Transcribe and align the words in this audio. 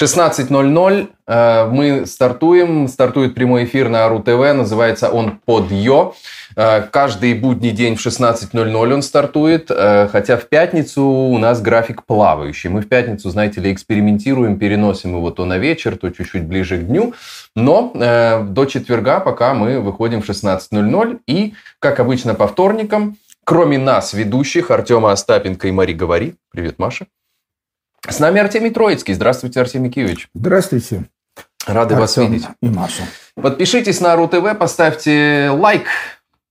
16.00 0.00 1.08
э, 1.28 1.66
мы 1.70 2.04
стартуем. 2.06 2.88
Стартует 2.88 3.34
прямой 3.34 3.64
эфир 3.64 3.88
на 3.88 4.08
РУ 4.08 4.24
ТВ. 4.24 4.52
Называется 4.52 5.08
он 5.08 5.38
«Под 5.44 5.70
Йо». 5.70 6.14
Э, 6.56 6.82
каждый 6.82 7.34
будний 7.34 7.70
день 7.70 7.94
в 7.94 8.04
16.00 8.04 8.92
он 8.92 9.02
стартует. 9.02 9.70
Э, 9.70 10.08
хотя 10.10 10.36
в 10.36 10.48
пятницу 10.48 11.04
у 11.04 11.38
нас 11.38 11.62
график 11.62 12.04
плавающий. 12.06 12.70
Мы 12.70 12.80
в 12.80 12.88
пятницу, 12.88 13.30
знаете 13.30 13.60
ли, 13.60 13.72
экспериментируем, 13.72 14.58
переносим 14.58 15.14
его 15.14 15.30
то 15.30 15.44
на 15.44 15.58
вечер, 15.58 15.96
то 15.96 16.10
чуть-чуть 16.10 16.42
ближе 16.42 16.78
к 16.78 16.86
дню. 16.88 17.14
Но 17.54 17.92
до 17.94 18.64
четверга 18.64 19.20
пока 19.20 19.54
мы 19.54 19.78
выходим 19.78 20.22
в 20.22 20.28
16.00. 20.28 21.20
И, 21.28 21.54
как 21.78 22.00
обычно, 22.00 22.34
по 22.34 22.48
вторникам, 22.48 23.16
кроме 23.44 23.78
нас, 23.78 24.12
ведущих, 24.12 24.72
Артема 24.72 25.12
Остапенко 25.12 25.68
и 25.68 25.70
Мари 25.70 25.92
Говори. 25.92 26.34
Привет, 26.50 26.80
Маша. 26.80 27.06
С 28.08 28.18
нами 28.18 28.40
Артемий 28.40 28.70
Троицкий. 28.70 29.14
Здравствуйте, 29.14 29.60
Артемий 29.60 29.90
Киевич. 29.90 30.28
Здравствуйте. 30.34 31.04
Рады 31.66 31.94
Артем 31.94 31.98
вас 31.98 32.16
видеть. 32.18 32.44
И 32.60 32.68
Маша. 32.68 33.04
Подпишитесь 33.34 34.00
на 34.00 34.14
РУ-ТВ, 34.14 34.58
поставьте 34.58 35.48
лайк 35.50 35.86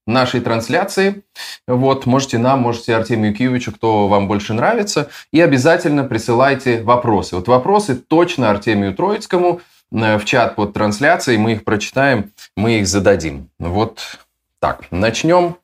нашей 0.08 0.42
трансляции. 0.42 1.24
Вот, 1.68 2.08
можете 2.08 2.40
нам, 2.40 2.62
можете 2.62 2.96
Артемию 2.96 3.36
Киевичу, 3.36 3.72
кто 3.72 4.08
вам 4.08 4.28
больше 4.28 4.54
нравится. 4.54 5.10
И 5.32 5.40
обязательно 5.40 6.04
присылайте 6.04 6.82
вопросы. 6.82 7.36
Вот 7.36 7.48
вопросы 7.48 7.96
точно 7.96 8.50
Артемию 8.50 8.96
Троицкому 8.96 9.62
э, 9.92 10.18
в 10.18 10.26
чат 10.26 10.56
под 10.56 10.74
трансляцией. 10.74 11.38
Мы 11.38 11.54
их 11.54 11.64
прочитаем, 11.64 12.32
мы 12.58 12.80
их 12.80 12.88
зададим. 12.88 13.50
Вот 13.60 14.20
так, 14.60 14.86
начнем 14.90 15.58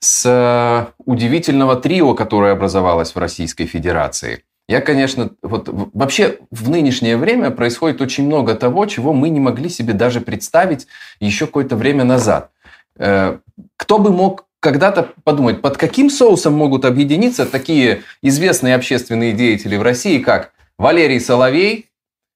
с 0.00 0.24
э, 0.26 0.86
удивительного 1.06 1.76
трио, 1.76 2.14
которое 2.14 2.52
образовалось 2.52 3.14
в 3.14 3.18
Российской 3.18 3.66
Федерации– 3.66 4.42
я, 4.68 4.82
конечно, 4.82 5.30
вот 5.42 5.68
вообще 5.68 6.40
в 6.50 6.68
нынешнее 6.68 7.16
время 7.16 7.50
происходит 7.50 8.02
очень 8.02 8.26
много 8.26 8.54
того, 8.54 8.84
чего 8.84 9.14
мы 9.14 9.30
не 9.30 9.40
могли 9.40 9.70
себе 9.70 9.94
даже 9.94 10.20
представить 10.20 10.86
еще 11.20 11.46
какое-то 11.46 11.74
время 11.74 12.04
назад. 12.04 12.50
Э, 12.96 13.38
кто 13.76 13.98
бы 13.98 14.12
мог 14.12 14.44
когда-то 14.60 15.14
подумать, 15.24 15.62
под 15.62 15.76
каким 15.78 16.10
соусом 16.10 16.52
могут 16.52 16.84
объединиться 16.84 17.46
такие 17.46 18.02
известные 18.22 18.74
общественные 18.74 19.32
деятели 19.32 19.76
в 19.76 19.82
России, 19.82 20.18
как 20.18 20.52
Валерий 20.76 21.20
Соловей, 21.20 21.86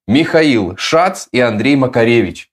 Михаил 0.09 0.75
Шац 0.77 1.27
и 1.33 1.41
Андрей 1.41 1.77
Макаревич. 1.77 2.52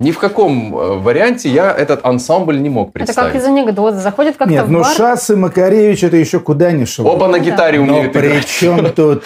Ни 0.00 0.12
в 0.12 0.18
каком 0.18 0.76
э, 0.76 0.98
варианте 0.98 1.48
я 1.48 1.72
этот 1.72 2.04
ансамбль 2.04 2.60
не 2.60 2.68
мог 2.68 2.92
представить. 2.92 3.18
Это 3.18 3.32
как 3.32 3.42
из 3.42 3.44
анекдота. 3.46 3.98
Заходит 3.98 4.36
как-то 4.36 4.52
Нет, 4.52 4.66
в 4.66 4.70
ну 4.70 4.84
Шас 4.84 5.30
и 5.30 5.34
Макаревич 5.34 6.04
это 6.04 6.16
еще 6.16 6.38
куда 6.38 6.70
ни 6.70 6.84
шло. 6.84 7.14
Оба 7.14 7.26
на 7.26 7.40
гитаре 7.40 7.80
умеют 7.80 8.14
Но 8.14 8.20
при 8.20 8.40
чем 8.42 8.92
тут 8.92 9.24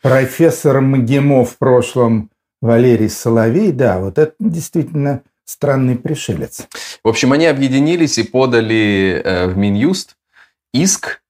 профессор 0.00 0.80
МГИМО 0.80 1.44
в 1.44 1.58
прошлом 1.58 2.30
Валерий 2.62 3.10
Соловей? 3.10 3.70
Да, 3.70 3.98
вот 3.98 4.16
это 4.18 4.32
действительно 4.38 5.20
странный 5.44 5.96
пришелец. 5.96 6.66
В 7.04 7.08
общем, 7.08 7.32
они 7.32 7.44
объединились 7.44 8.16
и 8.16 8.22
подали 8.22 9.20
э, 9.22 9.46
в 9.46 9.58
Минюст 9.58 10.16
иск 10.72 11.20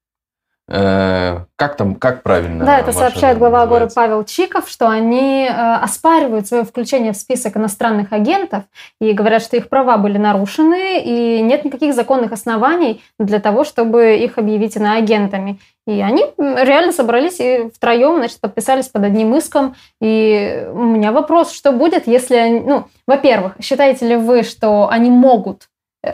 как 0.68 1.76
там, 1.76 1.94
как 1.94 2.22
правильно? 2.22 2.66
Да, 2.66 2.78
это 2.78 2.92
сообщает 2.92 3.38
глава 3.38 3.66
города 3.66 3.90
Павел 3.94 4.22
Чиков, 4.24 4.68
что 4.68 4.90
они 4.90 5.46
э, 5.46 5.50
оспаривают 5.50 6.46
свое 6.46 6.64
включение 6.64 7.12
в 7.12 7.16
список 7.16 7.56
иностранных 7.56 8.12
агентов 8.12 8.64
и 9.00 9.12
говорят, 9.12 9.42
что 9.42 9.56
их 9.56 9.70
права 9.70 9.96
были 9.96 10.18
нарушены 10.18 11.02
и 11.02 11.40
нет 11.40 11.64
никаких 11.64 11.94
законных 11.94 12.32
оснований 12.32 13.02
для 13.18 13.40
того, 13.40 13.64
чтобы 13.64 14.16
их 14.16 14.36
объявить 14.36 14.76
иноагентами. 14.76 15.58
И 15.86 16.02
они 16.02 16.26
реально 16.36 16.92
собрались 16.92 17.40
и 17.40 17.70
втроем, 17.74 18.18
значит, 18.18 18.38
подписались 18.38 18.88
под 18.88 19.04
одним 19.04 19.34
иском. 19.36 19.74
И 20.02 20.68
у 20.70 20.82
меня 20.82 21.12
вопрос, 21.12 21.50
что 21.50 21.72
будет, 21.72 22.06
если 22.06 22.36
они... 22.36 22.60
Ну, 22.60 22.88
во-первых, 23.06 23.54
считаете 23.62 24.06
ли 24.06 24.16
вы, 24.16 24.42
что 24.42 24.90
они 24.90 25.08
могут 25.08 25.70
э, 26.02 26.12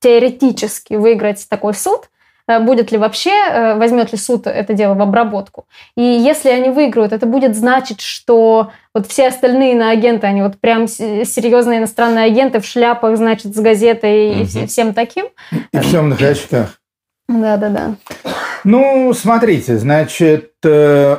теоретически 0.00 0.94
выиграть 0.94 1.48
такой 1.48 1.72
суд– 1.72 2.10
Э, 2.15 2.15
будет 2.60 2.92
ли 2.92 2.98
вообще, 2.98 3.30
э, 3.30 3.74
возьмет 3.76 4.12
ли 4.12 4.18
суд 4.18 4.46
это 4.46 4.72
дело 4.72 4.94
в 4.94 5.02
обработку. 5.02 5.66
И 5.96 6.02
если 6.02 6.48
они 6.48 6.70
выиграют, 6.70 7.12
это 7.12 7.26
будет 7.26 7.56
значить, 7.56 8.00
что 8.00 8.70
вот 8.94 9.06
все 9.06 9.28
остальные 9.28 9.72
иноагенты, 9.72 10.26
они 10.26 10.42
вот 10.42 10.58
прям 10.58 10.86
серьезные 10.86 11.78
иностранные 11.78 12.26
агенты 12.26 12.60
в 12.60 12.66
шляпах, 12.66 13.16
значит, 13.16 13.54
с 13.54 13.58
газетой 13.58 14.42
угу. 14.42 14.42
и 14.42 14.66
всем 14.66 14.94
таким. 14.94 15.26
И 15.72 15.78
в 15.78 15.90
темных 15.90 16.22
очках. 16.22 16.80
Да-да-да. 17.28 17.96
Ну, 18.64 19.12
смотрите, 19.12 19.78
значит, 19.78 20.52
э, 20.64 21.16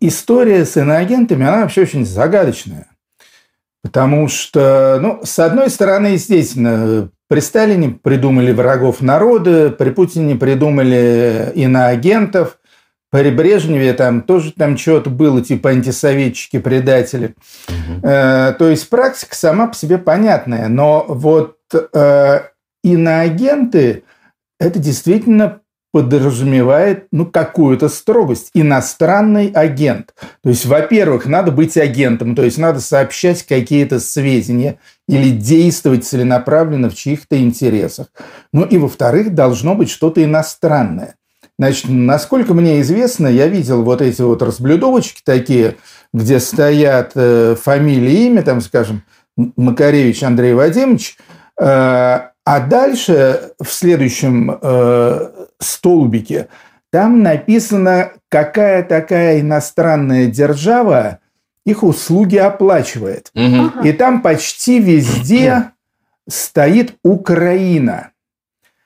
история 0.00 0.64
с 0.64 0.76
иноагентами, 0.76 1.46
она 1.46 1.62
вообще 1.62 1.82
очень 1.82 2.04
загадочная. 2.04 2.86
Потому 3.82 4.28
что, 4.28 4.98
ну, 5.00 5.20
с 5.24 5.38
одной 5.38 5.68
стороны, 5.68 6.08
естественно, 6.08 7.10
при 7.28 7.40
Сталине 7.40 7.90
придумали 7.90 8.52
врагов 8.52 9.00
народа, 9.00 9.70
при 9.70 9.90
Путине 9.90 10.36
придумали 10.36 11.50
иноагентов, 11.54 12.58
при 13.10 13.30
Брежневе 13.30 13.92
там 13.92 14.22
тоже 14.22 14.52
там 14.52 14.78
что-то 14.78 15.10
было, 15.10 15.42
типа 15.42 15.70
антисоветчики, 15.70 16.58
предатели. 16.58 17.34
Угу. 17.68 18.08
Э, 18.08 18.54
то 18.58 18.68
есть 18.68 18.88
практика 18.88 19.34
сама 19.34 19.66
по 19.66 19.74
себе 19.74 19.98
понятная, 19.98 20.68
но 20.68 21.04
вот 21.08 21.56
э, 21.72 22.40
иноагенты– 22.84 24.04
это 24.60 24.78
действительно 24.78 25.61
подразумевает 25.92 27.06
ну, 27.12 27.26
какую-то 27.26 27.88
строгость. 27.88 28.50
Иностранный 28.54 29.48
агент. 29.48 30.14
То 30.42 30.48
есть, 30.48 30.64
во-первых, 30.66 31.26
надо 31.26 31.52
быть 31.52 31.76
агентом, 31.76 32.34
то 32.34 32.42
есть 32.42 32.58
надо 32.58 32.80
сообщать 32.80 33.44
какие-то 33.44 34.00
сведения 34.00 34.78
или 35.06 35.30
действовать 35.30 36.04
целенаправленно 36.04 36.88
в 36.88 36.94
чьих-то 36.94 37.38
интересах. 37.38 38.08
Ну 38.52 38.64
и, 38.64 38.78
во-вторых, 38.78 39.34
должно 39.34 39.74
быть 39.74 39.90
что-то 39.90 40.24
иностранное. 40.24 41.16
Значит, 41.58 41.84
насколько 41.88 42.54
мне 42.54 42.80
известно, 42.80 43.26
я 43.26 43.46
видел 43.46 43.82
вот 43.82 44.00
эти 44.00 44.22
вот 44.22 44.42
разблюдовочки 44.42 45.20
такие, 45.22 45.76
где 46.12 46.40
стоят 46.40 47.12
э, 47.14 47.54
фамилия, 47.60 48.26
имя, 48.26 48.42
там, 48.42 48.60
скажем, 48.62 49.02
Макаревич 49.36 50.22
Андрей 50.22 50.54
Вадимович, 50.54 51.18
э, 51.60 52.20
а 52.44 52.60
дальше 52.60 53.52
в 53.60 53.68
следующем 53.68 54.58
э, 54.60 55.46
столбике 55.58 56.48
там 56.92 57.22
написано, 57.22 58.12
какая 58.28 58.82
такая 58.82 59.40
иностранная 59.40 60.26
держава 60.26 61.20
их 61.64 61.82
услуги 61.82 62.36
оплачивает. 62.36 63.30
Угу. 63.34 63.84
И 63.84 63.92
там 63.92 64.20
почти 64.20 64.78
везде 64.78 65.70
стоит 66.28 66.96
Украина. 67.02 68.10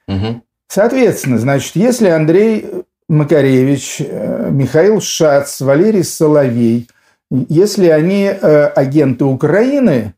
Угу. 0.07 0.43
Соответственно, 0.69 1.39
значит, 1.39 1.75
если 1.75 2.09
Андрей 2.09 2.67
Макаревич, 3.09 3.97
э, 4.01 4.51
Михаил 4.53 5.01
Шац, 5.01 5.61
Валерий 5.61 6.05
Соловей, 6.05 6.89
если 7.31 7.89
они 7.89 8.25
э, 8.25 8.67
агенты 8.67 9.25
Украины, 9.25 10.15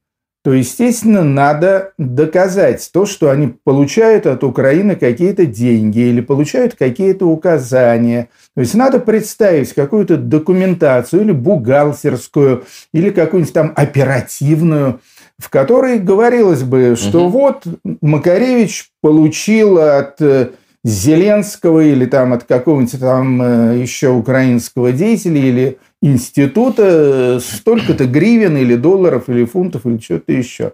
то, 0.48 0.54
естественно, 0.54 1.24
надо 1.24 1.92
доказать 1.98 2.88
то, 2.90 3.04
что 3.04 3.28
они 3.28 3.48
получают 3.48 4.24
от 4.24 4.42
Украины 4.42 4.96
какие-то 4.96 5.44
деньги 5.44 5.98
или 5.98 6.22
получают 6.22 6.74
какие-то 6.74 7.26
указания. 7.26 8.30
То 8.54 8.62
есть 8.62 8.72
надо 8.74 8.98
представить 8.98 9.74
какую-то 9.74 10.16
документацию 10.16 11.20
или 11.20 11.32
бухгалтерскую, 11.32 12.64
или 12.94 13.10
какую-нибудь 13.10 13.52
там 13.52 13.74
оперативную, 13.76 15.00
в 15.38 15.50
которой 15.50 15.98
говорилось 15.98 16.62
бы, 16.62 16.96
что 16.96 17.26
угу. 17.26 17.38
вот 17.40 17.64
Макаревич 18.00 18.88
получил 19.02 19.76
от 19.76 20.18
э, 20.22 20.52
Зеленского 20.82 21.80
или 21.80 22.06
там 22.06 22.32
от 22.32 22.44
какого-нибудь 22.44 22.98
там 22.98 23.42
э, 23.42 23.78
еще 23.82 24.08
украинского 24.08 24.92
деятеля 24.92 25.40
или 25.42 25.78
института 26.00 27.40
столько-то 27.40 28.06
гривен 28.06 28.56
или 28.56 28.76
долларов 28.76 29.28
или 29.28 29.44
фунтов 29.44 29.86
или 29.86 29.98
что-то 29.98 30.32
еще. 30.32 30.72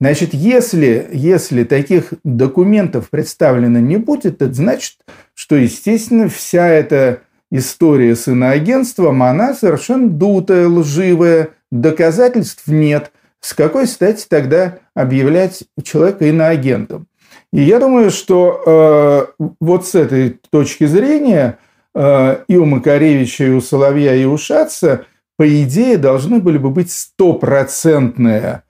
Значит, 0.00 0.34
если, 0.34 1.08
если 1.12 1.62
таких 1.62 2.12
документов 2.24 3.08
представлено 3.08 3.78
не 3.78 3.98
будет, 3.98 4.42
это 4.42 4.52
значит, 4.52 4.96
что, 5.32 5.54
естественно, 5.54 6.28
вся 6.28 6.66
эта 6.66 7.20
история 7.52 8.16
с 8.16 8.26
иноагентством, 8.26 9.22
она 9.22 9.54
совершенно 9.54 10.08
дутая, 10.08 10.66
лживая, 10.66 11.50
доказательств 11.70 12.66
нет. 12.66 13.12
С 13.40 13.54
какой 13.54 13.86
стати 13.86 14.26
тогда 14.28 14.78
объявлять 14.94 15.64
человека 15.84 16.26
иноагентом? 16.26 17.06
И 17.52 17.62
я 17.62 17.78
думаю, 17.78 18.10
что 18.10 19.36
э, 19.38 19.44
вот 19.60 19.86
с 19.86 19.94
этой 19.94 20.40
точки 20.50 20.86
зрения 20.86 21.58
и 21.94 22.56
у 22.56 22.64
Макаревича, 22.64 23.44
и 23.44 23.50
у 23.50 23.60
Соловья, 23.60 24.14
и 24.14 24.24
у 24.24 24.38
Шаца, 24.38 25.04
по 25.36 25.62
идее, 25.62 25.98
должны 25.98 26.40
были 26.40 26.58
бы 26.58 26.70
быть 26.70 26.90
стопроцентные 26.90 28.62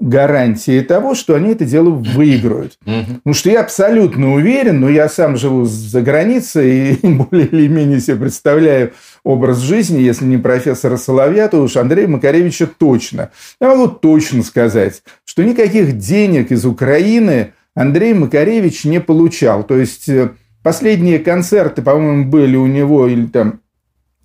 гарантии 0.00 0.80
того, 0.80 1.14
что 1.14 1.34
они 1.34 1.50
это 1.50 1.66
дело 1.66 1.90
выиграют. 1.90 2.78
Потому 3.18 3.34
что 3.34 3.50
я 3.50 3.60
абсолютно 3.60 4.32
уверен, 4.32 4.80
но 4.80 4.88
я 4.88 5.08
сам 5.08 5.36
живу 5.36 5.66
за 5.66 6.00
границей 6.00 6.94
и 6.94 7.06
более 7.06 7.46
или 7.46 7.68
менее 7.68 8.00
себе 8.00 8.16
представляю 8.16 8.92
образ 9.22 9.58
жизни, 9.58 10.00
если 10.00 10.24
не 10.24 10.38
профессора 10.38 10.96
Соловья, 10.96 11.48
то 11.48 11.62
уж 11.62 11.76
Андрея 11.76 12.08
Макаревича 12.08 12.66
точно. 12.66 13.30
Я 13.60 13.68
могу 13.68 13.88
точно 13.88 14.42
сказать, 14.42 15.02
что 15.24 15.44
никаких 15.44 15.98
денег 15.98 16.50
из 16.50 16.64
Украины 16.64 17.52
Андрей 17.74 18.14
Макаревич 18.14 18.84
не 18.84 19.00
получал. 19.00 19.64
То 19.64 19.76
есть 19.76 20.08
э, 20.08 20.30
последние 20.62 21.18
концерты, 21.18 21.82
по-моему, 21.82 22.26
были 22.26 22.56
у 22.56 22.66
него 22.66 23.06
или 23.06 23.26
там 23.26 23.60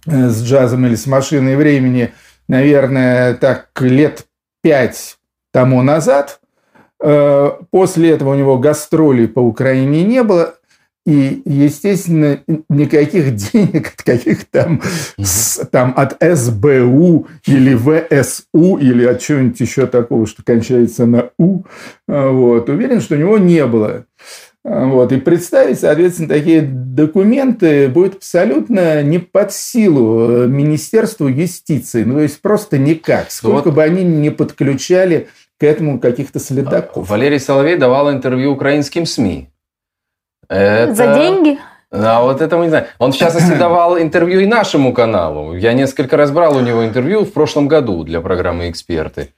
э, 0.06 0.30
с 0.30 0.44
джазом 0.44 0.86
или 0.86 0.96
с 0.96 1.08
машиной 1.08 1.56
времени, 1.56 2.14
наверное, 2.48 3.34
так 3.36 3.70
лет 3.80 4.26
пять 4.62 5.18
тому 5.52 5.82
назад. 5.82 6.40
Э, 7.02 7.52
после 7.72 8.12
этого 8.12 8.32
у 8.32 8.36
него 8.36 8.58
гастролей 8.58 9.28
по 9.28 9.40
Украине 9.40 10.04
не 10.04 10.24
было. 10.24 10.56
И, 11.06 11.44
естественно, 11.46 12.40
никаких 12.68 13.36
денег 13.54 13.94
от 13.94 14.04
каких 14.04 14.46
там, 14.46 14.82
с, 15.18 15.64
там 15.68 15.94
от 15.96 16.18
СБУ 16.20 17.28
или 17.46 17.76
ВСУ 17.76 18.78
или 18.78 19.06
от 19.06 19.22
чего-нибудь 19.22 19.60
еще 19.60 19.86
такого, 19.86 20.26
что 20.26 20.44
кончается 20.44 21.06
на 21.06 21.30
У, 21.38 21.64
э, 22.08 22.30
вот, 22.30 22.70
уверен, 22.70 23.02
что 23.02 23.16
у 23.16 23.20
него 23.20 23.38
не 23.38 23.66
было. 23.68 24.06
Э, 24.66 24.86
вот. 24.86 25.12
И 25.12 25.18
представить, 25.18 25.80
соответственно, 25.80 26.28
такие 26.28 26.62
документы 26.62 27.88
будет 27.88 28.16
абсолютно 28.16 29.04
не 29.04 29.20
под 29.20 29.54
силу 29.54 30.48
Министерству 30.48 31.28
юстиции. 31.28 32.04
Ну, 32.04 32.16
то 32.16 32.22
есть 32.22 32.42
просто 32.42 32.78
никак. 32.78 33.32
Сколько 33.32 33.70
вот. 33.70 33.76
бы 33.76 33.84
они 33.84 34.04
не 34.04 34.32
подключали 34.32 35.30
к 35.60 35.64
этому 35.64 36.00
каких-то 36.00 36.40
следаков. 36.40 37.08
Валерий 37.10 37.40
Соловей 37.40 37.78
давал 37.78 38.12
интервью 38.12 38.52
украинским 38.52 39.06
СМИ. 39.06 39.50
Это... 40.50 40.94
За 40.94 41.14
деньги? 41.14 41.60
А 41.92 42.24
вот 42.24 42.42
это 42.42 42.58
мы 42.58 42.64
не 42.64 42.70
знаем. 42.70 42.88
Он, 42.98 43.12
в 43.12 43.18
частности, 43.18 43.56
давал 43.60 44.00
интервью 44.00 44.40
и 44.42 44.48
нашему 44.48 44.94
каналу. 44.94 45.56
Я 45.56 45.74
несколько 45.74 46.18
раз 46.18 46.32
брал 46.32 46.58
у 46.58 46.60
него 46.60 46.84
интервью 46.84 47.24
в 47.24 47.32
прошлом 47.32 47.68
году 47.68 48.04
для 48.04 48.20
программы 48.20 48.70
«Эксперты». 48.70 49.30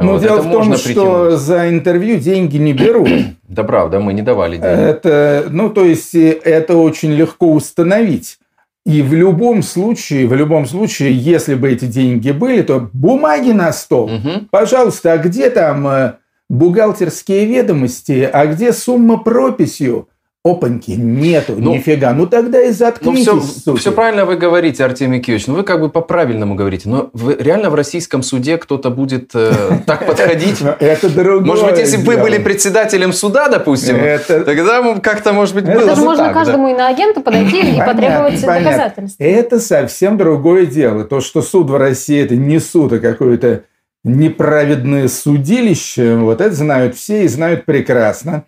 Ну, 0.00 0.12
вот, 0.12 0.22
дело 0.22 0.40
в 0.40 0.50
том, 0.50 0.76
что 0.76 1.36
за 1.36 1.68
интервью 1.68 2.18
деньги 2.18 2.56
не 2.56 2.72
берут. 2.72 3.08
Да, 3.50 3.64
правда, 3.64 3.98
мы 3.98 4.12
не 4.12 4.22
давали 4.22 4.58
деньги. 4.58 4.64
Это, 4.64 5.46
ну, 5.50 5.70
то 5.70 5.84
есть, 5.84 6.14
это 6.14 6.76
очень 6.76 7.10
легко 7.10 7.52
установить. 7.52 8.38
И 8.86 9.02
в 9.02 9.12
любом 9.12 9.62
случае, 9.62 10.28
в 10.28 10.34
любом 10.34 10.66
случае, 10.66 11.12
если 11.12 11.56
бы 11.56 11.70
эти 11.70 11.86
деньги 11.86 12.30
были, 12.30 12.62
то 12.62 12.88
бумаги 12.92 13.50
на 13.50 13.72
стол. 13.72 14.04
Угу. 14.04 14.46
Пожалуйста, 14.52 15.14
а 15.14 15.18
где 15.18 15.50
там 15.50 15.86
э, 15.88 16.14
бухгалтерские 16.48 17.44
ведомости, 17.46 18.28
а 18.32 18.46
где 18.46 18.72
сумма 18.72 19.18
прописью? 19.18 20.08
Опаньки, 20.42 20.92
нету, 20.92 21.54
ну, 21.58 21.74
нифига. 21.74 22.14
Ну 22.14 22.26
тогда 22.26 22.62
и 22.62 22.70
заткнитесь. 22.70 23.26
Ну, 23.26 23.40
все, 23.42 23.74
все 23.74 23.92
правильно 23.92 24.24
вы 24.24 24.36
говорите, 24.36 24.82
Артемий 24.82 25.20
Киевич. 25.20 25.46
Ну 25.46 25.54
вы 25.54 25.64
как 25.64 25.80
бы 25.80 25.90
по-правильному 25.90 26.54
говорите. 26.54 26.88
Но 26.88 27.10
вы, 27.12 27.36
реально 27.38 27.68
в 27.68 27.74
российском 27.74 28.22
суде 28.22 28.56
кто-то 28.56 28.88
будет 28.88 29.32
э, 29.34 29.52
так 29.86 30.06
подходить? 30.06 30.62
Это 30.80 31.10
другое. 31.10 31.44
Может 31.44 31.66
быть, 31.66 31.78
если 31.78 31.98
бы 31.98 32.04
вы 32.04 32.16
были 32.16 32.38
председателем 32.38 33.12
суда, 33.12 33.48
допустим, 33.48 33.98
тогда 34.26 34.94
как-то, 35.00 35.34
может 35.34 35.54
быть, 35.54 35.66
было 35.66 35.90
бы 35.90 35.94
же 35.94 36.00
можно 36.00 36.32
каждому 36.32 36.68
иноагенту 36.68 37.20
подойти 37.20 37.76
и 37.76 37.78
потребовать 37.78 38.40
доказательств. 38.40 39.16
Это 39.18 39.60
совсем 39.60 40.16
другое 40.16 40.64
дело. 40.64 41.04
То, 41.04 41.20
что 41.20 41.42
суд 41.42 41.68
в 41.68 41.76
России 41.76 42.18
это 42.18 42.34
не 42.34 42.60
суд, 42.60 42.94
а 42.94 42.98
какое-то 42.98 43.64
неправедное 44.04 45.08
судилище, 45.08 46.16
вот 46.16 46.40
это 46.40 46.54
знают 46.54 46.96
все 46.96 47.24
и 47.24 47.28
знают 47.28 47.66
прекрасно. 47.66 48.44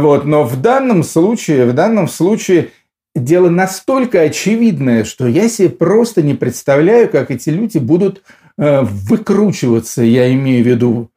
Вот. 0.00 0.24
Но 0.24 0.44
в 0.44 0.60
данном 0.60 1.02
случае, 1.02 1.66
в 1.66 1.74
данном 1.74 2.08
случае 2.08 2.70
дело 3.14 3.48
настолько 3.48 4.22
очевидное, 4.22 5.04
что 5.04 5.26
я 5.26 5.48
себе 5.48 5.68
просто 5.68 6.22
не 6.22 6.34
представляю, 6.34 7.08
как 7.08 7.30
эти 7.30 7.50
люди 7.50 7.78
будут 7.78 8.22
э, 8.56 8.80
выкручиваться. 8.82 10.02
Я 10.02 10.32
имею 10.32 10.64
в 10.64 10.66
виду 10.66 11.10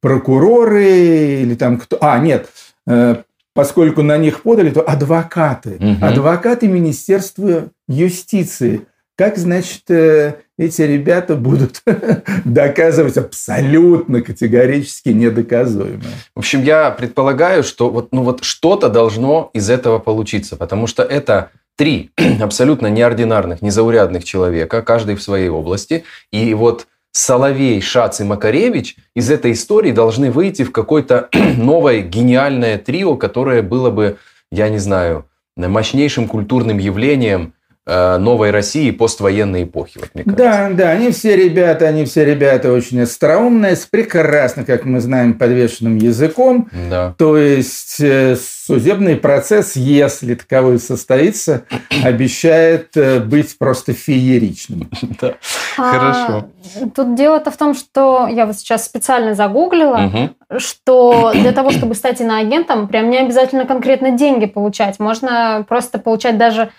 прокуроры 0.00 1.42
или 1.42 1.54
там 1.54 1.78
кто... 1.78 1.98
А, 2.00 2.18
нет, 2.18 2.48
э, 2.86 3.16
поскольку 3.52 4.02
на 4.02 4.16
них 4.16 4.42
подали, 4.42 4.70
то 4.70 4.82
адвокаты. 4.82 5.76
Угу. 5.80 6.04
Адвокаты 6.04 6.68
Министерства 6.68 7.70
юстиции. 7.88 8.86
Как, 9.18 9.36
значит, 9.36 9.90
э, 9.90 10.36
эти 10.56 10.82
ребята 10.82 11.34
будут 11.34 11.82
доказывать 12.44 13.16
абсолютно 13.16 14.22
категорически 14.22 15.08
недоказуемое. 15.08 16.14
В 16.36 16.38
общем, 16.38 16.62
я 16.62 16.92
предполагаю, 16.92 17.64
что 17.64 17.90
вот, 17.90 18.12
ну 18.12 18.22
вот 18.22 18.44
что-то 18.44 18.88
должно 18.88 19.50
из 19.54 19.70
этого 19.70 19.98
получиться, 19.98 20.54
потому 20.54 20.86
что 20.86 21.02
это 21.02 21.50
три 21.76 22.12
абсолютно 22.40 22.86
неординарных, 22.86 23.60
незаурядных 23.60 24.22
человека, 24.22 24.82
каждый 24.82 25.16
в 25.16 25.22
своей 25.22 25.48
области. 25.48 26.04
И 26.30 26.54
вот 26.54 26.86
Соловей, 27.10 27.80
Шац 27.80 28.20
и 28.20 28.24
Макаревич 28.24 28.98
из 29.16 29.32
этой 29.32 29.50
истории 29.50 29.90
должны 29.90 30.30
выйти 30.30 30.62
в 30.62 30.70
какое-то 30.70 31.28
новое 31.56 32.02
гениальное 32.02 32.78
трио, 32.78 33.16
которое 33.16 33.62
было 33.62 33.90
бы, 33.90 34.18
я 34.52 34.68
не 34.68 34.78
знаю, 34.78 35.26
мощнейшим 35.56 36.28
культурным 36.28 36.78
явлением– 36.78 37.54
новой 37.88 38.50
России 38.50 38.90
поствоенной 38.90 39.64
эпохи, 39.64 39.98
вот 39.98 40.10
мне 40.14 40.24
кажется. 40.24 40.44
Да, 40.44 40.70
да, 40.70 40.90
они 40.90 41.10
все 41.10 41.36
ребята, 41.36 41.88
они 41.88 42.04
все 42.04 42.24
ребята 42.24 42.72
очень 42.72 43.00
остроумные, 43.00 43.76
с 43.76 43.86
прекрасно, 43.86 44.64
как 44.64 44.84
мы 44.84 45.00
знаем, 45.00 45.34
подвешенным 45.34 45.96
языком. 45.96 46.68
Да. 46.90 47.14
То 47.16 47.36
есть 47.36 48.00
э, 48.00 48.36
судебный 48.36 49.16
процесс, 49.16 49.76
если 49.76 50.34
таковой 50.34 50.78
состоится, 50.78 51.64
обещает 52.04 52.96
э, 52.96 53.20
быть 53.20 53.56
просто 53.58 53.92
фееричным. 53.92 54.88
Да, 55.20 55.34
а, 55.78 55.92
хорошо. 55.92 56.48
Тут 56.94 57.14
дело-то 57.14 57.50
в 57.50 57.56
том, 57.56 57.74
что 57.74 58.28
я 58.28 58.46
вот 58.46 58.56
сейчас 58.56 58.84
специально 58.84 59.34
загуглила, 59.34 60.30
что 60.58 61.32
для 61.34 61.52
того, 61.52 61.70
чтобы 61.70 61.94
стать 61.94 62.20
иноагентом, 62.20 62.88
прям 62.88 63.10
не 63.10 63.18
обязательно 63.18 63.64
конкретно 63.64 64.12
деньги 64.12 64.46
получать. 64.46 64.98
Можно 64.98 65.64
просто 65.68 65.98
получать 65.98 66.38
даже 66.38 66.70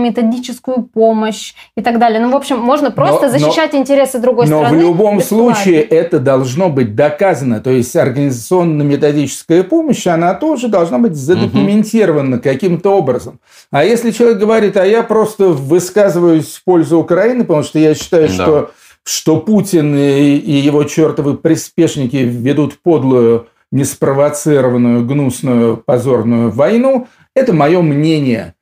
организационно-методическую 0.00 0.82
помощь 0.82 1.54
и 1.76 1.82
так 1.82 1.98
далее. 1.98 2.20
Ну, 2.20 2.30
в 2.30 2.36
общем, 2.36 2.58
можно 2.58 2.90
просто 2.90 3.26
но, 3.26 3.38
защищать 3.38 3.72
но, 3.72 3.78
интересы 3.78 4.18
другой 4.18 4.46
но 4.46 4.58
страны. 4.58 4.76
Но 4.76 4.82
в 4.82 4.86
любом 4.92 5.18
бесплатно. 5.18 5.54
случае 5.54 5.82
это 5.82 6.18
должно 6.18 6.68
быть 6.68 6.94
доказано. 6.94 7.60
То 7.60 7.70
есть 7.70 7.94
организационно-методическая 7.94 9.62
помощь, 9.62 10.06
она 10.06 10.34
тоже 10.34 10.68
должна 10.68 10.98
быть 10.98 11.14
задокументирована 11.14 12.36
угу. 12.36 12.42
каким-то 12.42 12.90
образом. 12.90 13.40
А 13.70 13.84
если 13.84 14.10
человек 14.10 14.38
говорит, 14.38 14.76
а 14.76 14.84
я 14.84 15.02
просто 15.02 15.48
высказываюсь 15.48 16.54
в 16.56 16.64
пользу 16.64 16.98
Украины, 16.98 17.44
потому 17.44 17.62
что 17.62 17.78
я 17.78 17.94
считаю, 17.94 18.28
да. 18.28 18.34
что 18.34 18.70
что 19.02 19.38
Путин 19.38 19.96
и, 19.96 20.36
и 20.36 20.52
его 20.52 20.84
чертовы 20.84 21.34
приспешники 21.34 22.16
ведут 22.16 22.78
подлую, 22.82 23.48
неспровоцированную, 23.72 25.06
гнусную, 25.06 25.78
позорную 25.78 26.50
войну, 26.50 27.08
это 27.34 27.52
мое 27.52 27.80
мнение. 27.80 28.54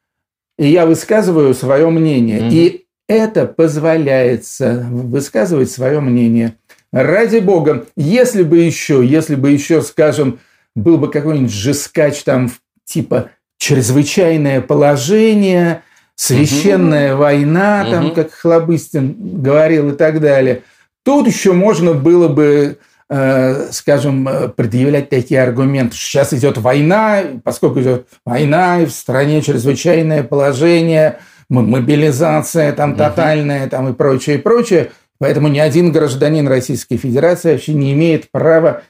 И 0.59 0.69
я 0.69 0.87
высказываю 0.87 1.55
свое 1.55 1.89
мнение. 1.89 2.41
Mm-hmm. 2.41 2.53
И 2.53 2.87
это 3.09 3.47
позволяется 3.47 4.87
высказывать 4.91 5.71
свое 5.71 6.01
мнение. 6.01 6.57
Ради 6.93 7.39
бога, 7.39 7.87
если 7.97 8.43
бы 8.43 8.59
еще, 8.59 9.05
если 9.05 9.35
бы 9.35 9.51
еще, 9.51 9.83
скажем, 9.83 10.41
был 10.75 10.99
бы 10.99 11.11
какой-нибудь 11.11 11.53
жескач 11.53 12.23
там 12.23 12.51
типа 12.85 13.31
чрезвычайное 13.59 14.61
положение, 14.61 15.83
священная 16.15 17.15
угу. 17.15 17.23
война, 17.23 17.87
там, 17.91 18.07
угу. 18.07 18.15
как 18.15 18.33
Хлобыстин 18.33 19.43
говорил 19.43 19.91
и 19.91 19.97
так 19.97 20.21
далее. 20.21 20.63
Тут 21.05 21.27
еще 21.27 21.53
можно 21.53 21.95
было 21.95 22.29
бы, 22.29 22.79
скажем, 23.11 24.29
предъявлять 24.55 25.09
такие 25.09 25.43
аргументы, 25.43 25.97
что 25.97 26.05
сейчас 26.05 26.35
идет 26.35 26.59
война, 26.59 27.23
поскольку 27.43 27.81
идет 27.81 28.07
война, 28.27 28.83
и 28.83 28.87
в 28.87 28.91
стране 28.91 29.41
чрезвычайное 29.41 30.23
положение, 30.23 31.19
мобилизация 31.49 32.73
там 32.73 32.97
тотальная 32.97 33.69
там, 33.69 33.89
и 33.89 33.93
прочее, 33.95 34.37
и 34.37 34.41
прочее. 34.41 34.91
Поэтому 35.21 35.49
ни 35.49 35.59
один 35.59 35.91
гражданин 35.91 36.47
Российской 36.47 36.97
Федерации 36.97 37.53
вообще 37.53 37.75
не 37.75 37.93
имеет 37.93 38.31
права 38.31 38.83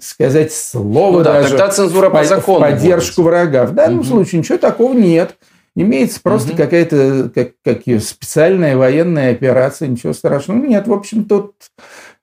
сказать 0.00 0.52
слово 0.52 1.18
ну, 1.18 1.24
да, 1.24 1.32
даже 1.34 1.50
тогда 1.50 1.68
цензура 1.70 2.08
по, 2.08 2.22
закону 2.22 2.66
в 2.66 2.70
поддержку 2.70 3.22
будет. 3.22 3.32
врага. 3.32 3.66
В 3.66 3.74
данном 3.74 4.00
угу. 4.00 4.06
случае 4.06 4.40
ничего 4.40 4.58
такого 4.58 4.94
нет. 4.94 5.36
Имеется 5.74 6.20
просто 6.22 6.50
угу. 6.50 6.58
какая-то 6.58 7.32
как, 7.34 7.52
как 7.64 7.82
специальная 8.00 8.76
военная 8.76 9.32
операция, 9.32 9.88
ничего 9.88 10.12
страшного. 10.12 10.64
Нет, 10.64 10.86
в 10.86 10.92
общем, 10.92 11.24
тут 11.24 11.54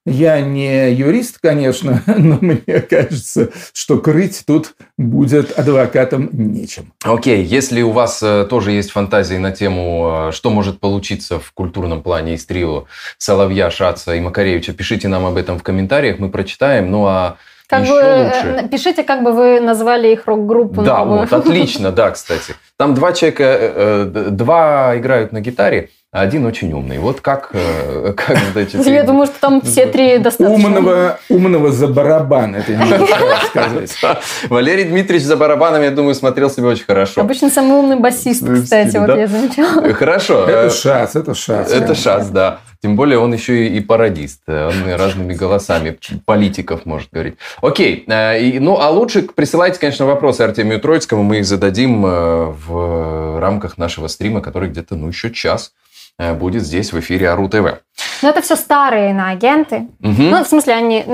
я 0.06 0.42
не 0.42 0.92
юрист, 0.94 1.40
конечно, 1.42 2.02
но 2.08 2.38
мне 2.42 2.82
кажется, 2.82 3.50
что 3.74 3.98
крыть 4.00 4.44
тут 4.46 4.76
будет 4.98 5.58
адвокатом 5.58 6.30
нечем. 6.32 6.94
Окей, 7.04 7.44
okay. 7.44 7.46
если 7.46 7.82
у 7.82 7.92
вас 7.92 8.22
э, 8.24 8.46
тоже 8.50 8.72
есть 8.72 8.92
фантазии 8.92 9.36
на 9.36 9.52
тему, 9.52 10.30
э, 10.30 10.32
что 10.32 10.50
может 10.50 10.80
получиться 10.80 11.40
в 11.40 11.52
культурном 11.52 12.02
плане 12.02 12.36
из 12.36 12.46
трио 12.46 12.86
Соловья, 13.18 13.70
Шаца 13.70 14.16
и 14.16 14.22
Макаревича, 14.22 14.74
пишите 14.74 15.08
нам 15.08 15.26
об 15.26 15.38
этом 15.38 15.60
в 15.60 15.64
комментариях, 15.64 16.20
мы 16.20 16.30
прочитаем. 16.30 16.90
Ну 16.90 17.06
а 17.06 17.38
как 17.70 17.84
Еще 17.84 17.94
бы, 17.94 18.24
лучше. 18.24 18.68
Пишите, 18.72 19.04
как 19.04 19.24
бы 19.24 19.32
вы 19.32 19.60
назвали 19.60 20.12
их 20.12 20.26
рок-группу. 20.26 20.82
Да, 20.82 21.00
новую. 21.06 21.20
вот, 21.20 21.34
отлично, 21.34 21.92
да, 21.92 22.10
кстати. 22.10 22.56
Там 22.78 22.96
два 22.96 23.14
человека, 23.14 23.44
э, 23.44 24.28
два 24.32 24.98
играют 24.98 25.32
на 25.34 25.40
гитаре, 25.40 25.92
а 26.12 26.22
один 26.22 26.44
очень 26.46 26.74
умный. 26.74 26.98
Вот 26.98 27.22
как, 27.22 27.52
э, 27.54 28.14
как 28.18 28.38
значит, 28.54 28.84
Я 28.88 29.04
думаю, 29.04 29.28
что 29.28 29.40
там 29.40 29.62
все 29.62 29.86
три 29.86 30.18
достаточно. 30.18 30.56
Умного, 30.56 31.20
умного 31.30 31.72
за 31.72 31.88
барабан, 31.88 32.56
это 32.56 32.72
я 32.72 32.80
могу 32.80 33.08
сказать. 33.48 33.96
Валерий 34.50 34.86
Дмитриевич 34.86 35.28
за 35.28 35.38
барабаном, 35.38 35.84
я 35.84 35.92
думаю, 35.92 36.16
смотрел 36.16 36.50
себя 36.50 36.68
очень 36.68 36.86
хорошо. 36.86 37.22
Обычно 37.22 37.52
самый 37.52 37.78
умный 37.78 37.98
басист, 37.98 38.44
кстати, 38.44 38.98
вот 38.98 39.16
я 39.16 39.28
замечала. 39.28 39.94
Хорошо. 40.00 40.48
Это 40.48 40.70
шац, 40.72 41.16
это 41.16 41.36
шац. 41.36 41.72
Это 41.72 41.94
шац, 41.94 42.28
да. 42.28 42.60
Тем 42.82 42.96
более 42.96 43.20
он 43.20 43.34
еще 43.34 43.68
и 43.68 43.80
пародист. 43.82 44.42
Он 44.48 44.94
разными 44.94 45.34
голосами 45.34 45.98
политиков 46.26 46.86
может 46.86 47.10
говорить. 47.12 47.36
Окей. 47.62 48.06
Э, 48.08 48.60
ну, 48.60 48.80
а 48.80 48.90
лучше 48.90 49.24
присылайте, 49.24 49.80
конечно, 49.80 50.06
вопросы 50.06 50.42
Артемию 50.42 50.80
Троицкому. 50.80 51.22
Мы 51.24 51.40
их 51.40 51.46
зададим 51.46 52.06
э, 52.06 52.54
в 52.68 53.40
рамках 53.40 53.78
нашего 53.78 54.08
стрима, 54.08 54.42
который 54.42 54.70
где-то, 54.70 54.96
ну, 54.96 55.10
еще 55.10 55.30
час 55.30 55.74
э, 55.74 55.89
будет 56.20 56.64
здесь 56.64 56.92
в 56.92 57.00
эфире 57.00 57.30
Ару 57.30 57.48
ТВ. 57.48 57.82
Ну, 58.22 58.30
это 58.30 58.42
все 58.42 58.56
старые 58.56 59.12
иноагенты. 59.12 59.88
Угу. 60.02 60.22
Ну, 60.22 60.44
в 60.44 60.48
смысле, 60.48 60.74
они, 60.74 61.06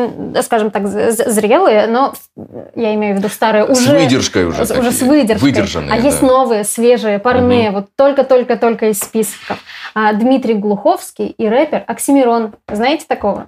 скажем 0.42 0.72
так, 0.72 0.88
зрелые, 0.88 1.88
но 1.88 2.14
я 2.76 2.94
имею 2.96 3.16
в 3.16 3.20
виду 3.20 3.30
старые 3.30 3.66
уже... 3.66 3.82
С 3.82 3.88
выдержкой 3.88 4.46
уже. 4.46 4.64
Уже 4.64 4.74
такие, 4.74 4.92
с 4.92 5.02
выдержкой. 5.02 5.50
Выдержанные, 5.50 5.92
А 5.94 5.98
да. 5.98 6.02
есть 6.02 6.22
новые, 6.22 6.64
свежие, 6.64 7.20
парные, 7.20 7.70
угу. 7.70 7.80
вот 7.80 7.90
только-только-только 7.96 8.90
из 8.90 9.00
списков. 9.00 9.60
А, 9.94 10.14
Дмитрий 10.14 10.56
Глуховский 10.56 11.28
и 11.28 11.48
рэпер 11.48 11.84
Оксимирон. 11.88 12.54
Знаете 12.72 13.06
такого? 13.08 13.46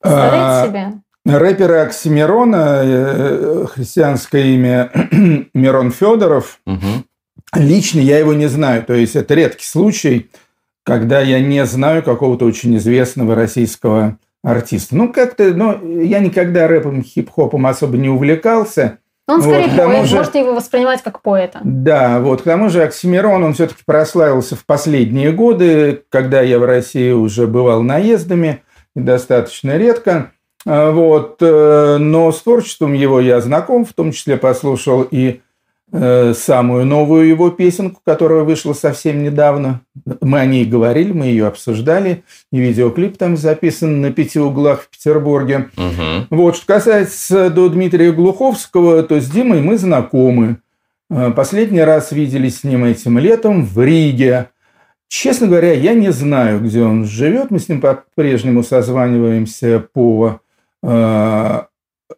Представляете 0.00 0.44
а, 0.44 0.66
себе? 0.66 0.92
Рэпера 1.24 1.82
Оксимирона, 1.82 2.80
э, 2.82 3.66
христианское 3.72 4.54
имя 4.54 4.90
Мирон 5.54 5.92
Федоров. 5.92 6.58
Угу. 6.66 7.04
Лично 7.54 8.00
я 8.00 8.18
его 8.18 8.32
не 8.32 8.46
знаю. 8.46 8.84
То 8.84 8.94
есть 8.94 9.16
это 9.16 9.34
редкий 9.34 9.66
случай– 9.66 10.30
когда 10.84 11.20
я 11.20 11.40
не 11.40 11.64
знаю 11.64 12.02
какого-то 12.02 12.44
очень 12.44 12.76
известного 12.76 13.34
российского 13.34 14.18
артиста. 14.42 14.96
Ну, 14.96 15.12
как-то, 15.12 15.54
ну, 15.54 16.00
я 16.02 16.18
никогда 16.18 16.66
рэпом, 16.66 17.02
хип-хопом 17.02 17.66
особо 17.66 17.96
не 17.96 18.08
увлекался. 18.08 18.98
Он 19.28 19.40
скорее 19.40 19.68
вот, 19.68 19.76
поэт, 19.76 20.06
же, 20.06 20.16
можете 20.16 20.40
его 20.40 20.54
воспринимать 20.54 21.02
как 21.02 21.22
поэта. 21.22 21.60
Да, 21.62 22.18
вот, 22.18 22.42
к 22.42 22.44
тому 22.44 22.68
же 22.68 22.82
Оксимирон, 22.82 23.44
он 23.44 23.54
все-таки 23.54 23.82
прославился 23.86 24.56
в 24.56 24.66
последние 24.66 25.30
годы, 25.30 26.02
когда 26.08 26.40
я 26.40 26.58
в 26.58 26.64
России 26.64 27.12
уже 27.12 27.46
бывал 27.46 27.82
наездами, 27.82 28.62
достаточно 28.96 29.76
редко. 29.76 30.32
А, 30.66 30.90
вот, 30.90 31.36
э, 31.40 31.98
но 31.98 32.32
с 32.32 32.42
творчеством 32.42 32.94
его 32.94 33.20
я 33.20 33.40
знаком, 33.40 33.84
в 33.84 33.92
том 33.92 34.10
числе 34.10 34.36
послушал 34.36 35.06
и 35.08 35.40
Э, 35.94 36.32
самую 36.34 36.86
новую 36.86 37.28
его 37.28 37.50
песенку, 37.50 38.00
которая 38.02 38.44
вышла 38.44 38.72
совсем 38.72 39.22
недавно. 39.22 39.82
Мы 40.22 40.40
о 40.40 40.46
ней 40.46 40.64
говорили, 40.64 41.12
мы 41.12 41.26
ее 41.26 41.46
обсуждали. 41.46 42.24
И 42.50 42.58
видеоклип 42.58 43.18
там 43.18 43.36
записан 43.36 44.00
на 44.00 44.10
пяти 44.10 44.40
углах 44.40 44.82
в 44.82 44.88
Петербурге. 44.88 45.68
Угу. 45.76 46.28
Вот, 46.30 46.56
что 46.56 46.66
касается 46.66 47.50
до 47.50 47.68
Дмитрия 47.68 48.10
Глуховского, 48.12 49.02
то 49.02 49.20
с 49.20 49.28
Димой 49.28 49.60
мы 49.60 49.76
знакомы. 49.76 50.56
Э, 51.10 51.30
последний 51.30 51.82
раз 51.82 52.10
виделись 52.12 52.60
с 52.60 52.64
ним 52.64 52.86
этим 52.86 53.18
летом 53.18 53.66
в 53.66 53.78
Риге. 53.84 54.48
Честно 55.08 55.46
говоря, 55.46 55.74
я 55.74 55.92
не 55.92 56.10
знаю, 56.10 56.60
где 56.60 56.82
он 56.82 57.04
живет. 57.04 57.50
Мы 57.50 57.58
с 57.58 57.68
ним 57.68 57.82
по-прежнему 57.82 58.62
созваниваемся 58.62 59.86
по 59.92 60.40
э, 60.82 61.62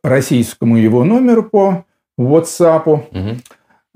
российскому 0.05 0.77
его 0.77 1.03
номеру, 1.03 1.43
по 1.43 1.85
WhatsApp. 2.17 2.85
Угу. 2.87 3.41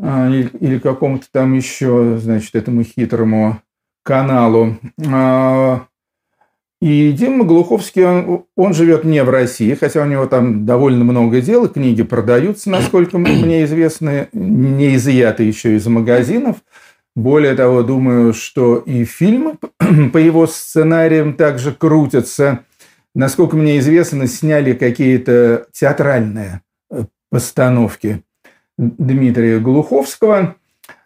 А, 0.01 0.29
или 0.29 0.79
какому-то 0.79 1.27
там 1.33 1.55
еще, 1.55 2.19
значит, 2.19 2.55
этому 2.55 2.85
хитрому 2.85 3.61
каналу. 4.05 4.77
А, 5.07 5.87
и 6.81 7.11
Дима 7.11 7.45
Глуховский, 7.45 8.05
он, 8.05 8.45
он 8.57 8.73
живет 8.73 9.03
не 9.03 9.25
в 9.25 9.31
России, 9.31 9.75
хотя 9.75 10.03
у 10.03 10.07
него 10.07 10.27
там 10.27 10.65
довольно 10.65 11.05
много 11.05 11.41
дел, 11.41 11.69
книги 11.69 12.05
продаются, 12.05 12.71
насколько 12.71 13.19
мне 13.19 13.65
известно, 13.65 14.29
не 14.33 14.95
изъяты 14.95 15.43
еще 15.43 15.75
из 15.75 15.87
магазинов. 15.89 16.59
Более 17.17 17.57
того, 17.57 17.83
думаю, 17.83 18.33
что 18.33 18.77
и 18.77 19.05
фильмы 19.05 19.59
по 20.13 20.19
его 20.19 20.47
сценариям 20.47 21.35
также 21.35 21.73
крутятся. 21.73 22.61
Насколько 23.13 23.57
мне 23.57 23.81
известно, 23.81 24.29
сняли 24.29 24.73
какие-то 24.73 25.67
театральные 25.73 26.61
э, 26.93 27.07
постановки 27.29 28.23
Дмитрия 28.79 29.59
Глуховского. 29.59 30.57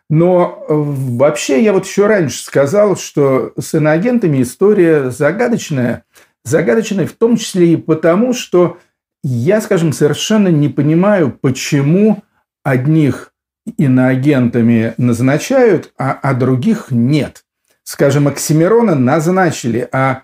Но 0.08 0.64
вообще 0.68 1.64
я 1.64 1.72
вот 1.72 1.86
еще 1.86 2.06
раньше 2.06 2.44
сказал, 2.44 2.96
что 2.96 3.52
с 3.58 3.74
иноагентами 3.74 4.42
история 4.42 5.10
загадочная. 5.10 6.04
Загадочная 6.44 7.06
в 7.06 7.12
том 7.12 7.36
числе 7.36 7.72
и 7.72 7.76
потому, 7.76 8.34
что 8.34 8.78
я, 9.24 9.60
скажем, 9.60 9.92
совершенно 9.92 10.48
не 10.48 10.68
понимаю, 10.68 11.30
почему 11.40 12.22
одних 12.62 13.32
иноагентами 13.78 14.94
назначают, 14.98 15.92
а, 15.96 16.18
а 16.22 16.34
других 16.34 16.90
нет. 16.90 17.44
Скажем, 17.84 18.28
Оксимирона 18.28 18.94
назначили, 18.94 19.88
а 19.92 20.22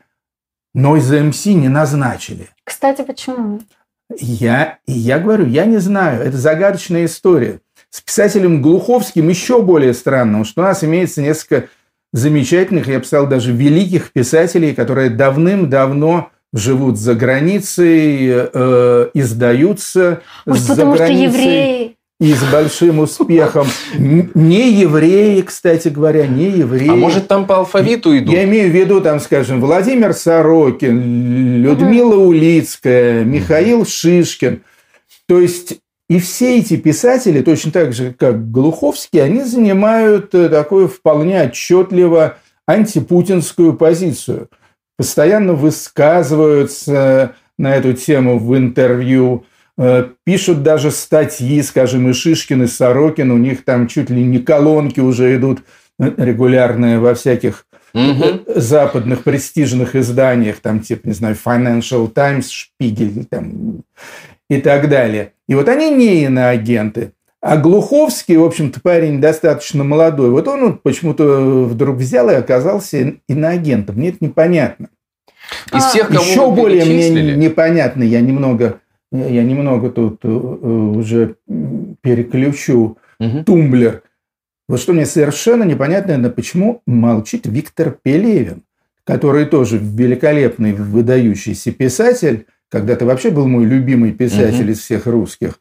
Нойза 0.74 1.22
МС 1.22 1.46
не 1.46 1.68
назначили. 1.68 2.48
Кстати, 2.64 3.02
почему? 3.02 3.60
Я, 4.16 4.78
я 4.86 5.18
говорю, 5.18 5.46
я 5.46 5.66
не 5.66 5.78
знаю, 5.78 6.22
это 6.22 6.36
загадочная 6.36 7.04
история. 7.04 7.60
С 7.90 8.00
писателем 8.00 8.62
Глуховским 8.62 9.28
еще 9.28 9.62
более 9.62 9.94
странно, 9.94 10.44
что 10.44 10.62
у 10.62 10.64
нас 10.64 10.82
имеется 10.82 11.22
несколько 11.22 11.68
замечательных, 12.12 12.88
я 12.88 13.00
писал 13.00 13.26
даже 13.26 13.52
великих 13.52 14.12
писателей, 14.12 14.74
которые 14.74 15.10
давным-давно 15.10 16.30
живут 16.54 16.98
за 16.98 17.14
границей, 17.14 18.28
э, 18.30 19.10
издаются 19.12 20.22
Может, 20.46 20.62
за 20.62 20.72
потому 20.74 20.94
границей. 20.94 21.28
что 21.28 21.38
евреи 21.38 21.97
и 22.20 22.34
с 22.34 22.42
большим 22.50 22.98
успехом. 22.98 23.68
Не 23.96 24.72
евреи, 24.72 25.40
кстати 25.42 25.88
говоря, 25.88 26.26
не 26.26 26.50
евреи. 26.50 26.88
А 26.88 26.96
может, 26.96 27.28
там 27.28 27.46
по 27.46 27.58
алфавиту 27.58 28.16
идут? 28.18 28.34
Я 28.34 28.44
имею 28.44 28.70
в 28.70 28.74
виду, 28.74 29.00
там, 29.00 29.20
скажем, 29.20 29.60
Владимир 29.60 30.12
Сорокин, 30.12 31.62
Людмила 31.62 32.16
Улицкая, 32.16 33.24
Михаил 33.24 33.86
Шишкин. 33.86 34.62
То 35.26 35.40
есть 35.40 35.78
и 36.08 36.18
все 36.18 36.58
эти 36.58 36.76
писатели, 36.76 37.42
точно 37.42 37.70
так 37.70 37.92
же, 37.92 38.14
как 38.18 38.50
Глуховский, 38.50 39.22
они 39.22 39.44
занимают 39.44 40.34
э, 40.34 40.48
такую 40.48 40.88
вполне 40.88 41.42
отчетливо 41.42 42.38
антипутинскую 42.66 43.74
позицию. 43.74 44.48
Постоянно 44.96 45.52
высказываются 45.52 47.34
на 47.58 47.76
эту 47.76 47.92
тему 47.92 48.38
в 48.38 48.56
интервью, 48.56 49.44
пишут 50.24 50.62
даже 50.62 50.90
статьи, 50.90 51.62
скажем, 51.62 52.10
и 52.10 52.12
Шишкин, 52.12 52.64
и 52.64 52.66
Сорокин, 52.66 53.30
у 53.30 53.36
них 53.36 53.64
там 53.64 53.86
чуть 53.86 54.10
ли 54.10 54.24
не 54.24 54.40
колонки 54.40 55.00
уже 55.00 55.36
идут 55.36 55.60
э, 56.00 56.10
регулярные 56.16 56.98
во 56.98 57.14
всяких 57.14 57.64
угу. 57.94 58.42
западных 58.46 59.22
престижных 59.22 59.94
изданиях, 59.94 60.56
там 60.60 60.80
типа, 60.80 61.06
не 61.06 61.14
знаю, 61.14 61.36
Financial 61.42 62.08
Times, 62.08 62.50
Шпигель 62.50 63.24
там, 63.26 63.82
и 64.50 64.60
так 64.60 64.88
далее. 64.88 65.32
И 65.46 65.54
вот 65.54 65.68
они 65.68 65.90
не 65.90 66.24
иноагенты. 66.24 67.12
А 67.40 67.56
Глуховский, 67.56 68.36
в 68.36 68.44
общем-то, 68.44 68.80
парень 68.80 69.20
достаточно 69.20 69.84
молодой. 69.84 70.30
Вот 70.30 70.48
он 70.48 70.78
почему-то 70.78 71.66
вдруг 71.66 71.98
взял 71.98 72.28
и 72.30 72.34
оказался 72.34 73.14
иноагентом. 73.28 73.94
Мне 73.94 74.08
это 74.08 74.18
непонятно. 74.20 74.88
Из 75.72 75.84
всех, 75.84 76.08
кого 76.08 76.20
Еще 76.20 76.50
более 76.50 76.84
мне 76.84 77.36
непонятно, 77.36 78.02
я 78.02 78.20
немного 78.20 78.80
я 79.10 79.42
немного 79.42 79.90
тут 79.90 80.20
э, 80.22 80.28
уже 80.28 81.36
переключу 82.02 82.98
угу. 83.18 83.44
тумблер. 83.44 84.02
Вот 84.68 84.80
что 84.80 84.92
мне 84.92 85.06
совершенно 85.06 85.64
непонятно, 85.64 86.28
почему 86.28 86.82
молчит 86.86 87.46
Виктор 87.46 87.96
Пелевин, 88.02 88.64
который 89.04 89.46
тоже 89.46 89.78
великолепный, 89.78 90.74
выдающийся 90.74 91.72
писатель, 91.72 92.46
когда-то 92.70 93.06
вообще 93.06 93.30
был 93.30 93.48
мой 93.48 93.64
любимый 93.64 94.12
писатель 94.12 94.64
угу. 94.64 94.72
из 94.72 94.80
всех 94.80 95.06
русских. 95.06 95.58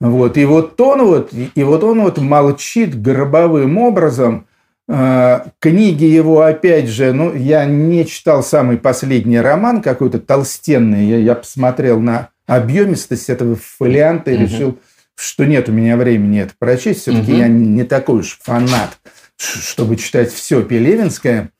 Вот. 0.00 0.36
И 0.36 0.44
вот 0.44 0.78
он 0.80 1.04
вот, 1.04 1.32
и 1.32 1.62
вот 1.62 1.84
он 1.84 2.02
вот 2.02 2.18
молчит 2.18 3.00
гробовым 3.00 3.78
образом. 3.78 4.46
Э, 4.88 5.40
книги 5.58 6.04
его, 6.04 6.42
опять 6.42 6.88
же, 6.88 7.12
ну, 7.12 7.34
я 7.34 7.64
не 7.64 8.04
читал 8.06 8.42
самый 8.42 8.76
последний 8.76 9.38
роман, 9.40 9.82
какой-то 9.82 10.18
толстенный. 10.18 11.06
Я, 11.06 11.18
я 11.18 11.34
посмотрел 11.34 12.00
на 12.00 12.30
объемистость 12.50 13.30
этого 13.30 13.56
фолианта 13.56 14.32
и 14.32 14.34
угу. 14.34 14.42
решил, 14.42 14.78
что 15.14 15.44
нет 15.46 15.68
у 15.68 15.72
меня 15.72 15.96
времени 15.96 16.40
это 16.40 16.52
прочесть. 16.58 17.02
Все-таки 17.02 17.32
угу. 17.32 17.38
я 17.38 17.48
не 17.48 17.84
такой 17.84 18.20
уж 18.20 18.38
фанат, 18.42 18.98
чтобы 19.36 19.96
читать 19.96 20.32
все 20.32 20.62
Пелевинское. 20.62 21.50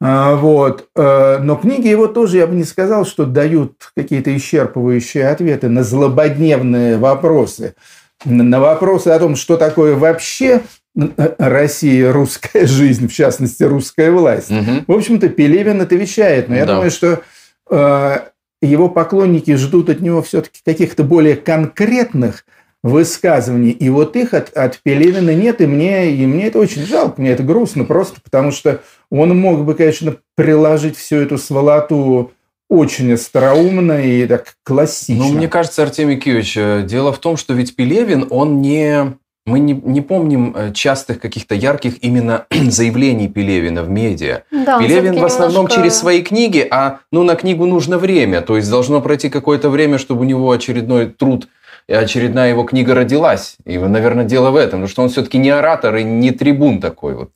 А, 0.00 0.34
вот. 0.34 0.88
Э, 0.96 1.38
но 1.38 1.56
книги 1.56 1.86
его 1.86 2.08
тоже, 2.08 2.38
я 2.38 2.46
бы 2.46 2.54
не 2.54 2.64
сказал, 2.64 3.04
что 3.04 3.26
дают 3.26 3.92
какие-то 3.94 4.34
исчерпывающие 4.34 5.24
ответы 5.24 5.68
на 5.68 5.84
злободневные 5.84 6.96
вопросы. 6.96 7.74
На 8.24 8.58
вопросы 8.58 9.08
о 9.08 9.18
том, 9.18 9.36
что 9.36 9.56
такое 9.56 9.94
вообще 9.94 10.62
Россия, 11.38 12.12
русская 12.12 12.66
жизнь, 12.66 13.06
в 13.06 13.12
частности, 13.12 13.62
русская 13.64 14.10
власть. 14.10 14.50
Угу. 14.50 14.84
В 14.86 14.92
общем-то, 14.92 15.28
Пелевин 15.28 15.82
это 15.82 15.94
вещает. 15.94 16.48
Но 16.48 16.56
я 16.56 16.64
да. 16.64 16.74
думаю, 16.74 16.90
что 16.90 17.20
э, 17.70 18.18
его 18.66 18.88
поклонники 18.88 19.54
ждут 19.56 19.90
от 19.90 20.00
него 20.00 20.22
все-таки 20.22 20.60
каких-то 20.64 21.04
более 21.04 21.36
конкретных 21.36 22.44
высказываний. 22.82 23.70
И 23.70 23.88
вот 23.90 24.16
их 24.16 24.34
от, 24.34 24.52
от 24.56 24.80
Пелевина 24.82 25.34
нет, 25.34 25.60
и 25.60 25.66
мне, 25.66 26.12
и 26.12 26.26
мне 26.26 26.48
это 26.48 26.58
очень 26.58 26.84
жалко, 26.84 27.20
мне 27.20 27.30
это 27.30 27.42
грустно 27.42 27.84
просто, 27.84 28.20
потому 28.20 28.50
что 28.50 28.82
он 29.10 29.38
мог 29.38 29.64
бы, 29.64 29.74
конечно, 29.74 30.16
приложить 30.34 30.96
всю 30.96 31.16
эту 31.16 31.38
сволоту 31.38 32.32
очень 32.68 33.12
остроумно 33.12 34.02
и 34.02 34.26
так 34.26 34.56
классично. 34.64 35.26
Ну, 35.26 35.32
мне 35.32 35.46
кажется, 35.46 35.82
Артемий 35.82 36.16
Киевич, 36.16 36.56
э, 36.56 36.82
дело 36.88 37.12
в 37.12 37.18
том, 37.18 37.36
что 37.36 37.52
ведь 37.52 37.76
Пелевин, 37.76 38.26
он 38.30 38.62
не... 38.62 39.14
Мы 39.44 39.58
не, 39.58 39.72
не 39.72 40.00
помним 40.00 40.54
э, 40.56 40.72
частых 40.72 41.18
каких-то 41.18 41.54
ярких 41.56 42.04
именно 42.04 42.46
заявлений 42.50 43.28
Пелевина 43.28 43.82
в 43.82 43.90
медиа. 43.90 44.42
Да, 44.50 44.78
Пелевин 44.78 45.18
в 45.18 45.24
основном 45.24 45.64
немножко... 45.64 45.80
через 45.80 45.96
свои 45.96 46.22
книги, 46.22 46.66
а 46.70 47.00
ну, 47.10 47.24
на 47.24 47.34
книгу 47.34 47.66
нужно 47.66 47.98
время. 47.98 48.40
То 48.42 48.56
есть 48.56 48.70
должно 48.70 49.00
пройти 49.00 49.30
какое-то 49.30 49.68
время, 49.68 49.98
чтобы 49.98 50.20
у 50.20 50.24
него 50.24 50.50
очередной 50.52 51.06
труд 51.06 51.48
и 51.88 51.92
очередная 51.92 52.50
его 52.50 52.62
книга 52.62 52.94
родилась. 52.94 53.56
И, 53.64 53.76
наверное, 53.78 54.24
дело 54.24 54.50
в 54.50 54.56
этом, 54.56 54.80
потому 54.80 54.88
что 54.88 55.02
он 55.02 55.08
все-таки 55.08 55.38
не 55.38 55.50
оратор 55.50 55.96
и 55.96 56.04
не 56.04 56.30
трибун 56.30 56.80
такой 56.80 57.14
вот. 57.14 57.30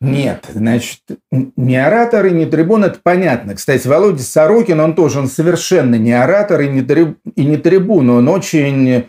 Нет, 0.00 0.46
значит, 0.54 1.00
не 1.30 1.76
оратор 1.76 2.24
и 2.26 2.30
не 2.30 2.46
трибун, 2.46 2.84
это 2.84 2.98
понятно. 3.02 3.54
Кстати, 3.54 3.86
Володя 3.86 4.22
Сорокин, 4.22 4.80
он 4.80 4.94
тоже, 4.94 5.18
он 5.18 5.28
совершенно 5.28 5.96
не 5.96 6.12
оратор 6.12 6.62
и 6.62 6.68
не, 6.68 6.80
триб, 6.80 7.18
и 7.34 7.44
не 7.44 7.58
трибун, 7.58 8.08
он 8.08 8.28
очень 8.28 9.04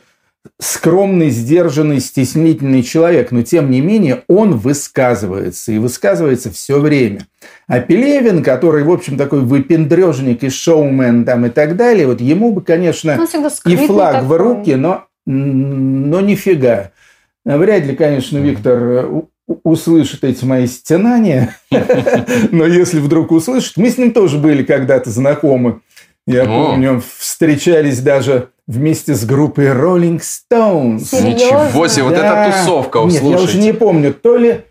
скромный, 0.60 1.30
сдержанный, 1.30 2.00
стеснительный 2.00 2.84
человек, 2.84 3.32
но 3.32 3.42
тем 3.42 3.70
не 3.70 3.82
менее 3.82 4.24
он 4.28 4.58
высказывается, 4.58 5.72
и 5.72 5.78
высказывается 5.78 6.52
все 6.52 6.80
время. 6.80 7.28
А 7.68 7.80
Пелевин, 7.80 8.44
который, 8.44 8.84
в 8.84 8.92
общем, 8.92 9.18
такой 9.18 9.42
выпендрежник 9.42 10.44
и 10.44 10.50
шоумен 10.50 11.26
там 11.26 11.46
и 11.46 11.50
так 11.50 11.76
далее, 11.76 12.08
вот 12.08 12.22
ему 12.22 12.54
бы, 12.54 12.62
конечно, 12.62 13.20
и 13.66 13.76
флаг 13.88 14.14
такой. 14.14 14.28
в 14.28 14.38
руки, 14.38 14.76
но, 14.76 15.06
но 15.26 16.22
нифига. 16.22 16.92
Вряд 17.46 17.86
ли, 17.86 17.96
конечно, 17.96 18.38
Виктор 18.38 19.10
услышит 19.64 20.24
эти 20.24 20.46
мои 20.46 20.68
стенания, 20.68 21.56
но 22.52 22.66
если 22.66 23.00
вдруг 23.00 23.32
услышит, 23.32 23.78
мы 23.78 23.90
с 23.90 23.98
ним 23.98 24.12
тоже 24.12 24.38
были 24.38 24.64
когда-то 24.64 25.10
знакомы. 25.10 25.82
Я 26.28 26.46
помню, 26.46 27.02
встречались 27.18 28.00
даже 28.00 28.50
вместе 28.68 29.16
с 29.16 29.26
группой 29.26 29.66
Rolling 29.68 30.20
Stones. 30.22 31.10
Ничего 31.24 31.88
себе, 31.88 32.04
вот 32.04 32.14
эта 32.14 32.52
тусовка, 32.60 33.00
Нет, 33.00 33.22
я 33.24 33.38
уже 33.44 33.58
не 33.60 33.74
помню, 33.74 34.14
то 34.14 34.38
ли, 34.38 34.62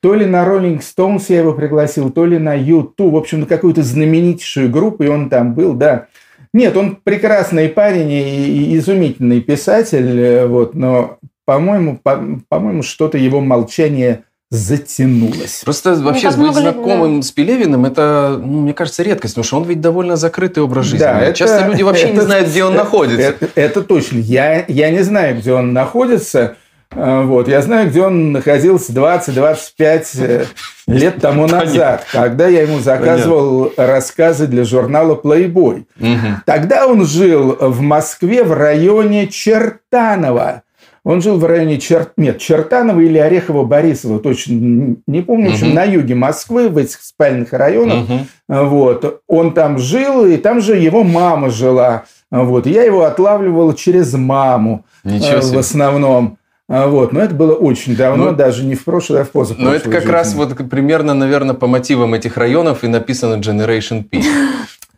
то 0.00 0.14
ли 0.14 0.26
на 0.26 0.44
Rolling 0.44 0.80
Stones 0.80 1.24
я 1.28 1.38
его 1.38 1.52
пригласил, 1.52 2.10
то 2.10 2.24
ли 2.26 2.38
на 2.38 2.54
YouTube, 2.54 3.12
в 3.12 3.16
общем, 3.16 3.40
на 3.40 3.46
какую-то 3.46 3.82
знаменитейшую 3.82 4.70
группу, 4.70 5.04
и 5.04 5.08
он 5.08 5.28
там 5.28 5.54
был, 5.54 5.74
да. 5.74 6.06
Нет, 6.54 6.76
он 6.76 6.96
прекрасный 7.02 7.68
парень 7.68 8.10
и 8.10 8.76
изумительный 8.76 9.40
писатель, 9.40 10.20
э, 10.20 10.46
вот, 10.46 10.74
но 10.74 11.16
по-моему, 11.46 11.98
по- 12.02 12.22
по-моему, 12.48 12.82
что-то 12.82 13.16
его 13.18 13.40
молчание 13.40 14.24
затянулось. 14.52 15.62
Просто 15.64 15.96
ну, 15.96 16.04
вообще 16.04 16.30
быть 16.30 16.54
знакомым 16.54 17.20
да. 17.20 17.26
с 17.26 17.30
Пелевиным, 17.30 17.86
это, 17.86 18.38
ну, 18.38 18.60
мне 18.60 18.74
кажется, 18.74 19.02
редкость, 19.02 19.32
потому 19.34 19.44
что 19.44 19.56
он 19.56 19.64
ведь 19.64 19.80
довольно 19.80 20.16
закрытый 20.16 20.62
образ 20.62 20.84
жизни. 20.84 20.98
Да, 20.98 21.20
это, 21.20 21.38
Часто 21.38 21.66
люди 21.66 21.82
вообще 21.82 22.08
это, 22.08 22.14
не 22.14 22.20
знают, 22.20 22.48
где 22.48 22.62
он 22.62 22.74
это, 22.74 22.84
находится. 22.84 23.22
Это, 23.22 23.48
это 23.54 23.82
точно. 23.82 24.18
Я, 24.18 24.66
я 24.68 24.90
не 24.90 25.02
знаю, 25.02 25.38
где 25.38 25.54
он 25.54 25.72
находится. 25.72 26.56
А, 26.90 27.22
вот. 27.22 27.48
Я 27.48 27.62
знаю, 27.62 27.88
где 27.88 28.02
он 28.02 28.32
находился 28.32 28.92
20-25 28.92 30.06
э, 30.18 30.44
лет 30.86 31.16
тому 31.22 31.46
назад, 31.46 32.04
когда 32.12 32.46
я 32.46 32.60
ему 32.60 32.78
заказывал 32.78 33.70
Понятно. 33.70 33.86
рассказы 33.86 34.46
для 34.48 34.64
журнала 34.64 35.14
Playboy. 35.14 35.86
Угу. 35.98 36.42
Тогда 36.44 36.86
он 36.86 37.06
жил 37.06 37.56
в 37.58 37.80
Москве 37.80 38.44
в 38.44 38.52
районе 38.52 39.28
Чертанова. 39.28 40.62
Он 41.04 41.20
жил 41.20 41.36
в 41.36 41.44
районе 41.44 41.78
Чер... 41.78 42.12
Нет, 42.16 42.38
Чертанова 42.38 43.00
или 43.00 43.18
Орехово-Борисово, 43.18 44.20
точно 44.20 44.96
не 45.06 45.20
помню, 45.22 45.50
в 45.50 45.54
общем, 45.54 45.74
на 45.74 45.82
юге 45.82 46.14
Москвы, 46.14 46.68
в 46.68 46.78
этих 46.78 47.00
спальных 47.02 47.52
районах. 47.52 48.04
Угу. 48.04 48.18
Вот. 48.48 49.22
Он 49.26 49.52
там 49.52 49.78
жил, 49.78 50.24
и 50.26 50.36
там 50.36 50.60
же 50.60 50.76
его 50.76 51.02
мама 51.02 51.50
жила. 51.50 52.04
Вот. 52.30 52.66
Я 52.66 52.84
его 52.84 53.02
отлавливал 53.02 53.72
через 53.72 54.12
маму 54.14 54.84
Ничего 55.02 55.38
э, 55.38 55.42
себе. 55.42 55.56
в 55.56 55.58
основном. 55.58 56.38
Вот, 56.68 57.12
но 57.12 57.20
это 57.20 57.34
было 57.34 57.52
очень 57.52 57.96
давно, 57.96 58.30
ну, 58.30 58.32
даже 58.32 58.64
не 58.64 58.76
в 58.76 58.84
прошлое, 58.84 59.22
а 59.22 59.24
в 59.24 59.30
позапрошлое. 59.30 59.72
Но 59.72 59.76
это 59.76 59.90
как 59.90 60.02
жизни. 60.02 60.12
раз 60.12 60.32
вот 60.34 60.56
примерно, 60.70 61.12
наверное, 61.12 61.54
по 61.54 61.66
мотивам 61.66 62.14
этих 62.14 62.38
районов 62.38 62.82
и 62.82 62.88
написано 62.88 63.38
Generation 63.40 64.04
P. 64.04 64.22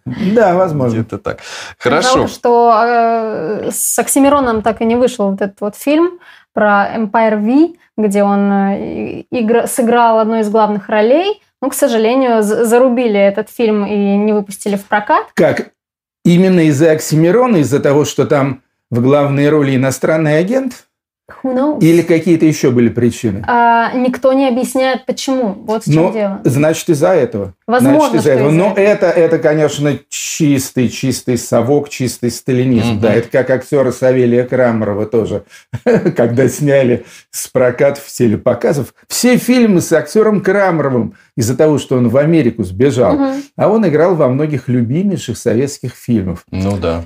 Да, 0.07 0.55
возможно. 0.55 0.97
Где-то 0.97 1.19
так. 1.19 1.39
Хорошо. 1.79 2.19
Жалко, 2.19 2.29
что 2.29 2.83
э, 2.85 3.71
с 3.71 3.99
Оксимироном 3.99 4.63
так 4.63 4.81
и 4.81 4.85
не 4.85 4.97
вышел 4.97 5.31
вот 5.31 5.41
этот 5.41 5.61
вот 5.61 5.77
фильм 5.77 6.19
про 6.53 6.89
Empire 6.95 7.39
V, 7.39 7.75
где 7.97 8.23
он 8.23 8.53
э, 8.53 9.25
игр... 9.31 9.67
сыграл 9.67 10.19
одну 10.19 10.41
из 10.41 10.51
главных 10.51 10.89
ролей. 10.89 11.43
Но, 11.63 11.71
к 11.71 11.75
сожалению, 11.75 12.43
зарубили 12.43 13.19
этот 13.19 13.49
фильм 13.49 13.87
и 13.87 14.17
не 14.17 14.35
выпустили 14.35 14.77
в 14.77 14.85
прокат. 14.85 15.29
Как? 15.33 15.71
Именно 16.25 16.61
из-за 16.69 16.93
Оксимирона, 16.93 17.59
из-за 17.59 17.81
того, 17.81 18.05
что 18.05 18.27
там 18.27 18.63
в 18.91 19.01
главной 19.01 19.49
роли 19.49 19.77
иностранный 19.77 20.39
агент? 20.39 20.87
Who 21.45 21.55
knows? 21.55 21.81
Или 21.81 22.01
какие-то 22.01 22.47
еще 22.47 22.71
были 22.71 22.89
причины? 22.89 23.45
А, 23.47 23.93
никто 23.93 24.33
не 24.33 24.49
объясняет, 24.49 25.05
почему. 25.05 25.55
Вот 25.67 25.87
в 25.87 25.93
чем 25.93 26.05
Но, 26.05 26.13
дело. 26.13 26.41
Значит, 26.45 26.89
из-за 26.89 27.11
этого. 27.11 27.53
Возможно, 27.67 27.99
значит, 27.99 28.21
из-за 28.21 28.31
этого. 28.33 28.49
Из 28.49 28.55
Но 28.55 28.71
этого. 28.71 28.85
это, 28.85 29.07
это, 29.07 29.39
конечно, 29.39 29.99
чистый, 30.09 30.89
чистый 30.89 31.37
совок, 31.37 31.91
чистый 31.91 32.31
сталинизм. 32.31 32.95
Угу. 32.95 33.01
Да, 33.01 33.13
это 33.13 33.29
как 33.29 33.51
актеры 33.51 33.93
Савелия 33.93 34.47
Крамерова 34.47 35.05
тоже, 35.05 35.45
когда 36.17 36.49
сняли 36.49 37.05
с 37.31 37.47
прокатов 37.49 38.07
телепоказов. 38.07 38.95
Все 39.07 39.37
фильмы 39.37 39.83
с 39.83 39.93
актером 39.93 40.41
Крамеровым 40.41 41.15
из-за 41.37 41.57
того, 41.57 41.79
что 41.79 41.97
он 41.97 42.09
в 42.09 42.17
Америку 42.17 42.65
сбежал. 42.65 43.17
Угу. 43.17 43.35
А 43.57 43.69
он 43.69 43.87
играл 43.87 44.15
во 44.15 44.29
многих 44.29 44.69
любимейших 44.69 45.37
советских 45.37 45.93
фильмах. 45.93 46.45
Ну 46.51 46.79
да. 46.79 47.05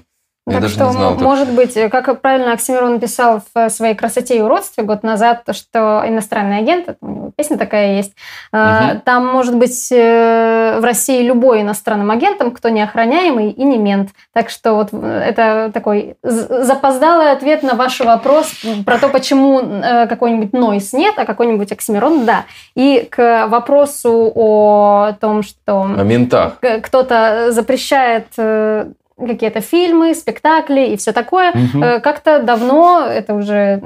Я 0.48 0.54
так 0.54 0.62
даже 0.62 0.74
что, 0.74 0.86
не 0.86 0.92
знал, 0.92 1.14
может 1.16 1.48
быть, 1.50 1.74
как 1.90 2.20
правильно 2.20 2.52
Оксимирон 2.52 2.94
написал 2.94 3.42
в 3.54 3.68
своей 3.70 3.94
«Красоте 3.94 4.38
и 4.38 4.40
уродстве» 4.40 4.84
год 4.84 5.02
назад, 5.02 5.42
что 5.52 6.02
иностранный 6.06 6.58
агент, 6.58 6.96
у 7.00 7.06
него 7.06 7.32
песня 7.36 7.58
такая 7.58 7.96
есть, 7.96 8.12
угу. 8.52 9.00
там 9.04 9.26
может 9.26 9.56
быть 9.56 9.92
э, 9.92 10.78
в 10.80 10.84
России 10.84 11.22
любой 11.22 11.62
иностранным 11.62 12.10
агентом, 12.10 12.50
кто 12.50 12.68
не 12.68 12.82
охраняемый 12.82 13.50
и 13.50 13.64
не 13.64 13.78
мент. 13.78 14.10
Так 14.32 14.50
что 14.50 14.74
вот 14.74 14.92
это 14.92 15.70
такой 15.72 16.16
запоздалый 16.22 17.30
ответ 17.30 17.62
на 17.62 17.74
ваш 17.74 18.00
вопрос 18.00 18.52
про 18.84 18.98
то, 18.98 19.08
почему 19.08 19.60
э, 19.60 20.06
какой-нибудь 20.06 20.52
Нойс 20.52 20.92
нет, 20.92 21.14
а 21.16 21.24
какой-нибудь 21.24 21.70
Оксимирон 21.70 22.24
да. 22.24 22.44
И 22.74 23.06
к 23.10 23.46
вопросу 23.48 24.32
о 24.34 25.12
том, 25.20 25.42
что... 25.42 25.82
О 25.82 26.02
ментах. 26.02 26.58
Кто-то 26.82 27.52
запрещает 27.52 28.26
э, 28.36 28.86
какие-то 29.18 29.60
фильмы, 29.60 30.14
спектакли 30.14 30.86
и 30.86 30.96
все 30.96 31.12
такое. 31.12 31.50
Угу. 31.50 32.00
Как-то 32.02 32.42
давно, 32.42 33.04
это 33.06 33.34
уже 33.34 33.82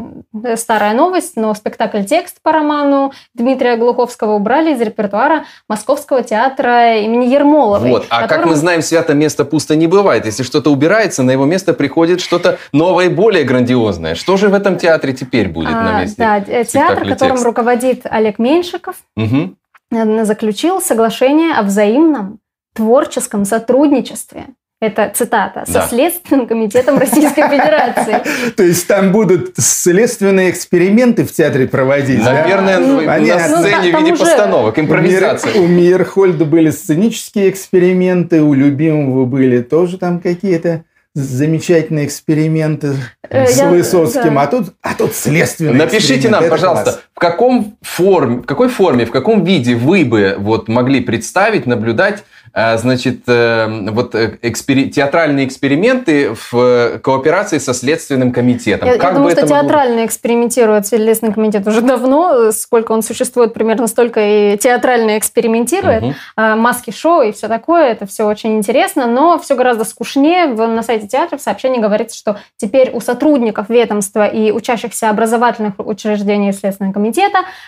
старая 0.57 0.95
новость, 0.95 1.37
но 1.37 1.55
спектакль 1.55 2.03
«Текст» 2.05 2.39
по 2.43 2.53
роману 2.53 3.13
Дмитрия 3.35 3.77
Глуховского 3.77 4.35
убрали 4.35 4.73
из 4.73 4.81
репертуара 4.81 5.45
Московского 5.69 6.23
театра 6.23 6.99
имени 6.99 7.27
Ермоловой. 7.27 7.91
Вот. 7.91 8.07
А 8.09 8.23
которым... 8.23 8.43
как 8.43 8.51
мы 8.51 8.57
знаем, 8.57 8.83
свято 8.83 9.15
место 9.15 9.45
пусто 9.45 9.77
не 9.77 9.87
бывает. 9.87 10.27
Если 10.27 10.43
что-то 10.43 10.71
убирается, 10.71 11.23
на 11.23 11.31
его 11.31 11.45
место 11.45 11.75
приходит 11.75 12.21
что-то 12.21 12.59
новое 12.73 13.07
и 13.07 13.09
более 13.09 13.45
грандиозное. 13.45 14.15
Что 14.15 14.37
же 14.37 14.49
в 14.49 14.55
этом 14.55 14.77
театре 14.77 15.13
теперь 15.13 15.49
будет 15.49 15.75
а, 15.75 15.83
на 15.83 16.01
месте 16.03 16.17
Да, 16.19 16.41
театр, 16.65 17.09
которым 17.09 17.37
«Текст»? 17.37 17.45
руководит 17.45 18.01
Олег 18.05 18.39
Меньшиков, 18.39 18.97
угу. 19.17 19.55
заключил 19.91 20.81
соглашение 20.81 21.55
о 21.55 21.63
взаимном 21.63 22.39
творческом 22.75 23.45
сотрудничестве 23.45 24.47
это 24.83 25.13
цитата, 25.15 25.65
со 25.67 25.87
Следственным 25.87 26.47
комитетом 26.47 26.99
Российской 26.99 27.49
Федерации. 27.49 28.51
То 28.57 28.65
есть 28.65 28.87
там 28.89 29.13
будут 29.13 29.53
следственные 29.57 30.51
эксперименты 30.51 31.25
в 31.25 31.33
театре 31.33 31.69
проводить, 31.69 32.23
Наверное, 32.23 32.79
на 32.79 33.39
сцене 33.39 33.97
в 33.97 34.01
виде 34.01 34.17
постановок, 34.17 34.79
импровизация. 34.79 35.55
У 35.61 35.67
Мейерхольда 35.69 36.45
были 36.45 36.71
сценические 36.71 37.51
эксперименты, 37.51 38.43
у 38.43 38.55
любимого 38.55 39.25
были 39.25 39.63
тоже 39.63 39.99
там 39.99 40.19
какие-то 40.21 40.83
замечательные 41.15 42.07
эксперименты 42.07 42.97
э, 43.29 43.47
с 43.47 43.63
Высоцким, 43.63 44.39
а 44.39 44.47
тут, 44.47 44.73
а 44.81 44.95
тут 44.95 45.15
следственные. 45.15 45.75
Напишите 45.75 46.29
нам, 46.31 46.49
пожалуйста, 46.49 47.01
каком 47.23 47.77
форме, 47.83 48.39
в 48.39 48.47
какой 48.47 48.69
форме, 48.69 49.07
в 49.07 49.13
каком 49.13 49.45
виде 49.45 49.77
вы 49.77 50.05
бы 50.05 50.35
вот 50.39 50.67
могли 50.67 51.01
представить, 51.01 51.67
наблюдать 51.67 52.25
а, 52.55 52.77
значит, 52.77 53.23
э, 53.29 53.89
вот 53.93 54.15
э, 54.15 54.37
экспери... 54.43 54.91
театральные 54.91 55.47
эксперименты 55.47 56.35
в 56.35 56.99
кооперации 56.99 57.57
со 57.57 57.73
Следственным 57.73 58.31
комитетом. 58.31 58.87
Я, 58.89 58.97
я 58.97 59.11
думаю, 59.11 59.31
что 59.31 59.47
театрально 59.47 59.95
могло... 59.95 60.07
экспериментирует 60.07 60.87
Следственный 60.87 61.33
комитет 61.33 61.67
уже 61.67 61.81
давно, 61.81 62.53
сколько 62.53 62.93
он 62.93 63.03
существует, 63.03 63.55
примерно 63.55 63.87
столько 63.87 64.21
и 64.21 64.59
театрально 64.59 65.17
экспериментирует. 65.17 66.03
Угу. 66.03 66.15
Маски-шоу 66.37 67.23
и 67.23 67.33
все 67.33 67.49
такое, 67.49 67.93
это 67.93 68.05
все 68.07 68.27
очень 68.27 68.59
интересно, 68.59 69.07
но 69.07 69.39
все 69.39 69.57
гораздо 69.57 69.85
скучнее. 69.85 70.47
На 70.47 70.83
сайте 70.83 71.09
театра 71.09 71.39
в 71.39 71.41
сообщении 71.41 71.81
говорится, 71.81 72.19
что 72.19 72.37
теперь 72.59 72.91
у 72.93 73.01
сотрудников 73.01 73.71
ведомства 73.71 74.27
и 74.27 74.51
учащихся 74.51 75.09
образовательных 75.09 75.75
учреждений 75.79 76.53
Следственного 76.53 76.93
комитета 76.93 77.12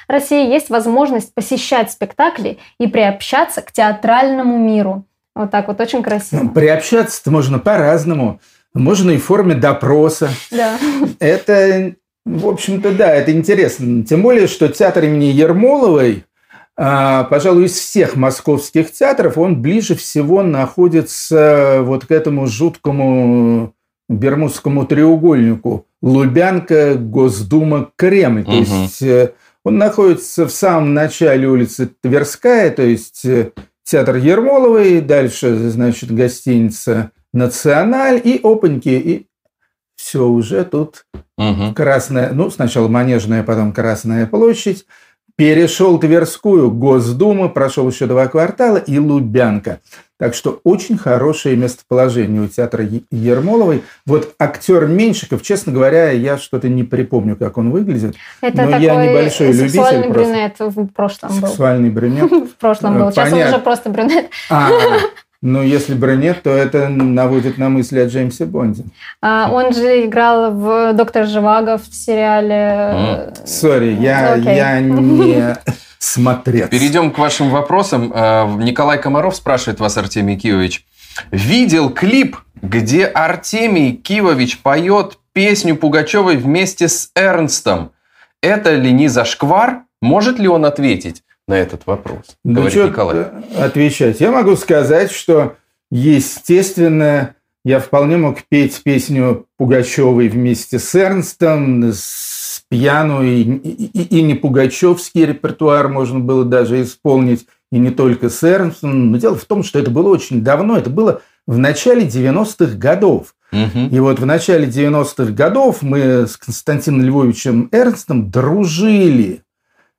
России 0.09 0.51
есть 0.51 0.71
возможность 0.71 1.35
посещать 1.35 1.91
спектакли 1.91 2.59
и 2.79 2.87
приобщаться 2.87 3.63
к 3.63 3.73
театральному 3.73 4.59
миру. 4.59 5.05
Вот 5.35 5.51
так 5.51 5.69
вот, 5.69 5.81
очень 5.81 6.03
красиво. 6.03 6.45
Ну, 6.45 6.51
приобщаться-то 6.51 7.31
можно 7.31 7.59
по-разному. 7.59 8.41
Можно 8.73 9.13
и 9.13 9.19
в 9.19 9.25
форме 9.25 9.55
допроса. 9.55 10.31
Да. 10.51 10.79
Это, 11.19 11.95
в 12.25 12.47
общем-то, 12.47 12.93
да, 12.93 13.13
это 13.15 13.33
интересно. 13.33 14.05
Тем 14.05 14.23
более, 14.23 14.47
что 14.47 14.69
театр 14.69 15.05
имени 15.05 15.27
Ермоловой, 15.27 16.25
а, 16.77 17.25
пожалуй, 17.25 17.67
из 17.67 17.73
всех 17.73 18.17
московских 18.17 18.91
театров, 18.93 19.39
он 19.39 19.63
ближе 19.63 19.95
всего 19.95 20.43
находится 20.43 21.81
вот 21.83 22.07
к 22.07 22.11
этому 22.11 22.47
жуткому 22.47 23.75
Бермудскому 24.09 24.87
треугольнику. 24.87 25.87
Лубянка, 26.05 26.97
Госдума, 26.97 27.91
Кремль. 27.97 28.43
Угу. 28.43 28.51
То 28.51 28.57
есть 28.59 29.03
э, 29.03 29.33
он 29.65 29.79
находится 29.79 30.47
в 30.47 30.51
самом 30.51 30.93
начале 30.93 31.49
улицы 31.49 31.91
Тверская, 32.03 32.71
то 32.71 32.83
есть 32.83 33.25
э, 33.25 33.53
театр 33.85 34.17
Ермоловой, 34.17 35.01
дальше, 35.01 35.57
значит, 35.71 36.13
гостиница 36.13 37.11
«Националь» 37.33 38.21
и 38.23 38.39
опаньки, 38.43 38.89
и 38.91 39.27
все 39.97 40.27
уже 40.27 40.65
тут 40.67 41.07
угу. 41.39 41.73
красная, 41.75 42.33
ну, 42.33 42.51
сначала 42.51 42.89
Манежная, 42.89 43.43
потом 43.43 43.73
Красная 43.73 44.27
площадь, 44.27 44.85
перешел 45.37 45.99
Тверскую, 45.99 46.71
Госдума, 46.71 47.49
прошел 47.49 47.89
еще 47.89 48.07
два 48.07 48.27
квартала 48.29 48.77
и 48.77 48.99
Лубянка. 48.99 49.81
Так 50.17 50.35
что 50.35 50.61
очень 50.63 50.97
хорошее 50.97 51.57
местоположение 51.57 52.41
у 52.43 52.47
театра 52.47 52.87
Ермоловой. 53.11 53.83
Вот 54.07 54.35
актер 54.39 54.87
Меньшиков, 54.87 55.43
честно 55.43 55.73
говоря, 55.73 56.13
я 56.13 56.39
что-то 56.39 56.69
не 56.69 56.85
припомню, 56.85 57.35
как 57.37 57.59
он 57.59 57.71
выглядит. 57.71 58.15
Это 58.41 58.63
но 58.63 58.71
такой 58.71 58.85
я 58.85 59.07
небольшой 59.07 59.53
любитель. 59.53 60.09
брюнет 60.11 60.55
в 60.61 60.87
прошлом 60.87 61.41
был. 61.41 61.49
Сексуальный 61.49 61.91
брюнет. 61.91 62.31
В 62.55 62.55
прошлом 62.55 62.99
был. 62.99 63.11
Сейчас 63.11 63.33
он 63.33 63.41
уже 63.41 63.59
просто 63.59 63.91
брюнет. 63.91 64.31
А, 65.45 65.47
ну, 65.47 65.63
если 65.63 65.95
брюнет, 65.95 66.43
то 66.43 66.51
это 66.51 66.89
наводит 66.89 67.59
на 67.59 67.69
мысли 67.69 68.01
о 68.01 68.07
Джеймсе 68.07 68.47
Бонде. 68.47 68.85
А, 69.21 69.51
он 69.53 69.75
же 69.75 70.07
играл 70.07 70.53
в 70.53 70.95
«Доктор 70.95 71.27
Живаго» 71.27 71.77
в 71.79 71.95
сериале... 71.95 73.35
Sorry, 73.45 73.95
я, 74.01 74.37
я 74.37 74.81
не 74.81 75.55
смотреть. 75.99 76.71
Перейдем 76.71 77.11
к 77.11 77.19
вашим 77.19 77.51
вопросам. 77.51 78.11
Э, 78.15 78.47
Николай 78.57 78.99
Комаров 79.01 79.37
спрашивает 79.37 79.81
вас, 79.81 79.97
Артемий 79.99 80.37
Кивович. 80.39 80.87
Видел 81.31 81.91
клип, 81.91 82.39
где 82.63 83.05
Артемий 83.05 83.97
Кивович 83.97 84.59
поет 84.61 85.19
песню 85.33 85.77
Пугачевой 85.77 86.37
вместе 86.37 86.89
с 86.89 87.11
Эрнстом. 87.15 87.93
Это 88.43 88.75
ли 88.75 88.93
не 88.93 89.09
зашквар? 89.09 89.83
Может 90.01 90.39
ли 90.39 90.49
он 90.49 90.65
ответить 90.65 91.24
на 91.47 91.55
этот 91.55 91.87
вопрос? 91.87 92.37
Да 92.45 92.55
говорит 92.55 92.73
что 92.73 92.89
Николай. 92.89 93.27
отвечать? 93.57 94.21
Я 94.21 94.31
могу 94.31 94.57
сказать, 94.57 95.11
что 95.11 95.57
естественно, 95.91 97.35
я 97.65 97.81
вполне 97.81 98.17
мог 98.17 98.39
петь 98.49 98.83
песню 98.83 99.47
Пугачевой 99.57 100.29
вместе 100.29 100.79
с 100.79 100.95
Эрнстом, 100.95 101.93
с 101.93 102.63
пьяну, 102.69 103.23
и, 103.23 103.43
и, 103.43 104.19
и 104.19 104.23
не 104.23 104.35
пугачевский 104.35 105.27
репертуар 105.27 105.89
можно 105.89 106.19
было 106.19 106.45
даже 106.45 106.83
исполнить, 106.83 107.47
и 107.71 107.79
не 107.79 107.91
только 107.91 108.31
с 108.31 108.43
Эрнстом. 108.43 109.13
Но 109.13 109.19
дело 109.19 109.37
в 109.37 109.45
том, 109.45 109.63
что 109.63 109.79
это 109.79 109.91
было 109.91 110.09
очень 110.09 110.43
давно, 110.43 110.77
это 110.77 110.91
было 110.91 111.23
в 111.47 111.59
начале 111.59 112.07
90-х 112.07 112.77
годов. 112.77 113.35
Угу. 113.53 113.89
И 113.93 113.99
вот 114.01 114.19
в 114.19 114.27
начале 114.27 114.67
90-х 114.67 115.33
годов 115.33 115.83
мы 115.83 116.27
с 116.27 116.37
Константином 116.37 117.03
Львовичем 117.03 117.69
Эрнстом 117.71 118.31
дружили. 118.31 119.44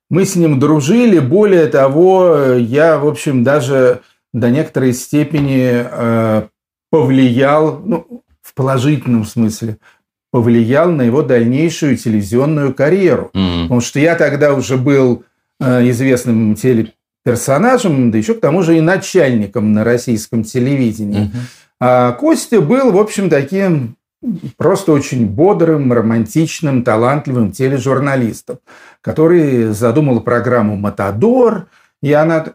Мы 0.09 0.25
с 0.25 0.35
ним 0.35 0.59
дружили, 0.59 1.19
более 1.19 1.67
того, 1.67 2.53
я, 2.57 2.99
в 2.99 3.07
общем, 3.07 3.43
даже 3.43 4.01
до 4.33 4.49
некоторой 4.49 4.93
степени 4.93 5.71
э, 5.71 6.43
повлиял, 6.91 7.81
ну, 7.83 8.23
в 8.41 8.53
положительном 8.53 9.25
смысле, 9.25 9.77
повлиял 10.31 10.91
на 10.91 11.03
его 11.03 11.21
дальнейшую 11.21 11.97
телевизионную 11.97 12.73
карьеру. 12.73 13.31
Mm-hmm. 13.33 13.63
Потому 13.63 13.81
что 13.81 13.99
я 13.99 14.15
тогда 14.15 14.53
уже 14.53 14.77
был 14.77 15.23
э, 15.59 15.89
известным 15.89 16.55
телеперсонажем, 16.55 18.11
да 18.11 18.17
еще 18.17 18.33
к 18.33 18.41
тому 18.41 18.61
же 18.61 18.77
и 18.77 18.81
начальником 18.81 19.73
на 19.73 19.83
российском 19.83 20.43
телевидении. 20.43 21.27
Mm-hmm. 21.27 21.39
А 21.79 22.11
Костя 22.11 22.61
был, 22.61 22.91
в 22.91 22.97
общем, 22.97 23.29
таким 23.29 23.95
просто 24.57 24.91
очень 24.91 25.25
бодрым, 25.25 25.91
романтичным, 25.91 26.83
талантливым 26.83 27.51
тележурналистом, 27.51 28.59
который 29.05 29.65
задумал 29.65 30.19
программу 30.21 30.75
«Матадор», 30.77 31.67
и 32.01 32.11
она 32.11 32.47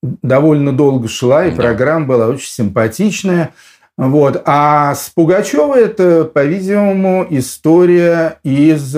довольно 0.00 0.72
долго 0.72 1.08
шла, 1.08 1.44
и 1.44 1.54
программа 1.54 2.06
была 2.06 2.28
очень 2.28 2.48
симпатичная. 2.48 3.50
Вот. 3.96 4.40
А 4.44 4.94
с 4.94 5.10
Пугачевой 5.10 5.82
это, 5.82 6.22
по-видимому, 6.22 7.26
история 7.30 8.38
из 8.44 8.96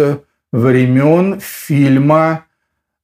времен 0.53 1.41
фильма 1.41 2.45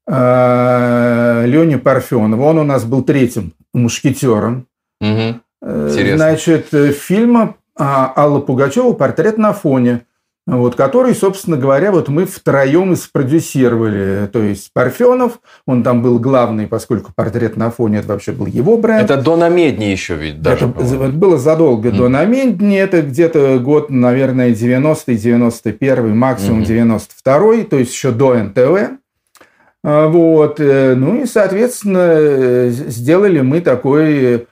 э, 0.06 1.44
Лени 1.46 1.76
Парфенова. 1.76 2.42
Он 2.42 2.58
у 2.58 2.64
нас 2.64 2.84
был 2.84 3.02
третьим 3.02 3.54
мушкетером. 3.72 4.66
Угу. 5.00 5.40
Значит, 5.62 6.68
фильма 6.98 7.54
Алла 7.78 8.40
Пугачева 8.40 8.92
«Портрет 8.92 9.38
на 9.38 9.54
фоне» 9.54 10.02
вот, 10.46 10.76
который, 10.76 11.14
собственно 11.14 11.56
говоря, 11.56 11.90
вот 11.90 12.08
мы 12.08 12.24
втроем 12.24 12.92
и 12.92 12.96
спродюсировали. 12.96 14.28
То 14.32 14.40
есть 14.42 14.70
Парфенов, 14.72 15.40
он 15.66 15.82
там 15.82 16.02
был 16.02 16.20
главный, 16.20 16.68
поскольку 16.68 17.12
портрет 17.12 17.56
на 17.56 17.72
фоне, 17.72 17.98
это 17.98 18.08
вообще 18.08 18.30
был 18.30 18.46
его 18.46 18.78
бренд. 18.78 19.10
Это 19.10 19.20
до 19.20 19.36
Намедни 19.36 19.86
еще 19.86 20.14
ведь 20.14 20.40
даже 20.40 20.66
Это 20.66 20.68
было, 20.68 21.08
было 21.08 21.38
задолго 21.38 21.88
mm. 21.88 21.96
до 21.96 22.08
Намедни, 22.08 22.78
это 22.78 23.02
где-то 23.02 23.58
год, 23.58 23.90
наверное, 23.90 24.50
90-й, 24.52 25.14
91-й, 25.14 26.14
максимум 26.14 26.62
mm-hmm. 26.62 27.08
92-й, 27.24 27.64
то 27.64 27.78
есть 27.78 27.92
еще 27.92 28.12
до 28.12 28.34
НТВ. 28.34 28.98
А, 29.82 30.08
вот. 30.08 30.60
Э, 30.60 30.94
ну 30.94 31.22
и, 31.22 31.26
соответственно, 31.26 32.08
э, 32.10 32.70
сделали 32.70 33.40
мы 33.40 33.60
такой 33.60 34.46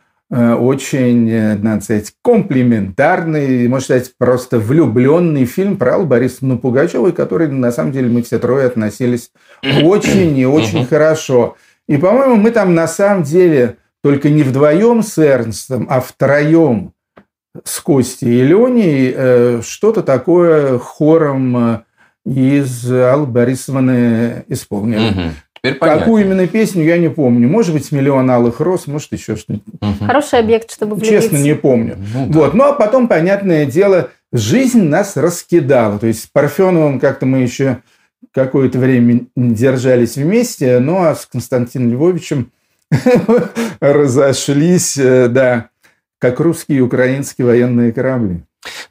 очень, 0.56 1.30
э, 1.30 1.54
надо 1.56 1.84
сказать, 1.84 2.12
комплиментарный, 2.22 3.68
можно 3.68 3.84
сказать, 3.84 4.12
просто 4.18 4.58
влюбленный 4.58 5.44
фильм 5.44 5.76
про 5.76 5.94
Аллу 5.94 6.06
Борисовну 6.06 6.58
Пугачевой, 6.58 7.12
который, 7.12 7.48
на 7.48 7.70
самом 7.70 7.92
деле, 7.92 8.08
мы 8.08 8.22
все 8.22 8.40
трое 8.40 8.66
относились 8.66 9.30
очень 9.62 10.36
и 10.36 10.44
очень 10.44 10.86
хорошо. 10.86 11.56
И, 11.86 11.98
по-моему, 11.98 12.34
мы 12.36 12.50
там 12.50 12.74
на 12.74 12.88
самом 12.88 13.22
деле 13.22 13.76
только 14.02 14.28
не 14.28 14.42
вдвоем 14.42 15.04
с 15.04 15.18
Эрнстом, 15.18 15.86
а 15.88 16.00
втроем 16.00 16.94
с 17.62 17.78
Костей 17.80 18.40
и 18.40 18.44
Леней 18.44 19.14
э, 19.14 19.60
что-то 19.62 20.02
такое 20.02 20.78
хором 20.78 21.84
из 22.26 22.90
Аллы 22.90 23.26
Борисовны 23.26 24.44
исполнили. 24.48 25.32
Теперь 25.64 25.78
понятно. 25.78 26.00
Какую 26.00 26.24
именно 26.26 26.46
песню, 26.46 26.84
я 26.84 26.98
не 26.98 27.08
помню. 27.08 27.48
Может 27.48 27.72
быть, 27.72 27.90
«Миллион 27.90 28.30
алых 28.30 28.60
роз», 28.60 28.86
может, 28.86 29.10
еще 29.12 29.34
что-нибудь. 29.34 29.64
Угу. 29.80 30.04
Хороший 30.06 30.38
объект, 30.40 30.70
чтобы 30.70 30.94
влюбиться. 30.94 31.22
Честно, 31.22 31.38
не 31.38 31.54
помню. 31.54 31.96
Ну, 32.12 32.26
да. 32.26 32.38
вот. 32.38 32.52
Ну, 32.52 32.64
а 32.64 32.74
потом, 32.74 33.08
понятное 33.08 33.64
дело, 33.64 34.10
жизнь 34.30 34.82
нас 34.82 35.16
раскидала. 35.16 35.98
То 35.98 36.06
есть 36.06 36.24
с 36.24 36.26
Парфеновым 36.26 37.00
как-то 37.00 37.24
мы 37.24 37.38
еще 37.38 37.78
какое-то 38.32 38.78
время 38.78 39.22
держались 39.36 40.16
вместе, 40.16 40.80
ну, 40.80 41.02
а 41.02 41.14
с 41.14 41.24
Константином 41.24 41.92
Львовичем 41.92 42.52
разошлись, 43.80 44.98
э, 44.98 45.28
да, 45.28 45.70
как 46.18 46.40
русские 46.40 46.78
и 46.78 46.82
украинские 46.82 47.46
военные 47.46 47.90
корабли. 47.90 48.42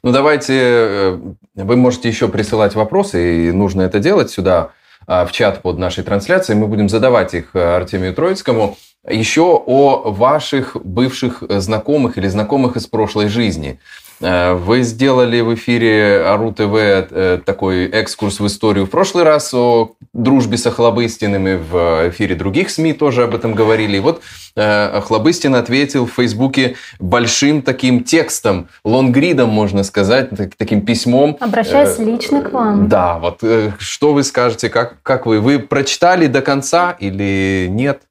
Ну, 0.02 0.10
давайте, 0.10 0.54
э, 0.56 1.18
вы 1.54 1.76
можете 1.76 2.08
еще 2.08 2.26
присылать 2.26 2.74
вопросы, 2.74 3.46
и 3.46 3.52
нужно 3.52 3.82
это 3.82 4.00
делать 4.00 4.30
сюда, 4.30 4.72
в 5.06 5.28
чат 5.32 5.62
под 5.62 5.78
нашей 5.78 6.04
трансляцией. 6.04 6.58
Мы 6.58 6.66
будем 6.66 6.88
задавать 6.88 7.34
их 7.34 7.50
э, 7.54 7.76
Артемию 7.76 8.14
Троицкому. 8.14 8.76
Еще 9.08 9.42
о 9.42 10.10
ваших 10.10 10.76
бывших 10.82 11.42
знакомых 11.48 12.16
или 12.16 12.26
знакомых 12.26 12.76
из 12.76 12.86
прошлой 12.86 13.28
жизни. 13.28 13.78
Э, 14.20 14.54
вы 14.54 14.82
сделали 14.82 15.40
в 15.40 15.54
эфире 15.54 16.24
АРУ 16.26 16.52
ТВ 16.52 16.74
э, 16.74 17.40
такой 17.44 17.86
экскурс 17.86 18.40
в 18.40 18.46
историю 18.46 18.86
в 18.86 18.90
прошлый 18.90 19.24
раз 19.24 19.52
о 19.54 19.92
дружбе 20.12 20.56
с 20.56 20.66
Охлобыстиными, 20.66 21.56
в 21.56 22.08
эфире 22.10 22.34
других 22.34 22.70
СМИ 22.70 22.92
тоже 22.92 23.24
об 23.24 23.34
этом 23.34 23.54
говорили. 23.54 23.96
И 23.96 24.00
вот 24.00 24.22
э, 24.56 24.86
Охлобыстин 24.86 25.54
ответил 25.54 26.06
в 26.06 26.12
Фейсбуке 26.12 26.76
большим 26.98 27.62
таким 27.62 28.04
текстом, 28.04 28.68
лонгридом, 28.84 29.48
можно 29.48 29.82
сказать, 29.82 30.30
таким 30.56 30.82
письмом. 30.82 31.36
Обращаясь 31.40 31.98
лично 31.98 32.42
к 32.42 32.52
вам. 32.52 32.88
Да, 32.88 33.18
вот 33.18 33.42
что 33.78 34.12
вы 34.12 34.22
скажете, 34.22 34.68
как, 34.68 34.96
как 35.02 35.26
вы? 35.26 35.40
Вы 35.40 35.58
прочитали 35.58 36.26
до 36.26 36.40
конца 36.40 36.96
или 36.98 37.66
нет? 37.68 38.02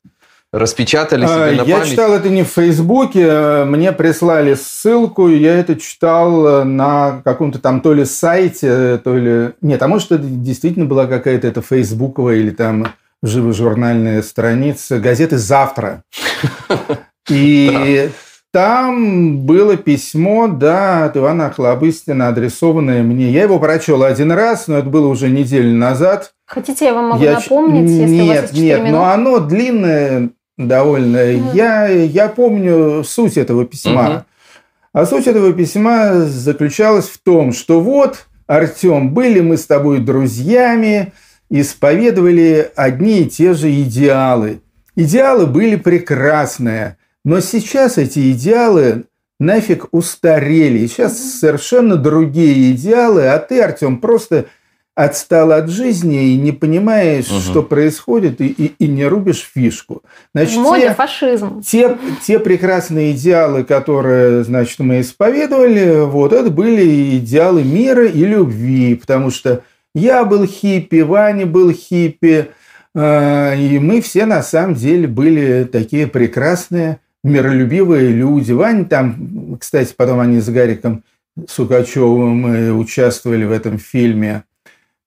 Распечатали 0.53 1.25
себе 1.25 1.35
а, 1.35 1.51
на 1.51 1.61
Я 1.63 1.83
читал 1.83 2.13
это 2.13 2.29
не 2.29 2.43
в 2.43 2.47
Фейсбуке, 2.47 3.65
мне 3.65 3.91
прислали 3.91 4.53
ссылку, 4.53 5.27
я 5.27 5.55
это 5.57 5.75
читал 5.75 6.47
э, 6.47 6.63
на 6.63 7.21
каком-то 7.25 7.57
там 7.57 7.81
то 7.81 7.93
ли 7.93 8.05
сайте, 8.05 9.01
то 9.03 9.17
ли... 9.17 9.53
Нет, 9.61 9.81
а 9.81 9.87
может, 9.87 10.11
это 10.11 10.23
действительно 10.23 10.85
была 10.85 11.07
какая-то 11.07 11.47
это 11.47 11.63
фейсбуковая 11.63 12.35
или 12.35 12.51
там 12.51 12.93
живожурнальная 13.23 14.21
страница 14.21 14.99
газеты 14.99 15.37
«Завтра». 15.37 16.03
И 17.29 18.09
там 18.53 19.39
было 19.39 19.77
письмо, 19.77 20.47
да, 20.47 21.05
от 21.05 21.17
Ивана 21.17 21.47
Охлобыстина, 21.47 22.27
адресованное 22.27 23.01
мне. 23.01 23.31
Я 23.31 23.43
его 23.43 23.59
прочел 23.59 24.03
один 24.03 24.31
раз, 24.31 24.67
но 24.67 24.77
это 24.77 24.89
было 24.89 25.07
уже 25.07 25.29
неделю 25.29 25.75
назад. 25.75 26.33
Хотите, 26.45 26.85
я 26.85 26.93
вам 26.93 27.09
могу 27.09 27.23
я... 27.23 27.33
напомнить, 27.33 27.89
если 27.89 28.13
нет, 28.13 28.23
у 28.23 28.27
вас 28.27 28.41
есть 28.51 28.53
Нет, 28.53 28.79
минут? 28.79 28.91
но 28.91 29.05
оно 29.05 29.39
длинное, 29.39 30.29
довольно. 30.57 31.17
Mm. 31.17 31.55
Я, 31.55 31.87
я 31.87 32.27
помню 32.27 33.03
суть 33.03 33.37
этого 33.37 33.65
письма. 33.65 34.07
Mm-hmm. 34.07 34.23
А 34.93 35.05
суть 35.05 35.27
этого 35.27 35.53
письма 35.53 36.25
заключалась 36.25 37.09
в 37.09 37.17
том, 37.17 37.51
что 37.51 37.81
вот, 37.81 38.27
Артем, 38.45 39.13
были 39.13 39.39
мы 39.39 39.57
с 39.57 39.65
тобой 39.65 39.99
друзьями, 39.99 41.13
исповедовали 41.49 42.71
одни 42.75 43.21
и 43.21 43.29
те 43.29 43.53
же 43.53 43.71
идеалы. 43.81 44.61
Идеалы 44.95 45.47
были 45.47 45.75
прекрасные, 45.77 46.97
но 47.25 47.39
сейчас 47.39 47.97
эти 47.97 48.31
идеалы 48.31 49.05
нафиг 49.39 49.87
устарели. 49.91 50.85
Сейчас 50.85 51.17
совершенно 51.17 51.95
другие 51.95 52.71
идеалы, 52.73 53.27
а 53.27 53.39
ты, 53.39 53.61
Артем, 53.61 53.99
просто 53.99 54.45
отстал 54.95 55.51
от 55.51 55.69
жизни 55.69 56.33
и 56.33 56.37
не 56.37 56.51
понимаешь, 56.51 57.29
угу. 57.31 57.39
что 57.39 57.63
происходит, 57.63 58.41
и, 58.41 58.47
и, 58.47 58.73
и 58.77 58.87
не 58.87 59.05
рубишь 59.05 59.49
фишку. 59.53 60.03
Значит, 60.35 60.57
В 60.57 60.61
моде 60.61 60.89
те, 60.89 60.93
фашизм. 60.93 61.61
Те, 61.61 61.97
те 62.25 62.39
прекрасные 62.39 63.13
идеалы, 63.13 63.63
которые, 63.63 64.43
значит, 64.43 64.79
мы 64.79 65.01
исповедовали, 65.01 66.05
вот 66.05 66.31
это 66.31 66.51
были 66.51 67.17
идеалы 67.17 67.63
мира 67.63 68.05
и 68.05 68.23
любви, 68.23 68.93
потому 68.95 69.31
что 69.31 69.63
я 69.95 70.25
был 70.25 70.45
хиппи, 70.45 71.01
Ваня 71.01 71.47
был 71.47 71.71
хиппи, 71.71 72.49
э, 72.93 73.57
и 73.57 73.79
мы 73.79 73.99
все 74.01 74.27
на 74.27 74.43
самом 74.43 74.75
деле 74.75 75.07
были 75.07 75.63
такие 75.63 76.05
прекрасные, 76.05 76.99
миролюбивые 77.23 78.09
люди. 78.09 78.51
Ваня 78.51 78.85
там, 78.85 79.57
кстати, 79.59 79.91
потом 79.97 80.19
они 80.19 80.39
с 80.39 80.49
Гариком 80.49 81.03
Сукачевым 81.49 82.77
участвовали 82.77 83.45
в 83.45 83.51
этом 83.51 83.79
фильме 83.79 84.43
Э, 84.43 84.52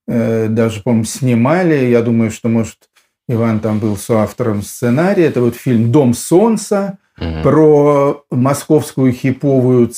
даже, 0.06 0.82
по-моему, 0.82 1.04
снимали. 1.04 1.86
Я 1.86 2.02
думаю, 2.02 2.30
что, 2.30 2.48
может, 2.48 2.88
Иван 3.28 3.60
там 3.60 3.78
был 3.78 3.96
соавтором 3.96 4.62
сценария. 4.62 5.26
Это 5.26 5.40
вот 5.40 5.56
фильм 5.56 5.90
«Дом 5.90 6.14
солнца» 6.14 6.98
угу. 7.18 7.42
про 7.42 8.24
московскую 8.30 9.12
хиповую 9.12 9.90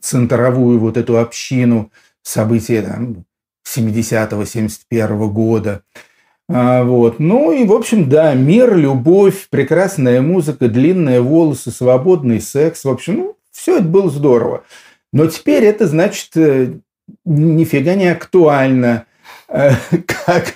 центровую 0.00 0.78
вот 0.78 0.96
эту 0.96 1.18
общину, 1.18 1.90
события 2.22 2.82
там 2.82 3.24
70-71 3.66 5.28
года. 5.28 5.82
А, 6.48 6.84
вот. 6.84 7.18
Ну 7.18 7.50
и, 7.52 7.64
в 7.64 7.72
общем, 7.72 8.08
да, 8.08 8.34
мир, 8.34 8.76
любовь, 8.76 9.48
прекрасная 9.48 10.20
музыка, 10.20 10.68
длинные 10.68 11.20
волосы, 11.20 11.70
свободный 11.70 12.40
секс. 12.40 12.84
В 12.84 12.90
общем, 12.90 13.16
ну, 13.16 13.36
все 13.50 13.78
это 13.78 13.86
было 13.86 14.10
здорово. 14.10 14.64
Но 15.12 15.26
теперь 15.26 15.64
это, 15.64 15.86
значит, 15.86 16.36
э, 16.36 16.74
нифига 17.24 17.94
не 17.94 18.08
актуально. 18.08 19.06
Э, 19.48 19.72
как 20.06 20.52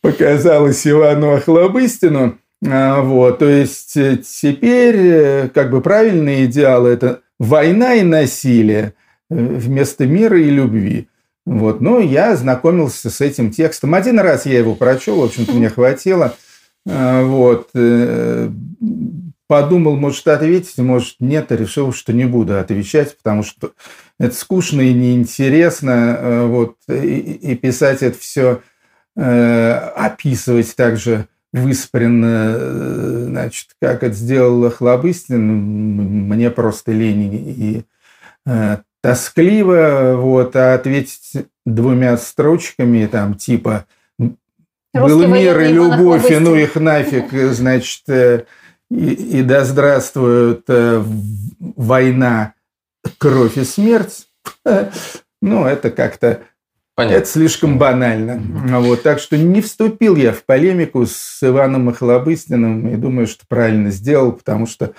показалось 0.00 0.86
Ивану 0.86 1.34
Охлобыстину. 1.34 2.38
А, 2.66 3.00
вот, 3.02 3.38
то 3.38 3.48
есть 3.48 3.96
э, 3.96 4.18
теперь 4.18 4.96
э, 4.96 5.48
как 5.48 5.70
бы 5.70 5.80
правильные 5.80 6.46
идеалы– 6.46 6.88
это 6.90 7.20
война 7.38 7.94
и 7.94 8.02
насилие 8.02 8.94
вместо 9.30 10.06
мира 10.06 10.40
и 10.40 10.50
любви. 10.50 11.08
Вот. 11.46 11.80
Ну, 11.80 12.00
я 12.00 12.36
знакомился 12.36 13.10
с 13.10 13.20
этим 13.20 13.50
текстом. 13.50 13.94
Один 13.94 14.18
раз 14.20 14.44
я 14.44 14.58
его 14.58 14.74
прочел, 14.74 15.20
в 15.20 15.24
общем-то, 15.24 15.52
мне 15.52 15.70
хватило. 15.70 16.34
Вот. 16.84 17.70
Подумал, 19.46 19.96
может, 19.96 20.28
ответить, 20.28 20.76
может, 20.76 21.16
нет, 21.20 21.50
решил, 21.52 21.92
что 21.94 22.12
не 22.12 22.26
буду 22.26 22.58
отвечать, 22.58 23.16
потому 23.16 23.42
что 23.42 23.72
это 24.18 24.34
скучно 24.34 24.80
и 24.80 24.92
неинтересно, 24.92 26.16
э, 26.18 26.46
вот, 26.46 26.76
и, 26.88 27.18
и 27.20 27.54
писать 27.54 28.02
это 28.02 28.18
все, 28.18 28.62
э, 29.16 29.72
описывать 29.72 30.74
также 30.74 31.28
выспренно, 31.52 32.54
э, 32.56 33.24
значит, 33.28 33.68
как 33.80 34.02
это 34.02 34.14
сделал 34.14 34.70
Хлобыстин, 34.70 35.40
мне 36.28 36.50
просто 36.50 36.92
лень 36.92 37.34
и 37.34 37.84
э, 38.46 38.78
тоскливо, 39.02 40.16
вот, 40.16 40.56
а 40.56 40.74
ответить 40.74 41.46
двумя 41.64 42.16
строчками, 42.16 43.06
там, 43.06 43.34
типа 43.34 43.86
«Был 44.92 45.28
мир 45.28 45.60
и 45.60 45.68
любовь, 45.68 46.30
и 46.30 46.38
ну 46.38 46.56
их 46.56 46.74
нафиг», 46.74 47.32
значит, 47.52 48.02
э, 48.08 48.44
и, 48.90 49.38
и 49.38 49.42
да 49.42 49.64
здравствует 49.64 50.64
война, 51.76 52.54
кровь 53.18 53.56
и 53.56 53.64
смерть, 53.64 54.28
ну, 55.42 55.66
это 55.66 55.90
как-то 55.90 56.42
Понятно. 56.98 57.16
Это 57.18 57.26
слишком 57.28 57.78
банально. 57.78 58.42
Вот, 58.80 59.04
так 59.04 59.20
что 59.20 59.38
не 59.38 59.60
вступил 59.60 60.16
я 60.16 60.32
в 60.32 60.42
полемику 60.42 61.06
с 61.06 61.38
Иваном 61.44 61.88
Охлобыстиным 61.90 62.88
и 62.88 62.96
думаю, 62.96 63.28
что 63.28 63.44
правильно 63.48 63.92
сделал, 63.92 64.32
потому 64.32 64.66
что 64.66 64.94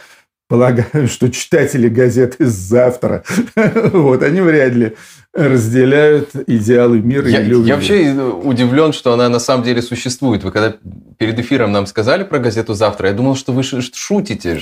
полагаю, 0.49 1.07
что 1.07 1.29
читатели 1.29 1.87
газеты 1.87 2.47
«Завтра», 2.47 3.23
вот, 3.93 4.23
они 4.23 4.41
вряд 4.41 4.73
ли 4.73 4.95
разделяют 5.31 6.31
идеалы 6.47 6.99
мира 6.99 7.29
я, 7.29 7.41
и 7.41 7.45
любви. 7.45 7.69
Я 7.69 7.75
вообще 7.75 8.13
удивлен, 8.13 8.93
что 8.93 9.13
она 9.13 9.29
на 9.29 9.37
самом 9.37 9.63
деле 9.63 9.83
существует. 9.83 10.43
Вы 10.43 10.51
когда 10.51 10.73
перед 11.19 11.37
эфиром 11.37 11.71
нам 11.71 11.85
сказали 11.85 12.23
про 12.23 12.39
газету 12.39 12.73
«Завтра», 12.73 13.09
я 13.09 13.13
думал, 13.13 13.35
что 13.35 13.53
вы 13.53 13.61
шутите. 13.61 14.59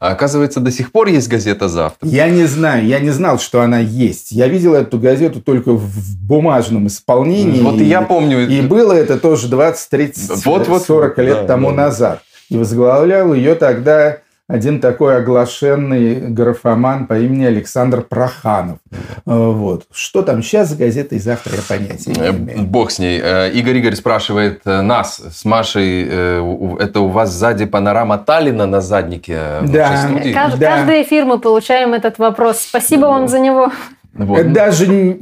А 0.00 0.08
оказывается, 0.08 0.58
до 0.58 0.72
сих 0.72 0.90
пор 0.90 1.06
есть 1.06 1.28
газета 1.28 1.68
«Завтра». 1.68 2.08
Я 2.08 2.28
не 2.28 2.44
знаю, 2.46 2.84
я 2.86 2.98
не 2.98 3.10
знал, 3.10 3.38
что 3.38 3.62
она 3.62 3.78
есть. 3.78 4.32
Я 4.32 4.48
видел 4.48 4.74
эту 4.74 4.98
газету 4.98 5.40
только 5.40 5.74
в 5.74 6.16
бумажном 6.26 6.88
исполнении. 6.88 7.60
Вот 7.60 7.80
и 7.80 7.84
я 7.84 8.02
помню. 8.02 8.48
И 8.48 8.62
было 8.62 8.92
это 8.92 9.16
тоже 9.16 9.46
20, 9.46 9.90
30, 9.90 10.44
вот, 10.44 10.66
40 10.66 11.16
вот, 11.16 11.24
лет 11.24 11.36
да, 11.42 11.46
тому 11.46 11.70
да. 11.70 11.76
назад. 11.76 12.22
И 12.48 12.56
возглавлял 12.56 13.32
ее 13.32 13.54
тогда 13.54 14.18
один 14.50 14.80
такой 14.80 15.16
оглашенный 15.16 16.14
графоман 16.28 17.06
по 17.06 17.18
имени 17.18 17.44
Александр 17.44 18.02
Проханов. 18.02 18.78
Э, 18.90 18.98
вот. 19.26 19.84
Что 19.92 20.22
там 20.22 20.42
сейчас 20.42 20.70
с 20.70 20.76
газетой 20.76 21.20
«Завтра» 21.20 21.54
я 21.56 21.62
понятия 21.68 22.10
не 22.10 22.20
э, 22.20 22.30
имею. 22.30 22.62
Бог 22.64 22.90
с 22.90 22.98
ней. 22.98 23.20
Э, 23.22 23.50
Игорь 23.52 23.78
Игорь 23.78 23.94
спрашивает 23.94 24.64
нас 24.64 25.18
с 25.18 25.44
Машей, 25.44 26.04
это 26.04 27.00
у 27.00 27.08
вас 27.08 27.30
сзади 27.30 27.64
панорама 27.64 28.18
Таллина 28.18 28.66
на 28.66 28.80
заднике 28.80 29.38
да. 29.62 30.08
студии? 30.08 30.32
Кажд, 30.32 30.58
да. 30.58 30.76
Каждый 30.76 31.02
эфир 31.02 31.24
мы 31.24 31.38
получаем 31.38 31.94
этот 31.94 32.18
вопрос. 32.18 32.58
Спасибо 32.60 33.06
вам 33.06 33.28
за 33.28 33.38
него. 33.38 33.70
Вот. 34.14 34.52
Даже 34.52 34.88
не, 34.88 35.18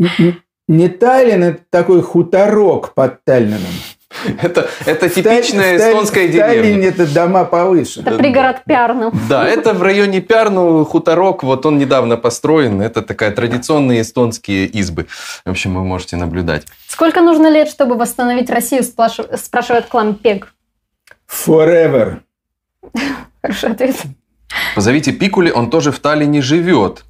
не 0.69 0.89
Таллин, 0.89 1.45
это 1.45 1.61
такой 1.71 2.01
хуторок 2.01 2.95
под 2.95 3.23
Таллином. 3.25 3.61
Это, 4.43 4.69
это 4.85 5.09
типичная 5.09 5.77
эстонская 5.77 6.29
деревня. 6.29 6.61
Сталин 6.61 6.85
это 6.85 7.07
дома 7.07 7.45
повыше. 7.45 8.01
Это 8.01 8.17
пригород 8.17 8.65
Пярну. 8.65 9.13
Да, 9.29 9.47
это 9.47 9.75
в 9.75 9.83
районе 9.83 10.21
Пярну 10.21 10.85
хуторок, 10.85 11.43
вот 11.43 11.67
он 11.67 11.79
недавно 11.79 12.17
построен. 12.17 12.81
Это 12.81 13.03
такая 13.03 13.31
традиционные 13.31 14.03
эстонские 14.03 14.67
избы. 14.67 15.07
В 15.45 15.51
общем, 15.51 15.75
вы 15.75 15.85
можете 15.85 16.17
наблюдать. 16.17 16.67
Сколько 16.87 17.21
нужно 17.21 17.49
лет, 17.49 17.69
чтобы 17.69 17.97
восстановить 17.97 18.51
Россию, 18.51 18.83
спрашивает 18.83 19.87
Клампег. 19.87 20.53
Forever. 21.29 22.19
Хороший 23.43 23.71
ответ. 23.71 23.97
Позовите 24.75 25.13
Пикули, 25.13 25.51
он 25.51 25.71
тоже 25.71 25.93
в 25.93 25.99
Таллине 26.01 26.41
живет. 26.41 27.05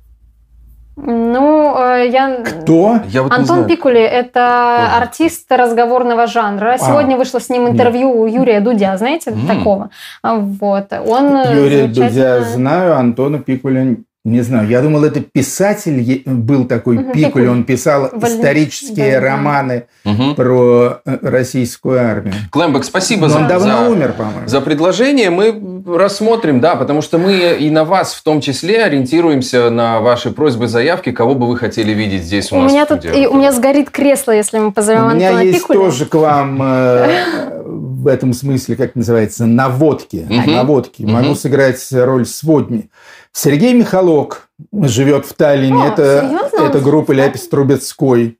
Ну, 1.00 1.76
э, 1.78 2.08
я... 2.08 2.36
Кто? 2.44 3.00
Я 3.08 3.22
вот 3.22 3.32
Антон 3.32 3.66
Пикули– 3.66 4.00
это 4.02 4.88
Кто? 4.88 4.96
артист 4.98 5.50
разговорного 5.52 6.26
жанра. 6.26 6.76
Сегодня 6.78 7.16
вышло 7.16 7.38
с 7.40 7.48
ним 7.48 7.68
интервью 7.68 8.10
у 8.10 8.26
Юрия 8.26 8.60
Дудя, 8.60 8.96
знаете, 8.96 9.30
М. 9.30 9.46
такого. 9.46 9.90
Вот. 10.22 10.92
Он 10.92 11.36
Юрия 11.52 11.82
замечательно- 11.82 12.08
Дудя 12.08 12.40
знаю, 12.42 12.96
Антона 12.96 13.38
Пикуля 13.38 13.96
не 14.24 14.42
знаю. 14.42 14.68
Я 14.68 14.82
думал, 14.82 15.04
это 15.04 15.20
писатель 15.20 16.22
был 16.26 16.64
такой 16.66 16.98
Мгм, 16.98 17.12
Пикуль. 17.12 17.48
Он 17.48 17.64
писал 17.64 18.10
Валь- 18.12 18.30
исторические 18.32 19.20
да, 19.20 19.26
романы 19.26 19.86
Мгм. 20.04 20.34
про 20.34 21.00
э, 21.06 21.18
российскую 21.22 21.98
армию. 22.00 22.34
Клэмбек, 22.50 22.84
спасибо 22.84 23.22
Но 23.22 23.28
за, 23.28 23.38
он 23.38 23.48
давно 23.48 23.84
за- 23.84 23.90
умер, 23.90 24.14
по-моему. 24.18 24.46
за 24.48 24.60
предложение. 24.60 25.30
Мы 25.30 25.82
рассмотрим, 25.96 26.60
да, 26.60 26.74
потому 26.76 27.00
что 27.00 27.16
мы 27.18 27.56
и 27.58 27.70
на 27.70 27.84
вас 27.84 28.12
в 28.14 28.22
том 28.22 28.40
числе 28.40 28.84
ориентируемся 28.84 29.70
на 29.70 30.00
ваши 30.00 30.30
просьбы, 30.30 30.66
заявки, 30.68 31.10
кого 31.12 31.34
бы 31.34 31.46
вы 31.46 31.56
хотели 31.56 31.92
видеть 31.92 32.24
здесь 32.24 32.52
у, 32.52 32.56
У 32.56 32.62
нас 32.62 32.72
меня 32.72 32.84
в 32.84 32.88
тут 32.88 33.04
и 33.06 33.26
у 33.26 33.34
меня 33.36 33.52
сгорит 33.52 33.88
кресло, 33.90 34.32
если 34.32 34.58
мы 34.58 34.72
позовем 34.72 35.06
У 35.06 35.10
меня 35.14 35.28
Антона 35.28 35.42
есть 35.44 35.60
Пикуля. 35.60 35.78
тоже 35.78 36.04
к 36.06 36.14
вам 36.14 36.60
э, 36.62 37.62
в 37.64 38.06
этом 38.06 38.32
смысле, 38.34 38.76
как 38.76 38.94
называется, 38.94 39.46
наводки. 39.46 40.26
Мгм. 40.28 40.52
наводки. 40.52 41.02
Могу 41.04 41.34
сыграть 41.34 41.86
роль 41.92 42.26
сводни. 42.26 42.90
Сергей 43.32 43.74
Михалок 43.74 44.48
живет 44.72 45.26
в 45.26 45.34
Таллине. 45.34 45.84
О, 45.84 45.92
это, 45.92 46.26
серьезно? 46.28 46.62
Он 46.62 46.70
это 46.70 46.80
группа 46.80 47.12
Ляпис 47.12 47.48
Трубецкой. 47.48 48.38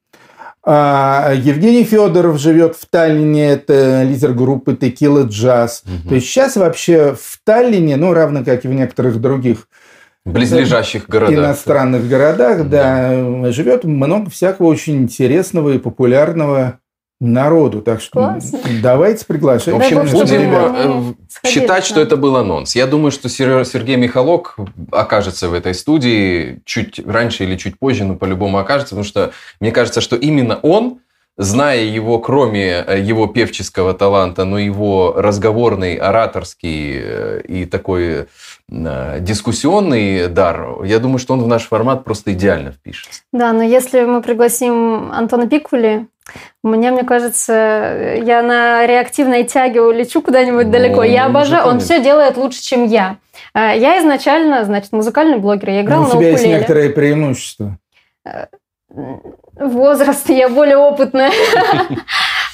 А 0.64 1.32
Евгений 1.34 1.84
Федоров 1.84 2.38
живет 2.38 2.76
в 2.76 2.86
Таллине. 2.90 3.52
Это 3.52 4.02
лидер 4.02 4.32
группы 4.32 4.76
Текила 4.76 5.22
Джаз. 5.22 5.82
Мгм. 5.84 6.08
То 6.08 6.14
есть 6.16 6.26
сейчас 6.26 6.56
вообще 6.56 7.14
в 7.14 7.40
Таллине, 7.44 7.96
ну, 7.96 8.12
равно 8.12 8.44
как 8.44 8.64
и 8.64 8.68
в 8.68 8.74
некоторых 8.74 9.20
других 9.20 9.68
В 10.24 10.32
близлежащих 10.32 11.08
городах. 11.08 11.38
иностранных 11.38 12.06
городах, 12.08 12.68
да, 12.68 13.50
живет 13.50 13.84
много 13.84 14.28
всякого 14.30 14.66
очень 14.66 14.96
интересного 14.96 15.70
и 15.70 15.78
популярного 15.78 16.80
народу. 17.20 17.82
Так 17.82 18.00
что 18.00 18.12
Классно. 18.20 18.60
давайте 18.80 19.24
В 19.24 19.26
приглашать. 19.26 19.76
Дай 19.76 19.92
общем, 19.92 20.12
будем 20.12 21.14
э, 21.42 21.48
считать, 21.48 21.84
что 21.84 22.00
это 22.00 22.16
был 22.16 22.36
анонс. 22.36 22.76
Я 22.76 22.86
думаю, 22.86 23.10
что 23.10 23.28
Сер- 23.28 23.64
Сергей 23.64 23.96
Михалок 23.96 24.56
окажется 24.92 25.48
в 25.48 25.54
этой 25.54 25.74
студии 25.74 26.60
чуть 26.64 27.00
раньше 27.04 27.44
или 27.44 27.56
чуть 27.56 27.78
позже, 27.78 28.04
но 28.04 28.14
по-любому 28.14 28.58
окажется, 28.58 28.90
потому 28.90 29.04
что 29.04 29.32
мне 29.60 29.72
кажется, 29.72 30.00
что 30.00 30.14
именно 30.16 30.60
он, 30.62 31.00
зная 31.38 31.84
его, 31.84 32.18
кроме 32.18 32.84
э, 32.86 33.00
его 33.00 33.28
певческого 33.28 33.94
таланта, 33.94 34.44
но 34.44 34.58
его 34.58 35.14
разговорный, 35.16 35.94
ораторский 35.94 36.98
э, 37.00 37.40
и 37.48 37.64
такой 37.64 38.26
э, 38.68 39.20
дискуссионный 39.20 40.26
дар, 40.28 40.84
я 40.84 40.98
думаю, 40.98 41.18
что 41.18 41.34
он 41.34 41.42
в 41.42 41.46
наш 41.46 41.62
формат 41.62 42.04
просто 42.04 42.32
идеально 42.32 42.72
впишется. 42.72 43.22
Да, 43.32 43.52
но 43.52 43.62
если 43.62 44.02
мы 44.02 44.20
пригласим 44.20 45.12
Антона 45.12 45.48
Пикули, 45.48 46.08
меня, 46.62 46.90
мне 46.92 47.04
кажется, 47.04 47.54
я 48.22 48.42
на 48.42 48.86
реактивной 48.86 49.44
тяге 49.44 49.80
улечу 49.80 50.20
куда-нибудь 50.20 50.66
Ну, 50.66 50.72
далеко. 50.72 51.02
Я 51.02 51.24
мы 51.24 51.30
обожаю, 51.30 51.62
уже 51.62 51.72
он 51.72 51.80
все 51.80 52.02
делает 52.02 52.36
лучше, 52.36 52.60
чем 52.60 52.84
я. 52.84 53.16
Я 53.54 53.98
изначально, 54.00 54.62
значит, 54.64 54.92
музыкальный 54.92 55.38
блогер, 55.38 55.70
я 55.70 55.80
играла 55.80 56.02
Ну, 56.02 56.10
у 56.10 56.14
на 56.14 56.20
тебя 56.20 56.30
есть 56.32 56.46
некоторые 56.46 56.90
преимущества. 56.90 57.78
Возраст, 58.90 60.28
я 60.28 60.48
более 60.48 60.76
опытная. 60.76 61.30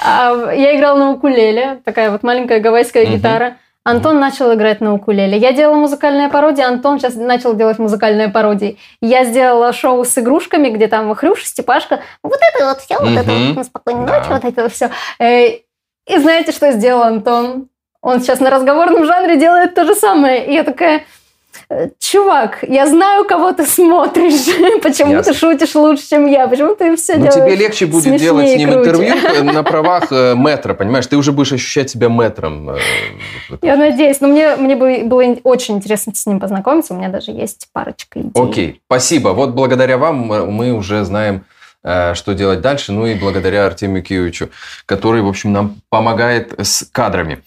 А, 0.06 0.52
Я 0.52 0.76
играла 0.76 0.98
на 0.98 1.10
укулеле, 1.12 1.80
такая 1.82 2.10
вот 2.10 2.22
маленькая 2.22 2.60
гавайская 2.60 3.06
гитара. 3.06 3.56
Антон 3.84 4.18
начал 4.18 4.52
играть 4.52 4.80
на 4.82 4.92
укулеле. 4.92 5.38
Я 5.38 5.52
делала 5.52 5.76
музыкальные 5.76 6.28
пародии, 6.28 6.62
Антон 6.62 6.98
сейчас 6.98 7.14
начал 7.14 7.54
делать 7.54 7.78
музыкальные 7.78 8.28
пародии. 8.28 8.78
Я 9.00 9.24
сделала 9.24 9.72
шоу 9.72 10.04
с 10.04 10.18
игрушками, 10.18 10.68
где 10.68 10.88
там 10.88 11.14
Хрюша, 11.14 11.46
Степашка, 11.46 12.00
вот 12.22 12.38
это 12.54 12.66
вот 12.66 12.80
все, 12.80 12.98
вот 12.98 13.16
это 13.16 13.32
вот, 13.54 13.66
спокойной 13.66 14.06
ночи, 14.06 14.28
вот 14.28 14.44
это 14.44 14.68
все. 14.68 14.90
И 16.06 16.18
знаете, 16.18 16.52
что 16.52 16.70
сделал 16.72 17.02
Антон? 17.02 17.68
Он 18.02 18.20
сейчас 18.20 18.40
на 18.40 18.50
разговорном 18.50 19.06
жанре 19.06 19.38
делает 19.38 19.74
то 19.74 19.86
же 19.86 19.94
самое. 19.94 20.46
И 20.46 20.52
я 20.52 20.64
такая, 20.64 20.98
«Э, 20.98 21.02
чувак, 21.98 22.58
я 22.68 22.86
знаю, 22.86 23.24
кого 23.24 23.52
ты 23.52 23.66
смотришь. 23.66 24.80
Почему 24.82 25.12
Ясно. 25.12 25.32
ты 25.32 25.38
шутишь 25.38 25.74
лучше, 25.74 26.08
чем 26.08 26.26
я? 26.26 26.46
Почему 26.48 26.74
ты 26.74 26.94
все 26.96 27.16
Ну, 27.16 27.26
делаешь? 27.26 27.34
тебе 27.34 27.56
легче 27.56 27.86
будет 27.86 28.16
делать 28.16 28.48
с 28.50 28.56
ним 28.56 28.72
круче. 28.72 28.90
интервью 28.90 29.14
э, 29.16 29.42
на 29.52 29.62
правах 29.62 30.04
э, 30.10 30.34
метра, 30.36 30.74
понимаешь? 30.74 31.06
Ты 31.06 31.16
уже 31.16 31.32
будешь 31.32 31.52
ощущать 31.52 31.90
себя 31.90 32.08
метром. 32.08 32.70
э. 32.70 32.76
Я 33.62 33.76
надеюсь, 33.76 34.20
но 34.20 34.28
мне, 34.28 34.56
мне 34.56 34.76
бы- 34.76 35.02
было 35.04 35.22
очень 35.44 35.76
интересно 35.76 36.14
с 36.14 36.26
ним 36.26 36.40
познакомиться. 36.40 36.94
У 36.94 36.96
меня 36.96 37.08
даже 37.08 37.30
есть 37.30 37.68
парочка 37.72 38.20
идей. 38.20 38.32
Окей, 38.34 38.80
спасибо. 38.86 39.30
Вот 39.30 39.50
благодаря 39.50 39.98
вам 39.98 40.16
мы 40.52 40.72
уже 40.72 41.04
знаем, 41.04 41.44
э, 41.82 42.14
что 42.14 42.34
делать 42.34 42.60
дальше. 42.60 42.92
Ну 42.92 43.06
и 43.06 43.14
благодаря 43.14 43.66
Артемию 43.66 44.02
Киевичу, 44.02 44.50
который, 44.86 45.22
в 45.22 45.28
общем, 45.28 45.52
нам 45.52 45.76
помогает 45.88 46.54
с 46.58 46.86
кадрами. 46.92 47.42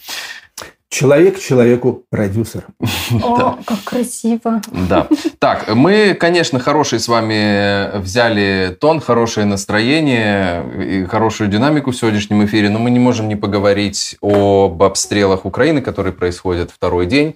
Человек 0.90 1.38
человеку 1.38 2.06
продюсер. 2.10 2.66
О, 3.24 3.58
как 3.66 3.84
красиво. 3.84 4.62
Да. 4.90 5.08
Так, 5.40 5.74
мы, 5.76 6.14
конечно, 6.14 6.60
хороший 6.60 7.00
с 7.02 7.10
вами 7.10 8.00
взяли 8.00 8.76
тон, 8.80 9.02
хорошее 9.02 9.46
настроение 9.46 10.64
и 11.02 11.06
хорошую 11.06 11.50
динамику 11.50 11.92
в 11.92 11.96
сегодняшнем 11.98 12.46
эфире, 12.46 12.70
но 12.70 12.80
мы 12.80 12.90
не 12.90 13.00
можем 13.00 13.28
не 13.28 13.36
поговорить 13.36 14.16
об 14.22 14.82
обстрелах 14.82 15.46
Украины, 15.46 15.82
которые 15.82 16.14
происходят 16.14 16.72
второй 16.72 17.06
день. 17.06 17.36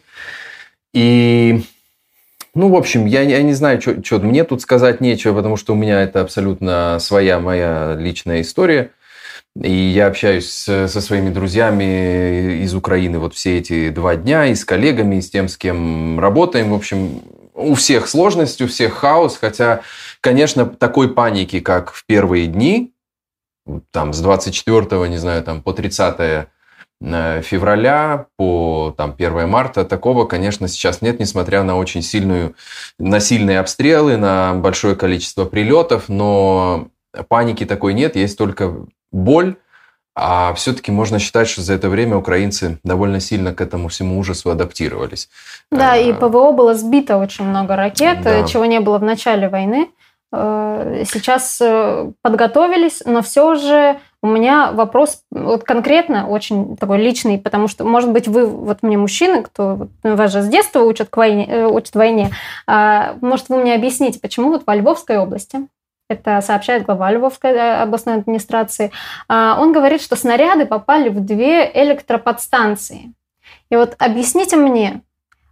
И, 0.93 1.63
ну, 2.55 2.69
в 2.69 2.75
общем, 2.75 3.05
я, 3.05 3.25
не- 3.25 3.31
я 3.33 3.43
не 3.43 3.53
знаю, 3.53 3.81
что 3.81 4.19
мне 4.19 4.45
тут 4.45 4.61
сказать 4.61 5.01
нечего, 5.01 5.35
потому 5.35 5.57
что 5.57 5.73
у 5.73 5.75
меня 5.75 6.01
это 6.01 6.21
абсолютно 6.21 6.97
своя 7.01 7.39
моя 7.39 7.95
личная 7.99 8.41
история. 8.41 8.91
И 9.59 9.71
я 9.71 10.07
общаюсь 10.07 10.49
со 10.49 10.87
своими 10.87 11.29
друзьями 11.29 12.63
из 12.63 12.73
Украины 12.73 13.19
вот 13.19 13.33
все 13.33 13.57
эти 13.57 13.89
два 13.89 14.15
дня, 14.15 14.45
и 14.45 14.55
с 14.55 14.63
коллегами, 14.63 15.17
и 15.17 15.21
с 15.21 15.29
тем, 15.29 15.49
с 15.49 15.57
кем 15.57 16.19
работаем. 16.19 16.71
В 16.71 16.73
общем, 16.73 17.21
у 17.53 17.75
всех 17.75 18.07
сложность, 18.07 18.61
у 18.61 18.67
всех 18.67 18.93
хаос, 18.93 19.37
хотя, 19.37 19.81
конечно, 20.21 20.65
такой 20.65 21.13
паники, 21.13 21.59
как 21.59 21.91
в 21.91 22.05
первые 22.05 22.47
дни, 22.47 22.93
там 23.91 24.13
с 24.13 24.21
24, 24.21 25.09
не 25.09 25.17
знаю, 25.17 25.43
там 25.43 25.61
по 25.61 25.73
30 25.73 26.47
э, 27.01 27.41
февраля 27.41 28.27
по 28.37 28.93
там, 28.97 29.13
1 29.17 29.49
марта, 29.49 29.85
такого, 29.85 30.25
конечно, 30.25 30.67
сейчас 30.67 31.01
нет, 31.01 31.19
несмотря 31.19 31.63
на 31.63 31.77
очень 31.77 32.01
сильную, 32.01 32.55
на 32.97 33.19
сильные 33.19 33.59
обстрелы, 33.59 34.17
на 34.17 34.53
большое 34.55 34.95
количество 34.95 35.45
прилетов, 35.45 36.09
но 36.09 36.87
паники 37.27 37.65
такой 37.65 37.93
нет, 37.93 38.15
есть 38.15 38.37
только 38.37 38.87
боль, 39.11 39.55
а 40.13 40.53
все-таки 40.55 40.91
можно 40.91 41.19
считать, 41.19 41.47
что 41.47 41.61
за 41.61 41.73
это 41.73 41.87
время 41.89 42.17
украинцы 42.17 42.79
довольно 42.83 43.19
сильно 43.19 43.53
к 43.53 43.61
этому 43.61 43.87
всему 43.87 44.19
ужасу 44.19 44.49
адаптировались. 44.51 45.29
Да, 45.71 45.95
и 45.95 46.11
А, 46.11 46.15
ПВО 46.15 46.51
было 46.51 46.73
сбито 46.73 47.17
очень 47.17 47.45
много 47.45 47.75
ракет, 47.75 48.21
Да. 48.21 48.39
э, 48.39 48.47
чего 48.47 48.65
не 48.65 48.79
было 48.81 48.97
в 48.97 49.03
начале 49.03 49.47
войны. 49.47 49.89
Э, 50.33 51.03
Сейчас 51.09 51.59
э, 51.61 52.11
подготовились, 52.21 53.01
но 53.05 53.21
все 53.21 53.55
же 53.55 53.99
у 54.21 54.27
меня 54.27 54.71
вопрос 54.71 55.21
вот 55.31 55.63
конкретно 55.63 56.27
очень 56.27 56.77
такой 56.77 56.97
личный, 56.99 57.37
потому 57.37 57.67
что, 57.67 57.83
может 57.85 58.11
быть, 58.11 58.27
вы, 58.27 58.45
вот 58.45 58.79
мне 58.83 58.97
мужчины, 58.97 59.43
кто 59.43 59.75
вот, 59.75 59.89
вас 60.03 60.31
же 60.31 60.41
с 60.41 60.47
детства 60.47 60.81
учат, 60.81 61.09
к 61.09 61.17
войне, 61.17 61.47
э, 61.49 61.65
учат 61.67 61.95
войне, 61.95 62.31
а, 62.67 63.15
может, 63.21 63.49
вы 63.49 63.57
мне 63.57 63.73
объясните, 63.75 64.19
почему 64.19 64.49
вот 64.49 64.63
во 64.67 64.75
Львовской 64.75 65.17
области, 65.17 65.67
это 66.11 66.41
сообщает 66.41 66.83
глава 66.83 67.11
Львовской 67.11 67.51
э, 67.51 67.81
областной 67.81 68.15
администрации, 68.15 68.91
а, 69.27 69.57
он 69.59 69.71
говорит, 69.71 70.01
что 70.01 70.15
снаряды 70.15 70.65
попали 70.65 71.09
в 71.09 71.19
две 71.19 71.71
электроподстанции. 71.73 73.13
И 73.69 73.75
вот 73.75 73.95
объясните 73.97 74.57
мне, 74.57 75.01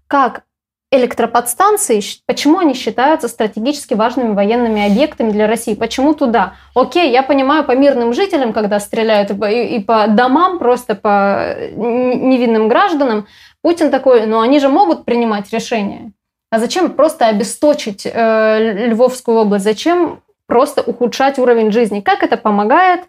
как 0.07 0.43
электроподстанции, 0.91 2.01
почему 2.25 2.59
они 2.59 2.73
считаются 2.73 3.27
стратегически 3.27 3.93
важными 3.93 4.33
военными 4.33 4.85
объектами 4.85 5.31
для 5.31 5.47
России? 5.47 5.75
Почему 5.75 6.13
туда? 6.13 6.55
Окей, 6.73 7.11
я 7.11 7.21
понимаю, 7.21 7.63
по 7.63 7.75
мирным 7.75 8.13
жителям, 8.13 8.53
когда 8.53 8.79
стреляют, 8.79 9.29
и 9.31 9.79
по, 9.79 10.07
домам, 10.07 10.57
просто 10.57 10.95
по 10.95 11.53
э, 11.55 11.71
невинным 11.75 12.67
гражданам, 12.67 13.27
Путин 13.61 13.91
такой, 13.91 14.25
но 14.25 14.41
они 14.41 14.59
же 14.59 14.69
могут 14.69 15.05
принимать 15.05 15.51
решения. 15.53 16.11
А 16.51 16.57
зачем 16.57 16.91
просто 16.91 17.27
обесточить 17.27 18.07
э, 18.11 18.87
Львовскую 18.87 19.37
область? 19.37 19.65
Зачем 19.65 20.21
просто 20.49 20.81
ухудшать 20.81 21.39
уровень 21.39 21.71
жизни? 21.71 22.01
Как 22.01 22.23
это 22.23 22.35
помогает 22.35 23.01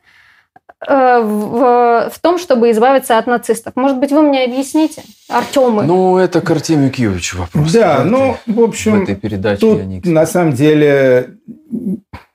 э, 0.87 1.20
в, 1.20 2.11
в 2.12 2.18
том, 2.20 2.38
чтобы 2.38 2.70
избавиться 2.70 3.18
от 3.18 3.26
нацистов? 3.26 3.74
Может 3.74 3.98
быть, 3.98 4.12
вы 4.12 4.22
мне 4.22 4.44
объясните, 4.44 5.03
Артемы? 5.29 5.83
Ну, 5.83 6.18
это 6.18 6.42
к 6.42 6.50
Артемию 6.50 6.92
Киевичу 6.92 7.38
вопрос. 7.38 7.72
Да, 7.72 8.05
ну, 8.05 8.37
в 8.46 8.55
в 8.55 8.61
общем, 8.61 9.03
этой 9.03 9.16
передаче 9.16 9.61
тут 9.61 9.79
я 9.79 9.85
не 9.87 10.00
на 10.05 10.26
самом 10.26 10.53
деле 10.53 11.38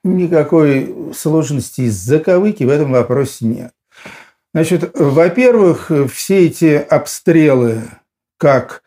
никакой 0.03 1.13
сложности 1.15 1.81
из 1.81 1.93
заковыки 1.93 2.63
в 2.63 2.69
этом 2.69 2.91
вопросе 2.91 3.45
нет. 3.45 3.71
Значит, 4.53 4.91
во-первых, 4.97 5.91
все 6.11 6.47
эти 6.47 6.75
обстрелы 6.89 7.83
как 8.37 8.81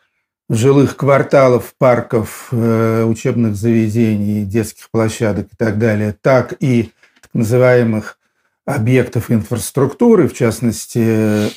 жилых 0.49 0.97
кварталов, 0.97 1.73
парков, 1.77 2.49
э, 2.51 3.03
учебных 3.03 3.55
заведений, 3.55 4.45
детских 4.45 4.89
площадок 4.89 5.47
и 5.53 5.55
так 5.55 5.77
далее, 5.77 6.15
так 6.21 6.55
и 6.59 6.91
так 7.21 7.29
называемых 7.33 8.17
объектов 8.65 9.31
инфраструктуры, 9.31 10.27
в 10.27 10.33
частности, 10.33 11.49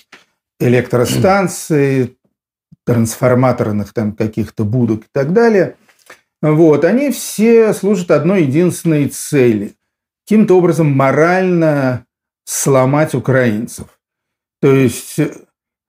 электростанций, 0.61 2.18
трансформаторных 2.84 3.93
там 3.93 4.12
каких-то 4.12 4.64
будок 4.64 5.05
и 5.05 5.09
так 5.12 5.32
далее, 5.32 5.76
вот, 6.40 6.84
они 6.84 7.11
все 7.11 7.72
служат 7.72 8.11
одной 8.11 8.43
единственной 8.43 9.09
цели– 9.09 9.74
каким-то 10.24 10.57
образом 10.57 10.90
морально 10.90 12.07
сломать 12.45 13.14
украинцев. 13.14 13.86
То 14.61 14.72
есть, 14.74 15.20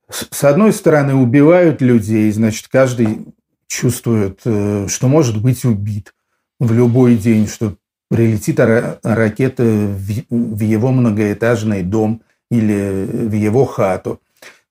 с 0.09 0.43
одной 0.43 0.73
стороны, 0.73 1.15
убивают 1.15 1.81
людей, 1.81 2.31
значит, 2.31 2.67
каждый 2.71 3.25
чувствует, 3.67 4.41
э, 4.45 4.87
что 4.87 5.07
может 5.07 5.41
быть 5.41 5.65
убит 5.65 6.13
в 6.59 6.71
любой 6.73 7.15
день, 7.15 7.47
что 7.47 7.75
прилетит 8.09 8.59
ракета 8.59 9.63
в 9.63 10.59
его 10.59 10.91
многоэтажный 10.91 11.81
дом 11.81 12.21
или 12.51 13.07
в 13.09 13.33
его 13.33 13.65
хату. 13.65 14.21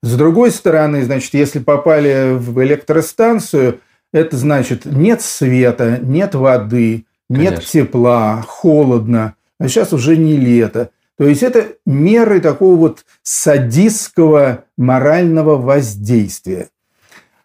С 0.01 0.15
другой 0.15 0.51
стороны, 0.51 1.03
значит, 1.03 1.33
если 1.33 1.59
попали 1.59 2.35
в 2.37 2.61
электростанцию, 2.63 3.79
это 4.13 4.37
значит 4.37 4.85
нет 4.85 5.21
света, 5.21 5.99
нет 6.01 6.35
воды, 6.35 7.05
нет 7.29 7.55
Конечно. 7.55 7.71
тепла, 7.71 8.43
холодно, 8.47 9.35
а 9.59 9.67
сейчас 9.67 9.91
уже 9.91 10.15
не 10.15 10.37
лето. 10.37 10.91
То 11.17 11.27
есть 11.27 11.43
это 11.43 11.75
меры 11.85 12.41
такого 12.41 12.75
вот 12.75 13.05
садистского 13.21 14.65
морального 14.77 15.57
воздействия. 15.57 16.69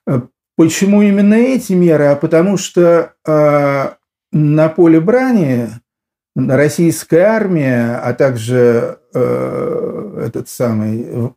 Э, 0.07 0.23
почему 0.57 1.03
именно 1.03 1.35
эти 1.35 1.75
меры? 1.75 2.07
А 2.07 2.17
потому 2.17 2.57
что 2.57 3.15
э, 3.27 3.91
на 4.33 4.69
поле 4.69 5.01
брани 5.01 5.69
российская 6.35 7.23
армия, 7.23 7.97
а 7.97 8.15
также 8.15 9.01
э, 9.13 10.23
этот 10.27 10.49
самый 10.49 11.35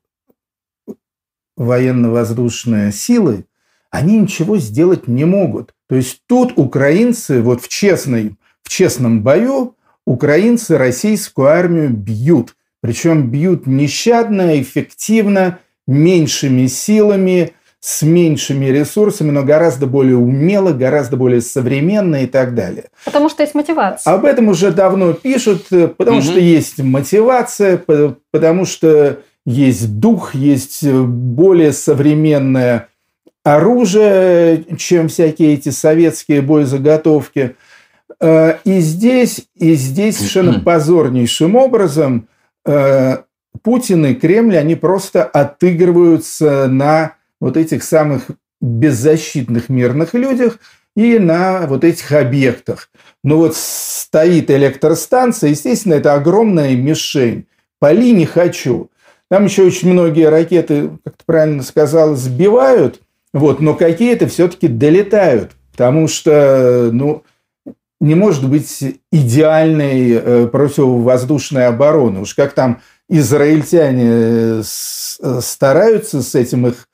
военно-воздушные 1.57 2.91
силы, 2.91 3.45
они 3.89 4.17
ничего 4.17 4.57
сделать 4.57 5.07
не 5.07 5.25
могут. 5.25 5.73
То 5.87 5.95
есть 5.95 6.21
тут 6.27 6.53
украинцы 6.55 7.41
вот 7.41 7.61
в, 7.61 7.67
честной, 7.67 8.37
в 8.63 8.69
честном 8.69 9.21
бою 9.21 9.75
украинцы 10.05 10.77
российскую 10.77 11.47
армию 11.47 11.89
бьют. 11.89 12.55
Причем 12.81 13.29
бьют 13.29 13.67
нещадно, 13.67 14.59
эффективно, 14.59 15.59
меньшими 15.87 16.67
силами, 16.67 17.53
с 17.79 18.03
меньшими 18.03 18.67
ресурсами, 18.67 19.31
но 19.31 19.43
гораздо 19.43 19.87
более 19.87 20.15
умело, 20.15 20.71
гораздо 20.71 21.17
более 21.17 21.41
современно 21.41 22.23
и 22.23 22.27
так 22.27 22.53
далее. 22.53 22.85
Потому 23.05 23.27
что 23.27 23.41
есть 23.41 23.55
мотивация. 23.55 24.13
Об 24.13 24.25
этом 24.25 24.49
уже 24.49 24.71
давно 24.71 25.13
пишут, 25.13 25.67
потому 25.97 26.19
угу. 26.19 26.25
что 26.25 26.39
есть 26.39 26.77
мотивация, 26.79 27.83
потому 28.31 28.65
что 28.65 29.19
есть 29.47 29.99
дух, 29.99 30.35
есть 30.35 30.87
более 30.87 31.73
современное 31.73 32.87
оружие, 33.43 34.63
чем 34.77 35.07
всякие 35.07 35.55
эти 35.55 35.69
советские 35.69 36.43
боезаготовки. 36.43 37.55
Э, 38.21 38.57
и 38.63 38.79
здесь, 38.79 39.47
и 39.55 39.73
здесь 39.73 40.17
совершенно 40.17 40.59
позорнейшим 40.59 41.55
образом 41.55 42.27
э, 42.65 43.17
Путин 43.63 44.05
и 44.05 44.13
Кремль, 44.13 44.57
они 44.57 44.75
просто 44.75 45.23
отыгрываются 45.23 46.67
на 46.67 47.15
вот 47.39 47.57
этих 47.57 47.83
самых 47.83 48.27
беззащитных 48.61 49.69
мирных 49.69 50.13
людях 50.13 50.59
и 50.95 51.17
на 51.17 51.65
вот 51.65 51.83
этих 51.83 52.11
объектах. 52.11 52.89
Ну 53.23 53.37
вот 53.37 53.55
стоит 53.55 54.51
электростанция, 54.51 55.49
естественно, 55.49 55.95
это 55.95 56.13
огромная 56.13 56.75
мишень. 56.75 57.47
Пали 57.79 58.11
не 58.11 58.27
хочу. 58.27 58.91
Там 59.29 59.45
еще 59.45 59.63
очень 59.63 59.91
многие 59.91 60.29
ракеты, 60.29 60.91
как 61.03 61.17
ты 61.17 61.23
правильно 61.25 61.63
сказал, 61.63 62.15
сбивают, 62.15 63.01
вот, 63.33 63.61
но 63.61 63.73
какие-то 63.73 64.27
все-таки 64.27 64.67
долетают. 64.67 65.51
Потому 65.71 66.07
что, 66.07 66.89
ну, 66.91 67.23
не 68.01 68.15
может 68.15 68.49
быть 68.49 68.83
идеальной 69.11 70.11
э, 70.11 70.47
противовоздушной 70.47 71.67
обороны. 71.67 72.21
Уж 72.21 72.33
как 72.33 72.53
там 72.53 72.81
израильтяне 73.07 74.61
э, 74.61 74.63
стараются 75.39 76.21
с 76.21 76.33
этим 76.35 76.67
их 76.67 76.87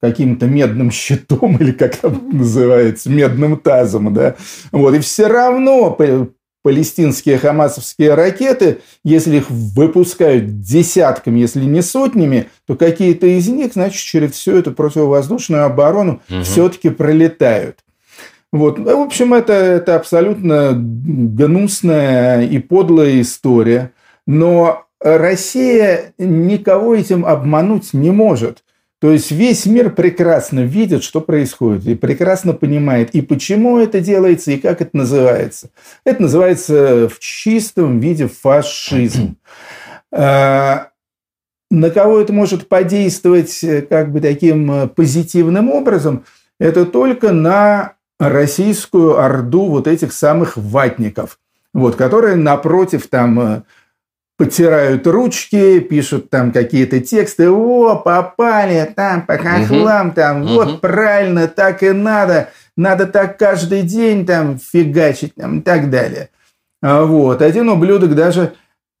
каким-то 0.00 0.46
медным 0.46 0.90
щитом, 0.90 1.56
или 1.60 1.72
как 1.72 1.96
там 1.96 2.30
называется, 2.32 3.10
медным 3.10 3.56
тазом, 3.58 4.14
да, 4.14 4.36
вот, 4.72 4.94
и 4.94 5.00
все 5.00 5.26
равно 5.26 5.96
палестинские 6.62 7.38
хамасовские 7.38 8.14
ракеты, 8.14 8.80
если 9.04 9.36
их 9.36 9.50
выпускают 9.50 10.60
десятками, 10.60 11.40
если 11.40 11.62
не 11.64 11.82
сотнями, 11.82 12.48
то 12.66 12.74
какие-то 12.74 13.26
из 13.26 13.48
них, 13.48 13.74
значит, 13.74 14.00
через 14.00 14.32
всю 14.32 14.56
эту 14.56 14.72
противовоздушную 14.72 15.64
оборону 15.64 16.22
угу. 16.30 16.42
все-таки 16.42 16.88
пролетают. 16.90 17.80
Вот. 18.54 18.78
В 18.78 18.88
общем, 18.88 19.34
это, 19.34 19.52
это 19.52 19.96
абсолютно 19.96 20.74
гнусная 20.76 22.46
и 22.46 22.60
подлая 22.60 23.20
история. 23.20 23.90
Но 24.28 24.86
Россия 25.00 26.14
никого 26.18 26.94
этим 26.94 27.26
обмануть 27.26 27.92
не 27.94 28.12
может. 28.12 28.62
То 29.00 29.10
есть 29.10 29.32
весь 29.32 29.66
мир 29.66 29.90
прекрасно 29.90 30.60
видит, 30.60 31.02
что 31.02 31.20
происходит, 31.20 31.84
и 31.88 31.96
прекрасно 31.96 32.52
понимает, 32.52 33.10
и 33.16 33.22
почему 33.22 33.78
это 33.78 34.00
делается, 34.00 34.52
и 34.52 34.58
как 34.58 34.80
это 34.80 34.96
называется. 34.96 35.70
Это 36.04 36.22
называется 36.22 37.08
в 37.08 37.18
чистом 37.18 37.98
виде 37.98 38.28
фашизм. 38.28 39.36
А, 40.16 40.90
на 41.72 41.90
кого 41.90 42.20
это 42.20 42.32
может 42.32 42.68
подействовать 42.68 43.64
э, 43.64 43.82
как 43.82 44.12
бы 44.12 44.20
таким 44.20 44.70
э, 44.70 44.86
позитивным 44.86 45.70
образом? 45.70 46.24
Это 46.60 46.86
только 46.86 47.32
на 47.32 47.93
российскую 48.18 49.18
орду 49.18 49.66
вот 49.66 49.86
этих 49.86 50.12
самых 50.12 50.56
ватников, 50.56 51.38
вот, 51.72 51.96
которые 51.96 52.36
напротив 52.36 53.08
там 53.08 53.40
э, 53.40 53.62
потирают 54.36 55.06
ручки, 55.06 55.80
пишут 55.80 56.30
там 56.30 56.52
какие-то 56.52 57.00
тексты, 57.00 57.50
о, 57.50 57.96
попали 57.96 58.92
там 58.94 59.26
по 59.26 59.36
хохлам, 59.36 60.08
угу. 60.08 60.14
там, 60.14 60.42
угу. 60.42 60.52
вот 60.54 60.80
правильно, 60.80 61.48
так 61.48 61.82
и 61.82 61.90
надо, 61.90 62.50
надо 62.76 63.06
так 63.06 63.38
каждый 63.38 63.82
день 63.82 64.26
там 64.26 64.58
фигачить 64.58 65.34
там, 65.34 65.60
и 65.60 65.62
так 65.62 65.90
далее. 65.90 66.30
А 66.82 67.04
вот. 67.04 67.42
Один 67.42 67.68
ублюдок 67.68 68.14
даже, 68.14 68.54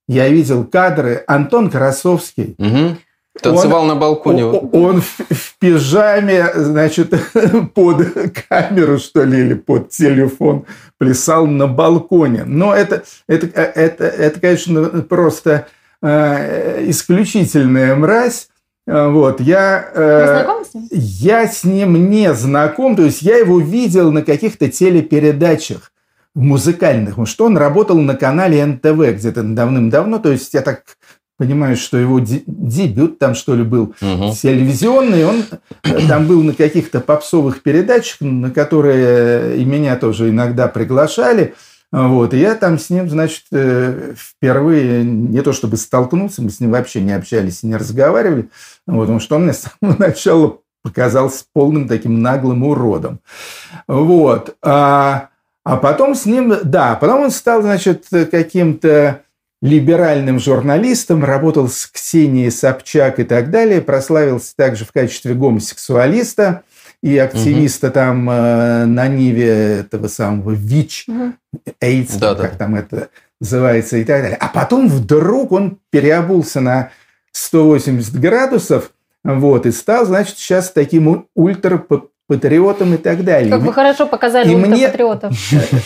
я 0.08 0.28
видел 0.28 0.64
кадры, 0.64 1.24
Антон 1.26 1.70
Красовский, 1.70 2.54
угу. 2.58 2.96
Танцевал 3.40 3.82
он, 3.82 3.88
на 3.88 3.96
балконе. 3.96 4.44
Он, 4.44 4.70
он 4.72 5.00
в, 5.00 5.18
в 5.28 5.58
пижаме, 5.58 6.46
значит, 6.54 7.12
под 7.74 8.06
камеру, 8.48 8.98
что 8.98 9.24
ли, 9.24 9.40
или 9.40 9.54
под 9.54 9.90
телефон 9.90 10.66
плясал 10.98 11.46
на 11.46 11.66
балконе. 11.66 12.44
Но 12.44 12.74
это, 12.74 13.02
это, 13.26 13.46
это, 13.46 14.04
это 14.04 14.40
конечно, 14.40 14.84
просто 15.02 15.66
э, 16.00 16.88
исключительная 16.88 17.96
мразь. 17.96 18.48
Вот, 18.86 19.40
я, 19.40 19.88
э, 19.94 20.44
с 20.70 20.74
ним? 20.74 20.88
я 20.90 21.48
с 21.48 21.64
ним 21.64 22.10
не 22.10 22.34
знаком, 22.34 22.96
то 22.96 23.02
есть 23.02 23.22
я 23.22 23.38
его 23.38 23.58
видел 23.58 24.12
на 24.12 24.22
каких-то 24.22 24.68
телепередачах 24.68 25.90
музыкальных, 26.34 27.10
потому 27.10 27.26
что 27.26 27.46
он 27.46 27.56
работал 27.56 27.98
на 27.98 28.14
канале 28.14 28.64
НТВ 28.64 29.16
где-то 29.16 29.42
давным-давно, 29.42 30.18
то 30.18 30.30
есть 30.30 30.52
я 30.52 30.60
так 30.60 30.82
понимаю, 31.36 31.76
что 31.76 31.96
его 31.96 32.20
дебют 32.20 33.18
там, 33.18 33.34
что 33.34 33.54
ли, 33.54 33.62
был 33.62 33.94
угу. 34.00 34.32
телевизионный. 34.32 35.24
Он 35.24 35.44
э, 35.82 36.08
там 36.08 36.26
был 36.26 36.42
на 36.42 36.54
каких-то 36.54 37.00
попсовых 37.00 37.62
передачах, 37.62 38.20
на 38.20 38.50
которые 38.50 39.56
и 39.58 39.64
меня 39.64 39.96
тоже 39.96 40.30
иногда 40.30 40.68
приглашали. 40.68 41.54
Вот, 41.92 42.34
и 42.34 42.38
я 42.38 42.56
там 42.56 42.76
с 42.76 42.90
ним, 42.90 43.08
значит, 43.08 43.44
э, 43.52 44.14
впервые 44.16 45.04
не 45.04 45.42
то 45.42 45.52
чтобы 45.52 45.76
столкнулся, 45.76 46.42
мы 46.42 46.50
с 46.50 46.58
ним 46.58 46.72
вообще 46.72 47.00
не 47.00 47.12
общались 47.12 47.62
и 47.62 47.68
не 47.68 47.76
разговаривали, 47.76 48.48
вот, 48.84 49.02
потому 49.02 49.20
что 49.20 49.36
он 49.36 49.44
мне 49.44 49.52
с 49.52 49.68
самого 49.80 49.96
начала 50.00 50.58
показался 50.82 51.44
полным 51.52 51.86
таким 51.86 52.20
наглым 52.20 52.64
уродом. 52.64 53.20
Вот. 53.86 54.56
А, 54.60 55.28
а 55.64 55.76
потом 55.76 56.16
с 56.16 56.26
ним, 56.26 56.54
да, 56.64 56.96
потом 56.96 57.22
он 57.22 57.30
стал, 57.30 57.62
значит, 57.62 58.06
каким-то 58.10 59.22
либеральным 59.64 60.38
журналистом, 60.38 61.24
работал 61.24 61.70
с 61.70 61.86
Ксенией 61.86 62.50
Собчак 62.50 63.18
и 63.18 63.24
так 63.24 63.50
далее, 63.50 63.80
прославился 63.80 64.54
также 64.54 64.84
в 64.84 64.92
качестве 64.92 65.32
гомосексуалиста 65.32 66.64
и 67.02 67.16
активиста 67.16 67.86
угу. 67.86 67.94
там 67.94 68.30
э, 68.30 68.84
на 68.84 69.08
Ниве 69.08 69.78
этого 69.78 70.08
самого 70.08 70.50
ВИЧ, 70.50 71.06
угу. 71.08 71.32
AIDS, 71.80 72.18
да, 72.18 72.34
как 72.34 72.52
да. 72.52 72.58
там 72.58 72.74
это 72.74 73.08
называется 73.40 73.96
и 73.96 74.04
так 74.04 74.20
далее. 74.20 74.36
А 74.38 74.48
потом 74.48 74.86
вдруг 74.86 75.52
он 75.52 75.78
переобулся 75.88 76.60
на 76.60 76.90
180 77.32 78.20
градусов, 78.20 78.90
вот, 79.24 79.64
и 79.64 79.72
стал, 79.72 80.04
значит, 80.04 80.36
сейчас 80.36 80.72
таким 80.72 81.26
ультра 81.34 81.78
патриотом 82.26 82.94
и 82.94 82.96
так 82.96 83.24
далее. 83.24 83.50
Как 83.50 83.60
вы 83.60 83.72
хорошо 83.72 84.06
показали 84.06 84.50
и 84.50 84.56
мне... 84.56 84.88
патриотов. 84.88 85.32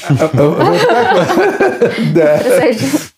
Да, 2.14 2.40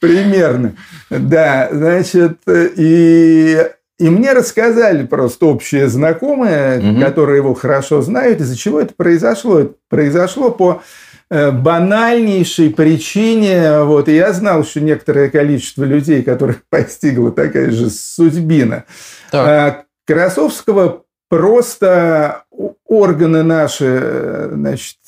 примерно. 0.01 0.75
Да, 1.11 1.69
значит, 1.71 2.39
и 2.49 3.59
и 4.01 4.09
мне 4.09 4.33
рассказали 4.33 5.05
просто 5.05 5.45
общие 5.45 5.87
знакомые, 5.87 6.79
угу. 6.79 7.01
которые 7.03 7.37
его 7.37 7.53
хорошо 7.53 8.01
знают, 8.01 8.41
из-за 8.41 8.57
чего 8.57 8.81
это 8.81 8.95
произошло. 8.97 9.61
Это 9.61 9.75
произошло 9.91 10.51
по 10.51 10.83
э, 11.31 11.51
банальнейшей 11.51 12.71
причине. 12.71 13.83
Вот, 13.83 14.09
и 14.09 14.15
я 14.15 14.33
знал, 14.33 14.65
что 14.65 14.81
некоторое 14.81 15.29
количество 15.29 15.85
людей, 15.85 16.23
которых 16.23 16.63
постигла 16.71 17.31
такая 17.31 17.71
же 17.71 17.91
судьбина. 17.91 18.85
Так. 19.31 19.47
Э, 19.47 19.85
Красовского 20.07 21.03
просто 21.31 22.45
органы 22.87 23.43
наши, 23.43 23.87
э, 23.87 24.51
значит, 24.53 24.99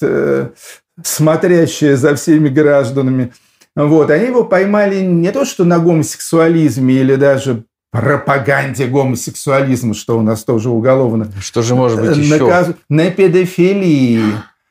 смотрящие 1.02 1.96
за 1.98 2.14
всеми 2.14 2.48
гражданами, 2.48 3.34
вот, 3.74 4.10
они 4.10 4.26
его 4.26 4.44
поймали 4.44 5.00
не 5.00 5.30
то, 5.32 5.44
что 5.44 5.64
на 5.64 5.78
гомосексуализме 5.78 6.94
или 6.94 7.16
даже 7.16 7.64
пропаганде 7.90 8.86
гомосексуализма, 8.86 9.94
что 9.94 10.18
у 10.18 10.22
нас 10.22 10.44
тоже 10.44 10.70
уголовно. 10.70 11.30
Что 11.40 11.62
же 11.62 11.74
может 11.74 12.00
быть 12.00 12.16
еще? 12.16 12.38
Наказ... 12.38 12.70
На 12.88 13.10
педофилии. 13.10 14.22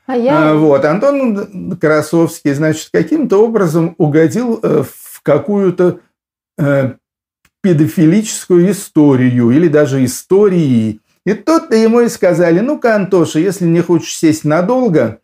А 0.07 0.15
я... 0.15 0.51
А, 0.51 0.55
вот, 0.55 0.83
Антон 0.85 1.77
Красовский, 1.79 2.53
значит, 2.53 2.89
каким-то 2.91 3.43
образом 3.43 3.95
угодил 3.97 4.59
э, 4.61 4.83
в 4.83 5.21
какую-то 5.21 5.99
э, 6.57 6.93
педофилическую 7.61 8.71
историю 8.71 9.51
или 9.51 9.67
даже 9.67 10.03
истории. 10.03 11.00
И 11.25 11.33
тут-то 11.33 11.75
ему 11.75 12.01
и 12.01 12.09
сказали, 12.09 12.59
ну-ка, 12.59 12.95
Антоша, 12.95 13.39
если 13.39 13.65
не 13.65 13.81
хочешь 13.81 14.17
сесть 14.17 14.43
надолго, 14.43 15.19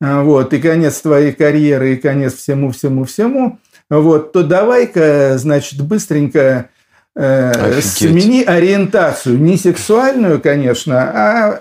э, 0.00 0.22
вот, 0.22 0.52
и 0.52 0.60
конец 0.60 1.00
твоей 1.00 1.32
карьеры, 1.32 1.94
и 1.94 1.96
конец 1.96 2.34
всему-всему-всему, 2.34 3.58
вот, 3.88 4.32
то 4.32 4.42
давай-ка, 4.42 5.38
значит, 5.38 5.80
быстренько 5.82 6.68
Э, 7.16 7.80
смени 7.80 8.44
ориентацию. 8.44 9.38
Не 9.38 9.56
сексуальную, 9.56 10.40
конечно, 10.40 11.00
а 11.02 11.60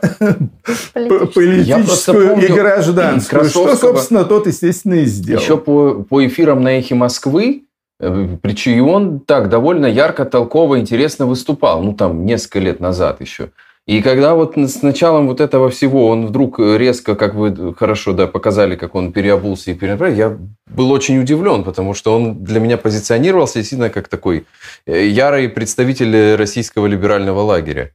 политическую 0.93 2.37
и 2.37 2.47
гражданскую. 2.47 3.45
Что, 3.45 3.75
собственно, 3.75 4.25
тот, 4.25 4.45
естественно, 4.45 4.95
и 4.95 5.05
сделал. 5.05 5.41
Еще 5.41 5.57
по, 5.57 6.05
по 6.07 6.25
эфирам 6.25 6.61
на 6.61 6.77
«Эхе 6.77 6.93
Москвы» 6.93 7.63
э, 7.99 8.27
Причем 8.41 8.87
он 8.87 9.19
так 9.19 9.49
довольно 9.49 9.87
ярко, 9.87 10.23
толково, 10.25 10.79
интересно 10.79 11.25
выступал. 11.25 11.81
Ну, 11.81 11.93
там, 11.93 12.25
несколько 12.25 12.59
лет 12.59 12.79
назад 12.79 13.19
еще. 13.19 13.49
И 13.89 14.03
когда 14.03 14.35
вот 14.35 14.55
с 14.55 14.83
началом 14.83 15.25
вот 15.25 15.41
этого 15.41 15.71
всего 15.71 16.09
он 16.09 16.27
вдруг 16.27 16.59
резко, 16.59 17.15
как 17.15 17.33
вы 17.33 17.73
хорошо 17.73 18.13
да, 18.13 18.27
показали, 18.27 18.75
как 18.75 18.93
он 18.93 19.11
переобулся 19.11 19.71
и 19.71 19.73
перенаправил, 19.73 20.15
я 20.15 20.37
был 20.67 20.91
очень 20.91 21.19
удивлен, 21.19 21.63
потому 21.63 21.95
что 21.95 22.15
он 22.15 22.43
для 22.43 22.59
меня 22.59 22.77
позиционировался 22.77 23.57
действительно 23.57 23.89
как 23.89 24.07
такой 24.07 24.45
э, 24.85 25.07
ярый 25.07 25.49
представитель 25.49 26.35
российского 26.35 26.85
либерального 26.85 27.39
лагеря. 27.39 27.89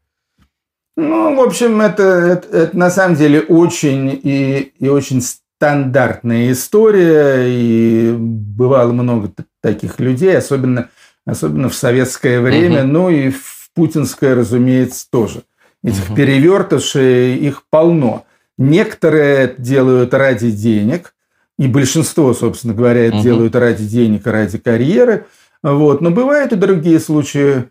Ну, 0.97 1.37
в 1.37 1.41
общем, 1.41 1.81
это, 1.81 2.03
это, 2.03 2.57
это 2.57 2.77
на 2.77 2.91
самом 2.91 3.15
деле 3.15 3.43
очень 3.43 4.21
и, 4.21 4.73
и 4.77 4.89
очень 4.89 5.23
стандартная 5.23 6.51
история, 6.51 7.47
и 7.47 8.13
бывало 8.19 8.91
много 8.91 9.31
таких 9.63 10.01
людей, 10.01 10.37
особенно, 10.37 10.89
особенно 11.25 11.69
в 11.69 11.75
советское 11.77 12.41
время, 12.41 12.81
угу. 12.83 12.93
ну 12.93 13.11
и 13.11 13.31
в 13.31 13.71
путинское, 13.77 14.35
разумеется, 14.35 15.07
тоже– 15.09 15.45
Этих 15.85 16.09
угу. 16.09 16.17
перевертышей, 16.17 17.37
их 17.37 17.65
полно. 17.69 18.25
Некоторые 18.57 19.55
делают 19.59 20.15
ради 20.15 20.51
денег, 20.51 21.15
и 21.59 21.69
большинство, 21.69 22.33
собственно 22.33 22.73
говоря, 22.73 23.07
это 23.07 23.17
угу. 23.17 23.23
делают 23.23 23.55
ради 23.55 23.87
денег, 23.87 24.27
ради 24.27 24.59
карьеры. 24.59 25.27
Вот. 25.63 26.01
Но 26.01 26.11
бывают 26.11 26.53
и 26.53 26.57
другие 26.57 26.99
случаи. 26.99 27.67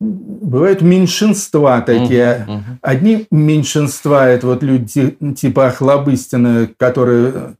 Бывают 0.00 0.80
меньшинства 0.80 1.80
такие. 1.82 2.44
Угу, 2.46 2.52
угу. 2.52 2.62
Одни 2.80 3.26
меньшинства– 3.30 4.28
это 4.28 4.46
вот 4.46 4.62
люди 4.62 5.16
типа 5.36 5.68
Охлобыстина, 5.68 6.70
которые, 6.76 7.56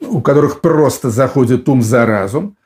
у 0.00 0.20
которых 0.20 0.60
просто 0.60 1.10
заходит 1.10 1.68
ум 1.68 1.82
за 1.82 2.06
разум, 2.06 2.56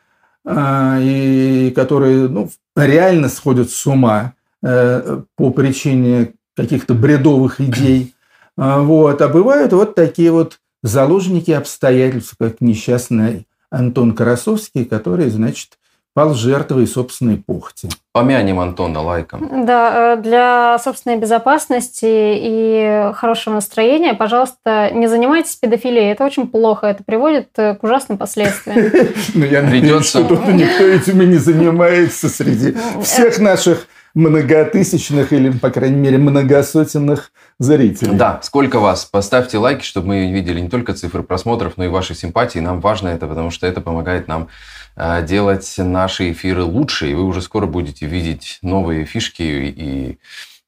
а, 0.45 0.99
и 1.01 1.73
которые 1.75 2.29
ну, 2.29 2.51
реально 2.77 3.29
сходят 3.29 3.71
с 3.71 3.87
ума 3.87 4.35
э, 4.63 5.23
по 5.37 5.51
причине 5.51 6.35
каких-то 6.59 6.95
бредовых 6.95 7.61
идей. 7.61 8.15
А, 8.57 8.81
вот. 8.81 9.23
А 9.23 9.29
бывают 9.29 9.73
вот 9.73 9.95
такие 9.95 10.33
вот 10.33 10.59
заложники 10.83 11.53
обстоятельств, 11.53 12.35
как 12.39 12.61
несчастный 12.61 13.47
Антон 13.71 14.13
Карасовский, 14.13 14.85
который, 14.85 15.31
значит, 15.31 15.79
пал 16.15 16.35
жертвой 16.35 16.89
собственной 16.89 17.37
похоти. 17.37 17.89
Помянем 18.13 18.59
Антона 18.59 19.01
лайком. 19.01 19.65
Да, 19.65 20.15
э, 20.15 20.21
для 20.21 20.77
собственной 20.83 21.17
безопасности 21.17 22.07
и 22.09 23.13
хорошего 23.15 23.55
настроения, 23.55 24.15
пожалуйста, 24.15 24.91
не 24.93 25.07
занимайтесь 25.07 25.55
педофилией. 25.55 26.11
Это 26.11 26.25
очень 26.25 26.49
плохо. 26.49 26.89
Это 26.89 27.05
приводит 27.05 27.51
э, 27.57 27.77
к 27.77 27.85
ужасным 27.85 28.19
последствиям. 28.19 28.91
Ну, 29.35 29.45
я 29.45 29.63
надеюсь, 29.63 30.09
что 30.09 30.25
тут 30.25 30.49
никто 30.49 30.85
этим 30.85 31.23
и 31.23 31.27
не 31.27 31.37
занимается 31.37 32.29
среди 32.29 32.71
э, 32.71 33.03
всех 33.03 33.39
наших 33.39 33.87
многотысячных 34.15 35.33
или, 35.33 35.51
по 35.51 35.71
крайней 35.71 35.97
мере, 35.97 36.19
многосотенных 36.19 37.33
зрителей. 37.59 38.15
Да, 38.15 38.41
сколько 38.43 38.81
вас? 38.81 39.05
Поставьте 39.05 39.59
лайки, 39.59 39.85
чтобы 39.85 40.09
мы 40.09 40.33
видели 40.33 40.61
не 40.61 40.69
только 40.69 40.95
цифры 40.95 41.23
просмотров, 41.23 41.77
но 41.77 41.85
и 41.85 41.89
ваши 41.89 42.15
симпатии. 42.15 42.59
Нам 42.59 42.81
важно 42.81 43.09
это, 43.09 43.27
потому 43.27 43.51
что 43.51 43.67
это 43.67 43.81
помогает 43.81 44.29
нам 44.29 44.49
э, 44.97 45.25
делать 45.25 45.75
наши 45.79 46.33
эфиры 46.33 46.63
лучше, 46.63 47.11
и 47.11 47.15
вы 47.15 47.25
уже 47.25 47.43
скоро 47.43 47.67
будете 47.67 48.07
видеть 48.07 48.59
новые 48.63 49.05
фишки 49.05 49.43
и 49.43 50.19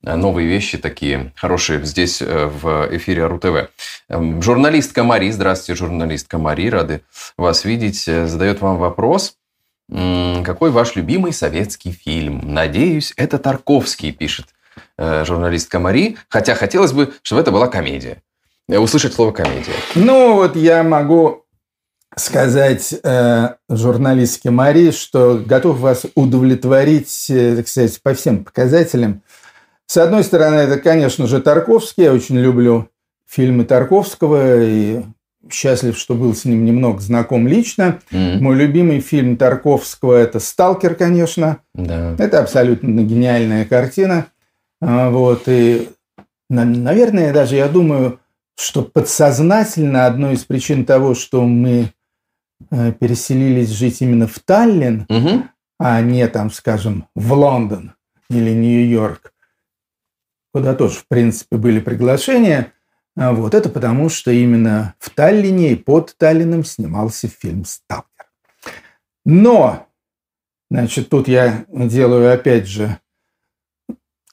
э, 0.04 0.16
новые 0.16 0.48
вещи 0.48 0.78
такие 0.78 1.32
хорошие 1.36 1.84
здесь 1.84 2.22
э, 2.22 2.46
в 2.46 2.88
эфире 2.96 3.26
РУ-ТВ. 3.26 3.70
Эм, 4.08 4.42
журналистка 4.42 5.02
Мари, 5.02 5.30
здравствуйте, 5.30 5.78
журналистка 5.78 6.38
Мари, 6.38 6.68
рады 6.68 7.02
вас 7.36 7.64
видеть, 7.64 8.04
задает 8.04 8.60
вам 8.60 8.76
вопрос– 8.76 9.34
какой 10.44 10.70
ваш 10.70 10.96
любимый 10.96 11.32
советский 11.32 11.92
фильм? 11.92 12.54
Надеюсь, 12.54 13.12
это 13.16 13.38
Тарковский, 13.38 14.12
пишет 14.12 14.46
э, 14.98 15.24
журналистка 15.24 15.78
Мари. 15.78 16.16
Хотя 16.28 16.54
хотелось 16.54 16.92
бы, 16.92 17.12
чтобы 17.22 17.42
это 17.42 17.50
была 17.50 17.66
комедия. 17.66 18.22
Э, 18.68 18.78
услышать 18.78 19.14
слово 19.14 19.32
комедия. 19.32 19.72
Ну, 19.94 20.34
вот 20.34 20.56
я 20.56 20.82
могу 20.82 21.44
сказать 22.16 22.94
э, 23.02 23.48
журналистке 23.68 24.50
Мари, 24.50 24.90
что 24.90 25.42
готов 25.44 25.78
вас 25.78 26.06
удовлетворить, 26.14 27.26
э, 27.30 27.56
так 27.56 27.68
сказать, 27.68 28.00
по 28.02 28.14
всем 28.14 28.44
показателям. 28.44 29.22
С 29.86 29.96
одной 29.96 30.22
стороны, 30.22 30.56
это, 30.56 30.78
конечно 30.78 31.26
же, 31.26 31.40
Тарковский. 31.40 32.04
Я 32.04 32.12
очень 32.12 32.38
люблю 32.38 32.88
фильмы 33.26 33.64
Тарковского 33.64 34.62
и 34.62 35.02
счастлив, 35.48 35.96
что 35.96 36.14
был 36.14 36.34
с 36.34 36.44
ним 36.44 36.64
немного 36.64 37.00
знаком 37.00 37.48
лично. 37.48 38.00
Mm-hmm. 38.10 38.40
Мой 38.40 38.56
любимый 38.56 39.00
фильм 39.00 39.36
Тарковского– 39.36 40.14
это 40.16 40.38
«Сталкер», 40.38 40.94
конечно. 40.94 41.58
Да. 41.74 42.14
Это 42.18 42.40
абсолютно 42.40 43.00
гениальная 43.02 43.64
картина. 43.64 44.26
А, 44.80 45.10
вот, 45.10 45.44
и, 45.46 45.88
наверное, 46.48 47.32
даже 47.32 47.56
я 47.56 47.68
думаю, 47.68 48.20
что 48.56 48.82
подсознательно 48.82 50.06
одной 50.06 50.34
из 50.34 50.44
причин 50.44 50.84
того, 50.84 51.14
что 51.14 51.44
мы 51.44 51.92
э, 52.70 52.92
переселились 52.92 53.70
жить 53.70 54.02
именно 54.02 54.26
в 54.26 54.38
Таллин, 54.40 55.06
угу. 55.08 55.44
а 55.78 56.00
не 56.02 56.26
там, 56.28 56.50
скажем, 56.50 57.06
в 57.14 57.32
Лондон 57.32 57.94
или 58.28 58.50
Нью-Йорк, 58.50 59.32
куда 60.52 60.74
тоже, 60.74 60.96
в 60.96 61.08
принципе, 61.08 61.56
были 61.56 61.80
приглашения– 61.80 62.72
вот 63.20 63.54
это 63.54 63.68
потому, 63.68 64.08
что 64.08 64.30
именно 64.30 64.94
в 64.98 65.10
Таллине 65.10 65.72
и 65.72 65.76
под 65.76 66.16
Таллином 66.16 66.64
снимался 66.64 67.28
фильм 67.28 67.66
«Сталкер». 67.66 68.06
Но, 69.26 69.86
значит, 70.70 71.10
тут 71.10 71.28
я 71.28 71.66
делаю 71.68 72.32
опять 72.32 72.66
же 72.66 72.98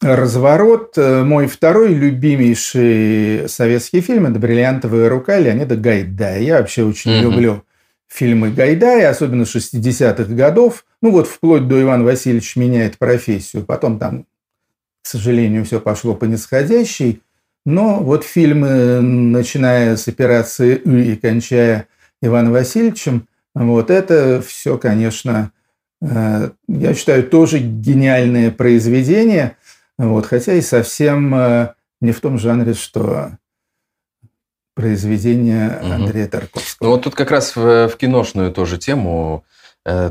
разворот. 0.02 0.96
Мой 0.96 1.48
второй 1.48 1.94
любимейший 1.94 3.50
советский 3.50 4.00
фильм– 4.00 4.26
это 4.28 4.40
«Бриллиантовая 4.40 5.10
рука» 5.10 5.38
Леонида 5.38 5.76
Гайдая. 5.76 6.40
Я 6.40 6.60
вообще 6.60 6.84
очень 6.84 7.12
mm-hmm. 7.12 7.22
люблю 7.22 7.64
фильмы 8.08 8.52
Гайдая, 8.52 9.10
особенно 9.10 9.42
60-х 9.42 10.34
годов. 10.34 10.86
Ну 11.02 11.12
вот 11.12 11.28
вплоть 11.28 11.68
до 11.68 11.82
Ивана 11.82 12.06
Васильевича 12.06 12.58
меняет 12.60 12.98
профессию. 12.98 13.66
Потом 13.66 14.00
там, 14.00 14.24
к 15.04 15.08
сожалению, 15.08 15.66
все 15.66 15.82
пошло 15.82 16.16
по 16.16 16.24
нисходящей. 16.24 17.22
Но 17.68 18.00
вот 18.00 18.24
фильмы, 18.24 19.02
начиная 19.02 19.98
с 19.98 20.08
операции 20.08 20.82
«Ы» 20.86 21.12
и 21.12 21.16
кончая 21.18 21.90
Иваном 22.22 22.54
Васильевичем, 22.54 23.28
вот 23.54 23.92
это 23.92 24.42
все, 24.42 24.78
конечно, 24.78 25.52
э, 26.02 26.52
я 26.70 26.94
считаю, 26.94 27.28
тоже 27.28 27.60
гениальное 27.60 28.52
произведение, 28.52 29.58
вот, 29.98 30.28
хотя 30.28 30.54
и 30.54 30.62
совсем 30.62 31.36
э, 31.36 31.74
не 32.00 32.14
в 32.14 32.22
том 32.22 32.40
жанре, 32.40 32.74
что 32.74 33.32
произведения 34.74 35.82
Андрея 35.84 36.30
Тарковского. 36.30 36.88
Ну 36.88 36.94
вот 36.94 37.04
тут 37.04 37.16
как 37.16 37.32
раз 37.32 37.54
в, 37.58 37.90
в 37.90 37.98
киношную 37.98 38.54
тоже 38.54 38.78
тему 38.78 39.44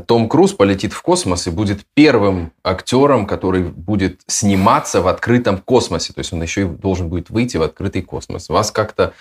том 0.07 0.27
Круз 0.27 0.53
полетит 0.53 0.93
в 0.93 1.01
космос 1.03 1.45
и 1.45 1.51
будет 1.51 1.81
первым 1.93 2.51
актером, 2.63 3.27
который 3.27 3.63
будет 3.63 4.21
сниматься 4.25 5.01
в 5.01 5.07
открытом 5.07 5.59
космосе. 5.59 6.13
То 6.13 6.19
есть 6.19 6.33
он 6.33 6.41
еще 6.41 6.63
и 6.63 6.65
должен 6.65 7.09
будет 7.09 7.29
выйти 7.29 7.57
в 7.57 7.61
открытый 7.61 8.01
космос. 8.01 8.49
Вас 8.49 8.71
как-то 8.71 9.13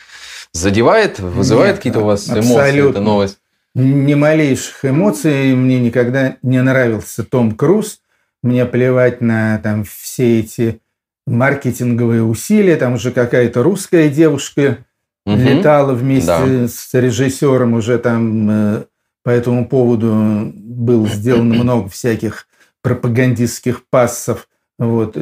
задевает, 0.53 1.21
вызывает 1.21 1.77
какие-то 1.77 2.01
у 2.01 2.05
вас 2.05 2.29
эмоции 2.29 2.89
эта 2.89 3.01
новость? 3.01 3.39
Ни 3.75 4.15
малейших 4.15 4.87
эмоций. 4.87 5.55
Мне 5.55 5.79
никогда 5.79 6.37
не 6.43 6.63
нравился 6.63 7.25
Том 7.25 7.53
Круз. 7.53 8.01
Мне 8.43 8.65
плевать 8.65 9.21
на 9.21 9.59
там 9.59 9.85
все 9.85 10.41
эти 10.41 10.81
маркетинговые 11.27 12.23
усилия. 12.23 12.77
Там 12.77 12.95
уже 12.95 13.11
какая-то 13.11 13.63
русская 13.63 14.09
девушка 14.09 14.79
угу. 15.27 15.37
летала 15.37 15.93
вместе 15.93 16.27
да. 16.29 16.69
с 16.69 16.89
режиссером. 16.95 17.75
Уже 17.75 17.99
там 17.99 18.49
э, 18.51 18.85
по 19.27 19.31
этому 19.31 19.67
поводу 19.67 20.53
было 20.55 21.09
сделано 21.09 21.55
много 21.65 21.89
всяких 21.89 22.47
пропагандистских 22.81 23.85
пассов. 23.89 24.47
Вот. 24.79 25.17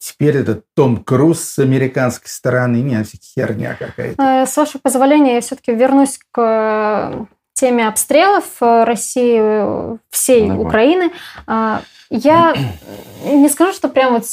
Теперь 0.00 0.38
это 0.38 0.62
Том 0.74 1.04
Круз 1.04 1.38
с 1.38 1.60
американской 1.60 2.28
стороны. 2.28 2.78
Не, 2.78 3.04
херня 3.04 3.76
какая-то. 3.78 4.20
Э, 4.20 4.46
с 4.46 4.56
вашего 4.56 4.80
позволения, 4.80 5.36
я 5.36 5.40
все-таки 5.40 5.72
вернусь 5.72 6.18
к 6.32 7.28
теме 7.52 7.86
обстрелов 7.86 8.44
э, 8.60 8.82
России, 8.82 9.38
э, 9.40 9.96
всей 10.10 10.48
Давай. 10.48 10.66
Украины. 10.66 11.12
Я 12.10 12.56
не 13.24 13.48
скажу, 13.50 13.72
что 13.72 13.88
прям 13.88 14.14
вот 14.14 14.26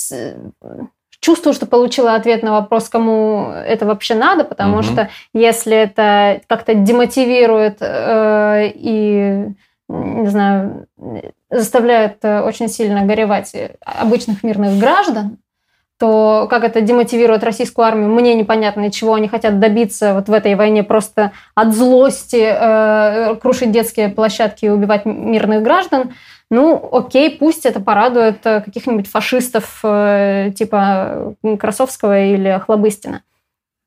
чувствую, 1.22 1.54
что 1.54 1.66
получила 1.66 2.16
ответ 2.16 2.44
на 2.44 2.52
вопрос, 2.52 2.90
кому 2.90 3.52
это 3.52 3.86
вообще 3.86 4.16
надо, 4.16 4.44
потому 4.44 4.78
угу. 4.78 4.84
что 4.84 5.10
если 5.34 5.78
это 5.78 6.42
как-то 6.48 6.74
демотивирует 6.74 7.78
э, 7.80 8.72
и 8.74 9.46
не 9.88 10.28
знаю, 10.28 10.88
заставляет 11.50 12.24
очень 12.24 12.70
сильно 12.70 13.06
горевать 13.06 13.54
обычных 13.86 14.44
мирных 14.44 14.80
граждан, 14.80 15.38
то 16.02 16.48
как 16.50 16.64
это 16.64 16.82
демотивирует 16.82 17.44
российскую 17.44 17.86
армию, 17.86 18.10
мне 18.10 18.34
непонятно, 18.34 18.90
чего 18.90 19.14
они 19.14 19.28
хотят 19.28 19.60
добиться 19.60 20.16
вот 20.16 20.30
в 20.30 20.34
этой 20.34 20.56
войне, 20.56 20.82
просто 20.82 21.32
от 21.54 21.76
злости 21.76 22.42
э, 22.42 23.36
крушить 23.36 23.70
детские 23.72 24.10
площадки 24.10 24.66
и 24.66 24.70
убивать 24.70 25.06
мирных 25.06 25.62
граждан. 25.62 26.16
Ну, 26.50 26.90
окей, 26.92 27.30
пусть 27.30 27.68
это 27.68 27.80
порадует 27.80 28.44
э, 28.48 28.62
каких-нибудь 28.62 29.08
фашистов 29.08 29.82
э, 29.84 30.50
типа 30.58 31.36
Красовского 31.60 32.20
или 32.20 32.60
Хлобыстина. 32.66 33.22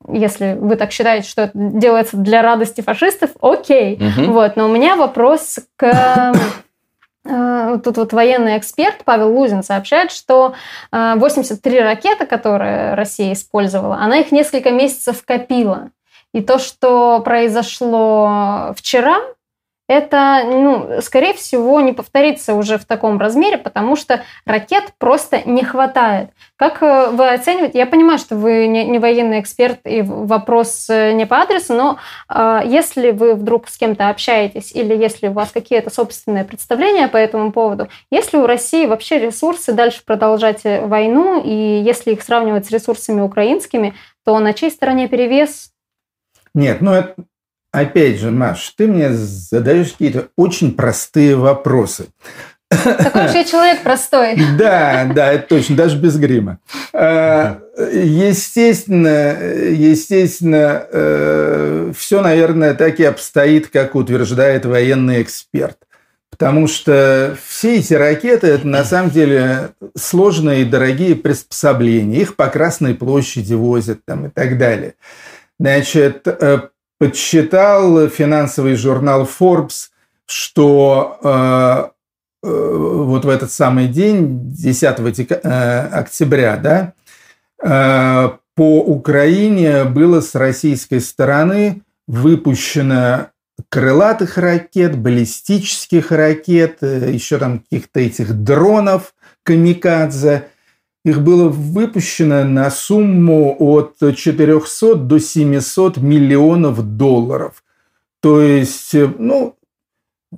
Если 0.07 0.57
вы 0.57 0.77
так 0.77 0.93
считаете, 0.93 1.27
что 1.27 1.41
это 1.41 1.51
делается 1.53 2.15
для 2.15 2.41
радости 2.41 2.79
фашистов, 2.79 3.31
окей. 3.41 3.95
Угу. 3.95 4.31
Вот, 4.31 4.55
но 4.55 4.67
у 4.67 4.71
меня 4.71 4.95
вопрос 4.95 5.59
к 5.75 6.33
тут 7.25 7.97
вот 7.97 8.13
военный 8.13 8.57
эксперт 8.57 9.03
Павел 9.03 9.35
Лузин 9.35 9.63
сообщает, 9.63 10.11
что 10.11 10.53
83 10.91 11.77
э, 11.77 11.83
ракеты, 11.83 12.25
которые 12.25 12.93
Россия 12.93 13.33
использовала, 13.33 13.95
она 13.97 14.19
их 14.19 14.31
несколько 14.31 14.71
месяцев 14.71 15.23
копила. 15.25 15.89
И 16.33 16.41
то, 16.41 16.59
что 16.59 17.21
произошло 17.21 18.73
вчера, 18.75 19.21
это, 19.87 20.41
ну, 20.45 21.01
скорее 21.01 21.33
всего, 21.33 21.79
не 21.79 21.93
повторится 21.93 22.55
уже 22.55 22.77
в 22.77 22.85
таком 22.85 23.19
размере, 23.19 23.57
потому 23.57 23.95
что 23.95 24.23
ракет 24.45 24.93
просто 24.97 25.41
не 25.45 25.63
хватает. 25.63 26.29
Как 26.55 26.81
э, 26.81 27.09
вы 27.11 27.29
оцениваете? 27.29 27.77
Я 27.77 27.85
понимаю, 27.85 28.17
что 28.17 28.35
вы 28.35 28.65
не, 28.65 28.97
военный 28.97 29.39
эксперт 29.39 29.79
и 29.85 30.01
вопрос 30.01 30.89
э, 30.89 31.11
не 31.11 31.27
по 31.27 31.37
адресу, 31.41 31.75
но 31.75 31.97
э, 32.29 32.61
если 32.65 33.11
вы 33.11 33.35
вдруг 33.35 33.67
с 33.67 33.77
кем-то 33.77 34.09
общаетесь 34.09 34.71
или 34.73 34.95
если 34.95 35.27
у 35.27 35.33
вас 35.33 35.51
какие-то 35.51 35.91
собственные 35.91 36.45
представления 36.45 37.07
по 37.07 37.17
этому 37.17 37.51
поводу, 37.51 37.87
если 38.09 38.37
у 38.37 38.47
России 38.47 38.87
вообще 38.87 39.19
ресурсы 39.19 39.71
дальше 39.73 40.01
продолжать 40.03 40.61
э, 40.65 40.85
войну, 40.85 41.41
и 41.43 41.53
если 41.53 42.11
их 42.11 42.23
сравнивать 42.23 42.65
с 42.65 42.71
ресурсами 42.71 43.21
украинскими, 43.21 43.93
то 44.25 44.39
на 44.39 44.53
чьей 44.53 44.71
стороне 44.71 45.07
перевес? 45.07 45.71
Нет, 46.55 46.81
ну 46.81 46.91
это 46.93 47.15
Опять 47.75 48.19
же, 48.19 48.31
Маш, 48.31 48.73
ты 48.77 48.87
мне 48.87 49.11
задаешь 49.11 49.91
какие-то 49.91 50.29
очень 50.37 50.73
простые 50.73 51.35
вопросы. 51.35 52.05
Такой 52.69 53.27
же 53.27 53.43
человек 53.43 53.83
простой. 53.83 54.37
Да, 54.57 55.11
да, 55.13 55.33
это 55.33 55.47
точно, 55.49 55.75
даже 55.75 55.97
без 55.97 56.15
грима. 56.15 56.59
А, 56.93 57.59
естественно, 57.91 59.35
естественно, 59.71 60.87
э, 60.89 61.91
все, 61.97 62.21
наверное, 62.21 62.75
так 62.75 63.01
и 63.01 63.03
обстоит, 63.03 63.67
как 63.67 63.95
утверждает 63.95 64.65
военный 64.65 65.21
эксперт. 65.21 65.77
Потому 66.31 66.67
что 66.67 67.37
все 67.45 67.79
эти 67.79 67.93
ракеты– 67.93 68.47
это 68.47 68.65
на 68.65 68.85
самом 68.85 69.11
деле 69.11 69.71
сложные 69.97 70.61
и 70.61 70.65
дорогие 70.65 71.15
приспособления. 71.15 72.21
Их 72.21 72.37
по 72.37 72.47
Красной 72.47 72.95
площади 72.95 73.53
возят 73.53 73.99
там, 74.05 74.27
и 74.27 74.29
так 74.29 74.57
далее. 74.57 74.95
Значит, 75.59 76.25
э, 76.25 76.61
подсчитал 76.97 78.07
финансовый 78.09 78.75
журнал 78.75 79.23
Forbes, 79.23 79.89
что 80.25 81.19
э, 81.23 82.47
э, 82.47 82.77
вот 82.77 83.25
в 83.25 83.29
этот 83.29 83.51
самый 83.51 83.87
день, 83.87 84.49
10 84.51 84.83
э, 84.83 85.79
октября, 85.91 86.57
да, 86.57 86.93
э, 87.61 88.29
по 88.55 88.79
Украине 88.81 89.83
было 89.83 90.21
с 90.21 90.33
российской 90.35 91.01
стороны 91.01 91.81
выпущено 92.07 93.27
крылатых 93.69 94.37
ракет, 94.37 94.97
баллистических 94.97 96.11
ракет, 96.11 96.77
э, 96.81 97.11
еще 97.11 97.37
там 97.37 97.59
каких-то 97.59 97.99
этих 97.99 98.33
дронов 98.43 99.13
камикадзе– 99.43 100.47
их 101.05 101.21
было 101.21 101.49
выпущено 101.49 102.43
на 102.43 102.71
сумму 102.71 103.55
от 103.59 103.97
400 103.99 104.95
до 104.95 105.19
700 105.19 105.97
миллионов 105.97 106.97
долларов. 106.97 107.63
То 108.21 108.41
есть, 108.41 108.95
э, 108.95 109.07
ну, 109.19 109.55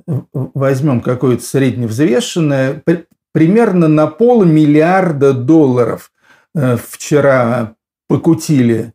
возьмем 0.03 0.99
какое-то 0.99 1.41
средневзвешенное, 1.43 2.83
примерно 3.31 3.87
на 3.87 4.07
полмиллиарда 4.07 5.31
долларов 5.31 6.11
э, 6.53 6.75
вчера 6.75 7.75
покутили 8.09 8.93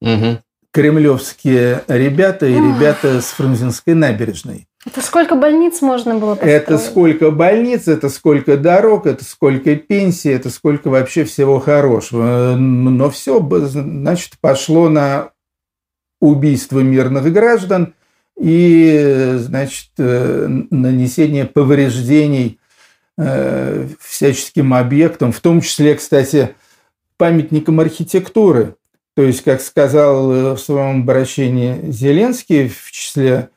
угу. 0.00 0.40
кремлевские 0.72 1.84
ребята 1.86 2.46
и 2.46 2.54
ребята 2.54 3.20
с 3.20 3.26
Фрунзенской 3.26 3.94
набережной. 3.94 4.66
Это 4.84 5.00
сколько 5.00 5.36
больниц 5.36 5.80
можно 5.80 6.16
было 6.16 6.34
построить? 6.34 6.62
Это 6.62 6.78
сколько 6.78 7.30
больниц, 7.30 7.86
это 7.86 8.08
сколько 8.08 8.56
дорог, 8.56 9.06
это 9.06 9.24
сколько 9.24 9.76
пенсий, 9.76 10.30
это 10.30 10.50
сколько 10.50 10.88
вообще 10.88 11.24
всего 11.24 11.60
хорошего. 11.60 12.56
Но 12.56 13.08
все, 13.10 13.40
значит, 13.40 14.32
пошло 14.40 14.88
на 14.88 15.30
убийство 16.20 16.80
мирных 16.80 17.32
граждан 17.32 17.94
и, 18.40 19.34
значит, 19.38 19.90
э, 19.98 20.46
нанесение 20.70 21.44
повреждений 21.44 22.58
э, 23.18 23.86
всяческим 24.00 24.74
объектам, 24.74 25.30
в 25.30 25.40
том 25.40 25.60
числе, 25.60 25.94
кстати, 25.94 26.56
памятникам 27.18 27.78
архитектуры. 27.78 28.74
То 29.14 29.22
есть, 29.22 29.42
как 29.44 29.60
сказал 29.60 30.32
э, 30.32 30.52
в 30.54 30.58
своем 30.58 31.02
обращении 31.02 31.90
Зеленский, 31.90 32.68
в 32.68 32.90
числе 32.90 33.50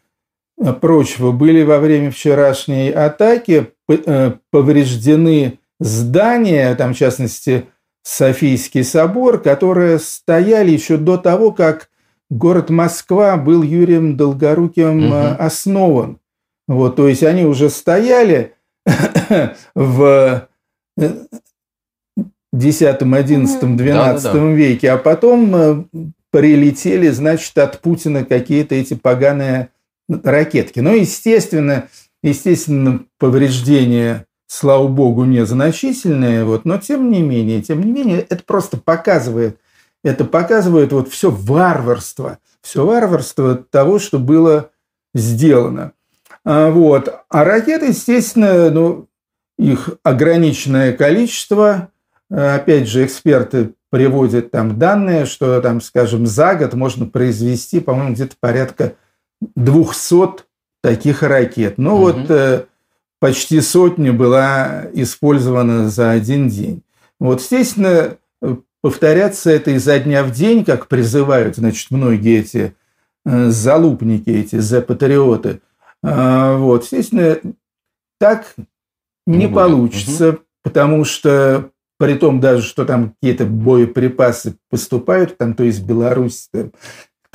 прочего 0.81 1.31
были 1.31 1.63
во 1.63 1.79
время 1.79 2.11
вчерашней 2.11 2.89
атаки 2.89 3.71
э, 3.89 4.31
повреждены 4.51 5.59
здания, 5.79 6.73
там, 6.75 6.93
в 6.93 6.97
частности, 6.97 7.67
Софийский 8.03 8.83
собор, 8.83 9.41
которые 9.41 9.97
стояли 9.97 10.69
еще 10.69 10.97
до 10.97 11.17
того, 11.17 11.51
как 11.51 11.89
город 12.29 12.69
Москва 12.69 13.35
был 13.35 13.63
Юрием 13.63 14.15
Долгоруким 14.15 15.07
угу. 15.07 15.35
основан. 15.39 16.19
Вот, 16.67 16.95
то 16.95 17.07
есть 17.07 17.23
они 17.23 17.45
уже 17.45 17.69
стояли 17.69 18.53
в 19.75 20.47
10, 22.53 23.01
11, 23.01 23.75
12 23.75 24.23
да, 24.23 24.31
да, 24.31 24.33
да. 24.33 24.39
веке, 24.51 24.91
а 24.91 24.97
потом 24.97 25.89
прилетели, 26.31 27.09
значит, 27.09 27.57
от 27.57 27.81
Путина 27.81 28.23
какие-то 28.23 28.75
эти 28.75 28.93
поганые 28.93 29.69
ракетки. 30.09 30.79
Но, 30.79 30.91
естественно, 30.93 31.87
естественно, 32.21 33.05
повреждения, 33.19 34.25
слава 34.47 34.87
богу, 34.87 35.25
незначительные, 35.25 36.43
вот, 36.43 36.65
но 36.65 36.77
тем 36.77 37.09
не 37.09 37.21
менее, 37.21 37.61
тем 37.61 37.81
не 37.81 37.91
менее, 37.91 38.21
это 38.21 38.43
просто 38.43 38.77
показывает, 38.77 39.59
это 40.03 40.25
показывает 40.25 40.91
вот 40.91 41.09
все 41.09 41.31
варварство, 41.31 42.39
все 42.61 42.85
варварство 42.85 43.55
того, 43.55 43.99
что 43.99 44.19
было 44.19 44.71
сделано. 45.13 45.93
А, 46.43 46.69
вот. 46.69 47.13
А 47.29 47.43
ракеты, 47.43 47.87
естественно, 47.87 48.69
ну, 48.69 49.07
их 49.57 49.89
ограниченное 50.03 50.93
количество, 50.93 51.89
опять 52.29 52.87
же, 52.87 53.05
эксперты 53.05 53.73
приводят 53.89 54.51
там 54.51 54.77
данные, 54.77 55.25
что 55.25 55.61
там, 55.61 55.81
скажем, 55.81 56.27
за 56.27 56.55
год 56.55 56.73
можно 56.73 57.05
произвести, 57.07 57.79
по-моему, 57.79 58.13
где-то 58.13 58.35
порядка 58.39 58.95
200 59.55 60.43
таких 60.81 61.23
ракет. 61.23 61.77
Ну 61.77 61.95
угу. 61.95 62.01
вот 62.01 62.29
э, 62.29 62.65
почти 63.19 63.61
сотня 63.61 64.13
была 64.13 64.85
использована 64.93 65.89
за 65.89 66.11
один 66.11 66.49
день. 66.49 66.83
Вот, 67.19 67.41
естественно, 67.41 68.17
повторяться 68.81 69.49
это 69.49 69.71
изо 69.71 69.97
дня 69.99 70.23
в 70.23 70.31
день, 70.31 70.63
как 70.63 70.87
призывают, 70.87 71.55
значит, 71.55 71.89
многие 71.89 72.41
эти 72.41 72.75
э, 73.25 73.49
залупники, 73.49 74.29
эти 74.29 74.57
за-патриоты. 74.57 75.61
А, 76.03 76.57
вот, 76.57 76.83
естественно, 76.83 77.39
так 78.19 78.53
не, 79.25 79.37
не 79.37 79.47
получится, 79.47 80.29
угу. 80.29 80.39
потому 80.61 81.03
что 81.03 81.71
при 81.97 82.15
том 82.15 82.39
даже, 82.39 82.61
что 82.61 82.85
там 82.85 83.15
какие-то 83.19 83.45
боеприпасы 83.45 84.57
поступают, 84.69 85.37
там 85.37 85.55
то 85.55 85.63
из 85.63 85.79
Беларуси, 85.79 86.71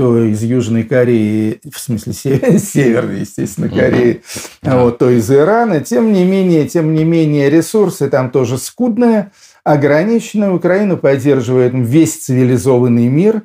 то 0.00 0.18
из 0.24 0.42
Южной 0.42 0.84
Кореи, 0.84 1.60
в 1.70 1.78
смысле 1.78 2.14
Северной, 2.58 3.20
естественно, 3.20 3.68
Кореи, 3.68 4.22
mm-hmm. 4.62 4.82
вот, 4.82 4.96
то 4.96 5.10
из 5.10 5.30
Ирана. 5.30 5.80
Тем 5.80 6.14
не 6.14 6.24
менее, 6.24 6.66
тем 6.66 6.94
не 6.94 7.04
менее, 7.04 7.50
ресурсы 7.50 8.08
там 8.08 8.30
тоже 8.30 8.56
скудные, 8.56 9.30
ограниченные. 9.62 10.54
Украина 10.54 10.96
поддерживает 10.96 11.72
весь 11.74 12.16
цивилизованный 12.16 13.08
мир. 13.08 13.42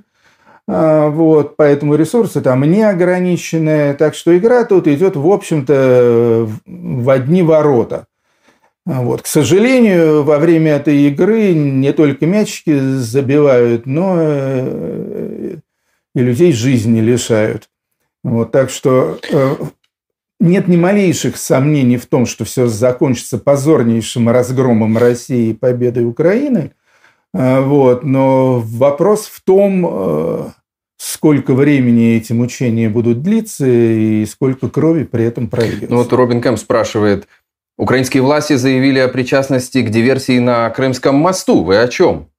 А, 0.66 1.10
вот, 1.10 1.58
поэтому 1.58 1.96
ресурсы 1.96 2.40
там 2.40 2.62
не 2.64 2.84
ограниченные. 2.84 3.94
Так 3.94 4.16
что 4.16 4.38
игра 4.38 4.64
тут 4.64 4.88
идет, 4.88 5.18
в 5.18 5.28
общем-то, 5.28 6.48
в 6.66 7.10
одни 7.10 7.44
ворота. 7.44 8.08
Вот. 8.86 9.24
К 9.24 9.28
сожалению, 9.28 10.24
во 10.24 10.40
время 10.40 10.74
этой 10.76 11.08
игры 11.10 11.54
не 11.54 11.92
только 11.92 12.26
мячики 12.28 12.80
забивают, 12.80 13.86
но 13.86 14.16
э, 14.20 15.56
и 16.16 16.22
людей 16.22 16.52
жизни 16.54 17.02
лишают. 17.02 17.70
Вот, 18.24 18.52
так 18.52 18.72
что 18.72 19.20
э, 19.32 19.56
нет 20.40 20.68
ни 20.68 20.78
малейших 20.78 21.38
сомнений 21.38 21.98
в 21.98 22.08
том, 22.08 22.26
что 22.26 22.44
все 22.44 22.68
закончится 22.68 23.38
позорнейшим 23.38 24.30
разгромом 24.30 24.98
России 24.98 25.50
и 25.50 25.54
победой 25.54 26.06
Украины. 26.06 26.72
Э, 27.34 27.60
вот, 27.62 28.04
но 28.04 28.60
вопрос 28.60 29.28
в 29.28 29.44
том, 29.44 29.86
э, 29.88 30.50
сколько 30.98 31.54
времени 31.54 32.16
эти 32.16 32.34
мучения 32.34 32.90
будут 32.90 33.22
длиться 33.22 33.68
и 33.68 34.26
сколько 34.26 34.70
крови 34.70 35.04
при 35.04 35.26
этом 35.26 35.50
прольется. 35.50 35.88
Ну 35.90 35.98
вот 35.98 36.12
Робин 36.12 36.42
Кэмп 36.42 36.58
спрашивает, 36.58 37.28
украинские 37.78 38.24
власти 38.24 38.54
заявили 38.54 39.00
о 39.00 39.10
причастности 39.10 39.84
к 39.84 39.92
диверсии 39.92 40.40
на 40.40 40.68
Крымском 40.72 41.16
мосту. 41.16 41.64
Вы 41.64 41.78
о 41.78 41.88
чем? 41.88 42.30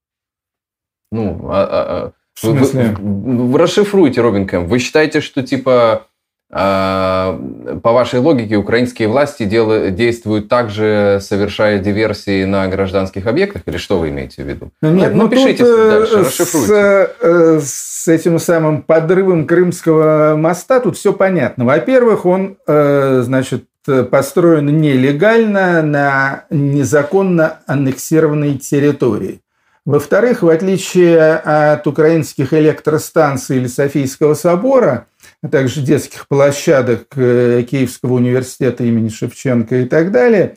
Ну, 1.12 1.48
а, 1.48 1.62
а, 1.70 2.12
в 2.36 2.40
смысле? 2.40 2.94
Вы, 2.98 3.48
вы 3.48 3.58
расшифруйте, 3.58 4.20
Робин 4.20 4.46
Кэм. 4.46 4.66
Вы 4.66 4.78
считаете, 4.78 5.20
что 5.20 5.42
типа 5.42 6.06
а, 6.48 7.40
по 7.82 7.92
вашей 7.92 8.20
логике 8.20 8.56
украинские 8.56 9.08
власти 9.08 9.44
дел, 9.44 9.90
действуют 9.90 10.48
также, 10.48 11.18
совершая 11.20 11.80
диверсии 11.80 12.44
на 12.44 12.68
гражданских 12.68 13.26
объектах? 13.26 13.62
Или 13.66 13.78
что 13.78 13.98
вы 13.98 14.10
имеете 14.10 14.44
в 14.44 14.46
виду? 14.46 14.70
Нет, 14.80 15.12
ну, 15.14 15.24
Напишите 15.24 15.64
тут, 15.64 15.78
э, 15.78 15.90
дальше, 15.90 16.18
расшифруйте. 16.20 16.68
С, 16.68 17.14
э, 17.20 17.60
с 17.60 18.08
этим 18.08 18.38
самым 18.38 18.82
подрывом 18.82 19.46
Крымского 19.46 20.36
моста 20.36 20.78
тут 20.78 20.96
все 20.96 21.12
понятно. 21.12 21.64
Во-первых, 21.64 22.26
он, 22.26 22.58
э, 22.66 23.22
значит, 23.24 23.64
построен 24.10 24.66
нелегально 24.80 25.82
на 25.82 26.44
незаконно 26.50 27.58
аннексированной 27.66 28.58
территории. 28.58 29.40
Во-вторых, 29.86 30.42
в 30.42 30.48
отличие 30.48 31.36
от 31.36 31.86
украинских 31.86 32.52
электростанций 32.52 33.58
или 33.58 33.68
Софийского 33.68 34.34
собора, 34.34 35.06
а 35.44 35.48
также 35.48 35.80
детских 35.80 36.26
площадок 36.26 37.06
э, 37.14 37.62
Киевского 37.62 38.14
университета 38.14 38.82
имени 38.82 39.10
Шевченко 39.10 39.76
и 39.76 39.84
так 39.84 40.10
далее, 40.10 40.56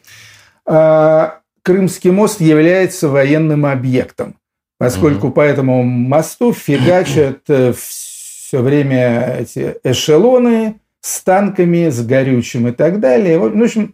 а, 0.66 1.42
Крымский 1.62 2.10
мост 2.10 2.42
является 2.42 3.08
военным 3.08 3.68
объектом, 3.68 4.36
поскольку 4.80 5.28
mm-hmm. 5.28 5.34
по 5.34 5.42
этому 5.42 5.84
мосту 5.84 6.52
фигачат 6.52 7.42
э, 7.50 7.74
все 7.78 8.64
время 8.64 9.38
эти 9.42 9.76
эшелоны 9.84 10.80
с 11.02 11.22
танками, 11.22 11.90
с 11.90 12.04
горючим 12.04 12.70
и 12.70 12.72
так 12.72 13.00
далее. 13.00 13.38
В 13.38 13.62
общем, 13.62 13.94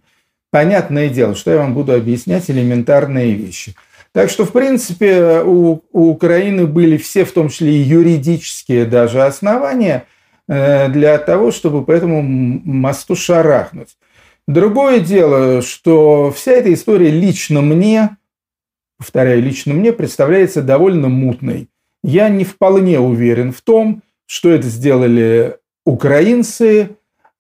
понятное 0.50 1.10
дело, 1.10 1.36
что 1.36 1.52
я 1.52 1.58
вам 1.58 1.74
буду 1.74 1.94
объяснять 1.94 2.50
элементарные 2.50 3.34
вещи– 3.34 3.76
так 4.16 4.30
что, 4.30 4.46
в 4.46 4.54
принципе, 4.54 5.42
у, 5.44 5.84
у 5.92 6.10
Украины 6.10 6.68
были 6.68 6.96
все, 6.96 7.26
в 7.26 7.34
том 7.34 7.50
числе 7.50 7.74
и 7.74 7.82
юридические 7.82 8.86
даже 8.86 9.22
основания 9.22 10.06
э, 10.48 10.88
для 10.88 11.18
того, 11.18 11.52
чтобы 11.52 11.84
по 11.84 11.92
этому 11.92 12.22
мосту 12.22 13.18
шарахнуть. 13.18 13.98
Другое 14.48 15.02
дело, 15.02 15.62
что 15.62 16.32
вся 16.32 16.54
эта 16.54 16.74
история 16.74 17.10
лично 17.10 17.60
мне, 17.60 18.16
повторяю, 18.98 19.44
лично 19.44 19.74
мне 19.74 19.92
представляется 19.92 20.62
довольно 20.62 21.10
мутной. 21.10 21.68
Я 22.02 22.30
не 22.30 22.46
вполне 22.46 23.02
уверен 23.02 23.52
в 23.52 23.60
том, 23.60 24.02
что 24.28 24.50
это 24.50 24.70
сделали 24.70 25.58
украинцы. 25.86 26.92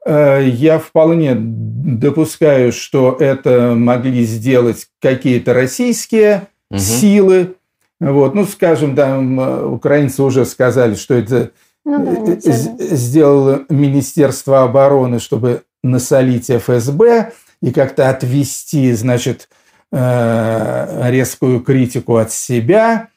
Э, 0.05 0.45
я 0.45 0.79
вполне 0.79 1.37
допускаю, 1.37 2.73
что 2.73 3.15
это 3.17 3.75
могли 3.77 4.25
сделать 4.25 4.87
какие-то 4.99 5.53
российские 5.53 6.49
угу. 6.69 6.79
силы. 6.79 7.55
Вот, 7.99 8.35
ну, 8.35 8.45
скажем, 8.45 8.95
там 8.95 9.39
э, 9.39 9.65
украинцы 9.65 10.21
уже 10.21 10.45
сказали, 10.45 10.95
что 10.95 11.13
это 11.13 11.51
ну, 11.85 12.25
да, 12.25 12.33
э, 12.33 12.95
сделало 12.95 13.63
Министерство 13.69 14.63
обороны, 14.63 15.19
чтобы 15.19 15.63
насолить 15.81 16.49
ФСБ 16.49 17.31
и 17.61 17.71
как-то 17.71 18.09
отвести, 18.09 18.91
значит, 18.93 19.47
э, 19.91 21.09
резкую 21.09 21.61
критику 21.61 22.17
от 22.17 22.31
себя. 22.31 23.07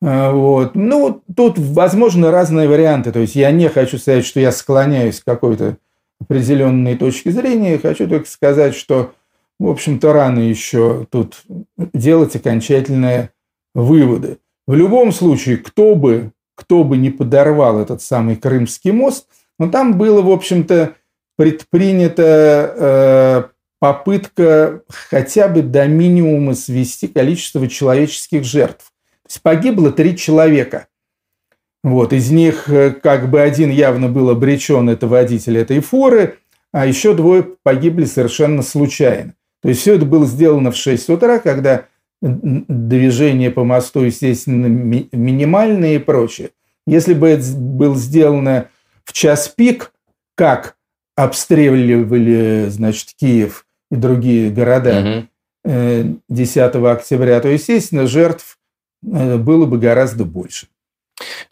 Вот. 0.00 0.74
Ну, 0.74 1.22
тут 1.36 1.58
возможны 1.58 2.32
разные 2.32 2.66
варианты. 2.68 3.12
То 3.12 3.20
есть 3.20 3.36
я 3.36 3.52
не 3.52 3.68
хочу 3.68 3.98
сказать, 3.98 4.26
что 4.26 4.40
я 4.40 4.50
склоняюсь 4.50 5.20
к 5.20 5.24
какой-то 5.24 5.76
определенной 6.20 6.96
точке 6.96 7.30
зрения. 7.30 7.78
Хочу 7.78 8.08
только 8.08 8.28
сказать, 8.28 8.74
что 8.74 9.12
в 9.62 9.68
общем-то, 9.68 10.12
рано 10.12 10.40
еще 10.40 11.06
тут 11.10 11.42
делать 11.94 12.34
окончательные 12.34 13.30
выводы. 13.74 14.38
В 14.66 14.74
любом 14.74 15.12
случае, 15.12 15.56
кто 15.58 15.94
бы, 15.94 16.32
кто 16.56 16.82
бы 16.82 16.96
не 16.96 17.10
подорвал 17.10 17.80
этот 17.80 18.02
самый 18.02 18.34
Крымский 18.34 18.90
мост, 18.90 19.28
но 19.60 19.68
там 19.68 19.98
было, 19.98 20.20
в 20.20 20.30
общем-то, 20.30 20.96
предпринята 21.36 22.74
э, 22.76 23.42
попытка 23.78 24.82
хотя 24.88 25.46
бы 25.46 25.62
до 25.62 25.86
минимума 25.86 26.54
свести 26.54 27.06
количество 27.06 27.68
человеческих 27.68 28.42
жертв. 28.42 28.86
То 29.22 29.28
есть 29.28 29.42
погибло 29.42 29.92
три 29.92 30.16
человека. 30.16 30.88
Вот, 31.84 32.12
из 32.12 32.32
них 32.32 32.68
э, 32.68 32.90
как 32.90 33.30
бы 33.30 33.40
один 33.40 33.70
явно 33.70 34.08
был 34.08 34.28
обречен, 34.30 34.90
это 34.90 35.06
водитель 35.06 35.58
этой 35.58 35.78
фуры, 35.78 36.38
а 36.72 36.84
еще 36.84 37.14
двое 37.14 37.44
погибли 37.62 38.06
совершенно 38.06 38.62
случайно. 38.62 39.34
То 39.62 39.68
есть 39.68 39.80
все 39.80 39.94
это 39.94 40.04
было 40.04 40.26
сделано 40.26 40.72
в 40.72 40.76
6 40.76 41.08
утра, 41.10 41.38
когда 41.38 41.86
движение 42.20 43.50
по 43.50 43.64
мосту, 43.64 44.02
естественно, 44.02 44.66
ми- 44.66 45.08
минимальное 45.12 45.96
и 45.96 45.98
прочее. 45.98 46.50
Если 46.86 47.14
бы 47.14 47.28
это 47.28 47.46
было 47.52 47.96
сделано 47.96 48.68
в 49.04 49.12
час 49.12 49.48
пик, 49.48 49.92
как 50.36 50.76
обстреливали, 51.16 52.66
значит, 52.68 53.10
Киев 53.18 53.66
и 53.90 53.96
другие 53.96 54.50
города 54.50 55.28
угу. 55.64 56.20
10 56.28 56.58
октября, 56.58 57.40
то, 57.40 57.48
естественно, 57.48 58.06
жертв 58.06 58.58
э, 59.04 59.36
было 59.36 59.66
бы 59.66 59.78
гораздо 59.78 60.24
больше. 60.24 60.68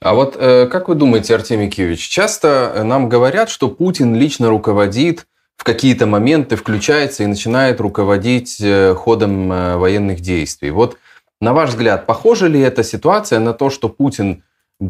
А 0.01 0.15
вот 0.15 0.37
э, 0.39 0.67
как 0.67 0.89
вы 0.89 0.95
думаете, 0.95 1.35
Артемий 1.35 1.69
Киевич, 1.69 2.09
часто 2.09 2.83
нам 2.85 3.09
говорят, 3.09 3.51
что 3.51 3.69
Путин 3.69 4.15
лично 4.15 4.49
руководит 4.49 5.27
в 5.61 5.63
какие-то 5.63 6.07
моменты 6.07 6.57
включается 6.57 7.23
и 7.23 7.27
начинает 7.27 7.83
руководить 7.83 8.63
э, 8.63 8.95
ходом 8.95 9.53
э, 9.53 9.77
военных 9.77 10.21
действий. 10.21 10.71
Вот 10.71 10.97
на 11.39 11.53
ваш 11.53 11.71
взгляд, 11.71 12.07
похожа 12.07 12.47
ли 12.47 12.59
эта 12.59 12.83
ситуация 12.83 13.41
на 13.41 13.53
то, 13.53 13.69
что 13.69 13.91
Путин 13.91 14.43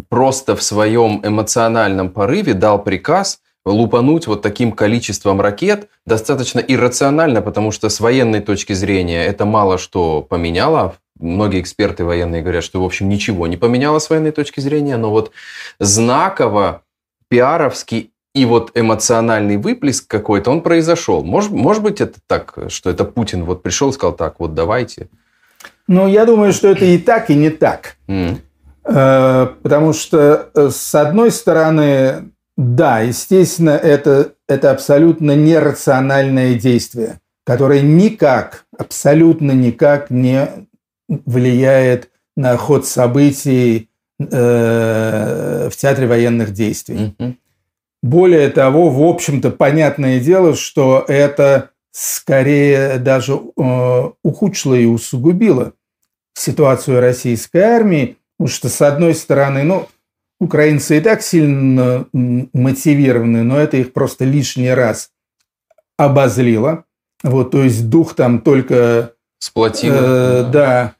просто 0.09 0.55
в 0.55 0.63
своем 0.63 1.27
эмоциональном 1.27 2.09
порыве 2.09 2.55
дал 2.55 2.81
приказ 2.81 3.41
лупануть 3.65 4.29
вот 4.29 4.43
таким 4.43 4.71
количеством 4.71 5.41
ракет 5.41 5.89
достаточно 6.07 6.61
иррационально, 6.61 7.43
потому 7.43 7.73
что 7.73 7.89
с 7.89 7.99
военной 7.99 8.41
точки 8.41 8.73
зрения 8.73 9.25
это 9.25 9.45
мало 9.45 9.77
что 9.77 10.23
поменяло. 10.23 10.95
Многие 11.19 11.61
эксперты 11.61 12.05
военные 12.05 12.43
говорят, 12.43 12.63
что, 12.63 12.81
в 12.81 12.85
общем, 12.85 13.09
ничего 13.09 13.49
не 13.49 13.57
поменяло 13.57 13.99
с 13.99 14.09
военной 14.09 14.31
точки 14.31 14.61
зрения, 14.61 14.97
но 14.97 15.11
вот 15.11 15.33
знаково, 15.81 16.83
пиаровски 17.29 18.13
и 18.35 18.45
вот 18.45 18.71
эмоциональный 18.75 19.57
выплеск 19.57 20.07
какой-то, 20.09 20.51
он 20.51 20.63
произошел. 20.63 21.25
Может, 21.25 21.51
может 21.51 21.83
быть, 21.83 22.01
это 22.01 22.19
так, 22.27 22.57
что 22.69 22.91
это 22.91 23.05
Путин 23.05 23.45
вот 23.45 23.63
пришел 23.63 23.91
и 23.91 23.93
сказал 23.93 24.15
так, 24.15 24.37
вот 24.39 24.55
давайте. 24.55 25.09
Ну, 25.89 26.07
я 26.07 26.25
думаю, 26.25 26.53
что 26.53 26.69
это 26.69 26.85
и 26.85 26.99
так, 26.99 27.31
и 27.31 27.35
не 27.35 27.51
так. 27.51 27.97
Mm. 28.07 28.39
Потому 29.63 29.93
что, 29.93 30.51
с 30.55 30.95
одной 30.95 31.31
стороны, 31.33 32.31
да, 32.57 33.01
естественно, 33.01 33.71
это, 33.71 34.33
это 34.49 34.71
абсолютно 34.71 35.35
нерациональное 35.35 36.55
действие, 36.55 37.21
которое 37.45 37.81
никак, 37.81 38.65
абсолютно 38.79 39.53
никак 39.53 40.11
не 40.11 40.49
влияет 41.09 42.11
на 42.37 42.57
ход 42.57 42.87
событий 42.87 43.91
э, 44.19 45.69
в 45.71 45.77
театре 45.77 46.07
военных 46.07 46.53
действий. 46.53 47.15
Mm-hmm. 47.19 47.35
Более 48.03 48.49
того, 48.49 48.89
в 48.89 49.03
общем-то, 49.03 49.51
понятное 49.51 50.21
дело, 50.21 50.55
что 50.55 51.05
это 51.07 51.71
скорее 51.93 52.99
даже 52.99 53.35
э, 53.35 54.11
ухудшило 54.23 54.75
и 54.75 54.87
усугубило 54.87 55.75
ситуацию 56.35 57.01
российской 57.01 57.59
армии, 57.59 58.17
потому 58.39 58.49
что, 58.55 58.69
с 58.69 58.81
одной 58.81 59.15
стороны, 59.15 59.65
ну, 59.65 59.89
украинцы 60.41 60.97
и 60.97 61.01
так 61.01 61.23
сильно 61.23 62.07
мотивированы, 62.13 63.43
но 63.43 63.59
это 63.59 63.77
их 63.77 63.93
просто 63.93 64.25
лишний 64.25 64.71
раз 64.71 65.11
обозлило. 65.99 66.85
Вот, 67.23 67.51
то 67.51 67.63
есть 67.63 67.91
дух 67.91 68.15
там 68.15 68.41
только... 68.41 69.13
Сплотило. 69.39 70.47
Э, 70.47 70.51
да, 70.51 70.95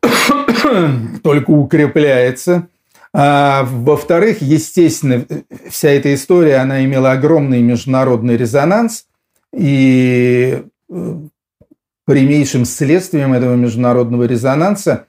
только 1.22 1.50
укрепляется. 1.50 2.68
А, 3.12 3.64
во-вторых, 3.64 4.40
естественно, 4.40 5.24
вся 5.68 5.90
эта 5.90 6.14
история, 6.14 6.56
она 6.56 6.84
имела 6.84 7.12
огромный 7.12 7.60
международный 7.60 8.36
резонанс, 8.36 9.06
и 9.52 10.62
э, 10.88 11.14
прямейшим 12.06 12.64
следствием 12.64 13.32
этого 13.32 13.56
международного 13.56 14.24
резонанса 14.24 15.06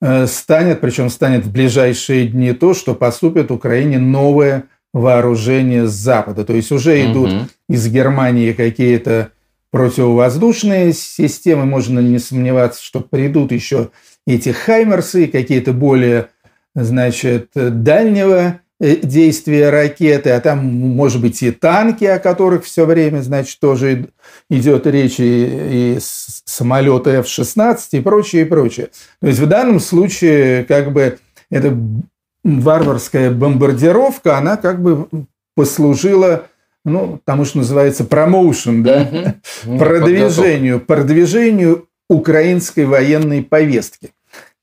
э, 0.00 0.26
станет, 0.26 0.80
причем 0.80 1.10
станет 1.10 1.44
в 1.44 1.52
ближайшие 1.52 2.28
дни 2.28 2.52
то, 2.52 2.72
что 2.72 2.94
поступит 2.94 3.50
Украине 3.50 3.98
новое 3.98 4.64
вооружение 4.94 5.86
с 5.86 5.92
Запада. 5.92 6.44
То 6.44 6.54
есть 6.54 6.72
уже 6.72 7.02
идут 7.10 7.32
угу. 7.32 7.40
из 7.68 7.86
Германии 7.88 8.52
какие-то 8.52 9.32
противовоздушные 9.70 10.92
системы, 10.92 11.64
можно 11.64 11.98
не 12.00 12.18
сомневаться, 12.18 12.82
что 12.82 13.00
придут 13.00 13.52
еще 13.52 13.90
эти 14.26 14.50
хаймерсы, 14.50 15.26
какие-то 15.26 15.72
более 15.72 16.28
значит, 16.74 17.50
дальнего 17.54 18.60
э, 18.80 18.96
действия 18.96 19.70
ракеты, 19.70 20.30
а 20.30 20.40
там, 20.40 20.64
может 20.64 21.20
быть, 21.20 21.42
и 21.42 21.50
танки, 21.50 22.04
о 22.04 22.18
которых 22.18 22.64
все 22.64 22.86
время, 22.86 23.20
значит, 23.20 23.60
тоже 23.60 24.08
идет 24.50 24.86
речь, 24.86 25.20
и, 25.20 25.96
и 25.96 25.98
самолеты 26.00 27.10
F-16 27.10 27.78
и 27.92 28.00
прочее, 28.00 28.42
и 28.42 28.46
прочее. 28.46 28.90
То 29.20 29.26
есть 29.26 29.38
в 29.38 29.46
данном 29.46 29.80
случае 29.80 30.64
как 30.64 30.92
бы 30.92 31.18
эта 31.50 31.76
варварская 32.44 33.30
бомбардировка, 33.30 34.38
она 34.38 34.56
как 34.56 34.82
бы 34.82 35.08
послужила 35.54 36.46
ну, 36.84 37.20
тому, 37.24 37.44
что 37.44 37.58
называется 37.58 38.04
промоушен, 38.04 38.82
да, 38.82 39.08
угу. 39.64 39.78
продвижению, 39.78 40.80
продвижению 40.80 41.88
украинской 42.08 42.84
военной 42.84 43.42
повестки. 43.42 44.10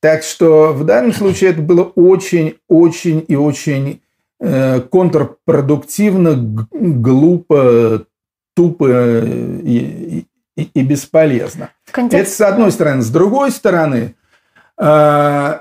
Так 0.02 0.24
что 0.24 0.74
в 0.74 0.86
данном 0.86 1.14
случае 1.14 1.52
это 1.52 1.62
было 1.62 1.84
очень, 1.84 2.56
очень 2.68 3.24
и 3.28 3.36
очень 3.36 4.02
э, 4.40 4.80
контрпродуктивно, 4.82 6.36
глупо, 6.72 8.06
тупо 8.56 9.20
и, 9.62 10.26
и, 10.56 10.64
и 10.74 10.82
бесполезно. 10.84 11.72
Контекст... 11.92 12.22
Это 12.22 12.32
с 12.32 12.42
одной 12.42 12.72
стороны. 12.72 13.02
С 13.02 13.10
другой 13.10 13.52
стороны, 13.52 14.16
э, 14.80 15.60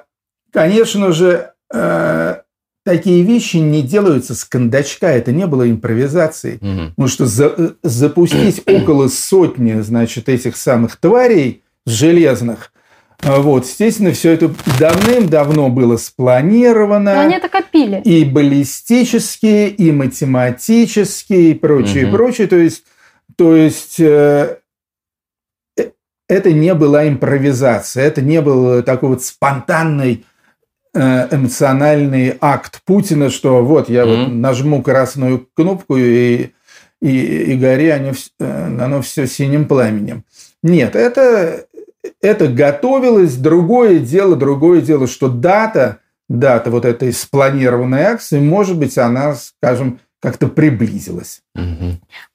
конечно 0.52 1.12
же, 1.12 1.52
э, 1.74 2.36
такие 2.84 3.22
вещи 3.22 3.56
не 3.56 3.82
делаются 3.82 4.34
с 4.34 4.44
кондачка, 4.44 5.10
это 5.10 5.32
не 5.32 5.46
было 5.46 5.68
импровизацией. 5.68 6.56
Угу. 6.56 6.90
Потому 6.90 7.08
что 7.08 7.26
за, 7.26 7.74
запустить 7.82 8.62
около 8.66 9.08
сотни, 9.08 9.80
значит, 9.80 10.28
этих 10.28 10.56
самых 10.56 10.96
тварей 10.96 11.64
железных, 11.86 12.72
вот, 13.22 13.64
естественно, 13.64 14.12
все 14.12 14.32
это 14.32 14.50
давным-давно 14.78 15.70
было 15.70 15.96
спланировано. 15.96 17.14
Но 17.14 17.20
они 17.20 17.34
это 17.34 17.48
копили. 17.48 18.00
И 18.04 18.24
баллистические, 18.24 19.70
и 19.70 19.90
математические, 19.90 21.50
и 21.50 21.54
прочее, 21.54 22.04
угу. 22.04 22.10
и 22.10 22.16
прочее. 22.16 22.46
То 22.46 22.56
есть, 22.56 22.84
то 23.36 23.56
есть 23.56 23.98
э, 23.98 24.58
э, 25.76 25.90
это 26.28 26.52
не 26.52 26.72
была 26.74 27.08
импровизация, 27.08 28.04
это 28.04 28.22
не 28.22 28.40
был 28.40 28.84
такой 28.84 29.08
вот 29.10 29.24
спонтанный 29.24 30.24
э, 30.94 31.28
эмоциональный 31.34 32.36
акт 32.40 32.82
Путина, 32.84 33.30
что 33.30 33.64
вот 33.64 33.88
я 33.88 34.04
mm 34.04 34.06
вот 34.06 34.32
нажму 34.32 34.80
красную 34.80 35.48
кнопку 35.54 35.96
и, 35.96 36.50
и, 37.02 37.08
и 37.10 37.56
гори 37.56 37.88
оно, 37.88 38.12
оно 38.38 39.02
все 39.02 39.26
синим 39.26 39.66
пламенем. 39.66 40.22
Нет, 40.62 40.96
это, 40.96 41.66
это 42.20 42.48
готовилось. 42.48 43.36
Другое 43.36 43.98
дело, 43.98 44.36
другое 44.36 44.80
дело, 44.80 45.06
что 45.06 45.28
дата, 45.28 45.98
дата 46.28 46.70
вот 46.70 46.84
этой 46.84 47.12
спланированной 47.12 48.02
акции, 48.02 48.40
может 48.40 48.78
быть, 48.78 48.98
она, 48.98 49.34
скажем, 49.34 50.00
как-то 50.20 50.48
приблизилась. 50.48 51.42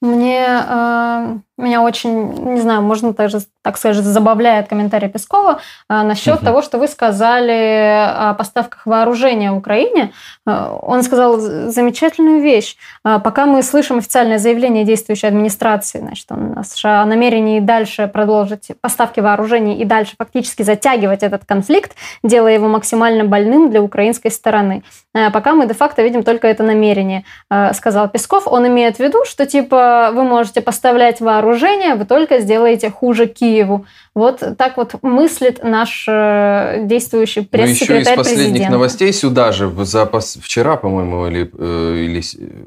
Мне 0.00 0.46
э, 0.46 1.38
меня 1.56 1.82
очень, 1.82 2.32
не 2.54 2.60
знаю, 2.60 2.82
можно 2.82 3.14
также, 3.14 3.38
так 3.62 3.76
сказать, 3.76 4.04
забавляет 4.04 4.68
комментарий 4.68 5.08
Пескова 5.08 5.60
э, 5.88 6.02
насчет 6.02 6.36
угу. 6.36 6.44
того, 6.44 6.62
что 6.62 6.78
вы 6.78 6.88
сказали 6.88 8.08
о 8.08 8.34
поставках 8.34 8.86
вооружения 8.86 9.52
Украине. 9.52 10.12
Э, 10.46 10.76
он 10.82 11.04
сказал 11.04 11.38
замечательную 11.38 12.42
вещь. 12.42 12.76
Э, 13.04 13.20
пока 13.22 13.46
мы 13.46 13.62
слышим 13.62 13.98
официальное 13.98 14.38
заявление 14.38 14.84
действующей 14.84 15.28
администрации, 15.28 16.00
значит, 16.00 16.26
он, 16.32 16.64
США 16.64 17.02
о 17.02 17.06
намерении 17.06 17.60
дальше 17.60 18.08
продолжить 18.08 18.72
поставки 18.80 19.20
вооружений 19.20 19.78
и 19.78 19.84
дальше 19.84 20.14
фактически 20.18 20.64
затягивать 20.64 21.22
этот 21.22 21.44
конфликт, 21.44 21.92
делая 22.24 22.54
его 22.54 22.66
максимально 22.66 23.24
больным 23.24 23.70
для 23.70 23.80
украинской 23.80 24.30
стороны. 24.30 24.82
Э, 25.14 25.30
пока 25.30 25.54
мы 25.54 25.68
де-факто 25.68 26.02
видим 26.02 26.24
только 26.24 26.48
это 26.48 26.64
намерение, 26.64 27.24
э, 27.48 27.72
сказал 27.74 28.08
Песков. 28.08 28.48
Он 28.48 28.66
имеет 28.66 28.96
в 28.96 29.00
виду, 29.00 29.13
что 29.24 29.46
типа 29.46 30.10
вы 30.12 30.24
можете 30.24 30.60
поставлять 30.60 31.20
вооружение, 31.20 31.94
вы 31.94 32.04
только 32.04 32.40
сделаете 32.40 32.90
хуже 32.90 33.26
Киеву. 33.26 33.86
Вот 34.14 34.42
так 34.58 34.76
вот 34.76 34.94
мыслит 35.02 35.62
наш 35.62 36.06
э, 36.08 36.80
действующий 36.84 37.42
пресс-секретарь 37.42 37.96
Ну, 37.96 38.00
еще 38.00 38.12
из 38.12 38.16
последних 38.16 38.44
президента. 38.46 38.72
новостей 38.72 39.12
сюда 39.12 39.52
же, 39.52 39.70
за, 39.84 40.10
вчера, 40.40 40.76
по-моему, 40.76 41.26
или, 41.26 41.50
э, 41.56 41.96
или 42.04 42.22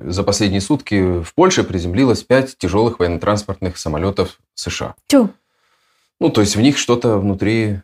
за 0.10 0.24
последние 0.24 0.62
сутки 0.62 1.22
в 1.22 1.34
Польше 1.36 1.64
приземлилось 1.64 2.24
пять 2.24 2.58
тяжелых 2.58 3.00
военно-транспортных 3.00 3.78
самолетов 3.78 4.40
США. 4.56 4.96
Тю. 5.08 5.30
Ну, 6.20 6.30
то 6.30 6.42
есть 6.42 6.56
в 6.56 6.62
них 6.62 6.78
что-то 6.78 7.18
внутри 7.18 7.82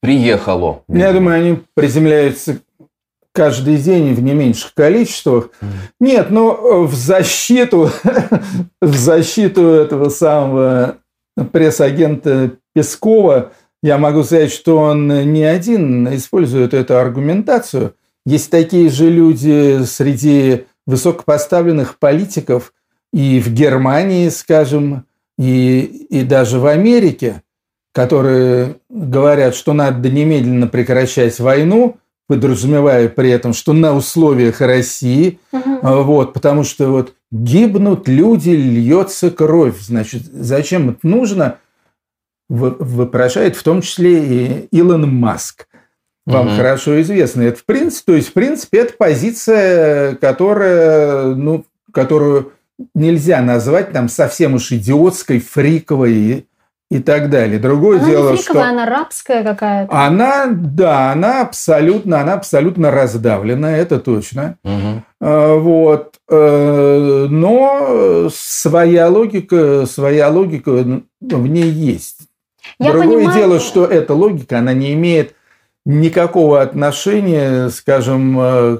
приехало. 0.00 0.82
Я 0.88 1.12
думаю, 1.12 1.38
они 1.38 1.62
приземляются 1.74 2.58
каждый 3.38 3.76
день 3.76 4.14
в 4.14 4.20
не 4.20 4.34
меньших 4.34 4.74
количествах. 4.74 5.50
Нет, 6.00 6.26
э, 6.28 6.34
в 6.34 6.92
защиту, 6.92 7.88
в 8.82 8.96
защиту 8.96 9.62
этого 9.62 10.08
самого 10.08 10.96
пресс-агента 11.52 12.56
Пескова 12.74 13.52
я 13.80 13.96
могу 13.96 14.24
сказать, 14.24 14.52
что 14.52 14.78
он 14.78 15.06
не 15.32 15.44
один 15.44 16.12
использует 16.16 16.74
эту 16.74 16.98
аргументацию. 16.98 17.94
Есть 18.26 18.50
такие 18.50 18.90
же 18.90 19.08
люди 19.08 19.84
среди 19.84 20.64
высокопоставленных 20.88 22.00
политиков 22.00 22.72
и 23.12 23.38
в 23.38 23.52
Германии, 23.52 24.30
скажем, 24.30 25.04
и, 25.38 26.06
и 26.10 26.24
даже 26.24 26.58
в 26.58 26.66
Америке, 26.66 27.44
которые 27.94 28.78
говорят, 28.90 29.54
что 29.54 29.74
надо 29.74 30.10
немедленно 30.10 30.66
прекращать 30.66 31.38
войну– 31.38 31.98
подразумевая 32.28 33.08
при 33.08 33.30
этом, 33.30 33.52
что 33.52 33.72
на 33.72 33.96
условиях 33.96 34.60
России, 34.60 35.40
угу. 35.50 35.78
вот, 35.82 36.34
потому 36.34 36.62
что 36.62 36.88
вот 36.88 37.14
гибнут 37.32 38.06
люди, 38.06 38.50
льется 38.50 39.30
кровь, 39.30 39.80
значит, 39.80 40.22
зачем 40.24 40.90
это 40.90 41.00
нужно, 41.02 41.58
вопрошает 42.48 43.56
в 43.56 43.62
том 43.62 43.82
числе 43.82 44.24
и 44.24 44.68
Илон 44.70 45.12
Маск. 45.12 45.66
Вам 46.26 46.48
угу. 46.48 46.56
хорошо 46.56 47.00
известно. 47.00 47.42
Это 47.42 47.58
в 47.58 47.64
принципе, 47.64 48.12
то 48.12 48.16
есть 48.16 48.28
в 48.28 48.32
принципе 48.34 48.78
это 48.80 48.92
позиция, 48.92 50.14
которая, 50.16 51.34
ну, 51.34 51.64
которую 51.92 52.52
нельзя 52.94 53.40
назвать 53.40 53.92
там 53.92 54.10
совсем 54.10 54.54
уж 54.54 54.70
идиотской, 54.70 55.40
фриковой 55.40 56.46
и 56.90 57.00
так 57.00 57.28
далее. 57.28 57.58
Другое 57.58 57.98
она 57.98 58.08
дело, 58.08 58.30
не 58.30 58.36
фриковая, 58.38 58.62
что 58.62 58.70
она 58.70 58.86
рабская 58.86 59.44
какая-то. 59.44 59.94
Она, 59.94 60.46
да, 60.50 61.12
она 61.12 61.42
абсолютно, 61.42 62.20
она 62.20 62.34
абсолютно 62.34 62.90
раздавлена, 62.90 63.76
это 63.76 64.00
точно. 64.00 64.56
Угу. 64.64 65.02
Вот, 65.60 66.14
э, 66.30 67.26
но 67.28 68.28
своя 68.32 69.08
логика, 69.08 69.84
своя 69.86 70.28
логика 70.28 70.70
в 70.70 71.46
ней 71.46 71.70
есть. 71.70 72.20
Я 72.78 72.92
Другое 72.92 73.18
понимаю... 73.18 73.38
дело, 73.38 73.60
что 73.60 73.84
эта 73.84 74.14
логика, 74.14 74.58
она 74.58 74.72
не 74.72 74.94
имеет 74.94 75.34
никакого 75.84 76.62
отношения, 76.62 77.68
скажем, 77.68 78.38
э, 78.40 78.78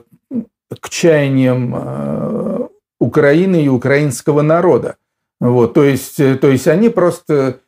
к 0.81 0.89
чаяниям 0.89 1.75
э, 1.77 2.69
Украины 3.01 3.65
и 3.65 3.69
украинского 3.69 4.41
народа. 4.41 4.97
Вот, 5.41 5.75
то, 5.75 5.85
есть, 5.85 6.17
то 6.17 6.49
есть 6.49 6.67
они 6.67 6.89
просто 6.89 7.61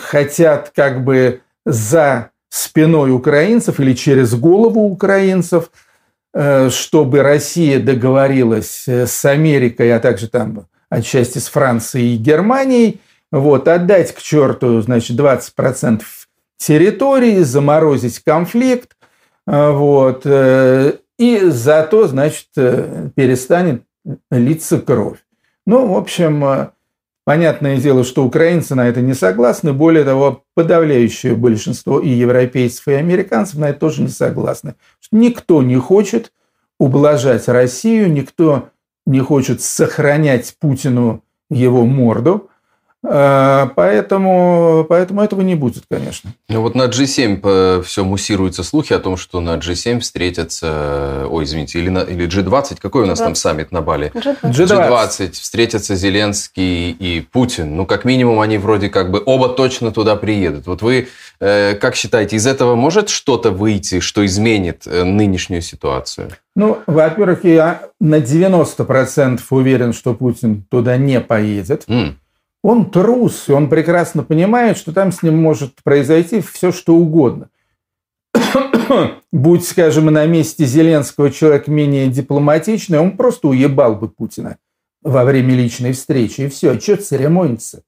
хотят 0.00 0.72
как 0.74 1.04
бы 1.04 1.40
за 1.64 2.30
спиной 2.48 3.12
украинцев 3.12 3.80
или 3.80 3.94
через 3.94 4.34
голову 4.34 4.84
украинцев, 4.84 5.70
чтобы 6.70 7.22
Россия 7.22 7.78
договорилась 7.78 8.88
с 8.88 9.24
Америкой, 9.24 9.94
а 9.94 10.00
также 10.00 10.28
там 10.28 10.66
отчасти 10.88 11.38
с 11.38 11.48
Францией 11.48 12.14
и 12.14 12.18
Германией, 12.18 13.00
вот, 13.30 13.66
отдать 13.66 14.14
к 14.14 14.20
черту, 14.20 14.82
значит, 14.82 15.18
20% 15.18 16.02
территории, 16.58 17.38
заморозить 17.38 18.20
конфликт, 18.20 18.96
э, 19.46 19.70
вот, 19.70 20.22
э, 20.24 20.92
и 21.18 21.40
зато, 21.46 22.06
значит, 22.06 22.48
э, 22.56 23.08
перестанет 23.16 23.82
литься 24.30 24.78
кровь. 24.78 25.18
Ну, 25.66 25.94
в 25.94 25.96
общем, 25.96 26.72
понятное 27.24 27.78
дело, 27.78 28.04
что 28.04 28.24
украинцы 28.24 28.74
на 28.74 28.88
это 28.88 29.00
не 29.00 29.14
согласны, 29.14 29.72
более 29.72 30.04
того, 30.04 30.44
подавляющее 30.54 31.34
большинство 31.34 32.00
и 32.00 32.08
европейцев, 32.08 32.88
и 32.88 32.92
американцев 32.92 33.58
на 33.58 33.70
это 33.70 33.80
тоже 33.80 34.02
не 34.02 34.08
согласны. 34.08 34.74
Никто 35.10 35.62
не 35.62 35.76
хочет 35.76 36.32
ублажать 36.78 37.48
Россию, 37.48 38.12
никто 38.12 38.70
не 39.06 39.20
хочет 39.20 39.60
сохранять 39.62 40.56
Путину 40.60 41.22
его 41.50 41.84
морду, 41.84 42.50
поэтому, 43.02 44.86
поэтому 44.88 45.22
этого 45.22 45.40
не 45.40 45.54
будет, 45.54 45.84
конечно. 45.90 46.30
Ну 46.48 46.62
вот 46.62 46.74
на 46.74 46.84
G7 46.84 47.40
э, 47.42 47.82
все 47.84 48.04
муссируются 48.04 48.62
слухи 48.62 48.92
о 48.92 49.00
том, 49.00 49.16
что 49.16 49.40
на 49.40 49.56
G7 49.56 50.00
встретятся, 50.00 51.26
ой, 51.28 51.44
извините, 51.44 51.80
или, 51.80 51.88
на, 51.88 52.00
или 52.00 52.28
G20, 52.28 52.78
какой 52.80 53.02
у 53.02 53.06
нас 53.06 53.18
20. 53.18 53.24
там 53.24 53.34
саммит 53.34 53.72
на 53.72 53.82
Бали? 53.82 54.12
G20. 54.14 54.36
G20. 54.42 55.32
Встретятся 55.32 55.96
Зеленский 55.96 56.90
и 56.90 57.20
Путин. 57.20 57.76
Ну, 57.76 57.86
как 57.86 58.04
минимум, 58.04 58.40
они 58.40 58.58
вроде 58.58 58.88
как 58.88 59.10
бы 59.10 59.22
оба 59.24 59.48
точно 59.48 59.90
туда 59.90 60.14
приедут. 60.16 60.66
Вот 60.66 60.82
вы 60.82 61.08
э, 61.40 61.74
как 61.74 61.96
считаете, 61.96 62.36
из 62.36 62.46
этого 62.46 62.76
может 62.76 63.08
что-то 63.08 63.50
выйти, 63.50 64.00
что 64.00 64.24
изменит 64.24 64.86
э, 64.86 65.02
нынешнюю 65.02 65.62
ситуацию? 65.62 66.30
Ну, 66.54 66.78
во-первых, 66.86 67.44
я 67.44 67.82
на 68.00 68.16
90% 68.16 69.40
уверен, 69.50 69.92
что 69.92 70.14
Путин 70.14 70.64
туда 70.70 70.96
не 70.96 71.20
поедет. 71.20 71.84
Mm. 71.88 72.14
Он 72.62 72.90
трус, 72.90 73.48
и 73.48 73.52
он 73.52 73.68
прекрасно 73.68 74.22
понимает, 74.22 74.76
что 74.76 74.92
там 74.92 75.10
с 75.10 75.22
ним 75.22 75.40
может 75.40 75.82
произойти 75.82 76.40
все, 76.40 76.70
что 76.70 76.94
угодно. 76.94 77.48
Будь, 79.32 79.66
скажем, 79.66 80.06
на 80.06 80.26
месте 80.26 80.64
Зеленского 80.64 81.30
человек 81.30 81.66
менее 81.66 82.06
дипломатичный, 82.06 83.00
он 83.00 83.16
просто 83.16 83.48
уебал 83.48 83.96
бы 83.96 84.08
Путина 84.08 84.58
во 85.02 85.24
время 85.24 85.54
личной 85.54 85.92
встречи. 85.92 86.42
И 86.42 86.48
все, 86.48 86.78
что 86.78 86.96
церемониться? 86.96 87.82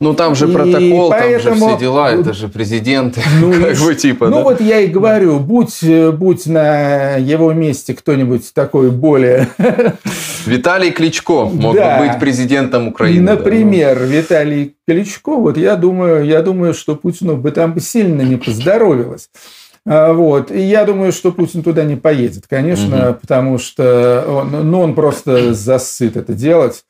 Ну, 0.00 0.14
там 0.14 0.34
же 0.34 0.48
протокол, 0.48 1.08
и 1.08 1.10
поэтому, 1.10 1.42
там 1.42 1.58
же 1.58 1.66
все 1.66 1.78
дела, 1.78 2.10
это 2.10 2.32
же 2.32 2.48
президент, 2.48 3.18
ну, 3.40 3.52
как 3.52 3.76
бы 3.76 3.94
типа. 3.94 4.28
Ну, 4.28 4.36
да? 4.36 4.42
вот 4.44 4.60
я 4.62 4.80
и 4.80 4.86
говорю, 4.86 5.38
будь, 5.38 5.84
будь 6.14 6.46
на 6.46 7.16
его 7.16 7.52
месте 7.52 7.92
кто-нибудь 7.92 8.54
такой 8.54 8.90
более... 8.90 9.48
Виталий 10.46 10.90
Кличко 10.90 11.44
мог 11.44 11.74
да. 11.76 11.98
бы 11.98 12.06
быть 12.06 12.18
президентом 12.18 12.88
Украины. 12.88 13.32
Например, 13.32 13.98
да, 13.98 14.06
ну. 14.06 14.10
Виталий 14.10 14.74
Кличко, 14.86 15.36
вот 15.36 15.58
я 15.58 15.76
думаю, 15.76 16.24
я 16.24 16.40
думаю, 16.40 16.72
что 16.72 16.96
Путину 16.96 17.36
бы 17.36 17.50
там 17.50 17.78
сильно 17.78 18.22
не 18.22 18.36
поздоровилось. 18.36 19.28
А, 19.86 20.14
вот. 20.14 20.50
И 20.50 20.60
я 20.60 20.84
думаю, 20.84 21.12
что 21.12 21.30
Путин 21.30 21.62
туда 21.62 21.84
не 21.84 21.96
поедет, 21.96 22.44
конечно, 22.48 23.10
угу. 23.10 23.18
потому 23.20 23.58
что 23.58 24.24
он, 24.26 24.70
ну, 24.70 24.80
он 24.80 24.94
просто 24.94 25.52
засыт 25.52 26.16
это 26.16 26.32
делать. 26.32 26.84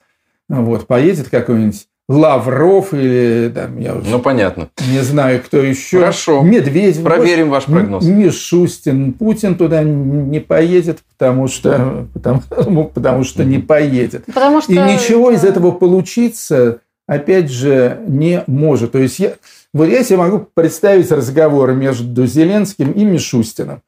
Вот, 0.48 0.86
поедет 0.86 1.28
какой-нибудь 1.28 1.86
Лавров 2.10 2.92
или 2.92 3.52
там, 3.54 3.78
я 3.78 3.94
уже 3.94 4.10
ну, 4.10 4.18
понятно. 4.18 4.68
не 4.90 4.98
знаю, 4.98 5.40
кто 5.44 5.58
еще. 5.58 6.00
Хорошо. 6.00 6.42
Медведев. 6.42 7.04
Проверим 7.04 7.50
ваш 7.50 7.66
прогноз. 7.66 8.04
Мишустин. 8.04 9.12
Путин 9.12 9.54
туда 9.54 9.84
не 9.84 10.40
поедет, 10.40 10.98
потому 11.16 11.46
что, 11.46 12.08
потому, 12.12 12.42
ну, 12.66 12.84
потому 12.86 13.22
что 13.22 13.44
не 13.44 13.58
поедет. 13.58 14.24
Потому 14.24 14.60
что... 14.60 14.72
И 14.72 14.76
ничего 14.76 15.30
из 15.30 15.44
этого 15.44 15.70
получиться, 15.70 16.80
опять 17.06 17.48
же, 17.48 18.00
не 18.08 18.42
может. 18.48 18.90
То 18.90 18.98
есть 18.98 19.20
я, 19.20 19.34
вот 19.72 19.84
я 19.84 20.02
себе 20.02 20.16
могу 20.16 20.48
представить 20.52 21.12
разговор 21.12 21.74
между 21.74 22.26
Зеленским 22.26 22.90
и 22.90 23.04
Мишустином. 23.04 23.82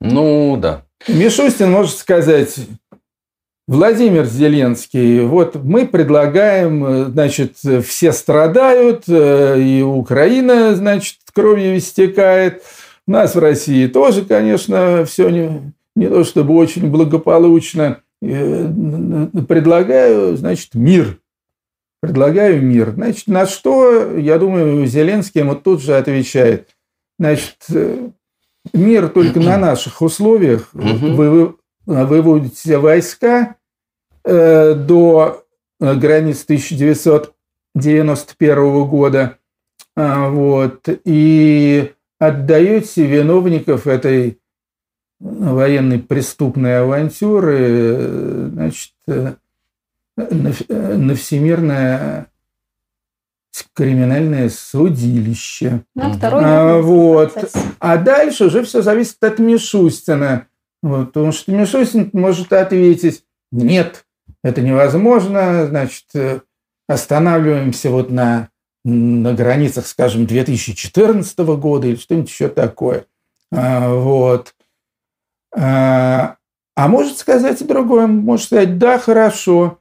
Ну, 0.00 0.56
да. 0.56 0.84
Мишустин 1.06 1.70
может 1.70 1.98
сказать, 1.98 2.56
Владимир 3.68 4.24
Зеленский, 4.24 5.20
вот 5.26 5.62
мы 5.62 5.86
предлагаем, 5.86 6.84
э, 6.86 7.04
значит, 7.10 7.58
все 7.84 8.12
страдают, 8.12 9.04
э, 9.08 9.60
и 9.60 9.82
Украина, 9.82 10.74
значит, 10.74 11.18
кровью 11.34 11.76
истекает. 11.76 12.62
У 13.06 13.10
нас 13.10 13.34
в 13.34 13.38
России 13.38 13.86
тоже, 13.86 14.24
конечно, 14.24 15.04
все 15.04 15.28
не, 15.28 15.74
не 15.94 16.08
то 16.08 16.24
чтобы 16.24 16.54
очень 16.54 16.90
благополучно. 16.90 18.00
Э, 18.22 19.26
предлагаю, 19.46 20.34
значит, 20.38 20.70
мир. 20.72 21.18
Предлагаю 22.00 22.62
мир. 22.62 22.92
Значит, 22.92 23.26
на 23.26 23.44
что, 23.44 24.16
я 24.16 24.38
думаю, 24.38 24.86
Зеленский 24.86 25.42
ему 25.42 25.54
тут 25.54 25.82
же 25.82 25.94
отвечает. 25.94 26.70
Значит, 27.18 27.56
мир 28.72 29.10
только 29.10 29.40
на 29.40 29.58
наших 29.58 30.00
условиях. 30.00 30.70
Вы 30.72 31.54
выводите 31.84 32.78
войска, 32.78 33.56
до 34.28 35.46
э, 35.80 35.94
границ 35.94 36.44
1991 36.44 38.84
года. 38.84 39.38
А, 39.96 40.28
вот, 40.28 40.86
и 41.04 41.94
отдаете 42.18 43.06
виновников 43.06 43.86
этой 43.86 44.38
военной 45.18 45.98
преступной 45.98 46.82
авантюры 46.82 48.50
значит, 48.52 48.92
э, 49.08 49.32
на 50.16 51.14
всемирное 51.14 52.26
криминальное 53.74 54.50
судилище. 54.50 55.84
На 55.94 56.12
второй 56.12 56.42
а, 56.44 56.80
вот. 56.80 57.36
а 57.78 57.96
дальше 57.96 58.46
уже 58.46 58.62
все 58.62 58.82
зависит 58.82 59.22
от 59.22 59.38
Мишустина. 59.38 60.46
Вот, 60.82 61.12
потому 61.12 61.32
что 61.32 61.52
Мишустин 61.52 62.10
может 62.12 62.52
ответить, 62.52 63.24
нет, 63.50 64.04
это 64.48 64.62
невозможно, 64.62 65.66
значит, 65.66 66.06
э, 66.14 66.40
останавливаемся 66.88 67.90
вот 67.90 68.10
на, 68.10 68.48
на 68.84 69.34
границах, 69.34 69.86
скажем, 69.86 70.26
2014 70.26 71.38
года 71.38 71.86
или 71.86 71.96
что-нибудь 71.96 72.30
еще 72.30 72.48
такое. 72.48 73.04
А, 73.52 73.92
вот. 73.94 74.54
А, 75.54 76.36
а 76.76 76.88
может 76.88 77.18
сказать 77.18 77.60
и 77.60 77.64
другое, 77.64 78.06
может 78.06 78.46
сказать, 78.46 78.78
да, 78.78 78.98
хорошо. 78.98 79.78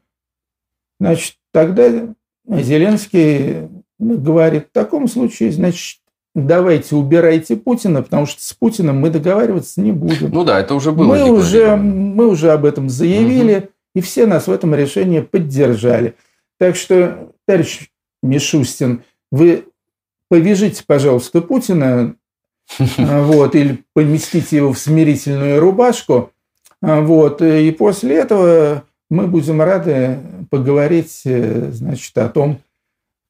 Значит, 0.99 1.35
тогда 1.51 2.13
Зеленский 2.47 3.69
говорит, 3.99 4.67
в 4.69 4.73
таком 4.73 5.07
случае, 5.07 5.51
значит, 5.51 5.99
давайте 6.33 6.95
убирайте 6.95 7.55
Путина, 7.55 8.01
потому 8.01 8.25
что 8.25 8.43
с 8.43 8.53
Путиным 8.53 8.99
мы 8.99 9.09
договариваться 9.09 9.81
не 9.81 9.91
будем. 9.91 10.31
Ну 10.31 10.43
да, 10.43 10.59
это 10.59 10.75
уже 10.75 10.91
было. 10.91 11.07
Мы, 11.07 11.29
уже, 11.29 11.75
мы 11.75 12.27
уже 12.27 12.51
об 12.51 12.65
этом 12.65 12.89
заявили. 12.89 13.57
Угу 13.57 13.67
и 13.97 14.01
все 14.01 14.27
нас 14.27 14.45
в 14.45 14.51
этом 14.51 14.75
решении 14.75 15.21
поддержали. 15.21 16.13
Так 16.59 16.75
что, 16.75 17.33
товарищ 17.47 17.89
Мишустин, 18.21 19.01
вы 19.31 19.65
повяжите, 20.29 20.83
пожалуйста, 20.85 21.41
Путина, 21.41 22.15
а, 22.99 23.23
вот, 23.23 23.55
или 23.55 23.83
поместите 23.93 24.57
его 24.57 24.71
в 24.71 24.77
смирительную 24.77 25.59
рубашку, 25.59 26.31
а, 26.79 27.01
вот, 27.01 27.41
и 27.41 27.71
после 27.71 28.17
этого 28.17 28.83
мы 29.09 29.25
будем 29.25 29.63
рады 29.63 30.19
поговорить, 30.51 31.21
э, 31.25 31.71
значит, 31.71 32.15
о 32.19 32.29
том, 32.29 32.59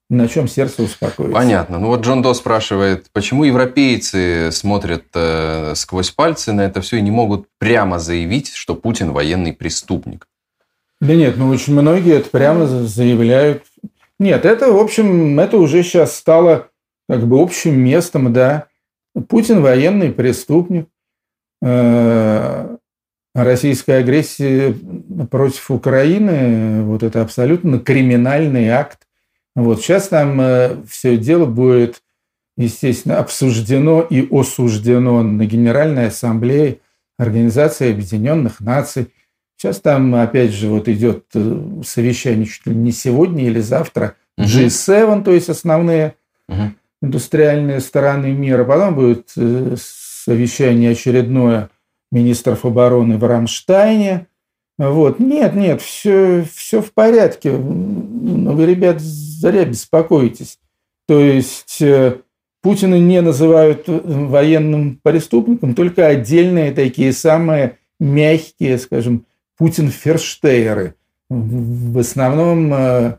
на 0.09 0.28
чем 0.28 0.49
сердце 0.49 0.84
успокоится. 0.84 1.34
Понятно. 1.34 1.80
Ну 1.80 1.88
вот 1.88 2.01
Джон 2.01 2.22
До 2.22 2.34
спрашивает, 2.34 3.07
почему 3.13 3.45
европейцы 3.45 4.51
смотрят 4.51 5.05
э, 5.13 5.76
сквозь 5.76 6.11
пальцы 6.11 6.51
на 6.51 6.61
это 6.61 6.82
все 6.82 6.97
и 6.97 7.01
не 7.01 7.11
могут 7.11 7.47
прямо 7.57 7.99
заявить, 7.99 8.51
что 8.53 8.76
Путин 8.76 9.13
военный 9.13 9.53
преступник? 9.53 10.28
Да 10.99 11.15
нет, 11.15 11.37
ну 11.37 11.49
очень 11.49 11.73
многие 11.73 12.15
это 12.15 12.29
прямо 12.29 12.65
заявляют. 12.65 13.63
Нет, 14.19 14.45
это, 14.45 14.71
в 14.71 14.77
общем, 14.77 15.39
это 15.39 15.57
уже 15.57 15.83
сейчас 15.83 16.15
стало 16.15 16.69
как 17.07 17.27
бы 17.27 17.41
общим 17.41 17.79
местом, 17.79 18.33
да. 18.33 18.67
Путин 19.29 19.61
военный 19.61 20.11
преступник. 20.11 20.87
Э, 21.61 22.77
российская 23.33 23.97
агрессия 23.97 24.75
против 25.29 25.71
Украины, 25.71 26.83
вот 26.83 27.03
это 27.03 27.21
абсолютно 27.21 27.79
криминальный 27.79 28.69
акт. 28.69 29.07
Вот 29.55 29.81
сейчас 29.81 30.07
там 30.07 30.39
э, 30.41 30.77
все 30.87 31.17
дело 31.17 31.45
будет 31.45 32.01
естественно, 32.57 33.19
обсуждено 33.19 34.01
и 34.01 34.27
осуждено 34.31 35.21
на 35.23 35.45
Генеральной 35.45 36.07
Ассамблее 36.07 36.79
Организации 37.17 37.91
Объединенных 37.91 38.59
Наций. 38.59 39.13
Сейчас 39.57 39.81
там, 39.81 40.13
опять 40.13 40.51
же, 40.51 40.67
вот 40.67 40.87
идет 40.87 41.25
э, 41.33 41.61
совещание 41.83 42.45
чуть 42.45 42.67
ли 42.67 42.75
не 42.75 42.91
сегодня 42.91 43.45
или 43.45 43.59
завтра. 43.59 44.15
G7, 44.39 45.23
то 45.23 45.31
есть 45.31 45.49
основные 45.49 46.13
угу. 46.47 46.73
индустриальные 47.01 47.79
стороны 47.79 48.33
мира. 48.33 48.63
Потом 48.65 48.93
будет 48.93 49.31
э, 49.35 49.75
совещание 49.79 50.91
очередное 50.91 51.71
министров 52.11 52.65
обороны 52.65 53.17
в 53.17 53.23
Рамштайне. 53.23 54.27
Вот. 54.77 55.19
Нет, 55.19 55.55
нет, 55.55 55.81
все, 55.81 56.45
все 56.53 56.83
в 56.83 56.93
порядке. 56.93 57.51
Ну, 57.51 58.53
вы, 58.53 58.67
ребят, 58.67 59.01
зря 59.01 59.65
беспокоитесь. 59.65 60.59
То 61.07 61.19
есть 61.19 61.81
э, 61.81 62.17
Путина 62.61 62.99
не 62.99 63.21
называют 63.21 63.85
военным 63.87 64.99
преступником, 65.01 65.73
только 65.73 66.05
отдельные 66.05 66.73
такие 66.73 67.11
самые 67.11 67.79
мягкие, 67.99 68.77
скажем, 68.77 69.25
Путин-ферштейеры. 69.57 70.95
В 71.29 71.99
основном 71.99 72.73
э, 72.73 73.17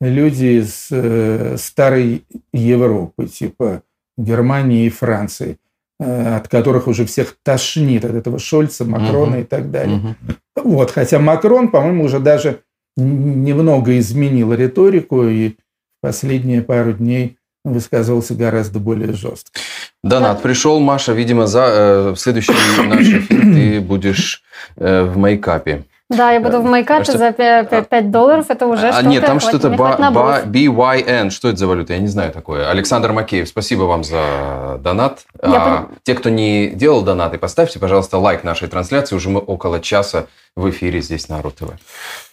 люди 0.00 0.60
из 0.60 0.88
э, 0.90 1.56
старой 1.58 2.24
Европы, 2.52 3.26
типа 3.26 3.82
Германии 4.16 4.86
и 4.86 4.90
Франции, 4.90 5.58
э, 5.98 6.36
от 6.36 6.48
которых 6.48 6.86
уже 6.86 7.04
всех 7.06 7.36
тошнит, 7.42 8.04
от 8.04 8.14
этого 8.14 8.38
Шольца, 8.38 8.84
Макрона 8.84 9.36
угу. 9.36 9.40
и 9.40 9.44
так 9.44 9.70
далее. 9.70 9.96
Угу. 9.96 10.68
Вот, 10.70 10.90
хотя 10.90 11.18
Макрон, 11.18 11.70
по-моему, 11.70 12.04
уже 12.04 12.20
даже 12.20 12.60
немного 12.96 13.98
изменил 13.98 14.52
риторику 14.52 15.24
и 15.24 15.56
последние 16.00 16.62
пару 16.62 16.92
дней 16.92 17.38
высказывался 17.64 18.34
гораздо 18.34 18.78
более 18.78 19.12
жестко. 19.12 19.60
Донат 20.02 20.42
пришел, 20.42 20.80
Маша, 20.80 21.12
видимо, 21.12 21.46
за 21.46 21.60
э, 21.60 22.10
в 22.12 22.16
следующий 22.16 22.52
наш 22.86 23.06
эфир 23.06 23.40
ты 23.42 23.80
будешь 23.80 24.42
э, 24.76 25.02
в 25.02 25.18
мейкапе. 25.18 25.84
Да, 26.10 26.32
я 26.32 26.40
буду 26.40 26.60
в 26.60 26.64
майкапе 26.64 27.12
за 27.12 27.32
5 27.32 28.10
долларов, 28.10 28.46
это 28.48 28.66
уже 28.66 28.88
а, 28.88 28.92
что-то. 28.92 29.08
Нет, 29.08 29.24
там 29.24 29.38
что-то 29.38 29.68
BYN, 29.68 31.30
что 31.30 31.48
это 31.48 31.56
за 31.56 31.66
валюта, 31.68 31.92
я 31.92 32.00
не 32.00 32.08
знаю 32.08 32.32
такое. 32.32 32.68
Александр 32.68 33.12
Макеев, 33.12 33.48
спасибо 33.48 33.84
вам 33.84 34.02
за 34.02 34.80
донат. 34.80 35.20
А, 35.40 35.86
те, 36.02 36.14
кто 36.14 36.28
не 36.28 36.70
делал 36.70 37.02
донаты, 37.02 37.38
поставьте, 37.38 37.78
пожалуйста, 37.78 38.18
лайк 38.18 38.42
нашей 38.42 38.66
трансляции, 38.66 39.14
уже 39.14 39.30
мы 39.30 39.40
около 39.40 39.78
часа 39.80 40.26
в 40.56 40.68
эфире 40.70 41.00
здесь 41.00 41.28
на 41.28 41.40
РУ-ТВ. 41.42 41.70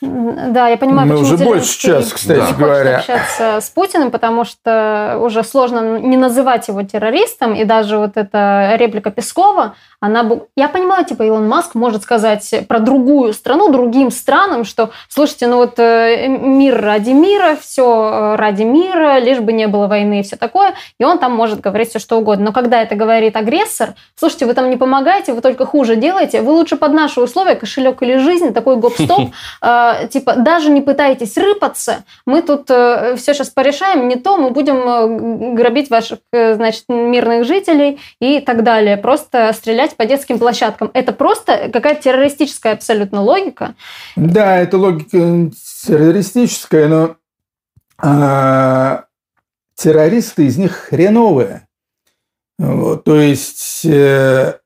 Да, 0.02 0.68
я 0.70 0.78
понимаю, 0.78 1.08
Мы 1.08 1.18
почему 1.18 1.36
уже 1.36 1.46
больше 1.46 1.80
часа, 1.80 2.16
кстати 2.16 2.40
да. 2.40 2.54
говоря. 2.58 2.98
общаться 2.98 3.60
с 3.62 3.70
Путиным, 3.70 4.10
потому 4.10 4.44
что 4.44 5.20
уже 5.22 5.44
сложно 5.44 6.00
не 6.00 6.18
называть 6.18 6.68
его 6.68 6.82
террористом, 6.82 7.54
и 7.54 7.64
даже 7.64 7.98
вот 7.98 8.18
эта 8.18 8.76
реплика 8.80 9.12
Пескова, 9.12 9.76
она... 10.00 10.28
Я 10.56 10.68
понимаю, 10.68 11.06
типа, 11.06 11.24
Илон 11.24 11.48
Маск 11.48 11.76
может 11.76 12.02
сказать 12.02 12.66
про 12.68 12.80
другую 12.80 13.34
страну, 13.34 13.67
другим 13.72 14.12
странам, 14.12 14.66
что, 14.66 14.92
слушайте, 15.10 15.48
ну 15.48 15.58
вот 15.58 15.80
э, 15.80 16.28
мир 16.28 16.80
ради 16.82 17.12
мира, 17.12 17.58
все 17.60 17.84
э, 17.84 18.36
ради 18.36 18.64
мира, 18.64 19.20
лишь 19.20 19.40
бы 19.40 19.54
не 19.54 19.68
было 19.68 19.88
войны 19.88 20.20
и 20.20 20.24
все 20.24 20.36
такое, 20.36 20.74
и 21.00 21.04
он 21.04 21.20
там 21.20 21.36
может 21.36 21.60
говорить 21.60 21.90
все 21.90 22.00
что 22.00 22.18
угодно. 22.18 22.46
Но 22.46 22.52
когда 22.54 22.82
это 22.82 22.96
говорит 22.96 23.36
агрессор, 23.36 23.96
слушайте, 24.16 24.46
вы 24.46 24.54
там 24.54 24.70
не 24.70 24.78
помогаете, 24.78 25.34
вы 25.34 25.42
только 25.42 25.66
хуже 25.66 25.96
делаете, 25.96 26.42
вы 26.42 26.52
лучше 26.52 26.76
под 26.76 26.94
наши 26.94 27.22
условия 27.22 27.56
кошелек 27.56 28.02
или 28.02 28.18
жизнь, 28.18 28.54
такой 28.54 28.78
гоп-стоп, 28.78 29.30
э, 29.62 30.08
типа, 30.10 30.36
даже 30.36 30.70
не 30.70 30.82
пытайтесь 30.82 31.38
рыпаться, 31.38 32.04
мы 32.26 32.42
тут 32.42 32.66
все 32.66 33.18
сейчас 33.18 33.50
порешаем, 33.50 34.08
не 34.08 34.16
то 34.16 34.38
мы 34.38 34.52
будем 34.52 35.56
грабить 35.56 35.90
ваших, 35.90 36.20
значит, 36.32 36.86
мирных 36.88 37.46
жителей 37.46 38.00
и 38.20 38.40
так 38.40 38.64
далее, 38.64 38.98
просто 38.98 39.52
стрелять 39.54 39.96
по 39.96 40.06
детским 40.06 40.40
площадкам. 40.40 40.92
Это 40.94 41.12
просто 41.12 41.70
какая-то 41.72 42.04
террористическая 42.04 42.74
абсолютно 42.74 43.22
логика. 43.22 43.57
Да, 44.16 44.58
это 44.58 44.78
логика 44.78 45.52
террористическая, 45.86 46.88
но 46.88 47.18
а, 47.98 49.06
террористы 49.76 50.46
из 50.46 50.58
них 50.58 50.74
хреновые. 50.74 51.68
Вот, 52.60 53.04
то 53.04 53.20
есть 53.20 53.86
э, 53.86 54.60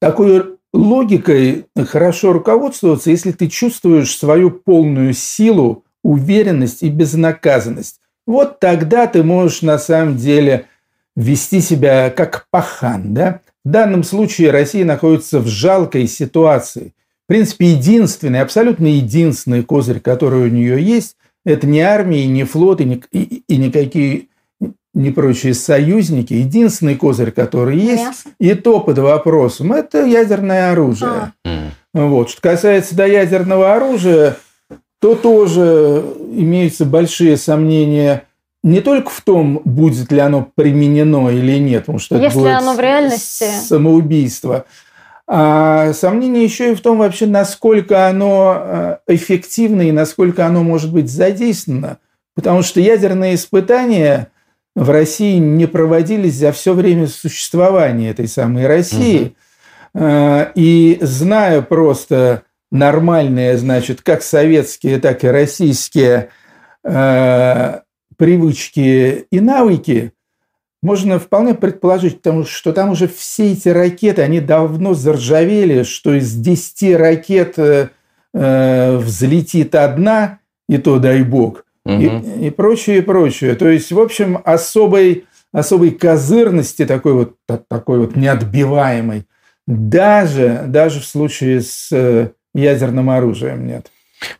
такой 0.00 0.58
логикой 0.72 1.66
хорошо 1.86 2.32
руководствоваться, 2.32 3.10
если 3.10 3.32
ты 3.32 3.48
чувствуешь 3.48 4.16
свою 4.16 4.50
полную 4.50 5.14
силу, 5.14 5.84
уверенность 6.02 6.82
и 6.82 6.90
безнаказанность. 6.90 8.00
Вот 8.26 8.60
тогда 8.60 9.06
ты 9.06 9.22
можешь 9.22 9.62
на 9.62 9.78
самом 9.78 10.16
деле 10.16 10.66
вести 11.16 11.60
себя 11.60 12.10
как 12.10 12.46
пахан. 12.50 13.14
Да? 13.14 13.40
В 13.64 13.70
данном 13.70 14.02
случае 14.02 14.50
Россия 14.50 14.84
находится 14.84 15.38
в 15.40 15.46
жалкой 15.46 16.06
ситуации. 16.08 16.94
В 17.24 17.28
принципе, 17.28 17.66
единственный, 17.66 18.40
абсолютно 18.40 18.86
единственный 18.86 19.62
козырь, 19.62 20.00
который 20.00 20.42
у 20.42 20.48
нее 20.48 20.82
есть, 20.82 21.16
это 21.44 21.66
не 21.66 21.80
армия, 21.80 22.26
не 22.26 22.44
флот 22.44 22.80
и, 22.80 22.84
не, 22.84 23.02
и, 23.12 23.42
и 23.46 23.56
никакие 23.56 24.26
не 24.94 25.10
прочие 25.10 25.54
союзники. 25.54 26.34
Единственный 26.34 26.96
козырь, 26.96 27.30
который 27.30 27.78
есть, 27.78 28.04
Мясо. 28.04 28.28
и 28.38 28.54
то 28.54 28.80
под 28.80 28.98
вопросом, 28.98 29.72
это 29.72 30.04
ядерное 30.04 30.72
оружие. 30.72 31.32
А. 31.44 31.70
Вот. 31.94 32.30
Что 32.30 32.42
касается 32.42 32.94
до 32.94 33.06
ядерного 33.06 33.74
оружия, 33.74 34.36
то 35.00 35.14
тоже 35.14 36.04
имеются 36.32 36.84
большие 36.84 37.36
сомнения 37.36 38.24
не 38.62 38.80
только 38.80 39.10
в 39.10 39.20
том, 39.20 39.60
будет 39.64 40.12
ли 40.12 40.20
оно 40.20 40.48
применено 40.54 41.28
или 41.30 41.58
нет, 41.58 41.80
потому 41.82 41.98
что 41.98 42.16
Если 42.16 42.28
это 42.28 42.38
будет 42.38 42.52
оно 42.52 42.74
в 42.74 42.80
реальности 42.80 43.46
самоубийство, 43.62 44.64
а 45.26 45.92
сомнение 45.92 46.44
еще 46.44 46.72
и 46.72 46.74
в 46.74 46.80
том 46.80 46.98
вообще, 46.98 47.26
насколько 47.26 48.08
оно 48.08 48.56
э, 48.56 48.96
эффективно 49.08 49.82
и 49.82 49.92
насколько 49.92 50.46
оно 50.46 50.62
может 50.62 50.92
быть 50.92 51.10
задействовано, 51.10 51.98
потому 52.34 52.62
что 52.62 52.80
ядерные 52.80 53.34
испытания 53.34 54.28
в 54.74 54.90
России 54.90 55.38
не 55.38 55.66
проводились 55.66 56.34
за 56.34 56.52
все 56.52 56.74
время 56.74 57.06
существования 57.06 58.10
этой 58.10 58.28
самой 58.28 58.66
России. 58.66 59.34
Угу. 59.94 60.04
И 60.54 60.98
зная 61.02 61.60
просто 61.60 62.44
нормальные, 62.70 63.58
значит, 63.58 64.00
как 64.00 64.22
советские, 64.22 64.98
так 64.98 65.22
и 65.24 65.28
российские 65.28 66.30
э, 66.82 67.80
привычки 68.16 69.26
и 69.30 69.40
навыки, 69.40 70.12
можно 70.82 71.18
вполне 71.18 71.54
предположить, 71.54 72.18
потому 72.18 72.44
что 72.44 72.72
там 72.72 72.90
уже 72.90 73.06
все 73.06 73.52
эти 73.52 73.68
ракеты, 73.68 74.22
они 74.22 74.40
давно 74.40 74.94
заржавели, 74.94 75.84
что 75.84 76.14
из 76.14 76.34
10 76.34 76.96
ракет 76.96 77.54
э, 77.58 77.90
э, 78.34 78.96
взлетит 78.96 79.74
одна, 79.74 80.40
и 80.68 80.78
то 80.78 80.98
дай 80.98 81.22
бог, 81.22 81.64
угу. 81.84 81.94
и, 81.94 82.46
и 82.46 82.50
прочее, 82.50 82.98
и 82.98 83.02
прочее. 83.02 83.54
То 83.54 83.68
есть, 83.68 83.92
в 83.92 84.00
общем, 84.00 84.40
особой, 84.44 85.24
особой 85.52 85.92
козырности 85.92 86.84
такой 86.84 87.12
вот, 87.12 87.36
такой 87.68 88.00
вот 88.00 88.16
неотбиваемой 88.16 89.26
даже, 89.66 90.64
даже 90.66 91.00
в 91.00 91.04
случае 91.04 91.60
с 91.60 91.88
э, 91.92 92.30
ядерным 92.54 93.10
оружием 93.10 93.66
нет. 93.66 93.90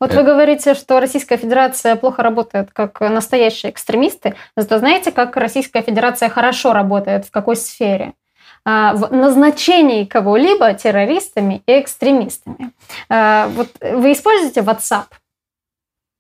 Вот 0.01 0.14
вы 0.14 0.22
говорите, 0.22 0.74
что 0.74 1.01
Российская 1.01 1.37
Федерация 1.37 1.97
плохо 1.97 2.22
работает 2.22 2.70
как 2.72 3.01
настоящие 3.01 3.72
экстремисты. 3.72 4.35
Зато 4.57 4.78
знаете, 4.78 5.12
как 5.12 5.37
Российская 5.37 5.83
Федерация 5.83 6.28
хорошо 6.28 6.72
работает, 6.72 7.26
в 7.26 7.30
какой 7.30 7.57
сфере? 7.57 8.12
А, 8.64 8.95
в 8.95 9.12
назначении 9.12 10.05
кого-либо 10.05 10.72
террористами 10.74 11.62
и 11.66 11.80
экстремистами. 11.80 12.70
А, 13.09 13.49
вот 13.49 13.68
вы 13.80 14.12
используете 14.12 14.61
WhatsApp? 14.61 15.07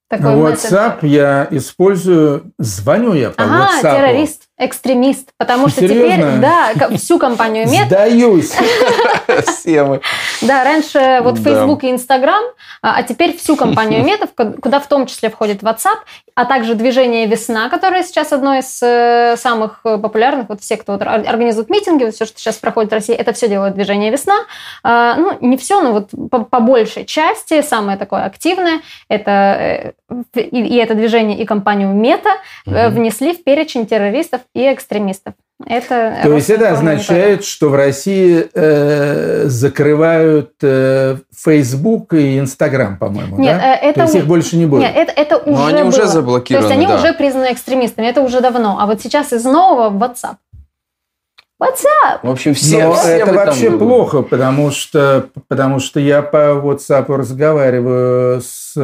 Такой 0.08 0.34
WhatsApp 0.34 0.98
я 1.06 1.46
использую, 1.50 2.52
звоню 2.58 3.14
я 3.14 3.30
по 3.30 3.44
ага, 3.44 3.70
WhatsApp. 3.70 3.96
террорист 3.96 4.42
экстремист, 4.66 5.30
потому 5.36 5.68
что 5.68 5.80
Серьезно? 5.80 6.06
теперь, 6.06 6.40
да, 6.40 6.96
всю 6.96 7.18
компанию 7.18 7.68
Мета... 7.68 7.86
Сдаюсь. 7.86 8.52
Все 9.46 9.84
мы. 9.84 10.00
Да, 10.40 10.64
раньше 10.64 11.20
вот 11.22 11.38
Facebook 11.38 11.84
и 11.84 11.90
Instagram, 11.90 12.42
а, 12.82 12.96
а 12.96 13.02
теперь 13.02 13.36
всю 13.36 13.56
компанию 13.56 14.04
Мета, 14.04 14.28
куда 14.60 14.80
в 14.80 14.86
том 14.86 15.06
числе 15.06 15.30
входит 15.30 15.62
WhatsApp, 15.62 15.98
а 16.34 16.44
также 16.44 16.74
движение 16.74 17.26
«Весна», 17.26 17.68
которое 17.68 18.02
сейчас 18.02 18.32
одно 18.32 18.54
из 18.54 18.80
э, 18.82 19.36
самых 19.36 19.82
популярных. 19.82 20.48
Вот 20.48 20.60
все, 20.62 20.76
кто 20.76 20.94
организует 20.94 21.68
митинги, 21.68 22.04
вот 22.04 22.14
все, 22.14 22.24
что 22.24 22.38
сейчас 22.38 22.56
проходит 22.56 22.90
в 22.90 22.94
России, 22.94 23.14
это 23.14 23.32
все 23.32 23.48
делает 23.48 23.74
движение 23.74 24.10
«Весна». 24.10 24.36
А, 24.82 25.16
ну, 25.16 25.36
не 25.40 25.56
все, 25.56 25.80
но 25.82 25.92
вот 25.92 26.10
по, 26.30 26.60
большей 26.60 27.04
части, 27.04 27.60
самое 27.62 27.98
такое 27.98 28.24
активное, 28.24 28.80
это 29.08 29.30
э, 29.30 29.92
и, 30.34 30.76
это 30.76 30.94
движение, 30.94 31.38
и 31.38 31.44
компанию 31.44 31.88
Мета 31.88 32.30
внесли 32.66 33.34
в 33.34 33.44
перечень 33.44 33.86
террористов 33.86 34.42
и 34.54 34.72
экстремистов. 34.72 35.34
Это 35.64 36.18
То 36.24 36.34
есть 36.34 36.50
это 36.50 36.70
означает, 36.72 37.44
что 37.44 37.68
в 37.68 37.74
России 37.76 38.48
э, 38.52 39.44
закрывают 39.46 40.54
э, 40.60 41.18
Facebook 41.36 42.14
и 42.14 42.38
Instagram, 42.38 42.98
по-моему, 42.98 43.38
Нет, 43.38 43.58
да? 43.58 43.76
это 43.76 44.00
То 44.00 44.02
есть 44.02 44.14
их 44.16 44.26
больше 44.26 44.56
не 44.56 44.66
будет. 44.66 44.82
Нет, 44.82 44.94
это, 44.96 45.12
это 45.12 45.36
уже 45.38 45.52
Но 45.52 45.66
они 45.66 45.78
было. 45.82 45.88
уже 45.88 46.06
заблокированы, 46.06 46.66
То 46.68 46.74
есть 46.74 46.84
они 46.84 46.88
да. 46.88 46.96
уже 47.00 47.12
признаны 47.14 47.52
экстремистами, 47.52 48.06
это 48.06 48.22
уже 48.22 48.40
давно. 48.40 48.78
А 48.80 48.86
вот 48.86 49.00
сейчас 49.02 49.32
из 49.32 49.44
нового 49.44 49.90
WhatsApp. 49.90 50.36
WhatsApp! 51.62 52.18
В 52.24 52.30
общем, 52.30 52.54
все, 52.54 52.88
Но 52.88 52.94
все 52.94 53.08
это 53.18 53.26
вы 53.26 53.36
там- 53.36 53.46
вообще 53.46 53.70
плохо, 53.70 54.22
потому 54.22 54.72
что, 54.72 55.28
потому 55.46 55.78
что 55.78 56.00
я 56.00 56.22
по 56.22 56.54
WhatsApp 56.60 57.06
разговариваю 57.14 58.40
с, 58.40 58.74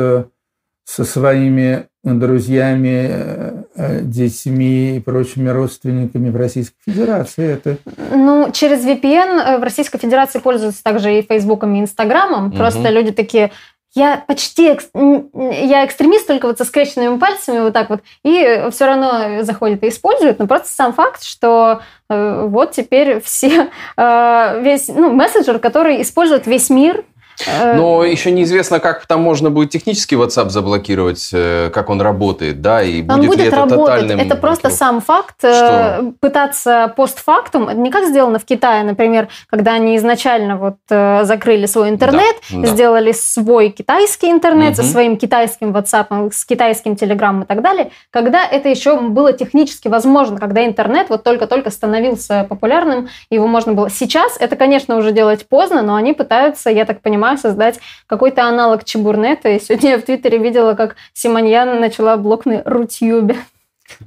со 0.85 1.05
своими 1.05 1.88
друзьями, 2.05 3.07
э, 3.11 3.63
э, 3.75 4.01
детьми 4.03 4.97
и 4.97 5.01
прочими 5.01 5.49
родственниками 5.49 6.31
в 6.31 6.37
Российской 6.37 6.77
Федерации. 6.87 7.53
Это 7.55 7.77
Ну, 8.15 8.51
через 8.53 8.85
VPN 8.85 9.41
э, 9.41 9.59
в 9.59 9.63
Российской 9.63 9.99
Федерации 9.99 10.39
пользуются 10.39 10.83
также 10.83 11.19
и 11.19 11.23
Фейсбуком, 11.23 11.75
и 11.75 11.81
Инстаграмом. 11.81 12.47
Мгм. 12.49 12.57
Просто 12.57 12.89
люди 12.91 13.11
такие, 13.13 13.51
я 13.95 14.23
почти, 14.27 14.69
экс- 14.69 14.91
я 14.95 15.85
экстремист 15.85 16.27
только 16.27 16.47
вот 16.47 16.59
со 16.59 16.65
скрещенными 16.65 17.19
пальцами 17.19 17.61
вот 17.61 17.73
так 17.73 17.91
вот, 17.91 18.01
и 18.23 18.67
все 18.71 18.87
равно 18.87 19.43
заходят 19.43 19.83
и 19.83 19.89
используют. 19.89 20.39
Но 20.39 20.47
просто 20.47 20.69
сам 20.69 20.93
факт, 20.93 21.23
что 21.25 21.81
э, 22.09 22.47
вот 22.47 22.73
теперь 22.73 23.21
все, 23.21 23.69
э, 23.97 24.61
весь, 24.63 24.89
ну, 24.89 25.11
мессенджер, 25.13 25.59
который 25.59 26.01
использует 26.03 26.47
весь 26.47 26.71
мир, 26.71 27.05
Но 27.47 28.05
еще 28.05 28.31
неизвестно, 28.31 28.81
как 28.81 29.07
там 29.07 29.21
можно 29.23 29.51
будет 29.51 29.71
технически 29.71 30.15
WhatsApp 30.15 30.49
заблокировать, 30.51 31.31
э, 31.33 31.71
как 31.73 31.91
он 31.91 32.01
работает, 32.01 32.61
да, 32.61 32.83
и 32.83 33.01
Он 33.03 33.07
будет, 33.07 33.21
ли 33.23 33.29
будет 33.29 33.47
это 33.47 33.57
работать. 33.57 33.79
тотальным... 33.79 34.21
Это 34.21 34.35
просто 34.37 34.71
сам 34.71 35.01
факт 35.01 35.37
э, 35.43 35.53
Что? 35.53 36.13
пытаться 36.21 36.93
постфактум. 36.97 37.69
Это 37.69 37.79
не 37.79 37.91
как 37.91 38.07
сделано 38.07 38.39
в 38.39 38.45
Китае, 38.45 38.83
например, 38.85 39.29
когда 39.49 39.73
они 39.75 39.97
изначально 39.97 40.57
вот 40.57 40.77
э, 40.91 41.25
закрыли 41.25 41.67
свой 41.67 41.91
интернет, 41.91 42.37
Да, 42.51 42.61
да. 42.63 42.67
сделали 42.67 43.13
свой 43.13 43.69
китайский 43.71 44.31
интернет 44.31 44.77
со 44.77 44.83
Мгм. 44.83 44.91
своим 44.91 45.17
китайским 45.17 45.71
WhatsApp, 45.77 46.33
с 46.33 46.45
китайским 46.45 46.93
Telegram 46.95 47.43
и 47.43 47.47
так 47.47 47.63
далее, 47.63 47.91
когда 48.11 48.45
это 48.45 48.69
еще 48.69 48.99
было 48.99 49.33
технически 49.33 49.89
возможно, 49.89 50.39
когда 50.39 50.65
интернет 50.65 51.09
вот 51.09 51.23
только-только 51.25 51.71
становился 51.71 52.47
популярным, 52.49 53.09
его 53.31 53.47
можно 53.47 53.73
было. 53.73 53.91
Сейчас 53.91 54.37
это, 54.39 54.57
конечно, 54.57 54.97
уже 54.97 55.13
делать 55.13 55.47
поздно, 55.49 55.83
но 55.83 55.95
они 55.95 56.13
пытаются, 56.13 56.71
я 56.71 56.85
так 56.85 57.01
понимаю, 57.01 57.28
создать 57.37 57.81
какой-то 58.07 58.45
аналог 58.49 58.85
Чебурнета. 58.85 59.51
И 59.51 59.61
сегодня 59.61 59.91
я 59.91 59.99
в 59.99 60.03
Твиттере 60.03 60.39
видела, 60.39 60.75
как 60.75 60.97
Симоньян 61.13 61.81
начала 61.81 62.17
блог 62.17 62.47
на 62.47 62.63
Рутюбе. 62.65 63.37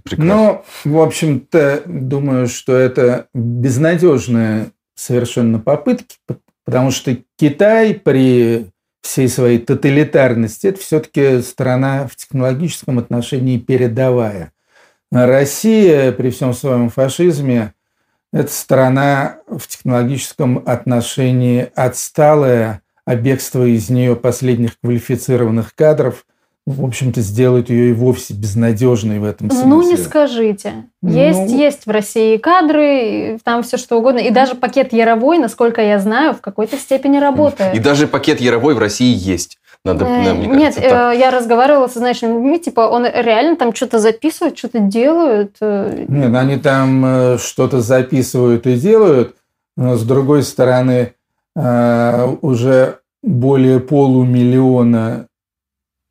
Прекрасно. 0.03 0.25
Ну, 0.25 0.63
в 0.85 0.99
общем-то, 0.99 1.83
думаю, 1.85 2.47
что 2.47 2.75
это 2.75 3.27
безнадежные 3.33 4.71
совершенно 4.95 5.59
попытки, 5.59 6.17
потому 6.65 6.91
что 6.91 7.17
Китай 7.37 7.93
при 7.95 8.67
всей 9.01 9.27
своей 9.27 9.57
тоталитарности 9.57 10.67
это 10.67 10.79
все-таки 10.79 11.41
страна 11.41 12.07
в 12.07 12.15
технологическом 12.15 12.99
отношении 12.99 13.57
передовая. 13.57 14.51
Россия 15.11 16.11
при 16.11 16.29
всем 16.29 16.53
своем 16.53 16.89
фашизме 16.89 17.73
это 18.31 18.51
страна 18.51 19.39
в 19.47 19.67
технологическом 19.67 20.63
отношении 20.65 21.69
отсталая, 21.75 22.81
а 23.05 23.15
бегство 23.15 23.65
из 23.65 23.89
нее 23.89 24.15
последних 24.15 24.79
квалифицированных 24.79 25.75
кадров 25.75 26.25
в 26.67 26.85
общем-то, 26.85 27.21
сделает 27.21 27.69
ее 27.69 27.89
и 27.89 27.93
вовсе 27.93 28.33
безнадежной 28.35 29.19
в 29.19 29.23
этом 29.23 29.49
смысле. 29.49 29.67
Ну, 29.67 29.81
не 29.81 29.97
скажите. 29.97 30.73
Ну. 31.01 31.11
Есть, 31.11 31.51
есть 31.51 31.85
в 31.87 31.89
России 31.89 32.37
кадры, 32.37 33.39
там 33.43 33.63
все 33.63 33.77
что 33.77 33.97
угодно. 33.97 34.19
И 34.19 34.29
даже 34.29 34.53
пакет 34.53 34.93
Яровой, 34.93 35.39
насколько 35.39 35.81
я 35.81 35.99
знаю, 35.99 36.33
в 36.33 36.41
какой-то 36.41 36.77
степени 36.77 37.17
работает. 37.17 37.75
И 37.75 37.79
даже 37.79 38.07
пакет 38.07 38.39
Яровой 38.39 38.75
в 38.75 38.79
России 38.79 39.13
есть. 39.17 39.57
Надо, 39.83 40.05
Э, 40.05 40.33
мне 40.35 40.45
Нет, 40.45 40.75
кажется, 40.75 40.81
так. 40.81 41.15
э, 41.15 41.19
я 41.19 41.31
разговаривала 41.31 41.87
со 41.87 41.97
значимыми 41.97 42.35
людьми, 42.35 42.59
типа, 42.59 42.81
он 42.81 43.07
реально 43.07 43.55
там 43.55 43.73
что-то 43.73 43.97
записывает, 43.97 44.55
что-то 44.55 44.77
делают. 44.79 45.55
э, 45.59 46.05
Нет, 46.07 46.35
они 46.35 46.57
там 46.57 47.03
э, 47.03 47.37
что-то 47.39 47.81
записывают 47.81 48.67
и 48.67 48.75
делают, 48.75 49.35
но 49.75 49.95
с 49.95 50.03
другой 50.03 50.43
стороны, 50.43 50.91
э, 50.91 51.11
уже 51.55 52.99
более 53.23 53.79
полумиллиона 53.79 55.27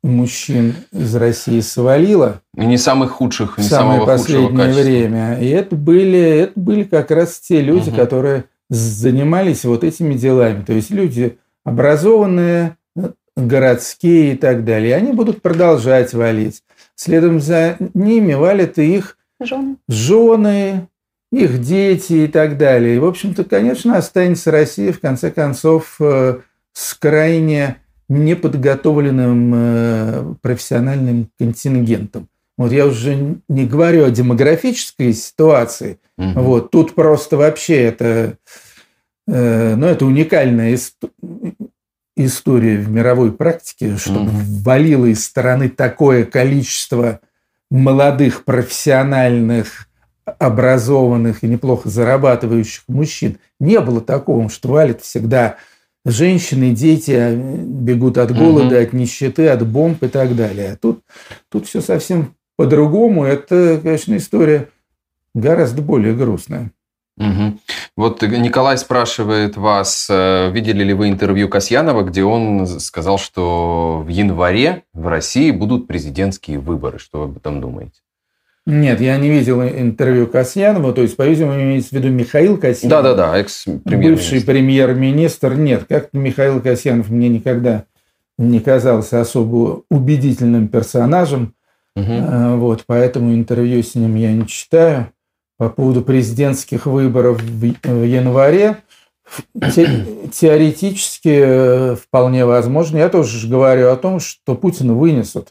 мужчин 0.03 0.73
из 0.91 1.15
России 1.15 1.59
свалило 1.59 2.41
И 2.57 2.65
не 2.65 2.77
самых 2.77 3.11
худших, 3.11 3.55
в 3.55 3.57
не 3.59 3.63
самое 3.65 3.99
самого 3.99 4.17
худшего 4.17 4.47
последнее 4.47 4.57
качества. 4.57 4.81
время. 4.83 5.39
И 5.39 5.47
это 5.49 5.75
были, 5.75 6.19
это 6.19 6.59
были 6.59 6.83
как 6.83 7.11
раз 7.11 7.39
те 7.39 7.61
люди, 7.61 7.89
Мгм. 7.89 7.97
которые 7.97 8.45
занимались 8.69 9.63
вот 9.65 9.83
этими 9.83 10.13
делами. 10.15 10.63
То 10.63 10.73
есть 10.73 10.89
люди 10.89 11.37
образованные, 11.63 12.77
городские 13.37 14.33
и 14.33 14.37
так 14.37 14.65
далее. 14.65 14.89
И 14.89 14.93
они 14.93 15.13
будут 15.13 15.41
продолжать 15.41 16.13
валить. 16.13 16.63
Следом 16.95 17.39
за 17.39 17.77
ними 17.93 18.33
валят 18.33 18.77
и 18.79 18.95
их 18.97 19.17
жены. 19.39 19.75
жены, 19.87 20.87
их 21.31 21.61
дети 21.61 22.13
и 22.13 22.27
так 22.27 22.57
далее. 22.57 22.95
И, 22.95 22.99
в 22.99 23.05
общем-то, 23.05 23.43
конечно, 23.43 23.97
останется 23.97 24.51
Россия, 24.51 24.91
в 24.91 24.99
конце 24.99 25.31
концов, 25.31 25.95
э, 25.99 26.39
с 26.73 26.93
крайне 26.93 27.77
неподготовленным 28.09 29.51
э, 29.55 30.33
профессиональным 30.41 31.29
контингентом. 31.39 32.27
Вот 32.57 32.71
я 32.71 32.85
уже 32.85 33.37
не 33.47 33.65
говорю 33.65 34.05
о 34.05 34.11
демографической 34.11 35.13
ситуации. 35.13 35.99
Мгм. 36.17 36.33
Вот 36.43 36.71
тут 36.71 36.93
просто 36.93 37.37
вообще 37.37 37.75
это, 37.83 38.37
э, 39.27 39.75
ну, 39.75 39.87
это 39.87 40.05
уникальная 40.05 40.73
ист- 40.73 40.97
история 42.17 42.77
в 42.77 42.89
мировой 42.91 43.31
практике, 43.31 43.95
что 43.97 44.19
Мгм. 44.19 44.31
валило 44.63 45.05
из 45.05 45.23
страны 45.23 45.69
такое 45.69 46.25
количество 46.25 47.21
молодых, 47.71 48.43
профессиональных, 48.43 49.87
образованных 50.39 51.43
и 51.43 51.47
неплохо 51.47 51.89
зарабатывающих 51.89 52.83
мужчин. 52.87 53.37
Не 53.59 53.79
было 53.79 54.01
такого, 54.01 54.49
что 54.49 54.69
валит 54.69 55.01
всегда 55.01 55.57
женщины, 56.05 56.71
дети 56.71 57.11
а, 57.11 57.35
бегут 57.35 58.17
от 58.17 58.35
голода, 58.35 58.75
Мгм. 58.75 58.83
от 58.83 58.93
нищеты, 58.93 59.47
от 59.49 59.65
бомб 59.67 60.01
и 60.03 60.07
так 60.07 60.35
далее. 60.35 60.73
А 60.73 60.75
тут, 60.75 61.01
тут 61.49 61.67
все 61.67 61.81
совсем 61.81 62.35
по-другому. 62.57 63.23
Это, 63.23 63.79
конечно, 63.81 64.17
история 64.17 64.69
гораздо 65.33 65.81
более 65.81 66.13
грустная. 66.15 66.71
Мгм. 67.17 67.59
Вот 67.95 68.21
Николай 68.23 68.77
спрашивает 68.77 69.57
вас, 69.57 70.07
э, 70.09 70.49
видели 70.51 70.83
ли 70.83 70.93
вы 70.93 71.09
интервью 71.09 71.49
Касьянова, 71.49 72.03
где 72.03 72.23
он 72.23 72.65
сказал, 72.79 73.19
что 73.19 74.01
в 74.03 74.07
январе 74.07 74.83
в 74.93 75.07
России 75.07 75.51
будут 75.51 75.87
президентские 75.87 76.57
выборы. 76.57 76.97
Что 76.99 77.19
вы 77.19 77.23
об 77.25 77.37
этом 77.37 77.61
думаете? 77.61 77.99
Нет, 78.67 79.01
я 79.01 79.17
не 79.17 79.29
видел 79.29 79.61
интервью 79.63 80.27
Касьянова, 80.27 80.93
то 80.93 81.01
есть, 81.01 81.17
по-видимому, 81.17 81.59
имеется 81.59 81.89
в 81.89 81.93
виду 81.93 82.09
Михаил 82.09 82.57
Касьянов. 82.57 82.91
Да-да-да, 83.03 83.31
Бывший 83.31 83.41
экс-премьер-министр. 83.41 84.45
премьер-министр. 84.45 85.53
Нет, 85.55 85.85
как-то 85.89 86.17
Михаил 86.17 86.61
Касьянов 86.61 87.09
мне 87.09 87.27
никогда 87.29 87.85
не 88.37 88.59
казался 88.59 89.19
особо 89.21 89.81
убедительным 89.89 90.67
персонажем. 90.67 91.53
А, 91.95 92.55
Вот, 92.55 92.83
поэтому 92.85 93.33
интервью 93.33 93.81
с 93.83 93.95
ним 93.95 94.15
я 94.15 94.31
не 94.31 94.47
читаю. 94.47 95.07
По 95.57 95.69
поводу 95.69 96.01
президентских 96.01 96.85
выборов 96.85 97.41
в 97.41 98.03
январе, 98.03 98.77
те- 99.75 100.05
теоретически 100.31 101.39
э, 101.43 101.95
вполне 101.95 102.45
возможно. 102.45 102.97
Я 102.97 103.09
тоже 103.09 103.47
говорю 103.47 103.89
о 103.89 103.95
том, 103.95 104.19
что 104.19 104.55
Путина 104.55 104.93
вынесут 104.93 105.49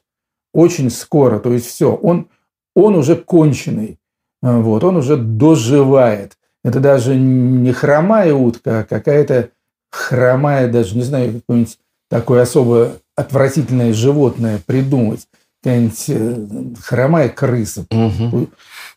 очень 0.53 0.91
скоро. 0.91 1.39
То 1.39 1.53
есть 1.53 1.67
все, 1.67 1.95
он, 1.95 2.27
он 2.75 2.95
уже 2.97 3.17
конченый. 3.17 3.99
А, 4.43 4.59
Вот, 4.61 4.85
он 4.85 4.97
уже 4.97 5.17
доживает. 5.17 6.37
Это 6.65 6.81
даже 6.81 7.15
не 7.17 7.73
хромая 7.73 8.35
утка, 8.35 8.81
а 8.81 8.85
какая-то 8.85 9.51
хромая, 9.91 10.69
даже 10.71 10.97
не 10.97 11.03
знаю, 11.03 11.35
какое-нибудь 11.35 11.79
такое 12.09 12.43
особо 12.43 12.93
отвратительное 13.17 13.93
животное 13.93 14.61
придумать. 14.65 15.27
Какая-нибудь 15.63 16.05
э, 16.09 16.47
хромая 16.83 17.29
крыса. 17.29 17.85
Мгм. 17.91 18.49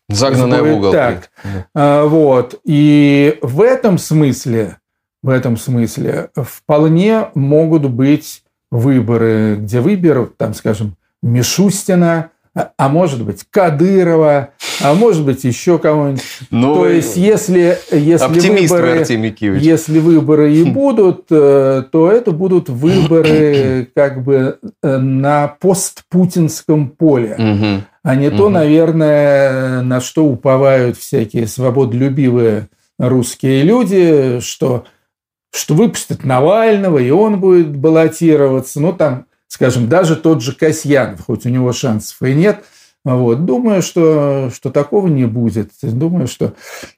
Загнанная 0.09 0.61
в 0.61 0.77
угол. 0.77 0.91
так. 0.91 1.29
Да. 1.43 1.65
А, 1.73 2.05
Вот. 2.05 2.59
И 2.63 3.37
в 3.41 3.61
этом 3.61 3.97
смысле, 3.97 4.77
в 5.21 5.29
этом 5.29 5.57
смысле 5.57 6.29
вполне 6.35 7.27
могут 7.33 7.89
быть 7.89 8.43
выборы, 8.71 9.57
где 9.59 9.79
выберут, 9.81 10.37
там, 10.37 10.53
скажем, 10.53 10.95
Мишустина, 11.21 12.31
а, 12.55 12.71
а 12.77 12.87
может 12.87 13.23
быть 13.23 13.45
Кадырова, 13.49 14.49
а 14.81 14.93
может 14.93 15.25
быть 15.25 15.43
еще 15.43 15.79
кого-нибудь. 15.79 16.21
Ну, 16.51 16.75
То 16.75 16.87
есть, 16.87 17.17
если, 17.17 17.79
если 17.91 18.25
выборы... 18.67 18.87
Если 19.59 19.99
выборы 19.99 20.53
и 20.53 20.63
будут, 20.71 21.25
э, 21.31 21.83
то 21.91 22.11
это 22.11 22.31
будут 22.31 22.69
выборы 22.69 23.89
как 23.95 24.23
бы 24.23 24.59
э, 24.83 24.97
на 24.97 25.47
постпутинском 25.47 26.89
поле. 26.89 27.35
Мгм. 27.37 27.85
а 28.03 28.15
не 28.15 28.27
угу. 28.27 28.37
то, 28.37 28.49
наверное, 28.49 29.81
на 29.81 29.99
что 29.99 30.25
уповают 30.25 30.97
всякие 30.97 31.47
свободолюбивые 31.47 32.67
русские 32.99 33.63
люди, 33.63 34.39
что, 34.41 34.85
что 35.51 35.73
выпустят 35.73 36.23
Навального, 36.23 36.99
и 36.99 37.09
он 37.09 37.39
будет 37.39 37.75
баллотироваться. 37.75 38.79
Ну, 38.79 38.93
там, 38.93 39.25
скажем, 39.53 39.87
даже 39.87 40.15
тот 40.15 40.41
же 40.41 40.53
Касьянов, 40.53 41.25
хоть 41.27 41.45
у 41.45 41.49
него 41.49 41.73
шансов 41.73 42.19
и 42.23 42.33
нет, 42.33 42.63
вот. 43.05 43.45
Думаю, 43.45 43.83
что, 43.83 44.49
что 44.51 44.71
такого 44.71 45.07
не 45.07 45.25
будет. 45.25 45.69
Думаю, 45.83 46.27
что 46.27 46.53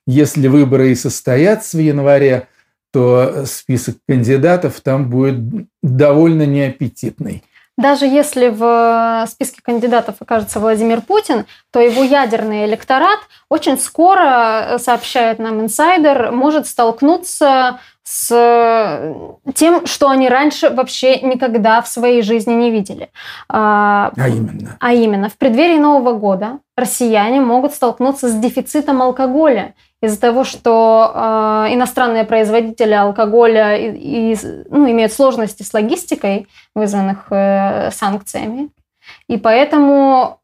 если 0.07 0.48
выборы 0.48 0.91
и 0.91 0.95
состоятся 0.95 1.76
в 1.76 1.82
январе, 1.82 2.48
то 2.94 3.44
список 3.45 3.98
кандидатов 4.07 4.80
там 4.80 5.10
будет 5.10 5.68
довольно 5.84 6.45
неаппетитный. 6.45 7.44
Даже 7.77 8.06
если 8.06 8.48
в 8.48 9.27
списке 9.30 9.60
кандидатов 9.61 10.15
окажется 10.19 10.61
Владимир 10.61 11.02
Путин, 11.02 11.45
то 11.72 11.82
его 11.82 12.03
ядерный 12.03 12.64
электорат 12.65 13.19
очень 13.49 13.77
скоро, 13.77 14.77
сообщает 14.80 15.40
нам 15.40 15.60
инсайдер, 15.60 16.32
может 16.32 16.68
столкнуться 16.68 17.82
с 18.07 19.26
тем, 19.56 19.88
что 19.88 20.10
они 20.10 20.30
раньше 20.30 20.69
вообще 20.69 21.19
никогда 21.22 21.82
в 21.82 21.88
своей 21.88 22.22
жизни 22.22 22.53
не 22.53 22.69
видели. 22.69 23.10
А, 23.49 24.11
а 24.15 24.30
именно? 24.30 24.77
А 24.80 24.94
именно, 24.94 25.27
в 25.27 25.38
преддверии 25.38 25.80
Нового 25.80 26.14
года 26.14 26.60
россияне 26.77 27.41
могут 27.41 27.73
столкнуться 27.73 28.30
с 28.30 28.36
дефицитом 28.36 29.02
алкоголя 29.02 29.73
из-за 30.03 30.22
того, 30.22 30.44
что 30.44 31.11
э, 31.15 31.73
иностранные 31.73 32.26
производители 32.26 32.94
алкоголя 32.94 33.76
и, 33.76 34.34
и, 34.34 34.38
ну, 34.69 34.90
имеют 34.91 35.11
сложности 35.11 35.64
с 35.64 35.73
логистикой, 35.73 36.48
вызванных 36.76 37.32
э, 37.32 37.90
санкциями. 37.90 38.69
И 39.27 39.38
поэтому 39.38 40.41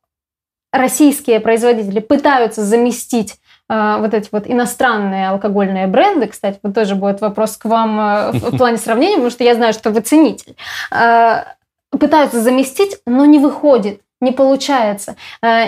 российские 0.71 1.39
производители 1.39 1.99
пытаются 1.99 2.63
заместить 2.63 3.33
э, 3.33 3.38
вот 3.72 4.14
эти 4.14 4.27
вот 4.31 4.43
иностранные 4.48 5.30
алкогольные 5.30 5.88
бренды. 5.88 6.27
Кстати, 6.27 6.60
вот 6.61 6.76
тоже 6.76 6.95
будет 6.95 7.22
вопрос 7.22 7.56
к 7.56 7.65
вам 7.65 7.99
э, 7.99 8.31
в 8.34 8.57
плане 8.57 8.77
сравнения, 8.77 9.15
потому 9.15 9.31
что 9.31 9.43
я 9.43 9.56
знаю, 9.56 9.73
что 9.73 9.91
вы 9.91 10.02
ценитель. 10.02 10.56
Э, 10.91 11.43
пытаются 11.89 12.41
заместить, 12.41 12.99
но 13.06 13.26
не 13.26 13.39
выходит 13.39 14.02
не 14.19 14.31
получается. 14.31 15.15
Э, 15.41 15.65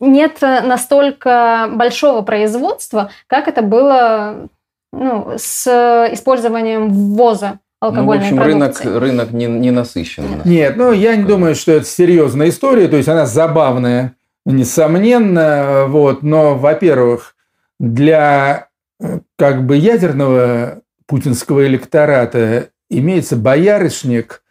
нет 0.00 0.40
настолько 0.40 1.68
большого 1.72 2.22
производства, 2.22 3.10
как 3.28 3.48
это 3.48 3.62
было 3.62 4.48
ну, 4.92 5.32
с 5.36 5.66
использованием 6.12 6.90
ввоза 6.90 7.60
алкогольной 7.80 8.30
ну, 8.30 8.36
в 8.36 8.40
общем, 8.40 8.58
продукции. 8.58 8.84
рынок, 8.88 9.02
рынок 9.02 9.30
не, 9.32 9.46
не 9.46 9.70
насыщен. 9.70 10.24
Нет, 10.44 10.76
ну 10.76 10.92
я 10.92 11.16
не 11.16 11.24
думаю, 11.24 11.54
что 11.54 11.72
это 11.72 11.84
серьезная 11.84 12.48
история, 12.48 12.88
то 12.88 12.96
есть 12.96 13.08
она 13.08 13.26
забавная, 13.26 14.14
несомненно, 14.44 15.84
вот, 15.88 16.22
но, 16.22 16.54
во-первых, 16.54 17.34
для 17.82 18.68
э, 19.00 19.20
как 19.36 19.66
бы 19.66 19.76
ядерного 19.76 20.82
путинского 21.06 21.66
электората 21.66 22.68
имеется 22.88 23.36
боярышник, 23.36 24.42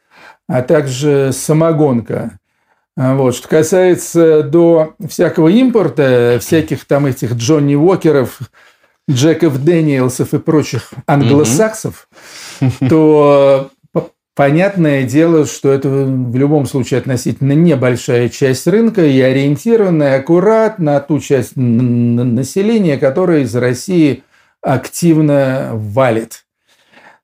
а 0.48 0.62
также 0.62 1.32
самогонка. 1.34 2.38
А, 2.98 3.16
вот. 3.16 3.36
Что 3.36 3.48
касается 3.48 4.44
до 4.44 4.95
всякого 5.08 5.48
импорта, 5.48 6.38
всяких 6.41 6.86
там 6.86 7.06
этих 7.06 7.34
Джонни 7.34 7.76
Уокеров, 7.76 8.40
Джеков 9.10 9.64
Дэниелсов 9.64 10.34
и 10.34 10.40
прочих 10.40 10.91
англосаксов, 11.08 12.10
mm-hmm. 12.60 12.90
то 12.90 13.72
понятное 14.36 15.03
дело, 15.03 15.45
что 15.45 15.72
это 15.72 15.90
в 15.90 16.36
любом 16.36 16.66
случае 16.66 16.99
относительно 16.99 17.53
небольшая 17.53 18.30
часть 18.30 18.68
рынка 18.68 19.06
и 19.06 19.20
ориентированная 19.20 20.20
аккуратно 20.20 20.99
ту 20.99 21.20
часть 21.20 21.56
населения, 21.56 22.98
которая 22.98 23.41
из 23.41 23.56
России 23.56 24.24
активно 24.62 25.72
валит. 25.74 26.45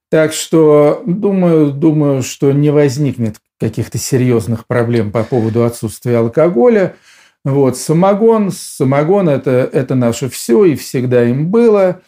Так 0.09 0.33
что 0.33 1.03
думаю, 1.05 1.71
думаю, 1.71 2.23
что 2.23 2.51
не 2.51 2.69
возникнет 2.69 3.37
каких-то 3.59 3.97
серьезных 3.97 4.65
проблем 4.65 5.11
по 5.11 5.23
поводу 5.23 5.65
отсутствия 5.65 6.17
алкоголя. 6.17 6.95
Вот, 7.43 7.77
самогон, 7.77 8.51
самогон 8.51 9.29
это, 9.29 9.69
это 9.71 9.95
наше 9.95 10.29
все 10.29 10.65
и 10.65 10.75
всегда 10.75 11.23
им 11.23 11.49
было. 11.49 12.01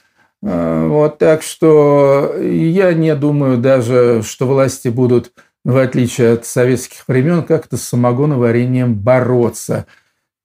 А, 0.44 0.88
вот, 0.88 1.18
так 1.18 1.41
что 1.41 2.36
я 2.40 2.94
не 2.94 3.16
думаю 3.16 3.57
даже, 3.57 4.22
что 4.24 4.48
власти 4.48 4.88
будут, 4.88 5.32
в 5.66 5.78
отличие 5.78 6.34
от 6.34 6.45
советских 6.45 7.07
времен, 7.07 7.44
как-то 7.44 7.78
с 7.78 7.84
самогоноварением 7.84 8.95
бороться. 8.95 9.86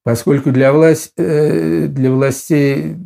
Поскольку 0.03 0.51
для, 0.51 0.73
власть, 0.73 1.13
э, 1.17 1.87
для 1.87 2.11
властей... 2.11 2.97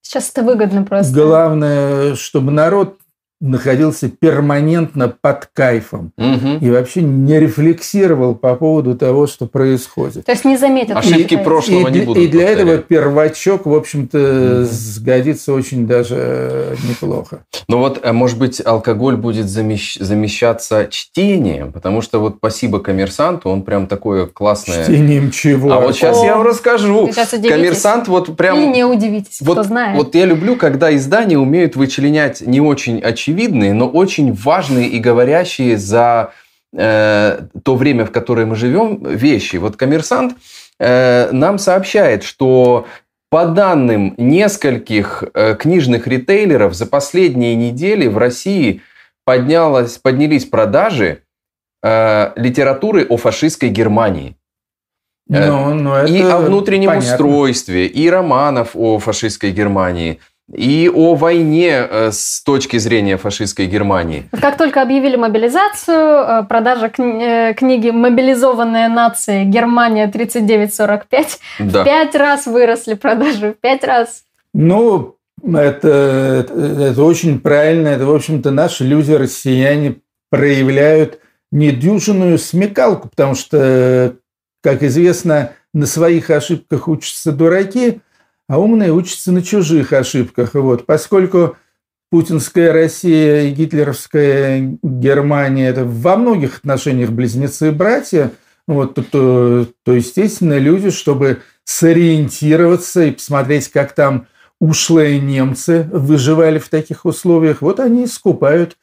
Сейчас 0.00 0.30
это 0.30 0.42
выгодно 0.42 0.84
просто. 0.84 1.12
Главное, 1.12 2.14
чтобы 2.14 2.52
народ 2.52 2.98
находился 3.40 4.08
перманентно 4.08 5.08
под 5.08 5.50
кайфом 5.52 6.12
угу. 6.16 6.58
и 6.60 6.70
вообще 6.70 7.02
не 7.02 7.38
рефлексировал 7.38 8.34
по 8.34 8.54
поводу 8.54 8.96
того, 8.96 9.26
что 9.26 9.46
происходит. 9.46 10.24
То 10.24 10.32
есть 10.32 10.46
не 10.46 10.56
заметил. 10.56 10.96
Ошибки 10.96 11.34
и, 11.34 11.36
прошлого 11.36 11.88
и, 11.88 11.92
не 11.92 12.00
будут 12.00 12.22
И 12.22 12.28
для 12.28 12.46
повторять. 12.46 12.68
этого 12.68 12.78
первачок, 12.78 13.66
в 13.66 13.74
общем-то, 13.74 14.60
угу. 14.62 14.68
сгодится 14.70 15.52
очень 15.52 15.86
даже 15.86 16.76
неплохо. 16.88 17.40
Ну 17.68 17.78
вот, 17.78 18.00
а 18.02 18.12
может 18.14 18.38
быть, 18.38 18.62
алкоголь 18.64 19.16
будет 19.16 19.50
замещ... 19.50 19.98
замещаться 19.98 20.86
чтением, 20.90 21.72
потому 21.72 22.00
что 22.00 22.20
вот 22.20 22.36
спасибо 22.38 22.80
коммерсанту, 22.80 23.50
он 23.50 23.64
прям 23.64 23.86
такое 23.86 24.26
классное... 24.26 24.84
Чтением 24.84 25.30
чего? 25.30 25.72
А 25.72 25.80
вот 25.80 25.94
сейчас 25.94 26.18
О, 26.18 26.24
я 26.24 26.36
вам 26.36 26.46
расскажу. 26.46 27.10
Коммерсант 27.46 28.08
вот 28.08 28.34
прям... 28.34 28.58
Или 28.58 28.66
не 28.72 28.84
удивитесь, 28.84 29.42
вот, 29.42 29.54
кто 29.58 29.62
знает. 29.62 29.98
Вот 29.98 30.14
я 30.14 30.24
люблю, 30.24 30.56
когда 30.56 30.94
издания 30.96 31.38
умеют 31.38 31.76
вычленять 31.76 32.40
не 32.40 32.62
очень 32.62 32.98
очевидно 33.00 33.25
очевидные, 33.26 33.74
но 33.74 33.88
очень 33.88 34.32
важные 34.32 34.88
и 34.88 34.98
говорящие 34.98 35.76
за 35.76 36.32
э, 36.72 37.40
то 37.64 37.74
время, 37.74 38.04
в 38.04 38.12
которое 38.12 38.46
мы 38.46 38.56
живем, 38.56 39.02
вещи. 39.04 39.56
Вот 39.56 39.76
коммерсант 39.76 40.36
э, 40.78 41.30
нам 41.32 41.58
сообщает, 41.58 42.22
что 42.22 42.86
по 43.30 43.46
данным 43.46 44.14
нескольких 44.16 45.24
э, 45.34 45.56
книжных 45.56 46.06
ритейлеров 46.06 46.74
за 46.74 46.86
последние 46.86 47.56
недели 47.56 48.06
в 48.06 48.18
России 48.18 48.82
поднялось, 49.24 49.98
поднялись 49.98 50.44
продажи 50.44 51.22
э, 51.82 52.32
литературы 52.36 53.06
о 53.08 53.16
фашистской 53.16 53.70
Германии. 53.70 54.36
Э, 55.28 55.48
ну, 55.48 55.74
ну, 55.74 56.06
и 56.06 56.22
о 56.22 56.38
внутреннем 56.38 56.90
понятно. 56.90 57.10
устройстве, 57.10 57.86
и 57.86 58.08
романов 58.08 58.70
о 58.74 59.00
фашистской 59.00 59.50
Германии– 59.50 60.20
и 60.52 60.90
о 60.92 61.14
войне 61.14 61.70
э, 61.70 62.10
с 62.12 62.40
точки 62.42 62.76
зрения 62.78 63.16
фашистской 63.16 63.66
Германии. 63.66 64.28
Как 64.40 64.56
только 64.56 64.80
объявили 64.80 65.16
мобилизацию, 65.16 65.96
э, 65.96 66.44
продажа 66.44 66.86
кни- 66.86 67.50
э, 67.50 67.54
книги 67.54 67.90
«Мобилизованная 67.90 68.88
нация. 68.88 69.44
Германия 69.44 70.08
39-45» 70.08 71.26
да. 71.58 71.82
в 71.82 71.84
пять 71.84 72.14
раз 72.14 72.46
выросли 72.46 72.94
продажи, 72.94 73.54
в 73.54 73.60
пять 73.60 73.82
раз. 73.82 74.22
Ну, 74.54 75.16
это, 75.42 75.88
это, 76.46 76.54
это 76.54 77.02
очень 77.02 77.40
правильно. 77.40 77.88
Это, 77.88 78.06
в 78.06 78.14
общем-то, 78.14 78.52
наши 78.52 78.84
люди, 78.84 79.12
россияне, 79.12 79.96
проявляют 80.30 81.18
недюжинную 81.50 82.38
смекалку, 82.38 83.08
потому 83.08 83.34
что, 83.34 84.14
как 84.62 84.84
известно, 84.84 85.52
на 85.74 85.86
своих 85.86 86.30
ошибках 86.30 86.86
учатся 86.86 87.32
дураки– 87.32 88.00
а 88.48 88.58
умные 88.58 88.92
учатся 88.92 89.32
на 89.32 89.42
чужих 89.42 89.92
ошибках. 89.92 90.54
Вот. 90.54 90.86
Поскольку 90.86 91.56
путинская 92.10 92.72
Россия 92.72 93.44
и 93.44 93.52
гитлеровская 93.52 94.78
Германия– 94.82 95.68
это 95.68 95.84
во 95.84 96.16
многих 96.16 96.58
отношениях 96.58 97.10
близнецы-братья, 97.10 98.32
вот, 98.68 98.94
то, 98.94 99.02
то, 99.02 99.66
то, 99.84 99.92
естественно, 99.92 100.58
люди, 100.58 100.90
чтобы 100.90 101.42
сориентироваться 101.64 103.04
и 103.04 103.12
посмотреть, 103.12 103.68
как 103.68 103.92
там 103.92 104.26
ушлые 104.60 105.20
немцы 105.20 105.88
выживали 105.92 106.58
в 106.58 106.68
таких 106.68 107.04
условиях, 107.04 107.62
вот 107.62 107.80
они 107.80 108.06
скупают 108.06 108.76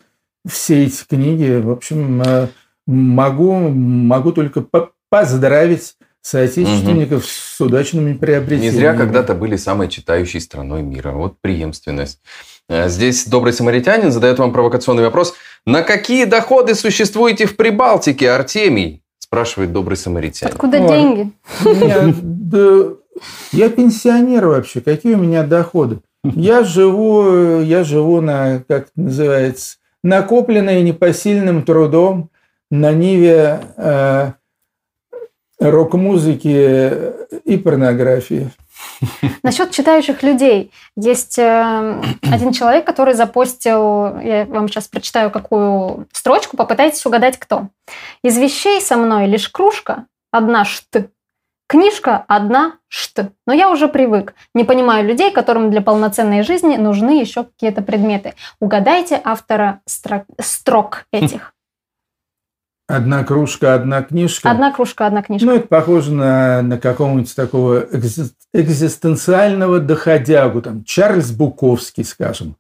все 0.48 0.85
эти 0.85 1.03
книги. 1.06 1.60
В 1.61 1.72
общем, 1.72 2.22
э, 2.22 2.48
могу, 2.85 3.69
могу 3.69 4.31
только 4.31 4.65
поздравить 5.10 5.95
соотечественников 6.24 7.20
угу. 7.20 7.28
с 7.28 7.62
удачными 7.62 8.14
приобретениями. 8.14 8.74
Не 8.74 8.80
зря 8.80 8.94
когда-то 8.95 9.36
были 9.36 9.58
самой 9.58 9.90
читающей 9.90 10.40
страной 10.40 10.82
мира. 10.82 11.12
Вот 11.12 11.36
преемственность. 11.41 12.20
Э, 12.70 12.88
здесь 12.90 13.28
добрый 13.28 13.54
самаритянин 13.54 14.12
задает 14.12 14.40
вам 14.40 14.54
провокационный 14.54 15.04
вопрос. 15.04 15.36
На 15.66 15.84
какие 15.84 16.26
доходы 16.26 16.76
существуете 16.76 17.45
в 17.45 17.56
Прибалтике, 17.58 18.32
Артемий? 18.32 19.04
Спрашивает 19.20 19.74
добрый 19.74 19.98
самаритянин. 19.98 20.54
Откуда 20.54 20.80
Ой, 20.80 20.88
деньги? 20.88 21.32
Меня, 21.66 22.14
да, 22.22 23.20
я 23.52 23.70
пенсионер 23.70 24.48
вообще. 24.48 24.80
Какие 24.80 25.16
у 25.16 25.20
меня 25.20 25.44
доходы? 25.44 26.00
Я 26.24 26.64
живу, 26.64 27.60
я 27.60 27.84
живу 27.84 28.22
на, 28.22 28.64
как 28.68 28.88
называется, 28.95 29.76
накопленной 30.04 30.82
непосильным 30.82 31.64
трудом 31.64 32.30
на 32.72 32.94
ниве 32.94 33.60
э, 33.76 34.32
рок-музыки 35.69 36.91
и 37.45 37.57
порнографии. 37.57 38.52
Насчет 39.44 39.72
читающих 39.72 40.23
людей. 40.23 40.72
Есть 40.95 41.38
э, 41.40 42.02
один 42.22 42.52
человек, 42.52 42.85
который 42.85 43.14
запостил, 43.14 44.19
я 44.19 44.45
вам 44.48 44.68
сейчас 44.68 44.88
прочитаю 44.88 45.31
какую 45.31 46.07
строчку, 46.11 46.57
попытайтесь 46.57 47.06
угадать, 47.06 47.38
кто. 47.38 47.68
Из 48.23 48.38
вещей 48.38 48.81
со 48.81 48.98
мной 48.98 49.27
лишь 49.27 49.49
кружка, 49.49 50.06
одна 50.31 50.65
шт, 50.65 51.07
книжка 51.68 52.23
одна 52.27 52.73
шт. 52.88 53.31
Но 53.48 53.53
я 53.53 53.69
уже 53.69 53.88
привык. 53.88 54.34
Не 54.53 54.64
понимаю 54.64 55.07
людей, 55.07 55.31
которым 55.31 55.72
для 55.72 55.81
полноценной 55.81 56.44
жизни 56.44 56.76
нужны 56.76 57.19
еще 57.19 57.45
какие-то 57.45 57.81
предметы. 57.81 58.34
Угадайте 58.60 59.19
автора 59.23 59.81
строк, 59.85 60.26
строк 60.40 61.06
этих. 61.11 61.52
Одна 62.95 63.24
кружка, 63.24 63.74
одна 63.74 64.03
книжка. 64.03 64.52
Одна 64.52 64.72
кружка, 64.72 65.07
одна 65.07 65.24
книжка. 65.24 65.48
Ну, 65.48 65.56
это 65.56 65.68
похоже 65.68 66.11
на, 66.11 66.61
на 66.61 66.78
какого-нибудь 66.78 67.36
такого 67.36 67.88
экзистенциального 68.53 69.80
доходягу, 69.80 70.61
там, 70.61 70.84
Чарльз 70.84 71.32
Буковский, 71.32 72.06
скажем. 72.06 72.56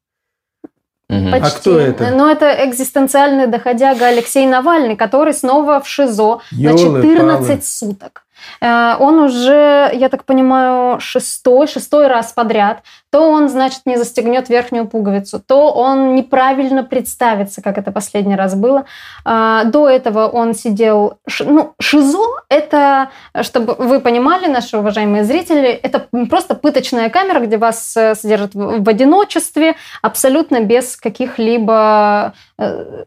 Почти. 1.07 1.45
А 1.45 1.49
кто 1.51 1.79
это? 1.79 2.09
Ну, 2.11 2.27
это 2.27 2.67
экзистенциальный 2.67 3.45
доходяга 3.45 4.07
Алексей 4.07 4.47
Навальный, 4.47 4.95
который 4.95 5.33
снова 5.33 5.79
в 5.79 5.87
ШИЗО 5.87 6.41
Ёлы, 6.51 6.89
на 6.89 7.01
14 7.01 7.47
палы. 7.47 7.61
суток. 7.61 8.22
Э, 8.61 8.95
он 8.99 9.19
уже, 9.19 9.91
я 9.93 10.09
так 10.09 10.25
понимаю, 10.25 10.99
шестой, 10.99 11.67
шестой 11.67 12.07
раз 12.07 12.31
подряд. 12.31 12.83
То 13.11 13.29
он, 13.29 13.49
значит, 13.49 13.81
не 13.85 13.97
застегнет 13.97 14.49
верхнюю 14.49 14.87
пуговицу, 14.87 15.39
то 15.39 15.71
он 15.71 16.15
неправильно 16.15 16.83
представится, 16.83 17.61
как 17.61 17.77
это 17.77 17.91
последний 17.91 18.35
раз 18.35 18.55
было. 18.55 18.85
Э, 19.25 19.61
до 19.65 19.87
этого 19.87 20.27
он 20.27 20.53
сидел... 20.53 21.19
Ну, 21.39 21.73
ШИЗО– 21.79 22.27
это, 22.49 23.09
чтобы 23.41 23.75
вы 23.77 23.99
понимали, 23.99 24.47
наши 24.47 24.77
уважаемые 24.77 25.23
зрители, 25.23 25.69
это 25.69 26.07
просто 26.29 26.55
пыточная 26.55 27.09
камера, 27.09 27.39
где 27.39 27.57
вас 27.57 27.95
э, 27.97 28.15
содержат 28.15 28.55
в 28.55 28.89
одиночестве, 28.89 29.75
абсолютно 30.01 30.61
без 30.61 30.95
каких-либо 30.95 32.33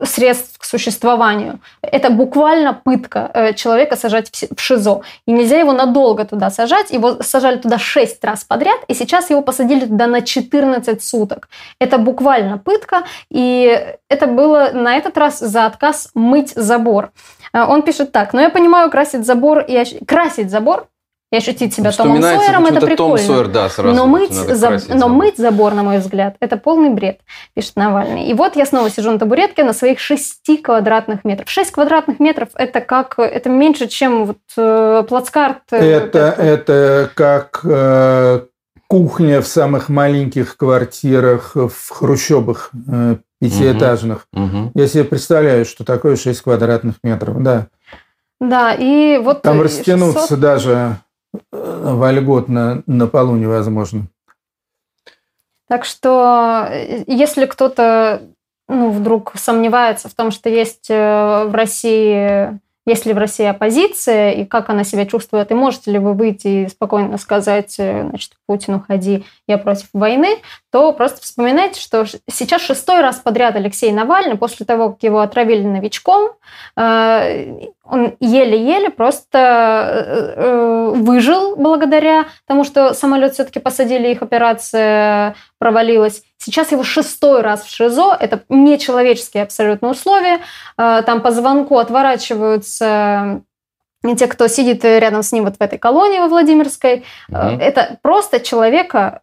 средств 0.03 0.59
к 0.59 0.65
существованию. 0.65 1.61
Это 1.83 2.11
буквально 2.11 2.75
пытка 2.75 3.55
человека 3.57 3.97
сажать 3.97 4.31
в 4.57 4.61
ШИЗО. 4.61 5.03
И 5.27 5.33
нельзя 5.33 5.59
его 5.59 5.73
надолго 5.73 6.25
туда 6.25 6.51
сажать. 6.51 6.91
Его 6.91 7.23
сажали 7.23 7.59
туда 7.59 7.79
6 7.79 8.25
раз 8.25 8.45
подряд, 8.45 8.79
и 8.89 8.95
сейчас 8.95 9.31
его 9.31 9.43
посадили 9.43 9.87
туда 9.87 10.07
на 10.07 10.23
14 10.23 11.03
суток. 11.03 11.49
Это 11.81 11.99
буквально 11.99 12.59
пытка, 12.59 13.05
и 13.31 13.97
это 14.09 14.27
было 14.27 14.71
на 14.73 14.97
этот 14.97 15.17
раз 15.19 15.39
за 15.39 15.67
отказ 15.67 16.11
мыть 16.15 16.53
забор. 16.55 17.11
А, 17.53 17.67
он 17.67 17.83
пишет 17.83 18.13
так, 18.13 18.33
но 18.33 18.41
я 18.41 18.51
понимаю, 18.51 18.91
красить 18.91 19.25
забор 19.25 19.65
и 19.67 20.05
красить 20.05 20.51
забор 20.51 20.89
и 21.37 21.39
ощутить 21.39 21.75
себя 21.75 21.93
Томом 21.93 22.23
Сойером, 22.23 22.67
это 22.67 22.81
прикольно. 22.81 22.97
Том 22.97 23.19
Сойер, 23.19 23.49
да, 23.49 23.69
сразу 23.69 23.95
но, 23.95 24.07
мыть, 24.07 24.33
за... 24.33 24.81
но 24.89 25.09
мыть 25.09 25.37
забор, 25.37 25.75
на 25.75 25.83
мой 25.83 25.99
взгляд, 25.99 26.37
это 26.41 26.57
полный 26.57 26.91
бред, 26.91 27.21
пишет 27.55 27.77
Навальный. 27.77 28.27
И 28.27 28.35
вот 28.35 28.57
я 28.57 28.67
снова 28.67 28.91
сижу 28.91 29.11
на 29.11 29.19
табуретке 29.19 29.65
на 29.65 29.73
своих 29.73 30.01
6 30.01 30.63
квадратных 30.63 31.25
метров. 31.25 31.49
6 31.49 31.71
квадратных 31.71 32.21
метров– 32.21 32.49
это 32.55 32.81
как, 32.81 33.19
это 33.19 33.49
меньше, 33.49 33.87
чем 33.87 34.25
вот 34.25 34.39
э, 34.57 35.05
плацкарт. 35.09 35.63
Э, 35.71 35.77
это, 35.77 36.35
это 36.39 37.11
как 37.15 37.61
э, 37.65 38.41
кухня 38.89 39.41
в 39.43 39.47
самых 39.47 39.89
маленьких 39.89 40.57
квартирах 40.57 41.55
в 41.55 41.91
хрущобах 41.91 42.71
э, 42.89 43.17
пятиэтажных. 43.41 44.27
Угу. 44.33 44.73
Я 44.75 44.87
себе 44.87 45.05
представляю, 45.05 45.65
что 45.67 45.85
такое 45.85 46.17
6 46.17 46.41
квадратных 46.41 46.97
метров, 47.03 47.43
да. 47.43 47.67
Да, 48.41 48.75
и 48.75 49.19
вот... 49.19 49.43
Там 49.43 49.63
растянуться 49.63 50.21
600... 50.21 50.41
даже 50.41 50.97
вольготно 51.53 52.83
на 52.87 53.07
полу 53.07 53.37
невозможно. 53.37 54.09
Так 55.69 55.85
что, 55.85 56.67
э, 56.71 57.05
если 57.07 57.47
кто-то 57.47 58.23
ну, 58.69 58.91
вдруг 58.91 59.33
сомневается 59.37 60.09
в 60.09 60.15
том, 60.15 60.31
что 60.31 60.49
есть 60.49 60.91
э, 60.91 61.45
в 61.45 61.55
России 61.55 62.59
есть 62.87 63.05
ли 63.05 63.13
в 63.13 63.19
России 63.19 63.45
оппозиция 63.45 64.31
и 64.31 64.45
как 64.45 64.71
она 64.71 64.85
себя 64.85 65.07
чувствует, 65.07 65.51
и 65.51 65.55
можете 65.55 65.91
ли 65.91 65.99
вы 65.99 66.15
выйти 66.15 66.47
и 66.47 66.69
спокойно 66.69 67.19
сказать, 67.19 67.75
э, 67.79 68.07
значит, 68.09 68.33
Путин, 68.47 68.75
уходи, 68.77 69.25
я 69.49 69.59
против 69.59 69.89
войны, 69.93 70.39
то 70.71 70.93
просто 70.93 71.21
вспоминайте, 71.21 71.81
что 71.81 72.05
сейчас 72.31 72.63
шестой 72.63 73.01
раз 73.01 73.17
подряд 73.17 73.57
Алексей 73.57 73.91
Навальный, 73.93 74.37
после 74.37 74.65
того, 74.65 74.91
как 74.91 75.03
его 75.03 75.21
отравили 75.21 75.65
новичком, 75.65 76.33
э, 76.77 77.67
он 77.85 78.17
еле-еле 78.21 78.91
просто 78.91 80.35
э, 80.37 80.93
выжил 80.95 81.57
благодаря 81.57 82.27
тому, 82.47 82.65
что 82.65 82.95
самолет 82.95 83.35
все-таки 83.35 83.59
посадили, 83.59 84.09
их 84.09 84.23
операция 84.23 85.35
провалилась. 85.59 86.23
Сейчас 86.39 86.73
его 86.73 86.83
шестой 86.83 87.41
раз 87.41 87.65
в 87.65 87.71
ШИЗО. 87.71 88.17
Это 88.19 88.43
нечеловеческие 88.49 89.43
абсолютно 89.43 89.91
условия. 89.91 90.41
Э, 90.79 91.03
там 91.05 91.21
по 91.21 91.31
звонку 91.31 91.79
отворачиваются 91.79 93.43
те, 94.17 94.27
кто 94.29 94.47
сидит 94.47 94.85
рядом 94.85 95.23
с 95.23 95.33
ним 95.33 95.45
вот 95.45 95.57
в 95.57 95.61
этой 95.61 95.79
колонии 95.79 96.21
во 96.21 96.29
Владимирской. 96.29 97.05
Угу. 97.29 97.39
Это 97.39 97.99
просто 98.03 98.39
человека 98.41 99.23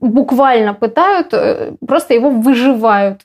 буквально 0.00 0.74
пытают, 0.74 1.32
э, 1.32 1.72
просто 1.86 2.14
его 2.14 2.30
выживают. 2.30 3.22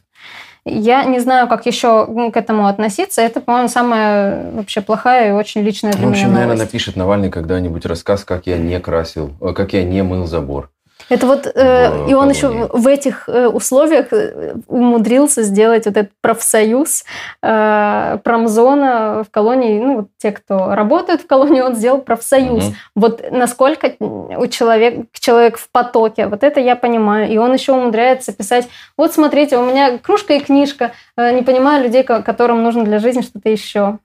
Я 0.65 1.03
не 1.05 1.19
знаю, 1.19 1.47
как 1.47 1.65
еще 1.65 2.05
к 2.31 2.37
этому 2.37 2.67
относиться. 2.67 3.21
Это, 3.21 3.41
по-моему, 3.41 3.69
самая 3.69 4.51
вообще 4.51 4.81
плохая 4.81 5.29
и 5.29 5.31
очень 5.31 5.61
личная 5.61 5.93
для 5.93 6.01
меня 6.01 6.09
В 6.09 6.11
общем, 6.11 6.27
меня 6.27 6.41
наверное, 6.41 6.65
напишет 6.65 6.95
Навальный 6.95 7.31
когда-нибудь 7.31 7.85
рассказ, 7.85 8.23
как 8.23 8.45
я 8.45 8.57
не 8.57 8.79
красил, 8.79 9.31
как 9.55 9.73
я 9.73 9.83
не 9.83 10.03
мыл 10.03 10.27
забор. 10.27 10.69
Это 11.09 11.25
вот, 11.25 11.51
э, 11.53 12.07
и 12.07 12.13
он 12.13 12.29
еще 12.29 12.69
в 12.71 12.87
этих 12.87 13.27
э, 13.27 13.47
условиях 13.47 14.13
э, 14.13 14.53
умудрился 14.67 15.43
сделать 15.43 15.85
вот 15.85 15.97
этот 15.97 16.11
профсоюз 16.21 17.03
э, 17.41 18.17
промзона 18.23 19.23
в 19.27 19.31
колонии, 19.31 19.79
ну, 19.79 19.95
вот 19.97 20.07
те, 20.17 20.31
кто 20.31 20.75
работают 20.75 21.21
в 21.21 21.27
колонии, 21.27 21.61
он 21.61 21.75
сделал 21.75 21.99
профсоюз. 21.99 22.65
Угу. 22.65 22.73
Вот 22.95 23.31
насколько 23.31 23.93
у 23.99 24.47
человека, 24.47 25.03
человек 25.13 25.57
в 25.57 25.69
потоке, 25.71 26.27
вот 26.27 26.43
это 26.43 26.59
я 26.59 26.75
понимаю. 26.75 27.29
И 27.29 27.37
он 27.37 27.53
еще 27.53 27.73
умудряется 27.73 28.31
писать, 28.31 28.67
вот 28.95 29.13
смотрите, 29.13 29.57
у 29.57 29.65
меня 29.65 29.97
кружка 29.97 30.33
и 30.33 30.39
книжка, 30.39 30.91
э, 31.17 31.31
не 31.33 31.41
понимаю 31.41 31.83
людей, 31.83 32.03
которым 32.03 32.63
нужно 32.63 32.83
для 32.83 32.99
жизни 32.99 33.21
что-то 33.21 33.49
еще. 33.49 33.97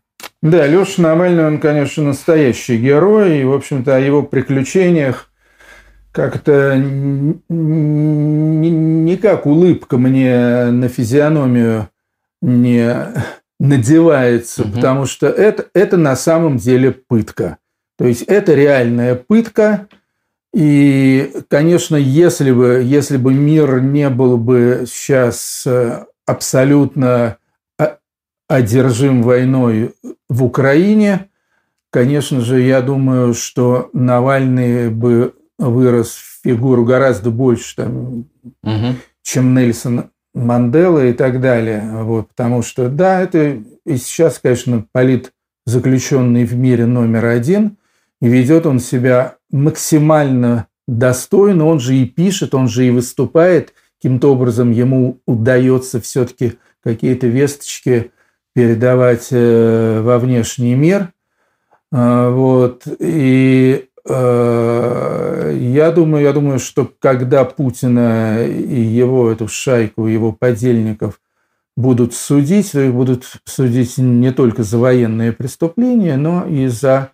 Да, 0.43 0.67
Леша 0.67 1.03
Навальный, 1.03 1.47
он, 1.47 1.59
конечно, 1.59 2.03
настоящий 2.03 2.77
герой, 2.77 3.39
и, 3.39 3.45
в 3.45 3.53
общем-то, 3.53 3.97
о 3.97 3.99
его 3.99 4.23
приключениях 4.23 5.29
как-то 6.15 6.77
никак 7.49 9.47
улыбка 9.47 9.99
мне 9.99 10.67
на 10.67 10.89
физиономию 10.89 11.89
не 12.41 13.09
надевается, 13.59 14.63
угу. 14.63 14.75
потому 14.75 15.07
что 15.07 15.27
это, 15.27 15.67
это 15.75 15.97
на 15.97 16.15
самом 16.15 16.59
деле 16.59 16.93
пытка. 16.93 17.59
То 17.99 18.07
есть 18.07 18.23
это 18.23 18.55
реальная 18.55 19.17
пытка. 19.17 19.89
И, 20.55 21.33
конечно, 21.49 21.97
если 21.97 22.53
бы, 22.53 22.81
если 22.85 23.17
бы 23.17 23.35
мир 23.35 23.81
не 23.81 24.09
был 24.09 24.37
бы 24.37 24.85
сейчас 24.87 25.65
э, 25.67 26.05
абсолютно 26.27 27.39
одержим 28.47 29.23
войной 29.23 29.95
в 30.29 30.45
Украине, 30.45 31.29
конечно 31.91 32.41
же, 32.41 32.61
я 32.61 32.83
думаю, 32.83 33.35
что 33.35 33.91
Навальный 33.93 34.91
бы 34.91 35.35
вырос 35.59 36.11
в 36.13 36.43
фигуру 36.43 36.85
гораздо 36.85 37.31
больше, 37.31 37.77
там, 37.77 38.27
угу. 38.63 38.97
чем 39.23 39.55
Нельсон 39.55 40.11
Мандела 40.35 41.07
и 41.07 41.13
так 41.13 41.41
далее. 41.41 42.03
Вот, 42.03 42.29
потому 42.29 42.63
что, 42.63 42.89
да, 42.89 43.21
это 43.21 43.63
и 43.87 43.97
сейчас, 43.97 44.39
конечно, 44.39 44.87
политзаключенный 44.93 46.45
в 46.45 46.55
мире 46.55 46.87
номер 46.87 47.27
один, 47.27 47.77
и 48.21 48.29
ведет 48.29 48.67
он 48.67 48.81
себя 48.81 49.37
максимально 49.51 50.67
достойно, 50.87 51.67
он 51.67 51.81
же 51.81 51.95
и 51.95 52.07
пишет, 52.07 52.55
он 52.55 52.69
же 52.69 52.87
и 52.87 52.91
выступает, 52.91 53.75
каким-то 53.99 54.33
образом 54.33 54.71
ему 54.71 55.21
удается 55.27 56.01
все-таки 56.01 56.55
какие-то 56.83 57.27
весточки 57.27 58.13
передавать 58.55 59.29
э, 59.31 60.01
во 60.03 60.19
внешний 60.19 60.75
мир. 60.75 61.13
А, 61.91 62.31
вот. 62.31 62.87
И 62.99 63.89
я 64.07 65.93
думаю, 65.95 66.23
я 66.25 66.33
думаю, 66.33 66.59
что 66.59 66.91
когда 66.99 67.45
Путина 67.45 68.45
и 68.47 68.81
его 68.81 69.31
эту 69.31 69.49
шайку, 69.49 70.07
его 70.07 70.33
подельников 70.33 71.21
будут 71.77 72.15
судить, 72.15 72.73
то 72.73 72.81
их 72.81 72.93
будут 72.93 73.25
судить 73.45 73.99
не 73.99 74.33
только 74.33 74.63
за 74.63 74.79
военные 74.79 75.33
преступления, 75.33 76.17
но 76.17 76.47
и 76.47 76.67
за 76.67 77.13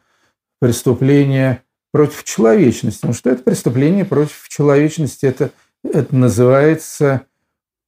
преступления 0.61 1.63
против 1.93 2.25
человечности. 2.25 3.01
Потому 3.01 3.15
что 3.15 3.31
это 3.31 3.43
преступление 3.43 4.05
против 4.05 4.49
человечности, 4.49 5.27
это, 5.27 5.51
это 5.85 6.15
называется 6.15 7.23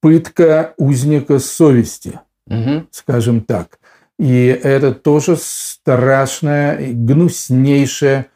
пытка 0.01 0.75
узника 0.79 1.39
совести, 1.39 2.21
угу. 2.47 2.87
скажем 2.91 3.43
так. 3.43 3.79
И 4.19 4.47
это 4.47 4.95
тоже 4.95 5.37
страшное, 5.37 6.93
гнуснейшее 6.93 8.27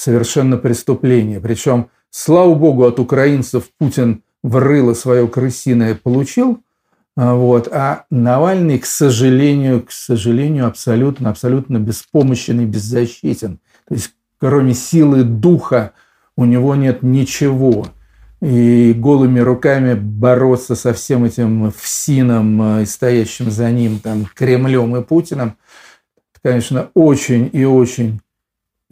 совершенно 0.00 0.56
преступление. 0.56 1.40
Причем, 1.40 1.90
слава 2.10 2.54
богу, 2.54 2.84
от 2.84 2.98
украинцев 2.98 3.64
Путин 3.78 4.22
врыло 4.42 4.94
свое 4.94 5.28
крысиное 5.28 5.94
получил, 5.94 6.62
а, 7.16 7.34
вот, 7.34 7.68
а 7.70 8.06
Навальный, 8.10 8.78
к 8.78 8.86
сожалению, 8.86 9.82
к 9.82 9.92
сожалению, 9.92 10.66
абсолютно, 10.66 11.28
абсолютно 11.28 11.78
беспомощен 11.78 12.60
и 12.60 12.64
беззащитен. 12.64 13.60
То 13.86 13.94
есть, 13.94 14.12
кроме 14.38 14.72
силы 14.72 15.22
духа, 15.22 15.92
у 16.34 16.46
него 16.46 16.74
нет 16.76 17.02
ничего. 17.02 17.86
И 18.40 18.94
голыми 18.96 19.40
руками 19.40 19.92
бороться 19.92 20.76
со 20.76 20.94
всем 20.94 21.24
этим 21.24 21.70
ФСИНом 21.72 22.62
а, 22.62 22.86
стоящим 22.86 23.50
за 23.50 23.70
ним 23.70 23.98
там, 23.98 24.26
Кремлем 24.34 24.96
и 24.96 25.02
Путиным, 25.02 25.58
конечно, 26.42 26.88
очень 26.94 27.50
и 27.52 27.66
очень 27.66 28.22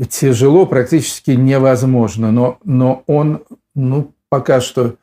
тяжело, 0.07 0.67
практически 0.67 1.33
невозможно. 1.33 2.31
Но, 2.31 2.59
но 2.65 3.03
он, 3.07 3.43
ну, 3.75 4.13
пока 4.29 4.61
что 4.61 4.97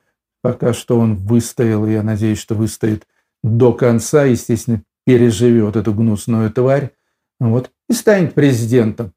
Пока 0.45 0.73
что 0.73 0.99
он 0.99 1.15
выстоял, 1.15 1.87
и 1.87 1.93
я 1.93 2.03
надеюсь, 2.03 2.37
что 2.37 2.53
выстоит 2.53 3.07
до 3.41 3.73
конца, 3.73 4.25
естественно, 4.25 4.83
переживет 5.03 5.75
эту 5.75 5.91
гнусную 5.91 6.51
тварь, 6.51 6.91
вот, 7.39 7.71
и 7.89 7.93
станет 7.93 8.35
президентом. 8.35 9.11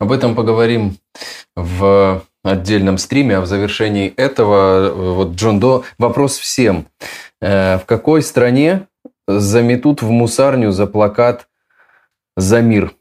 Об 0.00 0.10
этом 0.10 0.34
поговорим 0.34 0.96
в 1.54 2.24
отдельном 2.42 2.98
стриме, 2.98 3.36
а 3.36 3.42
в 3.42 3.46
завершении 3.46 4.08
этого, 4.16 4.92
вот 4.92 5.36
Джон 5.36 5.60
До, 5.60 5.84
вопрос 5.98 6.36
всем. 6.36 6.86
Э, 7.40 7.78
в 7.78 7.84
какой 7.86 8.22
стране 8.22 8.88
заметут 9.28 10.02
в 10.02 10.10
мусарню 10.10 10.72
за 10.72 10.88
плакат 10.88 11.48
«За 12.36 12.60
мир»? 12.60 12.92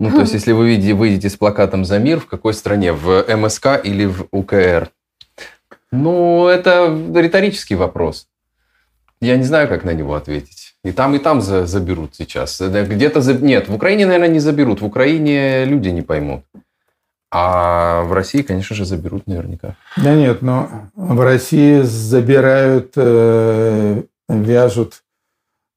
Ну, 0.00 0.10
то 0.10 0.20
есть, 0.20 0.32
если 0.32 0.52
вы 0.52 0.78
выйдете 0.94 1.28
с 1.28 1.36
плакатом 1.36 1.84
«За 1.84 1.98
мир», 1.98 2.20
в 2.20 2.26
какой 2.26 2.54
стране? 2.54 2.92
В 2.92 3.24
МСК 3.28 3.80
или 3.82 4.06
в 4.06 4.28
УКР? 4.30 4.90
Ну, 5.90 6.46
это 6.46 6.96
риторический 7.14 7.74
вопрос. 7.74 8.28
Я 9.20 9.36
не 9.36 9.42
знаю, 9.42 9.68
как 9.68 9.84
на 9.84 9.94
него 9.94 10.14
ответить. 10.14 10.74
И 10.84 10.92
там, 10.92 11.16
и 11.16 11.18
там 11.18 11.40
за, 11.40 11.66
заберут 11.66 12.14
сейчас. 12.14 12.60
Где-то 12.60 13.20
за... 13.20 13.34
Нет, 13.34 13.68
в 13.68 13.74
Украине, 13.74 14.06
наверное, 14.06 14.28
не 14.28 14.38
заберут. 14.38 14.80
В 14.80 14.84
Украине 14.86 15.64
люди 15.64 15.88
не 15.88 16.02
поймут. 16.02 16.44
А 17.30 18.02
в 18.02 18.12
России, 18.12 18.42
конечно 18.42 18.76
же, 18.76 18.84
заберут 18.84 19.26
наверняка. 19.26 19.76
Да 19.96 20.14
нет, 20.14 20.40
но 20.40 20.88
в 20.94 21.20
России 21.20 21.82
забирают, 21.82 22.92
э, 22.96 24.02
вяжут 24.28 25.02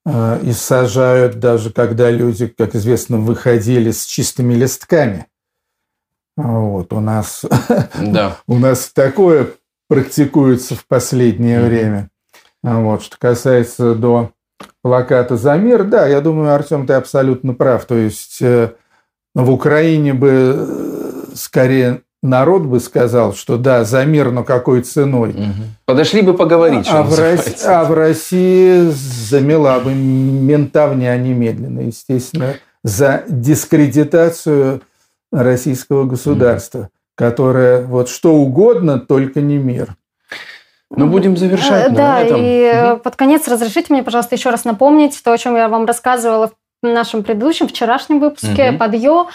и 0.07 0.51
сажают, 0.51 1.39
даже 1.39 1.71
когда 1.71 2.09
люди, 2.09 2.47
как 2.47 2.75
известно, 2.75 3.17
выходили 3.17 3.91
с 3.91 4.05
чистыми 4.05 4.55
листками. 4.55 5.27
Вот, 6.35 6.91
у 6.93 6.99
нас, 6.99 7.45
да. 8.01 8.37
у 8.47 8.57
нас 8.57 8.91
такое 8.93 9.49
практикуется 9.87 10.75
в 10.75 10.85
последнее 10.87 11.59
mm-hmm. 11.59 11.67
время. 11.67 12.09
А 12.63 12.79
вот. 12.79 13.03
Что 13.03 13.17
касается 13.19 13.95
до 13.95 14.31
плаката 14.81 15.37
«За 15.37 15.57
мир», 15.57 15.83
да, 15.83 16.07
я 16.07 16.21
думаю, 16.21 16.53
Артем, 16.53 16.87
ты 16.87 16.93
абсолютно 16.93 17.53
прав. 17.53 17.85
То 17.85 17.95
есть 17.95 18.41
э, 18.41 18.73
в 19.35 19.51
Украине 19.51 20.13
бы 20.13 20.29
э, 20.31 21.23
скорее 21.35 22.03
народ 22.21 22.63
бы 22.63 22.79
сказал, 22.79 23.33
что 23.33 23.57
да, 23.57 23.83
за 23.83 24.05
мир, 24.05 24.31
но 24.31 24.43
какой 24.43 24.81
ценой. 24.81 25.31
Угу. 25.31 25.63
Подошли 25.85 26.21
бы 26.21 26.33
поговорить, 26.33 26.87
а, 26.89 27.03
в 27.03 27.17
России, 27.17 27.67
а 27.67 27.83
в 27.83 27.93
России 27.93 28.89
замела 28.91 29.79
бы 29.79 29.93
ментовня 29.93 31.17
немедленно, 31.17 31.81
естественно, 31.81 32.55
за 32.83 33.23
дискредитацию 33.27 34.81
российского 35.31 36.05
государства. 36.05 36.79
Угу 36.79 36.89
которая 37.21 37.83
вот 37.83 38.09
что 38.09 38.33
угодно, 38.33 38.99
только 38.99 39.41
не 39.41 39.57
мир. 39.57 39.95
Ну, 40.89 41.05
будем 41.05 41.37
завершать. 41.37 41.87
Э, 41.87 41.89
да, 41.91 42.15
на 42.15 42.21
этом. 42.21 42.39
и 42.41 42.93
угу. 42.93 43.01
под 43.01 43.15
конец 43.15 43.47
разрешите 43.47 43.93
мне, 43.93 44.01
пожалуйста, 44.01 44.33
еще 44.33 44.49
раз 44.49 44.65
напомнить 44.65 45.21
то, 45.23 45.31
о 45.31 45.37
чем 45.37 45.55
я 45.55 45.69
вам 45.69 45.85
рассказывала 45.85 46.47
в 46.81 46.87
нашем 46.87 47.21
предыдущем, 47.23 47.67
вчерашнем 47.67 48.19
выпуске 48.19 48.71
угу. 48.71 48.79
«Подъё». 48.79 49.27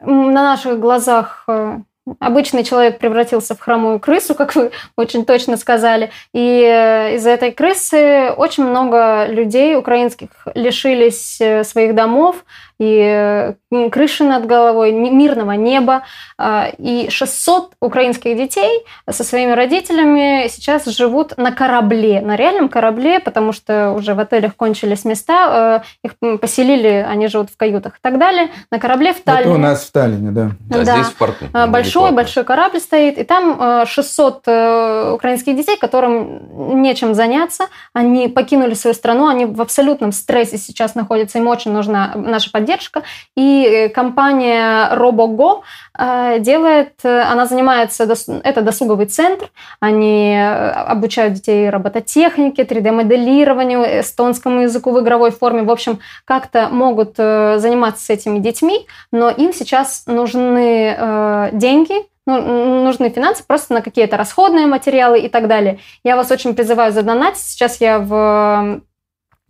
На 0.00 0.42
наших 0.42 0.80
глазах 0.80 1.44
э, 1.46 1.78
обычный 2.18 2.64
человек 2.64 2.98
превратился 2.98 3.54
в 3.54 3.60
хромую 3.60 4.00
крысу, 4.00 4.34
как 4.36 4.54
вы 4.54 4.70
очень 4.96 5.24
точно 5.24 5.56
сказали. 5.56 6.10
И 6.32 6.62
э, 6.62 7.16
из-за 7.16 7.30
этой 7.30 7.52
крысы 7.52 8.30
очень 8.36 8.64
много 8.64 9.26
людей 9.26 9.76
украинских 9.76 10.30
лишились 10.54 11.40
своих 11.66 11.94
домов, 11.94 12.44
и 12.80 13.54
крыши 13.92 14.24
над 14.24 14.46
головой, 14.46 14.90
мирного 14.92 15.52
неба. 15.52 16.02
А, 16.42 16.70
и 16.78 17.10
600 17.10 17.74
украинских 17.80 18.34
детей 18.34 18.84
со 19.08 19.24
своими 19.24 19.52
родителями 19.52 20.48
сейчас 20.48 20.86
живут 20.86 21.36
на 21.36 21.52
корабле, 21.52 22.22
на 22.22 22.34
реальном 22.34 22.70
корабле, 22.70 23.20
потому 23.20 23.52
что 23.52 23.92
уже 23.92 24.14
в 24.14 24.20
отелях 24.20 24.56
кончились 24.56 25.04
места, 25.04 25.82
э, 26.02 26.08
их 26.08 26.40
поселили, 26.40 27.06
они 27.06 27.26
живут 27.26 27.50
в 27.50 27.58
каютах 27.58 27.96
и 27.96 27.98
так 28.00 28.18
далее, 28.18 28.48
на 28.70 28.78
корабле 28.78 29.12
в 29.12 29.20
Таллине. 29.20 29.50
Это 29.50 29.54
у 29.54 29.58
нас 29.58 29.84
в 29.84 29.92
Таллине, 29.92 30.30
да. 30.30 30.50
Да, 30.60 30.82
да. 30.82 30.94
здесь 30.94 31.08
в 31.08 31.16
порту. 31.16 31.44
А, 31.52 31.66
большой, 31.66 32.12
большой 32.12 32.44
корабль 32.44 32.80
стоит, 32.80 33.18
и 33.18 33.24
там 33.24 33.84
600 33.86 34.42
э, 34.46 34.50
э, 34.50 35.12
украинских 35.12 35.54
детей, 35.56 35.76
которым 35.76 36.80
нечем 36.80 37.12
заняться, 37.12 37.66
они 37.92 38.28
покинули 38.28 38.72
свою 38.72 38.94
страну, 38.94 39.28
они 39.28 39.44
в 39.44 39.60
абсолютном 39.60 40.12
стрессе 40.12 40.56
сейчас 40.56 40.94
находятся, 40.94 41.36
им 41.36 41.48
очень 41.48 41.72
нужна 41.72 42.12
наша 42.14 42.50
поддержка, 42.50 42.69
поддержка. 42.70 43.02
И 43.36 43.64
э, 43.64 43.88
компания 43.88 44.94
RoboGo 44.94 45.62
э, 45.98 46.38
делает, 46.40 46.92
э, 47.02 47.20
она 47.22 47.46
занимается, 47.46 48.08
это 48.44 48.62
досуговый 48.62 49.06
центр, 49.06 49.50
они 49.80 50.38
обучают 50.38 51.34
детей 51.34 51.70
робототехнике, 51.70 52.62
3D-моделированию, 52.62 54.00
эстонскому 54.00 54.62
языку 54.62 54.92
в 54.92 55.00
игровой 55.00 55.30
форме. 55.30 55.62
В 55.62 55.70
общем, 55.70 56.00
как-то 56.24 56.68
могут 56.68 57.16
заниматься 57.16 58.04
с 58.04 58.10
этими 58.10 58.38
детьми, 58.38 58.86
но 59.12 59.30
им 59.30 59.52
сейчас 59.52 60.04
нужны 60.06 61.50
деньги, 61.52 61.94
ну, 62.26 62.84
нужны 62.84 63.10
финансы 63.10 63.44
просто 63.46 63.74
на 63.74 63.82
какие-то 63.82 64.16
расходные 64.16 64.66
материалы 64.66 65.20
и 65.20 65.28
так 65.28 65.48
далее. 65.48 65.78
Я 66.04 66.16
вас 66.16 66.30
очень 66.30 66.54
призываю 66.54 66.92
задонатить. 66.92 67.42
Сейчас 67.42 67.80
я 67.80 67.98
в 67.98 68.80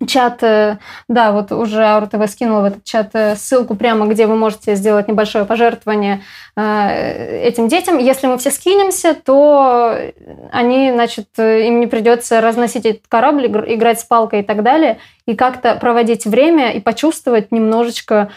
чат, 0.07 0.43
э, 0.43 0.79
да, 1.09 1.33
вот 1.33 1.53
уже 1.53 1.85
Аура 1.85 2.07
ТВ 2.07 2.31
скинула 2.31 2.63
в 2.63 2.65
этот 2.65 2.85
чат 2.85 3.11
э, 3.15 3.37
ссылку 3.37 3.75
прямо, 3.75 4.07
где 4.07 4.27
вы 4.27 4.37
можете 4.37 4.75
сделать 4.75 5.09
небольшое 5.09 5.45
пожертвование 5.45 6.23
э, 6.57 7.43
этим 7.43 7.69
детям. 7.69 7.99
Если 7.99 8.27
мы 8.27 8.39
все 8.39 8.51
скинемся, 8.51 9.15
то 9.15 9.97
они, 10.53 10.91
значит, 10.93 11.29
им 11.39 11.81
не 11.81 11.87
придется 11.87 12.41
разносить 12.41 12.87
этот 12.87 13.07
корабль, 13.09 13.47
играть 13.47 14.01
с 14.01 14.05
палкой 14.05 14.41
и 14.41 14.45
так 14.45 14.63
далее, 14.63 14.99
и 15.27 15.35
как-то 15.35 15.75
проводить 15.77 16.25
время 16.27 16.73
и 16.73 16.81
почувствовать 16.81 17.53
немножечко 17.53 18.31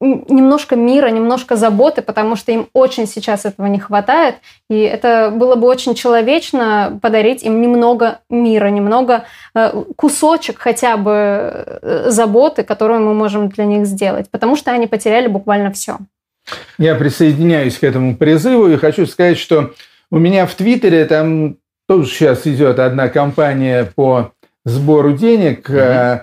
немножко 0.00 0.76
мира, 0.76 1.08
немножко 1.08 1.56
заботы, 1.56 2.02
потому 2.02 2.36
что 2.36 2.52
им 2.52 2.68
очень 2.74 3.06
сейчас 3.06 3.46
этого 3.46 3.66
не 3.66 3.78
хватает. 3.78 4.36
И 4.68 4.78
это 4.78 5.32
было 5.34 5.56
бы 5.56 5.66
очень 5.66 5.94
человечно 5.94 6.98
подарить 7.00 7.42
им 7.42 7.60
немного 7.62 8.20
мира, 8.28 8.68
немного 8.68 9.24
э, 9.54 9.84
кусочек 9.96 10.58
хотя 10.58 10.96
бы 10.96 11.12
э, 11.12 12.10
заботы, 12.10 12.62
которую 12.62 13.00
мы 13.00 13.14
можем 13.14 13.48
для 13.48 13.64
них 13.64 13.86
сделать, 13.86 14.30
потому 14.30 14.56
что 14.56 14.70
они 14.70 14.86
потеряли 14.86 15.28
буквально 15.28 15.72
все. 15.72 15.98
Я 16.78 16.94
присоединяюсь 16.94 17.78
к 17.78 17.84
этому 17.84 18.16
призыву 18.16 18.68
и 18.68 18.76
хочу 18.76 19.06
сказать, 19.06 19.38
что 19.38 19.72
у 20.10 20.18
меня 20.18 20.46
в 20.46 20.54
Твиттере 20.54 21.06
там 21.06 21.56
тоже 21.88 22.08
сейчас 22.08 22.46
идет 22.46 22.78
одна 22.78 23.08
кампания 23.08 23.90
по 23.94 24.32
сбору 24.64 25.12
денег. 25.12 25.70
Mm-hmm. 25.70 26.20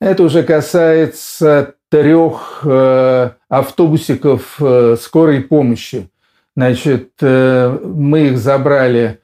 Это 0.00 0.22
уже 0.22 0.42
касается 0.42 1.74
трех 1.90 2.62
э, 2.64 3.30
автобусиков 3.48 4.56
э, 4.60 4.96
скорой 4.98 5.42
помощи. 5.42 6.08
Значит, 6.56 7.10
э, 7.20 7.78
мы 7.84 8.28
их 8.28 8.38
забрали 8.38 9.20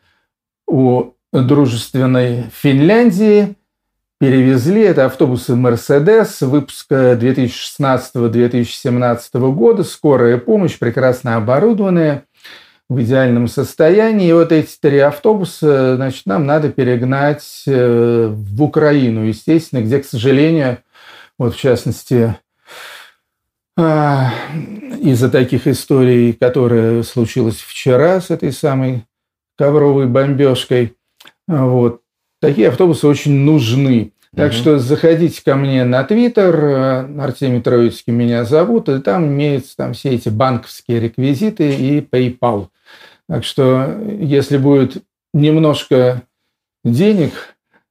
у 0.67 1.13
дружественной 1.33 2.51
Финляндии, 2.53 3.55
перевезли. 4.19 4.83
Это 4.83 5.07
автобусы 5.07 5.55
«Мерседес» 5.55 6.41
выпуска 6.41 7.13
2016-2017 7.13 9.53
года. 9.53 9.85
Скорая 9.85 10.39
помощь, 10.39 10.77
прекрасно 10.79 11.37
оборудованная, 11.37 12.25
в 12.89 13.03
идеальном 13.03 13.49
состоянии. 13.49 14.29
И 14.29 14.33
вот 14.33 14.53
эти 14.53 14.77
три 14.81 14.99
автобуса, 14.99 15.97
значит, 15.97 16.27
нам 16.27 16.47
надо 16.47 16.69
перегнать 16.69 17.65
в 17.67 18.63
Украину, 18.63 19.25
естественно, 19.25 19.83
где, 19.83 19.99
к 19.99 20.07
сожалению, 20.07 20.79
вот 21.37 21.55
в 21.55 21.59
частности, 21.59 22.37
из-за 23.79 25.29
таких 25.31 25.67
историй, 25.67 26.33
которые 26.33 27.03
случилось 27.03 27.57
вчера 27.57 28.21
с 28.21 28.31
этой 28.31 28.53
самой 28.53 29.05
ковровой 29.59 30.07
бомбежкой. 30.07 30.95
Вот. 31.47 32.01
Такие 32.41 32.69
автобусы 32.69 33.07
очень 33.07 33.33
нужны. 33.33 34.13
Так 34.35 34.53
угу. 34.53 34.59
что 34.59 34.79
заходите 34.79 35.43
ко 35.43 35.57
мне 35.57 35.85
на 35.85 36.05
Твиттер, 36.05 36.55
э, 36.65 37.23
Артемий 37.23 37.63
Троицкий 37.63 38.13
меня 38.13 38.45
зовут, 38.45 38.89
и 38.89 39.01
там 39.01 39.27
имеются 39.27 39.77
там 39.77 39.95
все 39.95 40.11
эти 40.11 40.29
банковские 40.29 41.01
реквизиты 41.01 41.75
и 41.75 42.01
PayPal. 42.01 42.69
Так 43.29 43.45
что 43.45 43.99
если 44.21 44.59
будет 44.59 45.03
немножко 45.33 46.23
денег, 46.85 47.33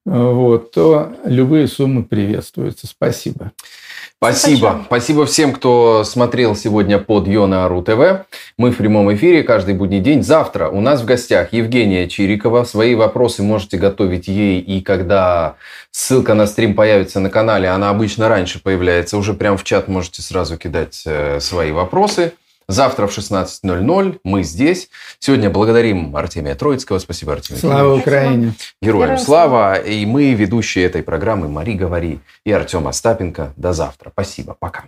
вот, 0.05 0.71
то 0.71 1.15
любые 1.25 1.67
суммы 1.67 2.03
приветствуются. 2.03 2.85
Спасибо. 2.85 3.51
Спасибо. 4.17 4.57
Спасибо. 4.57 4.83
Спасибо 4.85 5.25
всем, 5.25 5.53
кто 5.53 6.03
смотрел 6.03 6.55
сегодня 6.55 6.99
под 6.99 7.27
Йона 7.27 7.65
Ару 7.65 7.83
ТВ. 7.83 8.25
Мы 8.57 8.71
в 8.71 8.77
прямом 8.77 9.13
эфире 9.13 9.43
каждый 9.43 9.75
будний 9.75 9.99
день. 9.99 10.23
Завтра 10.23 10.69
у 10.69 10.81
нас 10.81 11.01
в 11.01 11.05
гостях 11.05 11.53
Евгения 11.53 12.07
Чирикова. 12.07 12.63
Свои 12.63 12.95
вопросы 12.95 13.43
можете 13.43 13.77
готовить 13.77 14.27
ей. 14.27 14.61
И 14.61 14.81
когда 14.81 15.57
ссылка 15.91 16.33
на 16.33 16.47
стрим 16.47 16.75
появится 16.75 17.19
на 17.19 17.29
канале, 17.29 17.69
она 17.69 17.89
обычно 17.89 18.29
раньше 18.29 18.61
появляется, 18.61 19.17
уже 19.17 19.33
прям 19.33 19.57
в 19.57 19.63
чат 19.63 19.87
можете 19.87 20.21
сразу 20.21 20.57
кидать 20.57 21.03
э, 21.05 21.39
свои 21.39 21.71
вопросы. 21.71 22.33
Завтра 22.67 23.07
в 23.07 23.17
16.00 23.17 24.19
мы 24.23 24.43
здесь. 24.43 24.89
Сегодня 25.19 25.49
благодарим 25.49 26.15
Артемия 26.15 26.55
Троицкого. 26.55 26.99
Спасибо, 26.99 27.33
Артемий. 27.33 27.59
Слава 27.59 27.95
Украине. 27.95 28.53
Героям 28.81 29.05
Героям 29.05 29.17
слава. 29.19 29.75
И 29.75 30.05
мы, 30.05 30.33
ведущие 30.33 30.85
этой 30.85 31.03
программы, 31.03 31.47
Мари 31.47 31.73
Говори 31.73 32.19
и 32.43 32.51
Артем 32.51 32.87
Остапенко. 32.87 33.53
До 33.55 33.73
завтра. 33.73 34.09
Спасибо. 34.11 34.55
Пока. 34.59 34.85